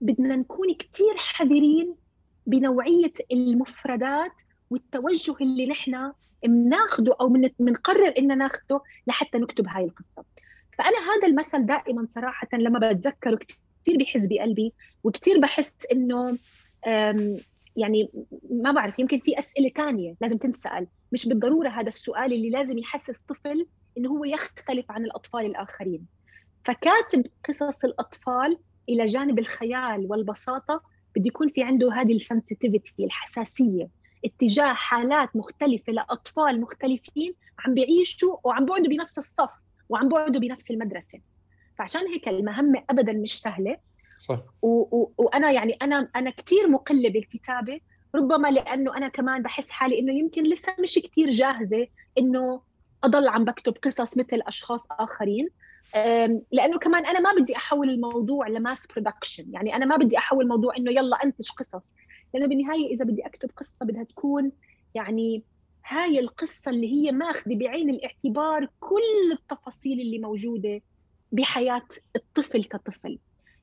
بدنا 0.00 0.36
نكون 0.36 0.74
كثير 0.74 1.16
حذرين 1.16 1.94
بنوعية 2.46 3.12
المفردات 3.32 4.32
والتوجه 4.74 5.36
اللي 5.40 5.66
نحن 5.66 6.12
بناخده 6.44 7.16
أو 7.20 7.28
بنقرر 7.58 8.14
إن 8.18 8.38
ناخده 8.38 8.80
لحتى 9.06 9.38
نكتب 9.38 9.68
هاي 9.68 9.84
القصة. 9.84 10.24
فأنا 10.78 10.96
هذا 10.98 11.28
المثل 11.28 11.66
دائما 11.66 12.06
صراحة 12.08 12.48
لما 12.52 12.92
بتذكره 12.92 13.38
كثير 13.82 13.96
بحس 13.98 14.26
بقلبي 14.26 14.72
وكثير 15.04 15.40
بحس 15.40 15.74
إنه 15.92 16.38
يعني 17.76 18.10
ما 18.50 18.72
بعرف 18.72 18.98
يمكن 18.98 19.18
في 19.18 19.38
أسئلة 19.38 19.68
ثانية 19.68 20.14
لازم 20.20 20.38
تنسأل. 20.38 20.86
مش 21.12 21.28
بالضرورة 21.28 21.68
هذا 21.68 21.88
السؤال 21.88 22.32
اللي 22.32 22.50
لازم 22.50 22.78
يحسس 22.78 23.22
طفل 23.22 23.66
إنه 23.98 24.10
هو 24.10 24.24
يختلف 24.24 24.90
عن 24.90 25.04
الأطفال 25.04 25.46
الآخرين. 25.46 26.06
فكاتب 26.64 27.26
قصص 27.48 27.84
الأطفال 27.84 28.58
إلى 28.88 29.04
جانب 29.04 29.38
الخيال 29.38 30.06
والبساطة 30.10 30.82
بده 31.16 31.26
يكون 31.26 31.48
في 31.48 31.62
عنده 31.62 31.92
هذه 31.92 32.12
السنسيتيفيتي 32.12 33.04
الحساسية. 33.04 33.88
اتجاه 34.24 34.72
حالات 34.72 35.36
مختلفة 35.36 35.92
لأطفال 35.92 36.60
مختلفين 36.60 37.34
عم 37.66 37.74
بيعيشوا 37.74 38.36
وعم 38.44 38.64
بيقعدوا 38.64 38.86
بنفس 38.88 39.18
الصف 39.18 39.50
وعم 39.88 40.08
بيقعدوا 40.08 40.40
بنفس 40.40 40.70
المدرسة. 40.70 41.20
فعشان 41.78 42.06
هيك 42.06 42.28
المهمة 42.28 42.82
ابدا 42.90 43.12
مش 43.12 43.40
سهلة. 43.40 43.76
صح. 44.18 44.40
و- 44.62 44.96
و- 44.98 45.12
وأنا 45.18 45.50
يعني 45.50 45.72
أنا 45.82 46.08
أنا 46.16 46.30
كثير 46.30 46.68
مقلة 46.68 47.08
بالكتابة 47.08 47.80
ربما 48.14 48.48
لأنه 48.48 48.96
أنا 48.96 49.08
كمان 49.08 49.42
بحس 49.42 49.70
حالي 49.70 49.98
إنه 49.98 50.12
يمكن 50.14 50.42
لسه 50.42 50.74
مش 50.80 50.94
كثير 50.98 51.30
جاهزة 51.30 51.86
إنه 52.18 52.60
أضل 53.04 53.28
عم 53.28 53.44
بكتب 53.44 53.72
قصص 53.84 54.18
مثل 54.18 54.40
أشخاص 54.46 54.86
آخرين. 54.90 55.48
لأنه 56.52 56.78
كمان 56.78 57.06
أنا 57.06 57.20
ما 57.20 57.32
بدي 57.40 57.56
أحول 57.56 57.90
الموضوع 57.90 58.48
لماس 58.48 58.86
برودكشن 58.86 59.44
يعني 59.52 59.76
أنا 59.76 59.84
ما 59.86 59.96
بدي 59.96 60.18
أحول 60.18 60.42
الموضوع 60.44 60.76
إنه 60.76 60.90
يلا 60.92 61.24
أنتج 61.24 61.50
قصص. 61.50 61.94
لأنه 62.34 62.46
بالنهاية 62.46 62.94
إذا 62.94 63.04
بدي 63.04 63.26
أكتب 63.26 63.50
قصة 63.56 63.76
بدها 63.82 64.04
تكون 64.04 64.52
يعني 64.94 65.42
هاي 65.86 66.18
القصة 66.18 66.70
اللي 66.70 66.92
هي 66.92 67.12
ماخذة 67.12 67.54
بعين 67.54 67.90
الاعتبار 67.90 68.68
كل 68.80 69.32
التفاصيل 69.32 70.00
اللي 70.00 70.18
موجودة 70.18 70.80
بحياة 71.32 71.88
الطفل 72.16 72.64
كطفل. 72.64 73.18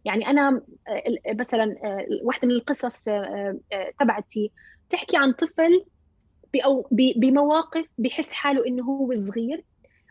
يعني 0.06 0.28
أنا 0.28 0.62
آه، 0.88 1.34
مثلا 1.34 1.76
آه، 1.84 2.06
واحدة 2.24 2.48
من 2.48 2.54
القصص 2.54 3.08
آه، 3.08 3.60
تبعتي 4.00 4.52
تحكي 4.90 5.18
عن 5.18 5.32
طفل 5.32 5.86
بمواقف 6.92 7.86
بحس 7.98 8.32
حاله 8.32 8.68
إنه 8.68 8.84
هو 8.84 9.14
صغير 9.14 9.64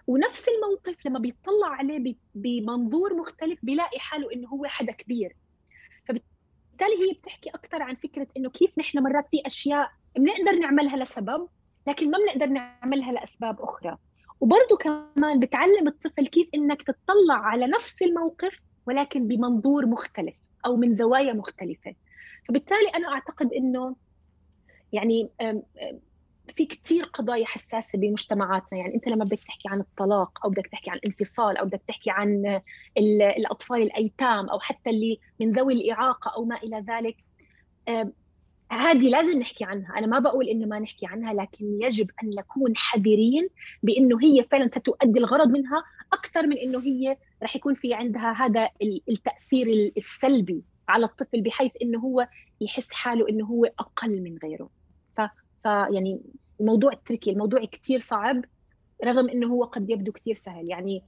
ونفس 0.06 0.46
الموقف 0.48 1.06
لما 1.06 1.18
بيطلع 1.18 1.68
عليه 1.68 2.14
بمنظور 2.34 3.14
مختلف 3.14 3.58
بيلاقي 3.62 3.98
حاله 3.98 4.32
إنه 4.32 4.48
هو 4.48 4.64
حدا 4.64 4.92
كبير. 4.92 5.36
فبالتالي 6.80 7.08
هي 7.08 7.12
بتحكي 7.14 7.50
أكثر 7.50 7.82
عن 7.82 7.94
فكرة 7.94 8.26
إنه 8.36 8.50
كيف 8.50 8.78
نحن 8.78 8.98
مرات 8.98 9.28
في 9.30 9.42
أشياء 9.46 9.90
بنقدر 10.16 10.58
نعملها 10.58 10.96
لسبب 10.96 11.48
لكن 11.86 12.10
ما 12.10 12.18
بنقدر 12.18 12.46
نعملها 12.46 13.12
لأسباب 13.12 13.60
أخرى. 13.60 13.96
وبرضه 14.40 14.76
كمان 14.80 15.40
بتعلم 15.40 15.88
الطفل 15.88 16.26
كيف 16.26 16.48
إنك 16.54 16.82
تطلع 16.82 17.34
على 17.34 17.66
نفس 17.66 18.02
الموقف 18.02 18.60
ولكن 18.86 19.28
بمنظور 19.28 19.86
مختلف 19.86 20.34
أو 20.66 20.76
من 20.76 20.94
زوايا 20.94 21.32
مختلفة. 21.32 21.94
فبالتالي 22.48 22.88
أنا 22.96 23.08
أعتقد 23.08 23.52
إنه 23.52 23.96
يعني 24.92 25.30
في 26.56 26.66
كثير 26.66 27.04
قضايا 27.04 27.46
حساسة 27.46 27.98
بمجتمعاتنا. 27.98 28.78
يعني 28.78 28.94
أنت 28.94 29.08
لما 29.08 29.24
بدك 29.24 29.40
تحكي 29.44 29.68
عن 29.68 29.80
الطلاق 29.80 30.44
أو 30.44 30.50
بدك 30.50 30.66
تحكي 30.66 30.90
عن 30.90 30.96
الانفصال 30.96 31.56
أو 31.56 31.66
بدك 31.66 31.82
تحكي 31.88 32.10
عن 32.10 32.60
الأطفال 33.36 33.82
الأيتام 33.82 34.48
أو 34.48 34.60
حتى 34.60 34.90
اللي 34.90 35.18
من 35.40 35.52
ذوي 35.52 35.72
الإعاقة 35.72 36.30
أو 36.36 36.44
ما 36.44 36.56
إلى 36.56 36.84
ذلك 36.88 37.16
هذه 38.72 39.08
لازم 39.08 39.38
نحكي 39.38 39.64
عنها. 39.64 39.98
أنا 39.98 40.06
ما 40.06 40.18
بقول 40.18 40.48
إنه 40.48 40.66
ما 40.66 40.78
نحكي 40.78 41.06
عنها 41.06 41.34
لكن 41.34 41.64
يجب 41.82 42.10
أن 42.22 42.30
نكون 42.38 42.76
حذرين 42.76 43.48
بأنه 43.82 44.18
هي 44.22 44.44
فعلا 44.50 44.68
ستؤدي 44.68 45.18
الغرض 45.18 45.50
منها 45.50 45.82
أكثر 46.12 46.46
من 46.46 46.58
أنه 46.58 46.78
هي 46.78 47.16
رح 47.42 47.56
يكون 47.56 47.74
في 47.74 47.94
عندها 47.94 48.32
هذا 48.32 48.68
التأثير 49.08 49.92
السلبي 49.96 50.62
على 50.88 51.06
الطفل 51.06 51.42
بحيث 51.42 51.72
أنه 51.82 51.98
هو 51.98 52.28
يحس 52.60 52.92
حاله 52.92 53.28
أنه 53.28 53.46
هو 53.46 53.64
أقل 53.64 54.22
من 54.22 54.38
غيره. 54.42 54.70
ف, 55.16 55.20
ف 55.64 55.64
يعني 55.64 56.20
الموضوع 56.60 56.92
تركي 57.06 57.30
الموضوع 57.30 57.64
كثير 57.64 58.00
صعب 58.00 58.44
رغم 59.04 59.28
إنه 59.28 59.46
هو 59.46 59.64
قد 59.64 59.90
يبدو 59.90 60.12
كثير 60.12 60.34
سهل. 60.34 60.70
يعني 60.70 61.02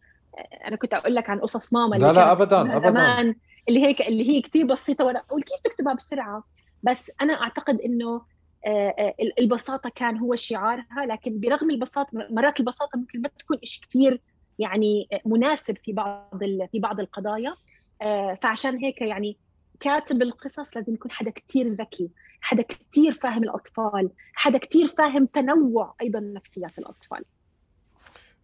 أنا 0.66 0.76
كنت 0.76 0.94
أقول 0.94 1.14
لك 1.14 1.30
عن 1.30 1.40
قصص 1.40 1.72
ماما 1.72 1.96
لا 1.96 2.12
لا 2.12 2.32
ابدا 2.32 2.76
ابدا. 2.76 3.34
اللي 3.68 3.82
هيك 3.82 4.02
اللي 4.02 4.30
هي 4.30 4.40
كثير 4.40 4.66
بسيطة 4.66 5.04
وأنا 5.04 5.18
أقول 5.18 5.42
كيف 5.42 5.60
تكتبها 5.64 5.94
بسرعة. 5.94 6.44
بس 6.82 7.10
أنا 7.20 7.32
أعتقد 7.32 7.80
إنه 7.80 8.22
آه، 8.66 8.94
آه، 8.98 9.14
البساطة 9.38 9.90
كان 9.94 10.18
هو 10.18 10.34
شعارها 10.34 11.06
لكن 11.06 11.40
برغم 11.40 11.70
البساطه 11.70 12.08
مرات 12.30 12.60
البساطة 12.60 12.98
ممكن 12.98 13.22
ما 13.22 13.28
تكون 13.38 13.58
شيء 13.62 13.82
كثير 13.88 14.20
يعني 14.58 15.08
مناسب 15.26 15.76
في 15.84 15.92
بعض 15.92 16.44
في 16.72 16.78
بعض 16.78 17.00
القضايا. 17.00 17.54
آه، 18.02 18.38
فعشان 18.42 18.76
هيك 18.76 19.00
يعني 19.00 19.36
كاتب 19.82 20.22
القصص 20.22 20.76
لازم 20.76 20.94
يكون 20.94 21.10
حدا 21.10 21.30
كثير 21.30 21.68
ذكي 21.68 22.10
حدا 22.40 22.62
كثير 22.62 23.12
فاهم 23.12 23.42
الأطفال 23.42 24.10
حدا 24.34 24.58
كثير 24.58 24.86
فاهم 24.98 25.26
تنوع 25.26 25.94
أيضا 26.00 26.20
نفسيات 26.20 26.78
الأطفال. 26.78 27.24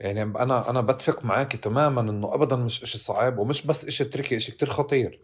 يعني 0.01 0.23
أنا 0.23 0.71
أنا 0.71 0.81
بتفق 0.81 1.25
معك 1.25 1.57
تماما 1.57 2.01
إنه 2.01 2.35
ابدا 2.35 2.57
مش 2.57 2.83
إشي 2.83 2.99
صعب 2.99 3.39
ومش 3.39 3.67
بس 3.67 3.85
إشي 3.85 4.05
تركي 4.05 4.37
إشي 4.37 4.53
كتير 4.53 4.71
خطير. 4.71 5.21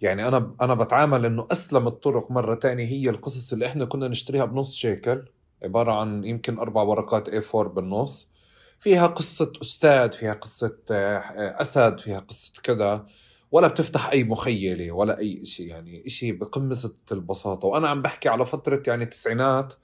يعني 0.00 0.28
أنا 0.28 0.54
أنا 0.60 0.74
بتعامل 0.74 1.26
إنه 1.26 1.46
أسلم 1.52 1.86
الطرق 1.86 2.30
مرة 2.30 2.54
تانية 2.54 2.86
هي 2.86 3.10
القصص 3.10 3.52
اللي 3.52 3.66
إحنا 3.66 3.84
كنا 3.84 4.08
نشتريها 4.08 4.44
بنص 4.44 4.74
شيكل 4.74 5.24
عبارة 5.62 5.92
عن 5.92 6.24
يمكن 6.24 6.58
أربع 6.58 6.82
ورقات 6.82 7.30
A4 7.30 7.56
بالنص. 7.56 8.30
فيها 8.78 9.06
قصة 9.06 9.52
أستاذ 9.62 10.12
فيها 10.12 10.32
قصة 10.32 10.76
آه، 10.90 11.60
أسد 11.60 11.98
فيها 12.00 12.18
قصة 12.18 12.52
كذا. 12.62 13.06
ولا 13.52 13.68
بتفتح 13.68 14.10
أي 14.10 14.24
مخيلة 14.24 14.92
ولا 14.92 15.18
أي 15.18 15.44
شيء 15.44 15.66
يعني 15.66 16.08
شيء 16.08 16.32
بقمه 16.32 16.90
البساطة. 17.12 17.68
وأنا 17.68 17.88
عم 17.88 18.02
بحكي 18.02 18.28
على 18.28 18.46
فترة 18.46 18.82
يعني 18.86 19.04
التسعينات 19.04 19.74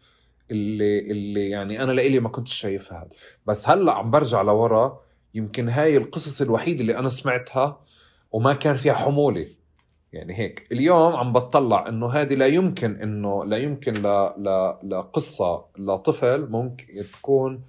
اللي 0.50 0.98
اللي 0.98 1.50
يعني 1.50 1.82
أنا 1.82 1.92
لإلي 1.92 2.20
ما 2.20 2.28
كنتش 2.28 2.54
شايفها. 2.54 3.08
بس 3.46 3.68
هلأ 3.68 3.92
عم 3.92 4.10
برجع 4.10 4.42
لورا 4.42 5.00
يمكن 5.34 5.68
هاي 5.68 5.96
القصص 5.96 6.40
الوحيدة 6.40 6.80
اللي 6.80 6.98
أنا 6.98 7.08
سمعتها 7.08 7.80
وما 8.32 8.52
كان 8.52 8.76
فيها 8.76 8.94
حمولة. 8.94 9.46
يعني 10.12 10.38
هيك. 10.38 10.66
اليوم 10.72 11.16
عم 11.16 11.32
بتطلع 11.32 11.88
إنه 11.88 12.06
هذه 12.08 12.34
لا 12.34 12.46
يمكن 12.46 12.96
إنه 12.96 13.44
لا 13.44 13.56
يمكن 13.56 13.94
ل... 13.94 14.06
ل... 14.38 14.74
لقصة 14.82 15.64
لطفل 15.78 16.46
ممكن 16.50 17.04
تكون 17.12 17.62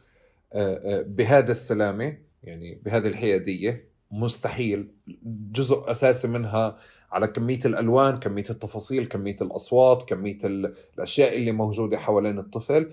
بهذا 1.05 1.51
السلامة 1.51 2.17
يعني 2.43 2.81
بهذه 2.85 3.07
الحيادية. 3.07 3.88
مستحيل. 4.11 4.87
جزء 5.51 5.91
أساسي 5.91 6.27
منها 6.27 6.77
على 7.11 7.27
كمية 7.27 7.59
الألوان 7.65 8.17
كمية 8.17 8.45
التفاصيل 8.49 9.05
كمية 9.05 9.37
الأصوات 9.41 10.09
كمية 10.09 10.37
الأشياء 10.43 11.37
اللي 11.37 11.51
موجودة 11.51 11.97
حوالين 11.97 12.39
الطفل. 12.39 12.89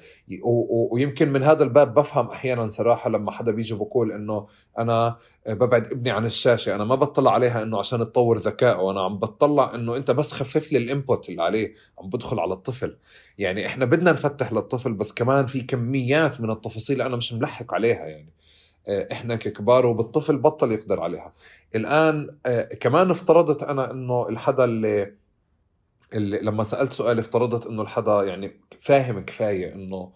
ويمكن 0.92 1.32
من 1.32 1.42
هذا 1.42 1.64
الباب 1.64 1.94
بفهم 1.94 2.26
أحيانا 2.30 2.68
صراحة 2.68 3.10
لما 3.10 3.30
حدا 3.30 3.52
بيجي 3.52 3.74
بقول 3.74 4.12
إنه 4.12 4.46
أنا 4.78 5.16
ببعد 5.48 5.92
ابني 5.92 6.10
عن 6.10 6.26
الشاشة. 6.26 6.74
أنا 6.74 6.84
ما 6.84 6.94
بطلع 6.94 7.32
عليها 7.32 7.62
إنه 7.62 7.78
عشان 7.78 7.98
تطور 7.98 8.38
ذكائه. 8.38 8.90
أنا 8.90 9.00
عم 9.04 9.18
بطلع 9.18 9.74
إنه 9.74 9.96
أنت 9.96 10.10
بس 10.10 10.32
خفف 10.32 10.72
لي 10.72 10.78
الإنبوت 10.78 11.28
اللي 11.28 11.42
عليه 11.42 11.74
عم 11.98 12.08
بدخل 12.08 12.40
على 12.40 12.52
الطفل. 12.52 12.96
يعني 13.38 13.66
إحنا 13.66 13.84
بدنا 13.84 14.12
نفتح 14.12 14.52
للطفل 14.52 14.92
بس 14.92 15.12
كمان 15.12 15.46
في 15.46 15.62
كميات 15.62 16.40
من 16.40 16.50
التفاصيل 16.50 17.02
أنا 17.02 17.16
مش 17.16 17.32
ملحق 17.32 17.74
عليها 17.74 18.06
يعني. 18.06 18.35
إحنا 18.88 19.36
ككبار 19.36 19.86
وبالطفل 19.86 20.38
بطل 20.38 20.72
يقدر 20.72 21.00
عليها. 21.00 21.34
الآن 21.74 22.36
آه، 22.46 22.62
كمان 22.62 23.10
افترضت 23.10 23.62
أنا 23.62 23.90
إنه 23.90 24.28
الحدا 24.28 24.64
اللي, 24.64 25.14
اللي 26.14 26.38
لما 26.38 26.62
سألت 26.62 26.92
سؤال 26.92 27.18
افترضت 27.18 27.66
إنه 27.66 27.82
الحدا 27.82 28.22
يعني 28.22 28.60
فاهم 28.80 29.24
كفاية 29.24 29.72
إنه 29.74 30.12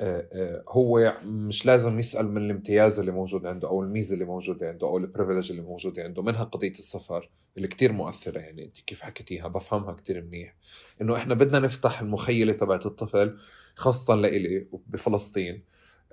آه، 0.00 0.64
هو 0.68 1.18
مش 1.24 1.66
لازم 1.66 1.98
يسأل 1.98 2.28
من 2.28 2.36
الامتياز 2.36 2.98
اللي 2.98 3.12
موجود 3.12 3.46
عنده 3.46 3.68
أو 3.68 3.82
الميزة 3.82 4.14
اللي 4.14 4.24
موجودة 4.24 4.68
عنده 4.68 4.86
أو 4.86 4.98
البريفليج 4.98 5.50
اللي 5.50 5.62
موجودة 5.62 6.02
عنده 6.02 6.22
منها 6.22 6.44
قضية 6.44 6.70
السفر 6.70 7.30
اللي 7.56 7.68
كتير 7.68 7.92
مؤثرة 7.92 8.38
يعني 8.38 8.64
أنت 8.64 8.80
كيف 8.80 9.00
حكيتيها؟ 9.02 9.48
بفهمها 9.48 9.92
كتير 9.92 10.22
منيح. 10.24 10.54
إنه 11.00 11.16
إحنا 11.16 11.34
بدنا 11.34 11.58
نفتح 11.58 12.00
المخيلة 12.00 12.52
تبعت 12.52 12.86
الطفل 12.86 13.38
خاصة 13.74 14.14
لإلي 14.14 14.66
بفلسطين 14.86 15.54
آه، 15.54 15.58
آه، 15.58 15.64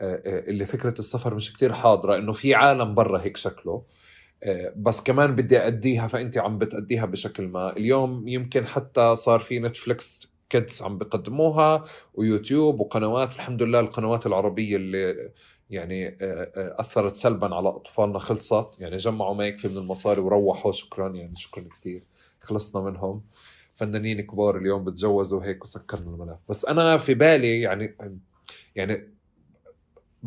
اللي 0.01 0.65
فكرة 0.65 0.99
السفر 0.99 1.35
مش 1.35 1.53
كتير 1.53 1.73
حاضرة 1.73 2.17
إنه 2.17 2.31
في 2.31 2.55
عالم 2.55 2.95
برا 2.95 3.21
هيك 3.21 3.37
شكله. 3.37 3.83
آه، 4.43 4.73
بس 4.75 5.03
كمان 5.03 5.35
بدي 5.35 5.59
أديها 5.59 6.07
فأنت 6.07 6.37
عم 6.37 6.57
بتأديها 6.57 7.05
بشكل 7.05 7.47
ما. 7.47 7.77
اليوم 7.77 8.27
يمكن 8.27 8.65
حتى 8.65 9.15
صار 9.15 9.39
في 9.39 9.59
نتفليكس 9.59 10.27
كيدز 10.49 10.81
عم 10.81 10.97
بقدموها 10.97 11.83
ويوتيوب 12.13 12.79
وقنوات 12.79 13.35
الحمد 13.35 13.63
لله 13.63 13.79
القنوات 13.79 14.25
العربية 14.25 14.75
اللي 14.75 15.31
يعني 15.69 16.17
أثرت 16.55 17.15
سلبا 17.15 17.55
على 17.55 17.69
أطفالنا 17.69 18.19
خلصت. 18.19 18.67
يعني 18.79 18.97
جمعوا 18.97 19.35
ما 19.35 19.45
يكفي 19.47 19.67
من 19.67 19.77
المصاري 19.77 20.21
وروحوا. 20.21 20.71
شكرا 20.71 21.09
يعني 21.09 21.35
شكرا 21.35 21.63
كثير 21.63 22.03
خلصنا 22.41 22.81
منهم. 22.81 23.23
فنانين 23.73 24.21
كبار 24.21 24.57
اليوم 24.57 24.83
بتجوزوا 24.83 25.43
هيك 25.45 25.63
وسكرنا 25.63 26.09
الملف. 26.09 26.39
بس 26.49 26.65
أنا 26.65 26.97
في 26.97 27.13
بالي 27.13 27.61
يعني 27.61 27.95
يعني 28.75 29.16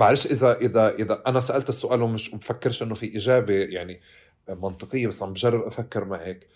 بعرفش 0.00 0.26
اذا 0.26 0.56
اذا 0.58 0.94
إذا 0.94 1.22
أنا 1.26 1.40
سألت 1.40 1.68
السؤال 1.68 2.02
ومش 2.02 2.34
بفكرش 2.34 2.82
إنه 2.82 2.94
في 2.94 3.16
إجابة 3.16 3.54
يعني 3.54 4.00
منطقية 4.48 5.06
بس 5.06 5.22
عم 5.22 5.32
بجرب 5.32 5.62
أفكر 5.62 6.04
معك. 6.04 6.46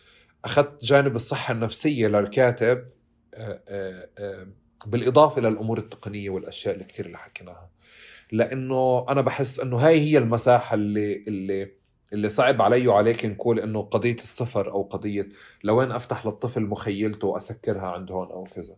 أخذت 0.45 0.85
جانب 0.85 1.17
الصحة 1.17 1.53
النفسية 1.53 2.09
للكاتب 2.09 2.85
آه، 3.35 3.63
آه، 3.69 4.09
آه، 4.19 4.47
بالإضافة 4.87 5.41
للامور 5.41 5.79
التقنية 5.79 6.31
والأشياء 6.31 6.75
اللي 6.75 6.85
كثير 6.85 7.07
اللي 7.07 7.19
حكيناها. 7.19 7.71
لأنه 8.33 9.07
أنا 9.09 9.21
بحس 9.21 9.61
إنه 9.61 9.77
هاي 9.77 10.01
هي 10.01 10.19
المساحة 10.19 10.75
اللي 10.75 11.25
اللي 11.29 11.73
اللي 12.13 12.29
صعب 12.29 12.63
علي 12.63 12.89
وعليك 12.89 13.25
نقول 13.25 13.61
إنه 13.61 13.83
قضية 13.83 14.15
السفر 14.15 14.71
أو 14.73 14.83
قضية 14.83 15.29
لوين 15.65 15.93
أفتح 15.93 16.27
للطفل 16.27 16.63
مخيلته 16.63 17.27
وأسكرها 17.29 17.87
عند 17.87 18.13
هون 18.13 18.27
أو 18.31 18.45
كذا. 18.45 18.77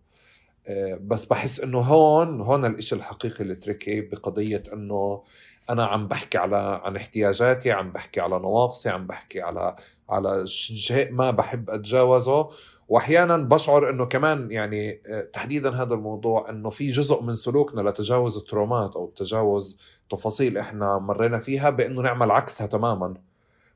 بس 1.00 1.24
بحس 1.24 1.60
إنه 1.60 1.78
هون 1.78 2.40
هون 2.40 2.64
الإشي 2.64 2.94
الحقيقي 2.94 3.40
اللي 3.40 3.54
تركي 3.54 4.00
بقضية 4.00 4.62
إنه 4.72 5.22
أنا 5.70 5.86
عم 5.86 6.08
بحكي 6.08 6.38
على 6.38 6.80
عن 6.84 6.96
احتياجاتي 6.96 7.70
عم 7.72 7.92
بحكي 7.92 8.20
على 8.20 8.38
نواقصي 8.38 8.88
عم 8.88 9.06
بحكي 9.06 9.40
على 9.40 9.76
على 10.10 10.46
شيء 10.46 11.12
ما 11.12 11.30
بحب 11.30 11.70
أتجاوزه. 11.70 12.50
واحيانا 12.88 13.36
بشعر 13.36 13.90
إنه 13.90 14.04
كمان 14.04 14.50
يعني 14.50 15.02
آه، 15.06 15.20
تحديدا 15.32 15.82
هذا 15.82 15.94
الموضوع 15.94 16.50
إنه 16.50 16.70
في 16.70 16.90
جزء 16.90 17.22
من 17.22 17.34
سلوكنا 17.34 17.80
لتجاوز 17.80 18.36
الترومات 18.36 18.96
أو 18.96 19.06
تجاوز 19.16 19.78
تفاصيل 20.10 20.58
إحنا 20.58 20.98
مرينا 20.98 21.38
فيها 21.38 21.70
بإنه 21.70 22.02
نعمل 22.02 22.30
عكسها 22.30 22.66
تماما 22.66 23.14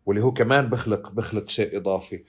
واللي 0.06 0.22
هو 0.22 0.32
كمان 0.32 0.70
بخلق 0.70 1.10
بخلق 1.10 1.48
شيء 1.48 1.76
إضافي. 1.78 2.24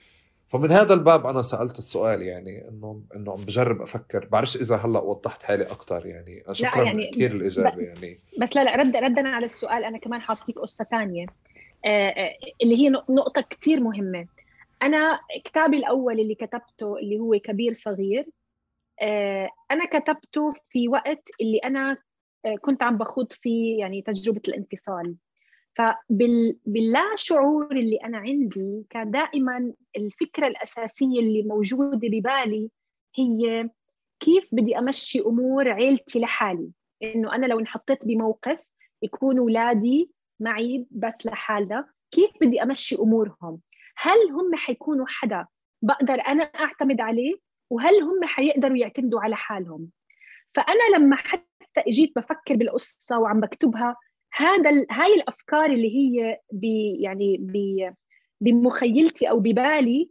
فمن 0.52 0.72
هذا 0.72 0.94
الباب 0.94 1.26
أنا 1.26 1.42
سألت 1.42 1.78
السؤال 1.78 2.22
يعني 2.22 2.68
إنه 2.68 3.02
إنه 3.16 3.32
عم 3.32 3.44
بجرب 3.44 3.82
أفكر. 3.82 4.28
بعرفش 4.32 4.56
إذا 4.56 4.76
هلأ 4.76 5.00
وضحت 5.00 5.42
حالي 5.42 5.64
أكثر 5.64 6.06
يعني. 6.06 6.42
شكرا 6.52 6.82
يعني 6.82 7.10
كثير 7.10 7.32
الإجابة 7.32 7.82
يعني. 7.82 8.20
بس 8.38 8.56
لا 8.56 8.64
لا 8.64 8.76
رد 8.76 8.96
ردنا 8.96 9.28
على 9.28 9.44
السؤال 9.44 9.84
أنا 9.84 9.98
كمان 9.98 10.20
حاطيك 10.20 10.58
قصة 10.58 10.84
ثانية. 10.84 11.26
آه، 11.84 12.08
آه، 12.08 12.34
اللي 12.62 12.76
هي 12.76 12.88
نقطة 12.90 13.40
كثير 13.50 13.80
مهمة. 13.80 14.26
أنا 14.82 15.20
كتابي 15.44 15.76
الأول 15.76 16.20
اللي 16.20 16.34
كتبته 16.34 16.98
اللي 16.98 17.18
هو 17.18 17.38
كبير 17.44 17.72
صغير 17.72 18.26
آه، 19.02 19.50
أنا 19.70 19.84
كتبته 19.86 20.52
في 20.70 20.88
وقت 20.88 21.28
اللي 21.40 21.58
أنا 21.58 21.96
كنت 22.60 22.82
عم 22.82 22.98
بخوض 22.98 23.32
فيه 23.32 23.78
يعني 23.78 24.02
تجربة 24.02 24.42
الانفصال. 24.48 25.14
فباللا 25.74 27.04
شعور 27.16 27.72
اللي 27.72 27.96
أنا 27.96 28.18
عندي 28.18 28.84
كان 28.90 29.10
دائما 29.10 29.72
الفكرة 29.96 30.46
الأساسية 30.46 31.20
اللي 31.20 31.42
موجودة 31.42 32.08
ببالي 32.08 32.70
هي 33.16 33.70
كيف 34.20 34.48
بدي 34.52 34.78
أمشي 34.78 35.20
أمور 35.20 35.68
عيلتي 35.68 36.20
لحالي. 36.20 36.70
إنه 37.02 37.34
أنا 37.34 37.46
لو 37.46 37.58
انحطيت 37.58 38.06
بموقف 38.06 38.58
يكون 39.02 39.38
اولادي 39.38 40.10
معي 40.40 40.86
بس 40.90 41.26
لحالنا 41.26 41.88
كيف 42.10 42.30
بدي 42.40 42.62
أمشي 42.62 42.96
أمورهم؟ 42.96 43.60
هل 43.96 44.30
هم 44.30 44.54
حيكونوا 44.54 45.06
حدا 45.08 45.46
بقدر 45.82 46.14
أنا 46.14 46.42
أعتمد 46.42 47.00
عليه؟ 47.00 47.34
وهل 47.70 48.02
هم 48.02 48.24
حيقدروا 48.24 48.76
يعتمدوا 48.76 49.20
على 49.20 49.36
حالهم؟ 49.36 49.90
فأنا 50.54 50.96
لما 50.96 51.16
حتى 51.16 51.80
إجيت 51.88 52.12
بفكر 52.16 52.56
بالقصة 52.56 53.18
وعم 53.18 53.40
بكتبها 53.40 53.96
هذا 54.34 54.86
هاي 54.90 55.14
الأفكار 55.14 55.66
اللي 55.70 55.96
هي 55.96 56.40
بي 56.52 56.96
يعني 57.00 57.36
بي 57.40 57.90
بمخيلتي 58.40 59.30
أو 59.30 59.38
ببالي 59.40 60.10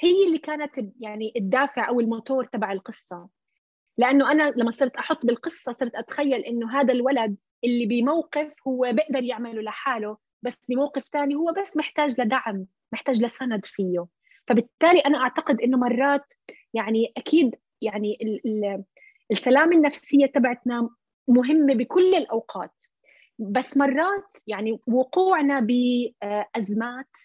هي 0.00 0.26
اللي 0.26 0.38
كانت 0.38 0.92
يعني 1.00 1.32
الدافع 1.36 1.88
أو 1.88 2.00
الموتور 2.00 2.44
تبع 2.44 2.72
القصة. 2.72 3.28
لأنه 3.98 4.32
أنا 4.32 4.52
لما 4.56 4.70
صرت 4.70 4.96
أحط 4.96 5.26
بالقصة 5.26 5.72
صرت 5.72 5.94
أتخيل 5.94 6.40
إنه 6.40 6.80
هذا 6.80 6.92
الولد 6.92 7.36
اللي 7.64 7.86
بموقف 7.86 8.52
هو 8.68 8.92
بيقدر 8.92 9.22
يعمله 9.24 9.62
لحاله 9.62 10.16
بس 10.42 10.66
بموقف 10.68 11.02
ثاني 11.12 11.34
هو 11.34 11.54
بس 11.62 11.76
محتاج 11.76 12.20
لدعم 12.20 12.66
محتاج 12.92 13.22
لسند 13.22 13.64
فيه. 13.64 14.06
فبالتالي 14.46 15.00
أنا 15.00 15.18
أعتقد 15.18 15.60
إنه 15.60 15.78
مرات 15.78 16.32
يعني 16.74 17.12
أكيد 17.16 17.54
يعني 17.80 18.18
السلامه 19.30 19.76
النفسية 19.76 20.26
تبعتنا 20.26 20.90
مهمة 21.28 21.74
بكل 21.74 22.14
الأوقات. 22.14 22.84
بس 23.38 23.76
مرات 23.76 24.36
يعني 24.46 24.78
وقوعنا 24.86 25.60
بأزمات 25.60 27.16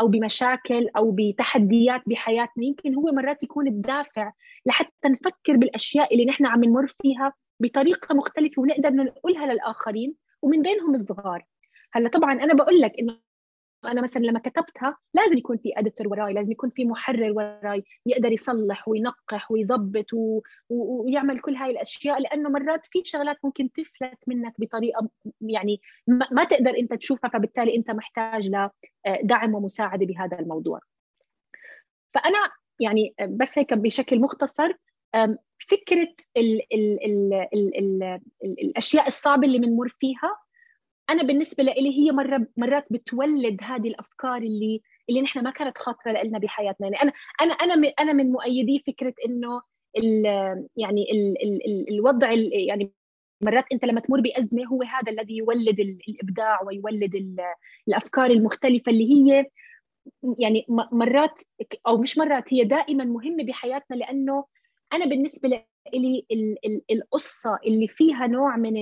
أو 0.00 0.08
بمشاكل 0.08 0.88
أو 0.96 1.16
بتحديات 1.18 2.08
بحياتنا 2.08 2.64
يمكن 2.64 2.94
هو 2.94 3.12
مرات 3.12 3.42
يكون 3.42 3.66
الدافع 3.66 4.32
لحتى 4.66 5.08
نفكر 5.08 5.56
بالأشياء 5.56 6.12
اللي 6.12 6.24
نحن 6.24 6.46
عم 6.46 6.64
نمر 6.64 6.86
فيها 6.86 7.32
بطريقة 7.60 8.14
مختلفة 8.14 8.62
ونقدر 8.62 8.90
نقولها 8.90 9.46
للآخرين 9.46 10.14
ومن 10.42 10.62
بينهم 10.62 10.94
الصغار. 10.94 11.46
هلأ 11.92 12.08
طبعا 12.08 12.32
أنا 12.32 12.54
بقول 12.54 12.80
لك 12.80 12.92
إنه 12.98 13.18
أنا 13.86 14.02
مثلا 14.02 14.22
لما 14.22 14.38
كتبتها 14.38 14.96
لازم 15.14 15.38
يكون 15.38 15.56
في 15.56 15.72
اديتور 15.76 16.08
وراي 16.08 16.32
لازم 16.32 16.52
يكون 16.52 16.70
في 16.70 16.84
محرر 16.84 17.32
وراي 17.32 17.84
يقدر 18.06 18.32
يصلح 18.32 18.88
وينقح 18.88 19.50
ويظبط 19.50 20.12
و... 20.12 20.42
و... 20.70 21.02
ويعمل 21.04 21.40
كل 21.40 21.54
هاي 21.54 21.70
الأشياء 21.70 22.20
لأنه 22.20 22.48
مرات 22.48 22.86
في 22.86 23.02
شغلات 23.04 23.36
ممكن 23.44 23.72
تفلت 23.72 24.28
منك 24.28 24.54
بطريقة 24.58 25.08
يعني 25.40 25.80
ما, 26.06 26.28
ما 26.32 26.44
تقدر 26.44 26.70
أنت 26.78 26.94
تشوفها 26.94 27.30
فبالتالي 27.30 27.76
أنت 27.76 27.90
محتاج 27.90 28.50
لدعم 29.06 29.54
ومساعدة 29.54 30.06
بهذا 30.06 30.38
الموضوع. 30.38 30.80
فأنا 32.14 32.38
يعني 32.80 33.14
بس 33.28 33.58
هيك 33.58 33.74
بشكل 33.74 34.20
مختصر 34.20 34.72
فكرة 35.70 36.14
ال 36.36 36.74
ال 36.74 37.04
ال 37.04 37.34
ال 37.54 38.02
ال 38.44 38.60
الأشياء 38.60 39.08
الصعبة 39.08 39.46
اللي 39.46 39.58
بنمر 39.58 39.88
فيها 39.88 40.45
أنا 41.10 41.22
بالنسبة 41.22 41.64
لي 41.64 41.98
هي 41.98 42.12
مره 42.12 42.46
مرات 42.56 42.86
بتولد 42.90 43.58
هذه 43.62 43.88
الأفكار 43.88 44.36
اللي 44.36 44.82
اللي 45.08 45.22
نحن 45.22 45.44
ما 45.44 45.50
كانت 45.50 45.78
خاطرة 45.78 46.22
لنا 46.22 46.38
بحياتنا. 46.38 46.86
يعني 46.86 47.02
أنا 47.02 47.12
أنا 47.40 47.52
أنا 47.52 47.74
من 47.76 47.92
أنا 48.00 48.12
من 48.12 48.32
مؤيدي 48.32 48.82
فكرة 48.86 49.14
إنه 49.26 49.62
ال 49.98 50.24
يعني 50.76 51.02
ال 51.12 51.42
ال 51.42 51.66
ال 51.66 51.94
الوضع 51.94 52.32
ال 52.32 52.50
يعني 52.68 52.92
مرات 53.40 53.64
أنت 53.72 53.84
لما 53.84 54.00
تمر 54.00 54.20
بأزمة 54.20 54.66
هو 54.66 54.82
هذا 54.82 55.12
الذي 55.12 55.36
يولد 55.36 55.80
الإبداع 55.80 56.62
ويولد 56.62 57.14
الأفكار 57.88 58.30
المختلفة 58.30 58.92
اللي 58.92 59.12
هي 59.12 59.46
يعني 60.38 60.66
مرات 60.92 61.40
أو 61.86 61.98
مش 61.98 62.18
مرات 62.18 62.54
هي 62.54 62.64
دائما 62.64 63.04
مهمة 63.04 63.44
بحياتنا 63.44 63.96
لأنه 63.96 64.44
أنا 64.92 65.06
بالنسبة 65.06 65.64
لي 65.94 66.26
القصة 66.90 67.58
اللي 67.66 67.88
فيها 67.88 68.26
نوع 68.26 68.56
من 68.56 68.76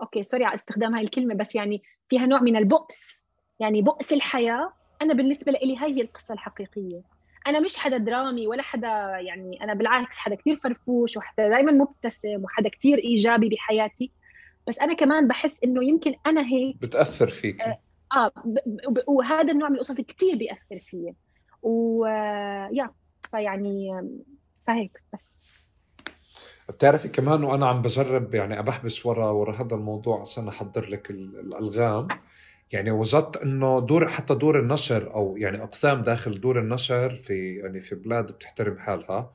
okay 0.00 0.22
sorry 0.22 0.44
على 0.44 0.54
استخدام 0.54 0.94
هاي 0.94 1.04
الكلمة 1.04 1.34
بس 1.34 1.54
يعني 1.54 1.82
فيها 2.08 2.26
نوع 2.26 2.40
من 2.40 2.56
البؤس. 2.56 3.28
يعني 3.60 3.82
بؤس 3.82 4.12
الحياة 4.12 4.72
أنا 5.02 5.14
بالنسبة 5.14 5.52
لي 5.52 5.76
هاي 5.76 5.96
هي 5.96 6.00
القصة 6.00 6.34
الحقيقية. 6.34 7.02
أنا 7.46 7.60
مش 7.60 7.76
حدا 7.76 7.96
درامي 7.96 8.46
ولا 8.46 8.62
حدا 8.62 8.88
يعني 9.18 9.62
أنا 9.64 9.74
بالعكس 9.74 10.18
حدا 10.18 10.34
كثير 10.34 10.56
فرفوش 10.56 11.16
وحدا 11.16 11.48
دائما 11.48 11.72
مبتسم 11.72 12.44
وحدا 12.44 12.68
كثير 12.68 12.98
إيجابي 12.98 13.48
بحياتي. 13.48 14.12
بس 14.68 14.78
أنا 14.78 14.94
كمان 14.94 15.28
بحس 15.28 15.64
إنه 15.64 15.84
يمكن 15.84 16.14
أنا 16.26 16.46
هيك 16.46 16.76
بتأثر 16.76 17.28
فيك. 17.28 17.60
آه, 17.60 17.78
آه 18.12 18.32
وهذا 19.08 19.52
النوع 19.52 19.68
من 19.68 19.74
القصص 19.74 20.00
كثير 20.00 20.36
بيأثر 20.36 20.78
فيي 20.80 21.14
و 21.62 22.06
يا 22.72 22.90
فيعني 23.30 23.90
فهيك 24.66 25.02
بس. 25.12 25.37
بتعرفي 26.68 27.08
كمان 27.08 27.44
وأنا 27.44 27.66
عم 27.68 27.82
بجرب 27.82 28.34
يعني 28.34 28.58
ابحبش 28.58 29.06
ورا 29.06 29.30
ورا 29.30 29.52
هذا 29.56 29.74
الموضوع 29.74 30.20
عشان 30.20 30.48
أحضر 30.48 30.88
لك 30.88 31.10
الألغام. 31.10 32.08
يعني 32.72 32.90
وجدت 32.90 33.36
إنه 33.36 33.80
دور 33.80 34.08
حتى 34.08 34.34
دور 34.34 34.58
النشر 34.60 35.14
أو 35.14 35.36
يعني 35.36 35.62
أقسام 35.62 36.02
داخل 36.02 36.40
دور 36.40 36.58
النشر 36.58 37.14
في 37.16 37.56
يعني 37.56 37.80
في 37.80 37.94
بلاد 37.94 38.26
بتحترم 38.32 38.78
حالها 38.78 39.32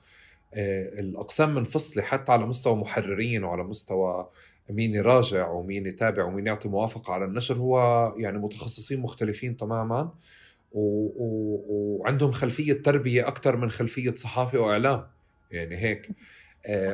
آه، 0.53 0.99
الأقسام 0.99 1.55
منفصلة 1.55 2.03
حتى 2.03 2.31
على 2.31 2.45
مستوى 2.45 2.75
محررين 2.75 3.43
وعلى 3.43 3.63
مستوى 3.63 4.29
مين 4.69 4.95
يراجع 4.95 5.49
ومين 5.49 5.87
يتابع 5.87 6.23
ومين 6.25 6.47
يعطي 6.47 6.69
موافقة 6.69 7.13
على 7.13 7.25
النشر. 7.25 7.55
هو 7.55 7.79
يعني 8.17 8.37
متخصصين 8.39 8.99
مختلفين 8.99 9.57
تماما 9.57 10.11
و... 10.71 10.81
و... 11.15 11.65
وعندهم 11.67 12.31
خلفية 12.31 12.73
تربية 12.73 13.27
أكثر 13.27 13.57
من 13.57 13.69
خلفية 13.71 14.13
صحافة 14.15 14.59
وإعلام. 14.59 15.07
يعني 15.51 15.77
هيك. 15.77 16.09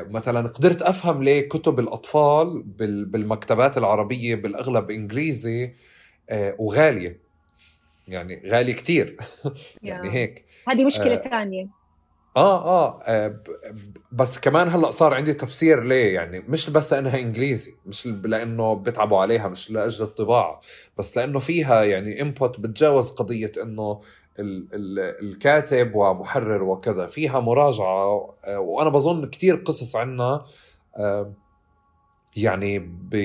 مثلا 0.10 0.48
قدرت 0.48 0.82
أفهم 0.82 1.24
ليه 1.24 1.50
كتب 1.50 1.80
الأطفال 1.80 2.64
بالمكتبات 3.06 3.78
العربية 3.78 4.36
بالأغلب 4.36 4.92
إنجليزي 4.92 5.74
آه، 6.30 6.56
وغالية. 6.60 7.20
يعني 8.08 8.44
غاليه 8.46 8.74
كتير. 8.74 9.18
يعني 9.84 10.12
هيك. 10.12 10.46
هذه 10.68 10.86
مشكلة 10.86 11.14
آه 11.14 11.22
ثانية 11.30 11.68
آه, 12.38 12.66
آه 12.66 13.02
آه 13.04 13.40
بس 14.12 14.40
كمان 14.40 14.68
هلأ 14.68 14.92
صار 14.92 15.14
عندي 15.14 15.34
تفسير 15.34 15.84
ليه. 15.84 16.14
يعني 16.14 16.40
مش 16.40 16.70
بس 16.70 16.94
لانها 16.94 17.20
إنجليزي 17.20 17.74
مش 17.86 18.06
لأنه 18.08 18.74
بيتعبوا 18.74 19.18
عليها 19.18 19.48
مش 19.48 19.72
لأجل 19.72 20.04
الطباعة 20.04 20.62
بس 20.98 21.18
لأنه 21.18 21.40
فيها 21.40 21.84
يعني 21.84 22.22
انبوت 22.22 22.60
بتجاوز 22.60 23.10
قضية 23.12 23.52
إنه 23.62 24.02
الكاتب 24.40 25.96
ومحرر 25.96 26.64
وكذا 26.64 27.08
فيها 27.08 27.40
مراجعة 27.40 28.36
آه، 28.46 28.60
وأنا 28.60 28.90
بظن 28.90 29.26
كتير 29.30 29.56
قصص 29.56 29.96
عنا 29.96 30.46
آه، 30.98 31.34
يعني 32.36 32.80
ب 32.80 33.16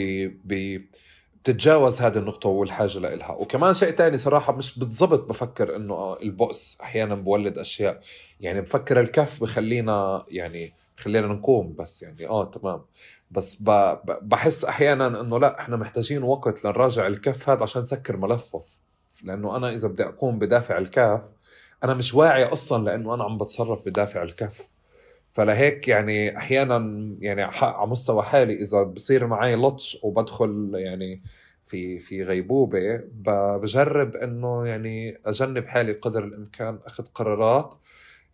بتتجاوز 1.45 2.01
هذه 2.01 2.19
النقطة 2.19 2.49
والحاجة 2.49 2.99
لإلها. 2.99 3.33
وكمان 3.33 3.75
شيء 3.75 3.91
تاني 3.91 4.19
صراحة 4.19 4.53
مش 4.57 4.79
بالضبط 4.79 5.29
بفكر 5.29 5.77
إنه 5.77 6.17
البؤس 6.23 6.79
أحيانا 6.81 7.15
بولد 7.15 7.59
أشياء 7.59 8.01
يعني 8.41 8.61
بفكر 8.61 9.01
الكف 9.01 9.41
بخلينا 9.41 10.25
يعني 10.29 10.73
خلينا 10.97 11.27
نقوم 11.27 11.75
بس 11.79 12.03
يعني 12.03 12.29
آه 12.29 12.45
تمام. 12.45 12.83
بس 13.31 13.59
بحس 14.23 14.65
أحيانا 14.65 15.21
إنه 15.21 15.39
لا 15.39 15.61
إحنا 15.61 15.77
محتاجين 15.77 16.23
وقت 16.23 16.65
لنراجع 16.65 17.07
الكف 17.07 17.49
هذا 17.49 17.63
عشان 17.63 17.83
نسكر 17.83 18.17
ملفه. 18.17 18.65
لأنه 19.25 19.57
أنا 19.57 19.71
إذا 19.71 19.89
بدي 19.89 20.05
أقوم 20.05 20.39
بدافع 20.39 20.79
الكاف 20.79 21.21
أنا 21.85 21.95
مش 21.95 22.15
واعي 22.15 22.45
أصلا 22.45 22.85
لأنه 22.85 23.15
أنا 23.15 23.25
عم 23.25 23.39
بتصرف 23.39 23.87
بدافع 23.87 24.23
الكف 24.23 24.71
فلهيك 25.33 25.89
يعني 25.89 26.37
أحيانا 26.37 26.79
يعني 27.21 27.43
على 27.43 27.87
مستوى 27.87 28.23
حالي 28.23 28.61
إذا 28.61 28.83
بصير 28.83 29.27
معي 29.27 29.57
لطش 29.57 29.99
وبدخل 30.03 30.71
يعني 30.75 31.23
في 31.65 31.99
في 31.99 32.23
غيبوبة 32.23 33.01
بجرب 33.59 34.17
إنه 34.17 34.67
يعني 34.67 35.21
أجنب 35.27 35.67
حالي 35.67 35.93
قدر 35.93 36.25
الإمكان 36.25 36.79
أخذ 36.87 37.05
قرارات. 37.15 37.75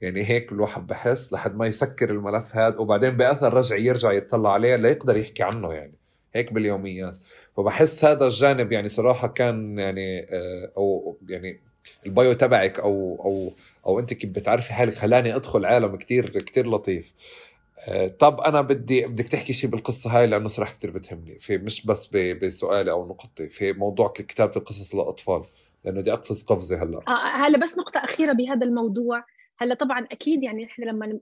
يعني 0.00 0.24
هيك 0.24 0.52
الواحد 0.52 0.86
بحس 0.86 1.32
لحد 1.32 1.56
ما 1.56 1.66
يسكر 1.66 2.10
الملف 2.10 2.56
هذا 2.56 2.78
وبعدين 2.78 3.16
بأثر 3.16 3.54
رجعي 3.54 3.84
يرجع 3.84 4.12
يطلع 4.12 4.52
عليه 4.52 4.76
ليقدر 4.76 5.16
يحكي 5.16 5.42
عنه 5.42 5.72
يعني. 5.72 5.94
هيك 6.34 6.52
باليوميات. 6.52 7.18
فبحس 7.56 8.04
هذا 8.04 8.26
الجانب 8.26 8.72
يعني 8.72 8.88
صراحة 8.88 9.28
كان 9.28 9.78
يعني 9.78 10.26
آه، 10.30 10.72
أو 10.76 11.18
يعني 11.28 11.60
البايو 12.06 12.32
تبعك 12.32 12.80
أو 12.80 13.20
أو 13.24 13.52
أو 13.86 13.98
أنت 13.98 14.14
كيف 14.14 14.30
بتعرفي 14.30 14.72
حالك 14.72 14.94
خلاني 14.94 15.36
أدخل 15.36 15.64
عالم 15.64 15.96
كتير 15.96 16.28
كتير 16.30 16.70
لطيف. 16.70 17.14
آه، 17.88 18.08
طب 18.08 18.40
أنا 18.40 18.60
بدي 18.60 19.06
بدك 19.06 19.28
تحكي 19.28 19.52
شيء 19.52 19.70
بالقصة 19.70 20.18
هاي 20.18 20.26
لأنه 20.26 20.48
صراحة 20.48 20.74
كثير 20.74 20.90
بتهمني. 20.90 21.38
في 21.38 21.58
مش 21.58 21.86
بس 21.86 22.16
بسؤالي 22.16 22.90
أو 22.90 23.08
نقطتي 23.08 23.48
في 23.48 23.72
موضوع 23.72 24.08
كتابة 24.08 24.52
القصص 24.56 24.94
للاطفال 24.94 25.42
لأنه 25.84 26.00
بدي 26.00 26.12
أقفز 26.12 26.42
قفزه 26.42 26.82
هلأ. 26.82 26.98
آه 27.08 27.46
هلأ 27.46 27.58
بس 27.58 27.78
نقطة 27.78 27.98
أخيرة 28.04 28.32
بهذا 28.32 28.66
الموضوع. 28.66 29.24
هلأ 29.58 29.74
طبعا 29.74 30.06
أكيد 30.12 30.42
يعني 30.42 30.64
نحن 30.64 30.82
لما 30.82 31.18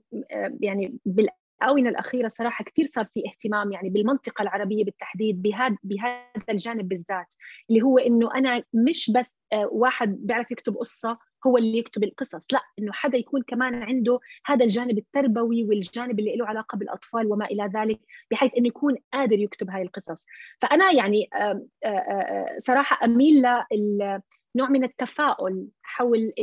يعني 0.61 0.97
بال 1.05 1.27
الآونة 1.61 1.89
الأخيرة 1.89 2.27
صراحة 2.27 2.65
كثير 2.65 2.85
صار 2.85 3.05
في 3.13 3.23
اهتمام 3.27 3.71
يعني 3.71 3.89
بالمنطقة 3.89 4.41
العربية 4.41 4.85
بالتحديد 4.85 5.41
بهذا 5.41 5.77
بهذا 5.83 6.43
الجانب 6.49 6.87
بالذات 6.87 7.33
اللي 7.69 7.81
هو 7.81 7.97
إنه 7.97 8.35
أنا 8.35 8.63
مش 8.73 9.11
بس 9.11 9.37
آه، 9.53 9.69
واحد 9.71 10.17
بيعرف 10.19 10.51
يكتب 10.51 10.75
قصة 10.75 11.17
هو 11.47 11.57
اللي 11.57 11.77
يكتب 11.77 12.03
القصص 12.03 12.53
لا 12.53 12.61
إنه 12.79 12.91
حدا 12.91 13.17
يكون 13.17 13.43
كمان 13.47 13.83
عنده 13.83 14.19
هذا 14.45 14.65
الجانب 14.65 14.97
التربوي 14.97 15.63
والجانب 15.63 16.19
اللي 16.19 16.35
له 16.35 16.47
علاقة 16.47 16.77
بالأطفال 16.77 17.31
وما 17.31 17.45
إلى 17.45 17.71
ذلك 17.75 17.99
بحيث 18.31 18.51
إنه 18.57 18.67
يكون 18.67 18.95
قادر 19.13 19.39
يكتب 19.39 19.69
هاي 19.69 19.81
القصص. 19.81 20.25
فأنا 20.61 20.91
يعني 20.91 21.29
آه، 21.33 21.65
آه، 21.85 22.55
صراحة 22.57 23.05
أميل 23.05 23.43
ل 23.71 24.21
نوع 24.55 24.69
من 24.69 24.83
التفاؤل 24.83 25.67
حول 25.83 26.33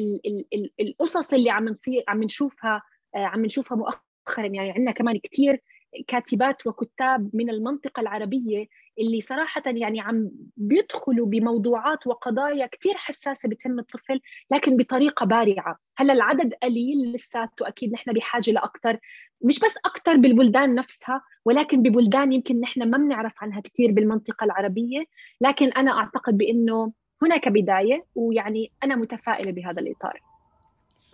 القصص 0.80 1.34
اللي 1.34 1.50
عم 1.50 1.68
نصير 1.68 2.04
عم 2.08 2.22
نشوفها 2.22 2.82
عم 3.14 3.44
نشوفها 3.44 3.78
مؤخرا. 3.78 4.05
مؤخرا 4.26 4.46
يعني 4.46 4.70
عندنا 4.70 4.90
كمان 4.90 5.18
كثير 5.22 5.62
كاتبات 6.08 6.66
وكتاب 6.66 7.30
من 7.34 7.50
المنطقة 7.50 8.00
العربية 8.00 8.66
اللي 8.98 9.20
صراحة 9.20 9.62
يعني 9.66 10.00
عم 10.00 10.30
بيدخلوا 10.56 11.26
بموضوعات 11.26 12.06
وقضايا 12.06 12.66
كثير 12.66 12.94
حساسة 12.96 13.48
بتهم 13.48 13.78
الطفل 13.78 14.20
لكن 14.52 14.76
بطريقة 14.76 15.26
بارعة. 15.26 15.78
هلأ 15.96 16.12
العدد 16.12 16.54
قليل 16.62 17.12
لساته 17.12 17.68
أكيد 17.68 17.92
نحن 17.92 18.12
بحاجة 18.12 18.50
لأكثر 18.50 18.98
مش 19.40 19.58
بس 19.58 19.76
أكثر 19.84 20.16
بالبلدان 20.16 20.74
نفسها 20.74 21.22
ولكن 21.44 21.82
ببلدان 21.82 22.32
يمكن 22.32 22.60
نحن 22.60 22.90
ما 22.90 22.98
بنعرف 22.98 23.32
عنها 23.40 23.60
كثير 23.60 23.92
بالمنطقة 23.92 24.44
العربية. 24.44 25.04
لكن 25.40 25.72
أنا 25.72 25.98
أعتقد 25.98 26.38
بأنه 26.38 26.92
هناك 27.22 27.48
بداية 27.48 28.04
ويعني 28.14 28.72
أنا 28.84 28.96
متفائلة 28.96 29.52
بهذا 29.52 29.80
الإطار. 29.80 30.35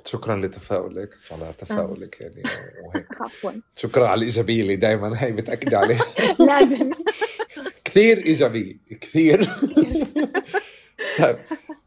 شكرا 0.04 0.36
لتفاؤلك 0.46 1.14
على 1.30 1.54
تفاؤلك 1.58 2.20
يعني 2.20 2.42
وهيك. 2.84 3.06
عفوا. 3.20 3.52
شكرا 3.76 4.06
على 4.08 4.18
الإيجابية 4.18 4.62
اللي 4.62 4.76
دائما 4.76 5.24
هي 5.24 5.32
بتأكدي 5.32 5.76
عليها. 5.76 6.04
لازم. 6.48 6.90
كثير 7.84 8.18
إيجابية 8.18 8.76
كثير. 9.00 9.44
طيب 11.18 11.36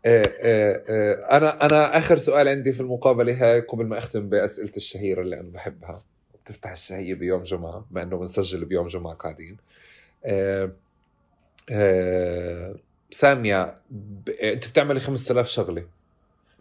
آه، 0.05 0.31
آه، 0.41 0.83
آه، 0.89 1.37
أنا 1.37 1.65
أنا 1.65 1.97
آخر 1.97 2.17
سؤال 2.17 2.47
عندي 2.47 2.73
في 2.73 2.79
المقابلة 2.79 3.33
هاي 3.33 3.59
قبل 3.59 3.85
ما 3.85 3.97
أختم 3.97 4.29
بأسئلة 4.29 4.71
الشهيرة 4.77 5.21
اللي 5.21 5.39
أنا 5.39 5.49
بحبها. 5.49 6.03
بتفتح 6.45 6.71
الشهية 6.71 7.13
بيوم 7.13 7.43
جمعة 7.43 7.85
بما 7.91 8.03
إنه 8.03 8.17
بنسجل 8.17 8.65
بيوم 8.65 8.87
جمعة 8.87 9.13
قاعدين. 9.13 9.57
سامية 13.11 13.75
ب... 13.89 14.29
أنت 14.29 14.67
بتعملي 14.67 14.99
5000 14.99 15.47
شغلة. 15.49 15.85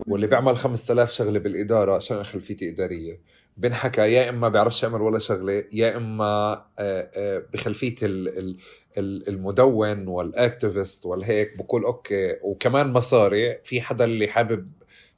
واللي 0.06 0.26
بيعمل 0.26 0.56
5000 0.56 1.12
شغلة 1.12 1.38
بالإدارة 1.38 1.94
عشان 1.96 2.24
خلفيتي 2.24 2.68
إدارية. 2.70 3.20
بنحكى 3.56 4.00
يا 4.00 4.28
إما 4.30 4.48
بيعرفش 4.48 4.82
يعمل 4.82 5.02
ولا 5.02 5.18
شغلة 5.18 5.64
يا 5.72 5.96
إما 5.96 6.64
بخلفية 7.52 7.96
المدون 9.28 10.08
وال 10.08 10.28
activist 10.28 11.06
والهيك 11.06 11.56
بقول 11.56 11.84
okay. 11.84 12.36
وكمان 12.42 12.92
مصاري 12.92 13.58
في 13.64 13.80
حدا 13.80 14.04
اللي 14.04 14.28
حابب 14.28 14.68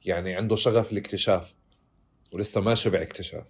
يعني 0.05 0.35
عنده 0.35 0.55
شغف 0.55 0.91
الاكتشاف 0.91 1.53
ولسه 2.31 2.61
ما 2.61 2.75
شبع 2.75 3.01
اكتشاف 3.01 3.43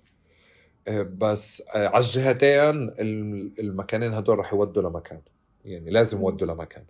آه، 0.87 1.01
بس 1.01 1.63
آه، 1.75 1.87
على 1.87 2.03
الجهتين 2.03 2.93
المكانين 3.59 4.13
هدول 4.13 4.39
رح 4.39 4.53
يودوا 4.53 4.81
لمكان. 4.81 5.21
يعني 5.65 5.89
لازم 5.91 6.21
يودوا 6.21 6.47
لمكان. 6.47 6.83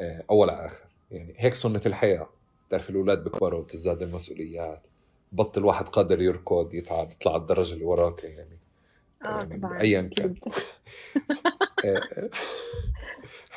آه، 0.00 0.24
أول 0.30 0.50
على 0.50 0.66
آخر. 0.66 0.84
يعني 1.10 1.34
هيك 1.36 1.54
سنة 1.54 1.80
الحياة. 1.86 2.28
بتعرف 2.70 2.90
الأولاد 2.90 3.24
بكبروا 3.24 3.60
وبتزداد 3.60 4.02
المسؤوليات 4.02 4.82
بطل 5.32 5.64
واحد 5.64 5.88
قادر 5.88 6.22
يركض 6.22 6.74
يتعب 6.74 7.10
يطلع 7.12 7.32
على 7.32 7.40
الدرجة 7.42 7.74
اللي 7.74 7.84
وراك 7.84 8.24
يعني. 8.24 8.58
آه 9.24 9.38
يعني 9.38 9.60
طبعا. 9.60 9.80
ايا 9.80 10.10
كان. 10.16 10.34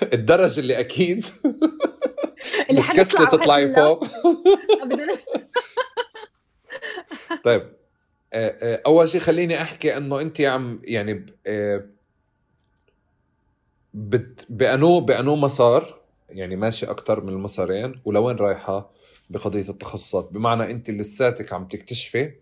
الدرجة 0.13 0.59
اللي 0.59 0.79
أكيد. 0.79 1.25
اللي 2.69 2.81
بتكسلي 2.81 3.25
تطلعي 3.25 3.75
فوق. 3.75 4.05
طيب. 7.45 7.73
أول 8.85 9.09
شيء 9.09 9.21
خليني 9.21 9.61
أحكي 9.61 9.97
إنه 9.97 10.21
أنت 10.21 10.41
عم 10.41 10.81
يعني 10.83 11.25
بت 13.93 14.45
بانو 14.49 14.99
بأنو 14.99 15.35
مسار 15.35 15.99
يعني 16.29 16.55
ماشي 16.55 16.85
أكثر 16.85 17.23
من 17.23 17.29
المسارين 17.29 18.01
ولوين 18.05 18.35
رايحة؟ 18.35 18.93
بقضية 19.33 19.69
التخصصات. 19.69 20.29
بمعنى 20.31 20.71
أنت 20.71 20.89
لساتك 20.89 21.53
عم 21.53 21.67
تكتشفي 21.67 22.33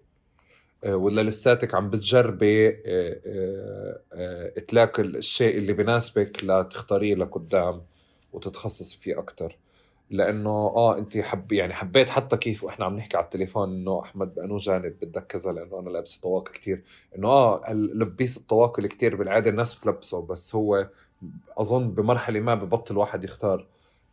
آه، 0.84 0.96
ولا 0.96 1.22
لساتك 1.22 1.76
عم 1.76 1.90
بتجربي 1.90 2.70
آه، 2.70 4.02
آه، 4.14 4.60
تلاقي 4.60 5.04
الشيء 5.04 5.58
اللي 5.58 5.74
بناسبك 5.74 6.44
لتختاريه 6.44 7.16
لقدام 7.16 7.82
وتتخصصي 8.34 8.98
فيه 8.98 9.20
أكثر 9.20 9.58
لأنه 10.10 10.50
آه 10.50 10.98
أنت 10.98 11.18
حب 11.18 11.52
يعني 11.52 11.74
حبيت 11.74 12.10
حتى 12.10 12.38
كيف 12.38 12.64
وإحنا 12.64 12.86
عم 12.86 12.96
نحكي 12.96 13.18
على 13.18 13.24
التليفون 13.24 13.70
إنه 13.70 14.02
أحمد 14.02 14.36
بانو 14.36 14.58
جانب 14.58 14.96
بدك 15.02 15.28
كذا 15.28 15.52
لأنه 15.52 15.80
أنا 15.80 15.90
لابس 15.90 16.18
طواقي 16.18 16.52
كثير 16.54 16.84
إنه 17.18 17.28
آه 17.28 17.74
لبيس 17.74 18.38
الطواقي 18.38 18.88
كثير 18.88 19.16
بالعادة 19.16 19.50
الناس 19.50 19.76
بتلبسه 19.76 20.22
بس 20.22 20.56
هو 20.56 20.88
أظن 21.58 21.92
بمرحلة 21.92 22.40
ما 22.40 22.56
ببطل 22.56 22.98
واحد 22.98 23.24
يختار 23.24 23.66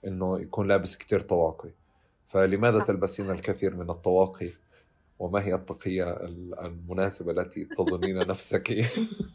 إنه 0.06 0.40
يكون 0.40 0.68
لابس 0.68 0.96
كثير 0.96 1.20
طواقي. 1.20 1.70
فلماذا 2.28 2.84
تلبسين 2.84 3.30
الكثير 3.30 3.76
من 3.76 3.90
الطواقي؟ 3.90 4.50
وما 5.18 5.44
هي 5.44 5.54
التقية 5.54 6.16
المناسبة 6.62 7.32
التي 7.32 7.64
تظنين 7.64 8.18
نفسك 8.18 8.70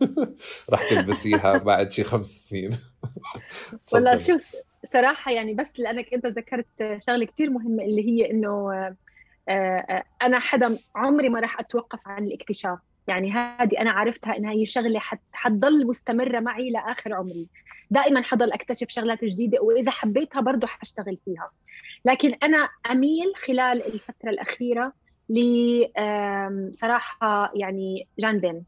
راح 0.72 0.90
تلبسيها 0.90 1.57
بعد 1.57 1.91
شي 1.91 2.03
خمس 2.03 2.49
سنين؟ 2.49 2.72
والله 3.94 4.15
شوف 4.15 4.56
صراحة 4.86 5.32
يعني 5.32 5.53
بس 5.53 5.80
لأنك 5.80 6.14
أنت 6.14 6.26
ذكرت 6.26 6.98
شغلة 6.98 7.26
كتير 7.26 7.49
مهمة 7.49 7.84
اللي 7.84 8.07
هي 8.10 8.32
إنه 8.32 8.74
آه، 8.74 8.95
آه، 9.49 10.03
أنا 10.22 10.40
حدا 10.40 10.80
عمري 10.95 11.30
ما 11.30 11.40
راح 11.40 11.60
أتوقف 11.60 11.99
عن 12.06 12.24
الاكتشاف. 12.24 12.80
يعني 13.08 13.32
هذه 13.32 13.80
أنا 13.80 13.92
عرفتها 13.92 14.38
إنها 14.38 14.52
هي 14.52 14.66
شغلة 14.66 15.02
حتضل 15.32 15.88
مستمرة 15.88 16.40
معي 16.40 16.70
لآخر 16.70 17.14
عمري. 17.14 17.48
دائما 17.92 18.22
حضل 18.22 18.52
أكتشف 18.52 18.90
شغلات 18.90 19.26
جديدة 19.26 19.62
وإذا 19.62 19.92
حبيتها 19.92 20.42
برضه 20.42 20.68
حاشتغل 20.68 21.18
فيها. 21.26 21.52
لكن 22.06 22.34
أنا 22.34 22.70
أميل 22.92 23.34
خلال 23.36 23.86
الفترة 23.94 24.30
الأخيرة 24.30 24.94
صراحة 26.72 27.52
يعني 27.56 28.08
جانبين. 28.20 28.64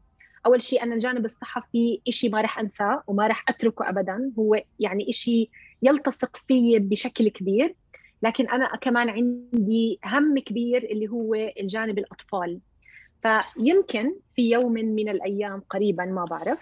أول 0.46 0.62
شيء 0.62 0.82
أنا 0.82 0.94
الجانب 0.94 1.24
الصحفي 1.24 2.00
إشي 2.08 2.28
ما 2.28 2.40
راح 2.40 2.58
أنساه 2.58 3.02
وما 3.06 3.26
راح 3.26 3.44
أتركه 3.48 3.88
أبدا. 3.88 4.32
هو 4.38 4.62
يعني 4.80 5.10
إشي 5.10 5.50
يلتصق 5.82 6.36
في 6.48 6.78
بشكل 6.78 7.28
كبير. 7.28 7.74
لكن 8.22 8.48
أنا 8.48 8.76
كمان 8.76 9.08
عندي 9.08 9.98
هم 10.04 10.38
كبير 10.38 10.84
اللي 10.84 11.08
هو 11.08 11.34
الجانب 11.34 11.98
الأطفال. 11.98 12.58
فيمكن 13.22 14.14
في 14.36 14.50
يوم 14.50 14.72
من 14.72 15.08
الأيام 15.08 15.62
قريبا 15.70 16.04
ما 16.04 16.24
بعرف 16.24 16.58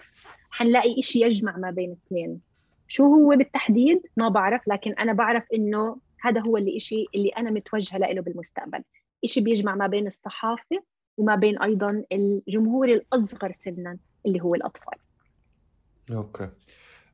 حنلاقي 0.51 0.99
إشي 0.99 1.21
يجمع 1.21 1.57
ما 1.57 1.71
بين 1.71 1.91
اثنين. 1.91 2.41
شو 2.87 3.03
هو 3.03 3.35
بالتحديد؟ 3.35 4.01
ما 4.17 4.29
بعرف 4.29 4.67
لكن 4.67 4.93
أنا 4.93 5.13
بعرف 5.13 5.43
إنه 5.53 5.97
هذا 6.21 6.41
هو 6.41 6.57
اللي 6.57 6.77
إشي 6.77 7.05
اللي 7.15 7.29
أنا 7.29 7.51
متوجهة 7.51 7.97
له 7.97 8.21
بالمستقبل. 8.21 8.83
إشي 9.23 9.41
بيجمع 9.41 9.75
ما 9.75 9.87
بين 9.87 10.07
الصحافة 10.07 10.83
وما 11.17 11.35
بين 11.35 11.61
أيضا 11.61 12.03
الجمهور 12.11 12.89
الأصغر 12.89 13.51
سنا 13.51 13.97
اللي 14.25 14.41
هو 14.41 14.55
الأطفال. 14.55 14.97
أوكي. 16.11 16.49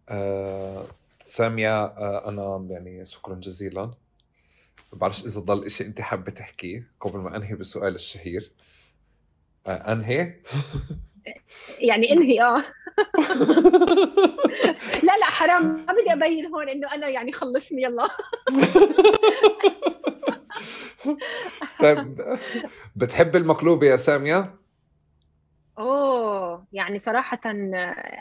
آه، 0.09 0.85
سامية 1.25 1.85
آه، 1.85 2.29
أنا 2.29 2.67
يعني 2.69 3.05
شكرا 3.05 3.35
جزيلا. 3.35 3.85
ما 4.93 4.97
بعرفش 4.97 5.25
إذا 5.25 5.39
ضل 5.39 5.65
إشي 5.65 5.85
أنت 5.85 6.01
حابة 6.01 6.31
تحكيه 6.31 6.87
قبل 6.99 7.19
ما 7.19 7.35
أنهي 7.35 7.55
بالسؤال 7.55 7.95
الشهير. 7.95 8.51
آه، 9.67 9.91
أنهي؟ 9.93 10.33
يعني 11.79 12.11
انهي 12.11 12.41
آه. 12.41 12.63
لا 15.07 15.17
لا 15.17 15.25
حرام. 15.25 15.85
ما 15.87 15.93
بدي 15.93 16.13
أبين 16.13 16.45
هون 16.45 16.69
إنه 16.69 16.93
أنا 16.93 17.07
يعني 17.07 17.31
خلصني 17.31 17.81
يلا. 17.83 18.07
طيب 21.79 22.21
بتحب 22.95 23.35
المقلوبه 23.35 23.87
يا 23.87 23.95
سامية؟ 23.95 24.55
أوه 25.79 26.65
يعني 26.73 26.99
صراحة 26.99 27.39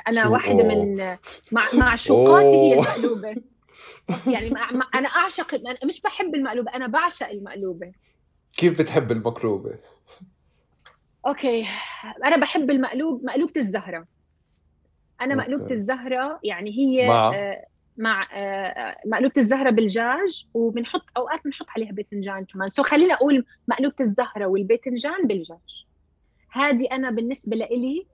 أنا 0.09 0.27
واحدة 0.27 0.65
من 0.65 0.97
مع 1.53 1.63
معشوقاتي 1.75 2.47
هي 2.47 2.73
المقلوبة. 2.75 3.37
يعني. 4.27 4.49
أنا 4.95 5.09
أعشق 5.09 5.61
مش 5.85 6.01
بحب 6.01 6.35
المقلوبة 6.35 6.75
أنا 6.75 6.87
بعشق 6.87 7.29
المقلوبة. 7.29 7.93
كيف 8.57 8.81
بتحب 8.81 9.13
المقلوبة؟ 9.13 9.75
okay. 11.27 11.67
أنا 12.25 12.37
بحب 12.37 12.71
المقلوب 12.71 13.25
مقلوبة 13.25 13.53
الزهرة. 13.57 14.07
أنا 15.21 15.35
مقلوبة 15.35 15.71
الزهرة 15.71 16.41
يعني 16.45 16.71
هي 16.71 17.09
مع؟ 17.09 17.35
آه 17.35 17.67
مع 17.97 18.29
آه 18.33 18.97
مقلوبة 19.07 19.35
الزهرة 19.37 19.71
بالدجاج 19.71 20.47
وبنحط 20.55 21.05
أوقات 21.17 21.45
بنحط 21.45 21.67
عليها 21.77 21.93
باذنجان 21.93 22.45
كمان. 22.45 22.69
so 22.69 22.83
خلينا 22.83 23.15
أقول 23.15 23.45
مقلوبة 23.69 23.97
الزهرة 24.01 24.47
والباذنجان 24.47 25.27
بالدجاج 25.27 25.87
هذه 26.51 26.89
أنا 26.93 27.11
بالنسبة 27.11 27.57
لإلي 27.57 28.07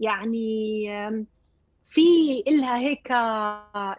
يعني 0.00 0.84
في 1.88 2.42
إلها 2.48 2.78
هيك 2.78 3.10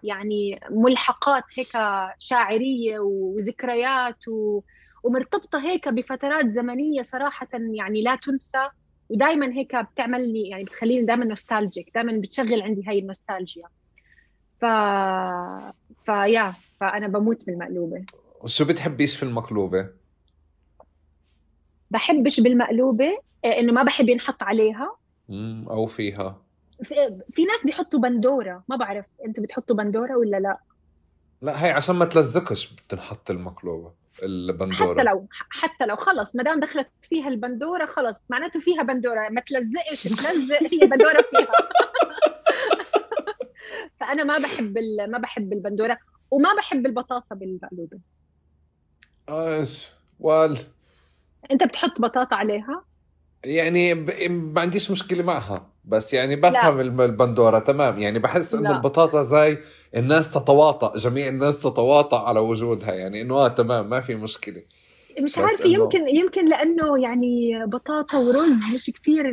يعني 0.04 0.60
ملحقات 0.70 1.44
هيك 1.56 1.72
شاعرية 2.18 3.00
وذكريات 3.00 4.28
و 4.28 4.62
ومرتبطة 5.04 5.66
هيك 5.66 5.90
بفترات 5.90 6.50
زمنية 6.50 7.02
صراحة 7.02 7.48
يعني 7.54 8.02
لا 8.02 8.16
تنسى 8.16 8.70
ودائما 9.10 9.54
هيك 9.54 9.76
بتعمل 9.76 10.34
لي 10.34 10.50
يعني 10.50 10.64
بتخليني 10.64 11.06
دائما 11.06 11.26
نوستالجيك 11.26 11.92
دائما 11.96 12.22
بتشغل 12.22 12.62
عندي 12.62 12.84
هاي 12.88 13.00
النوستالجيا. 13.00 13.68
ف 14.62 14.66
فيا 16.06 16.54
فأنا 16.80 17.08
بموت 17.08 17.46
بالمقلوبة. 17.46 18.06
وشو 18.42 18.66
بتحبيش 18.66 19.18
في 19.18 19.24
المقلوبة؟ 19.24 19.90
بحبش 21.92 22.40
بالمقلوبة 22.40 23.18
إيه، 23.46 23.60
إنه 23.60 23.74
ما 23.74 23.84
بحب 23.84 24.10
ينحط 24.10 24.44
عليها. 24.44 24.96
أو 25.70 25.86
فيها. 25.86 26.42
في, 26.84 26.96
في 27.34 27.46
ناس 27.46 27.66
بيحطوا 27.66 28.00
بندورة 28.00 28.64
ما 28.68 28.76
بعرف 28.76 29.06
أنتوا 29.26 29.44
بتحطوا 29.44 29.76
بندورة 29.76 30.18
ولا 30.18 30.38
لا؟ 30.38 30.58
لا 31.42 31.66
هي 31.66 31.72
عشان 31.72 31.96
ما 31.96 32.06
تلزقش 32.06 32.74
بتنحط 32.74 33.32
المقلوبة. 33.32 34.03
البندورة. 34.23 34.94
حتى 34.94 35.03
لو 35.03 35.27
حتى 35.49 35.85
لو 35.85 35.95
خلص 35.95 36.35
ما 36.35 36.44
دام 36.44 36.60
دخلت 36.60 36.90
فيها 37.02 37.27
البندورة 37.27 37.85
خلص 37.85 38.26
معناته 38.30 38.60
فيها 38.60 38.84
بندورة 38.84 39.30
ما 39.30 39.41
تلزقش 39.41 40.03
تلزق 40.03 40.61
هي 40.61 40.88
بندورة 40.88 41.22
فيها. 41.22 41.52
فأنا 43.99 44.23
ما 44.23 44.38
بحب 44.38 44.77
ما 45.07 45.18
بحب 45.18 45.53
البندورة 45.53 45.98
وما 46.31 46.56
بحب 46.56 46.85
البطاطا 46.85 47.35
بالمقلوبة. 47.35 47.99
إيش؟ 49.30 49.88
وال. 50.19 50.57
أنت 51.52 51.64
بتحط 51.64 52.02
بطاطا 52.02 52.35
عليها؟ 52.35 52.85
يعني 53.45 53.94
ب... 53.94 54.10
ما 54.32 54.61
عنديش 54.61 54.91
مشكلة 54.91 55.24
معها 55.24 55.70
بس 55.86 56.14
يعني 56.14 56.36
بفهم 56.36 56.82
لا. 56.82 57.06
البندورة 57.06 57.60
تمام 57.60 57.99
يعني 57.99 58.20
بحس 58.20 58.56
إنه 58.56 58.78
البطاطا 58.78 59.22
زي 59.22 59.57
الناس 59.95 60.34
تتواطأ 60.34 60.98
جميع 60.98 61.28
الناس 61.28 61.61
تتواطأ 61.61 62.28
على 62.28 62.40
وجودها 62.40 62.94
يعني 62.94 63.22
إنه 63.22 63.36
آه 63.36 63.48
تمام 63.48 63.90
ما 63.90 64.02
في 64.02 64.15
مشكلة 64.15 64.64
مش 65.20 65.38
عارفة. 65.38 65.70
يمكن 65.70 66.07
يمكن 66.07 66.49
لأنه 66.49 67.02
يعني 67.02 67.65
بطاطا 67.65 68.18
ورز 68.18 68.74
مش 68.74 68.91
كثير 68.91 69.26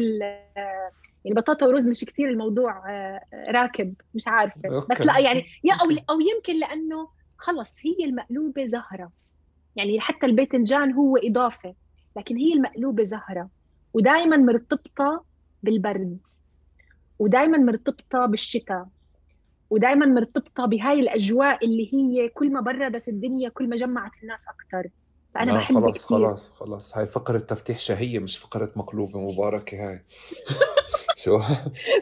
يعني 1.24 1.36
بطاطا 1.36 1.66
ورز 1.66 1.88
مش 1.88 2.04
كثير 2.04 2.28
الموضوع 2.28 2.90
آه، 2.90 3.20
راكب 3.48 3.94
مش 4.14 4.28
عارفة 4.28 4.60
أوكي. 4.64 4.86
بس 4.90 5.00
لا 5.00 5.18
يعني 5.18 5.40
يا 5.64 5.74
أو 5.74 5.86
أو 6.10 6.20
يمكن 6.20 6.58
لأنه 6.60 7.08
خلص 7.38 7.74
هي 7.84 8.04
المقلوبة 8.04 8.66
زهرة 8.66 9.10
يعني 9.76 10.00
حتى 10.00 10.26
الباذنجان 10.26 10.92
هو 10.92 11.16
إضافة 11.16 11.74
لكن 12.16 12.36
هي 12.36 12.52
المقلوبة 12.52 13.04
زهرة 13.04 13.48
ودائما 13.94 14.36
مرتبطة 14.36 15.24
بالبرد 15.62 16.18
ودائما 17.18 17.58
مرتبطة 17.58 18.26
بالشتاء 18.26 18.86
ودائما 19.70 20.06
مرتبطة 20.06 20.66
بهاي 20.66 21.00
الأجواء 21.00 21.64
اللي 21.64 21.94
هي 21.94 22.28
كل 22.28 22.52
ما 22.52 22.60
بردت 22.60 23.08
الدنيا 23.08 23.48
كل 23.48 23.68
ما 23.68 23.76
جمعت 23.76 24.10
الناس 24.22 24.44
أكثر 24.48 24.90
فأنا 25.34 25.54
بحب 25.54 25.74
خلاص 25.74 26.04
كتير. 26.04 26.18
خلاص 26.18 26.50
خلاص. 26.50 26.98
هاي 26.98 27.06
فقرة 27.06 27.38
تفتيح 27.38 27.78
شهية 27.78 28.18
مش 28.18 28.38
فقرة 28.38 28.72
مقلوبة 28.76 29.32
مباركة 29.32 29.88
هاي. 29.88 30.04
شو؟ 31.22 31.38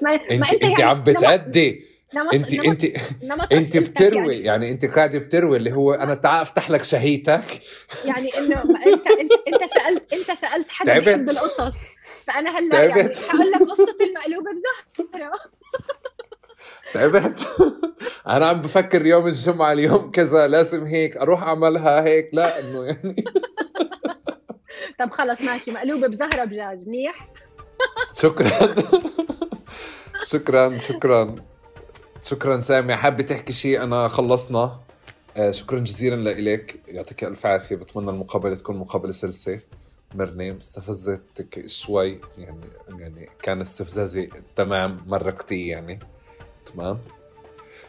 ما 0.02 0.14
انت 0.14 0.32
ما 0.32 0.52
انت, 0.52 0.52
أنت 0.52 0.62
يعني 0.62 0.82
عم 0.82 1.04
بتأدي. 1.04 1.97
نمط 2.14 2.34
انت 2.34 2.54
نمط 2.54 2.66
انت 2.66 2.84
نمط 3.22 3.52
انت 3.52 3.76
بتروي 3.76 4.34
يعني. 4.34 4.44
يعني 4.44 4.70
انت 4.70 4.84
قاعدة 4.84 5.18
بتروي 5.18 5.56
اللي 5.56 5.72
هو 5.72 5.92
أنا 5.92 6.14
تعال 6.14 6.42
أفتح 6.42 6.70
لك 6.70 6.84
شهيتك. 6.84 7.60
يعني 8.04 8.38
إنه 8.38 8.62
انت 8.62 9.06
انت 9.06 9.32
أنت 9.48 9.72
سالت 9.74 10.12
أنت 10.12 10.38
سألت 10.38 10.66
حدا. 10.68 10.98
بيحب 10.98 11.30
القصص. 11.30 11.76
فأنا 12.26 12.58
هلا 12.58 12.84
يعني 12.84 13.14
حقول 13.14 13.50
لك 13.50 13.62
قصة 13.62 13.96
المقلوبة 14.00 14.50
بزهرة. 14.52 15.32
تعبت. 16.94 17.46
أنا 18.26 18.46
عم 18.46 18.62
بفكر 18.62 19.06
يوم 19.06 19.26
الجمعة 19.26 19.72
اليوم 19.72 20.10
كذا 20.10 20.48
لازم 20.48 20.86
هيك 20.86 21.16
أروح 21.16 21.42
أعملها 21.42 22.02
هيك. 22.04 22.30
لا 22.32 22.60
إنه 22.60 22.84
يعني. 22.84 23.24
طب 24.98 25.10
خلص 25.10 25.42
ماشي. 25.42 25.70
مقلوبة 25.70 26.06
بزهرة 26.06 26.44
بجاج. 26.44 26.88
منيح؟ 26.88 27.28
شكرا. 28.14 28.74
شكرا 30.26 30.78
شكرا. 30.78 31.36
شكرا 32.28 32.60
سامي. 32.60 32.96
حابة 32.96 33.22
تحكي 33.22 33.52
شيء 33.52 33.82
أنا 33.82 34.08
خلصنا. 34.08 34.80
آه 35.36 35.50
شكرا 35.50 35.78
جزيلا 35.78 36.30
لك 36.40 36.80
يعطيك 36.88 37.24
ألف 37.24 37.46
عافية. 37.46 37.76
بتمنى 37.76 38.10
المقابلة 38.10 38.54
تكون 38.54 38.76
مقابلة 38.76 39.12
سلسة. 39.12 39.60
مرنة 40.14 40.58
استفزتك 40.58 41.66
شوي. 41.66 42.20
يعني 42.38 42.60
يعني 42.98 43.28
كان 43.42 43.60
استفزازي 43.60 44.28
تمام. 44.56 44.96
مرقتي 45.06 45.66
يعني. 45.66 45.98
تمام. 46.74 46.98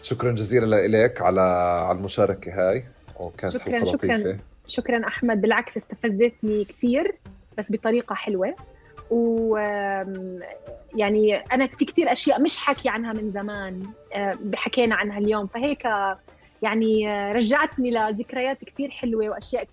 شكرا 0.02 0.32
جزيلا 0.32 0.88
لك 0.88 1.22
على 1.22 1.42
على 1.88 1.98
المشاركة 1.98 2.52
هاي. 2.52 2.86
وكانت 3.20 3.54
شكرا 3.54 3.78
حلقة 3.78 3.86
شكرا 3.86 4.18
لطيفة. 4.18 4.40
شكرا 4.68 5.08
أحمد. 5.08 5.42
بالعكس 5.42 5.78
استفزتني 5.78 6.66
كثير 6.66 7.16
بس 7.58 7.72
بطريقة 7.72 8.16
حلوة. 8.16 8.56
و 9.12 9.58
يعني 10.96 11.36
أنا 11.36 11.68
في 11.68 11.86
كثير 11.86 12.12
أشياء 12.12 12.42
مش 12.42 12.58
حكي 12.58 12.90
عنها 12.90 13.14
من 13.14 13.32
زمان 13.32 13.84
حكينا 14.56 14.96
عنها 14.96 15.18
اليوم. 15.18 15.46
فهيك 15.46 15.84
يعني 16.62 17.10
آه، 17.10 17.32
رجعتني 17.32 17.92
لذكريات 17.92 18.66
كثير 18.66 18.90
حلوة 18.90 19.30
وأشياء 19.30 19.68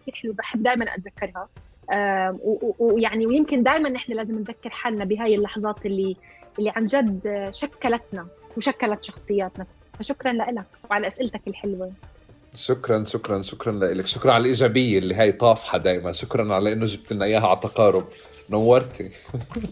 كثير 0.00 0.14
حلوة 0.14 0.34
بحب 0.34 0.62
دائما 0.62 0.84
أتذكرها. 0.94 1.48
ويعني 2.78 3.26
ويمكن 3.26 3.62
دائما 3.62 3.88
نحن 3.88 4.12
لازم 4.12 4.38
نذكر 4.38 4.70
حالنا 4.70 5.04
بهاي 5.04 5.34
اللحظات 5.34 5.86
اللي 5.86 6.16
اللي 6.58 6.72
عن 6.76 6.86
جد 6.86 7.48
شكلتنا 7.52 8.26
وشكلت 8.56 9.04
شخصياتنا. 9.04 9.66
فشكرا 9.98 10.32
لك 10.32 10.66
وعلى 10.90 11.06
أسئلتك 11.06 11.40
الحلوة. 11.46 11.92
شكرا 12.56 13.04
شكرا 13.04 13.42
شكرا 13.42 13.72
لك 13.72 14.06
شكرا 14.06 14.32
على 14.32 14.40
الإيجابية 14.40 14.98
اللي 14.98 15.14
هي 15.14 15.32
طافحة 15.32 15.78
دائما 15.78 16.12
شكرا 16.12 16.54
على 16.54 16.72
إنه 16.72 16.86
جبت 16.86 17.12
لنا 17.12 17.24
إياها 17.24 17.46
على 17.46 17.58
تقارب. 17.62 18.04
نورتي 18.50 19.10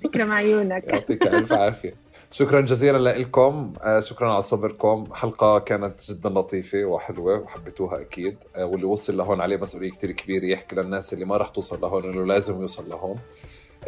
تكرم 0.05 0.33
عيونك 0.33 0.85
يعطيك 0.87 1.27
ألف 1.27 1.53
عافية. 1.53 1.95
شكرا 2.31 2.61
جزيلا 2.61 3.19
لكم 3.19 3.73
آه، 3.83 4.01
شكرا 4.01 4.33
على 4.33 4.43
صبركم. 4.43 5.05
حلقة 5.15 5.59
كانت 5.59 6.11
جدا 6.11 6.29
لطيفة 6.31 6.85
وحلوة 6.85 7.39
وحبيتوها 7.41 8.01
أكيد. 8.01 8.37
آه، 8.57 8.65
واللي 8.65 8.87
وصل 8.87 9.17
لهون 9.17 9.41
عليه 9.41 9.57
مسؤولية 9.57 9.91
كتير 9.91 10.13
كبيرة 10.13 10.45
يحكي 10.45 10.77
للناس 10.77 11.13
اللي 11.13 11.25
ما 11.25 11.37
رح 11.37 11.49
توصل 11.49 11.81
لهون 11.81 12.05
إنه 12.05 12.27
لازم 12.27 12.61
يوصل 12.63 12.89
لهون. 12.89 13.19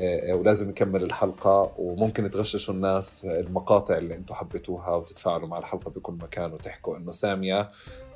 آه، 0.01 0.35
ولازم 0.35 0.71
يكمل 0.71 1.03
الحلقة 1.03 1.73
وممكن 1.79 2.31
تغششوا 2.31 2.75
الناس 2.75 3.25
المقاطع 3.25 3.99
اللي 3.99 4.15
أنتم 4.15 4.35
حبيتوها 4.35 4.91
وتتفاعلوا 4.97 5.49
مع 5.49 5.59
الحلقة 5.59 5.91
بكل 5.91 6.13
مكان 6.23 6.53
وتحكوا 6.53 6.97
إنه 6.97 7.13
سامية. 7.13 7.71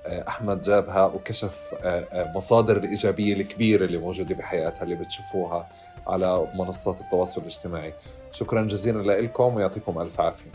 أحمد 0.06 0.62
جابها 0.62 1.06
وكشف 1.06 1.74
مصادر 2.14 2.76
الإيجابية 2.76 3.34
الكبيرة 3.34 3.84
اللي 3.84 3.98
موجودة 3.98 4.34
بحياتها 4.34 4.82
اللي 4.82 4.94
بتشوفوها 4.94 5.68
على 6.06 6.46
منصات 6.54 7.00
التواصل 7.00 7.40
الاجتماعي. 7.40 7.94
شكرا 8.32 8.62
جزيلا 8.62 9.20
لكم 9.20 9.54
ويعطيكم 9.54 10.00
ألف 10.00 10.20
عافية. 10.20 10.50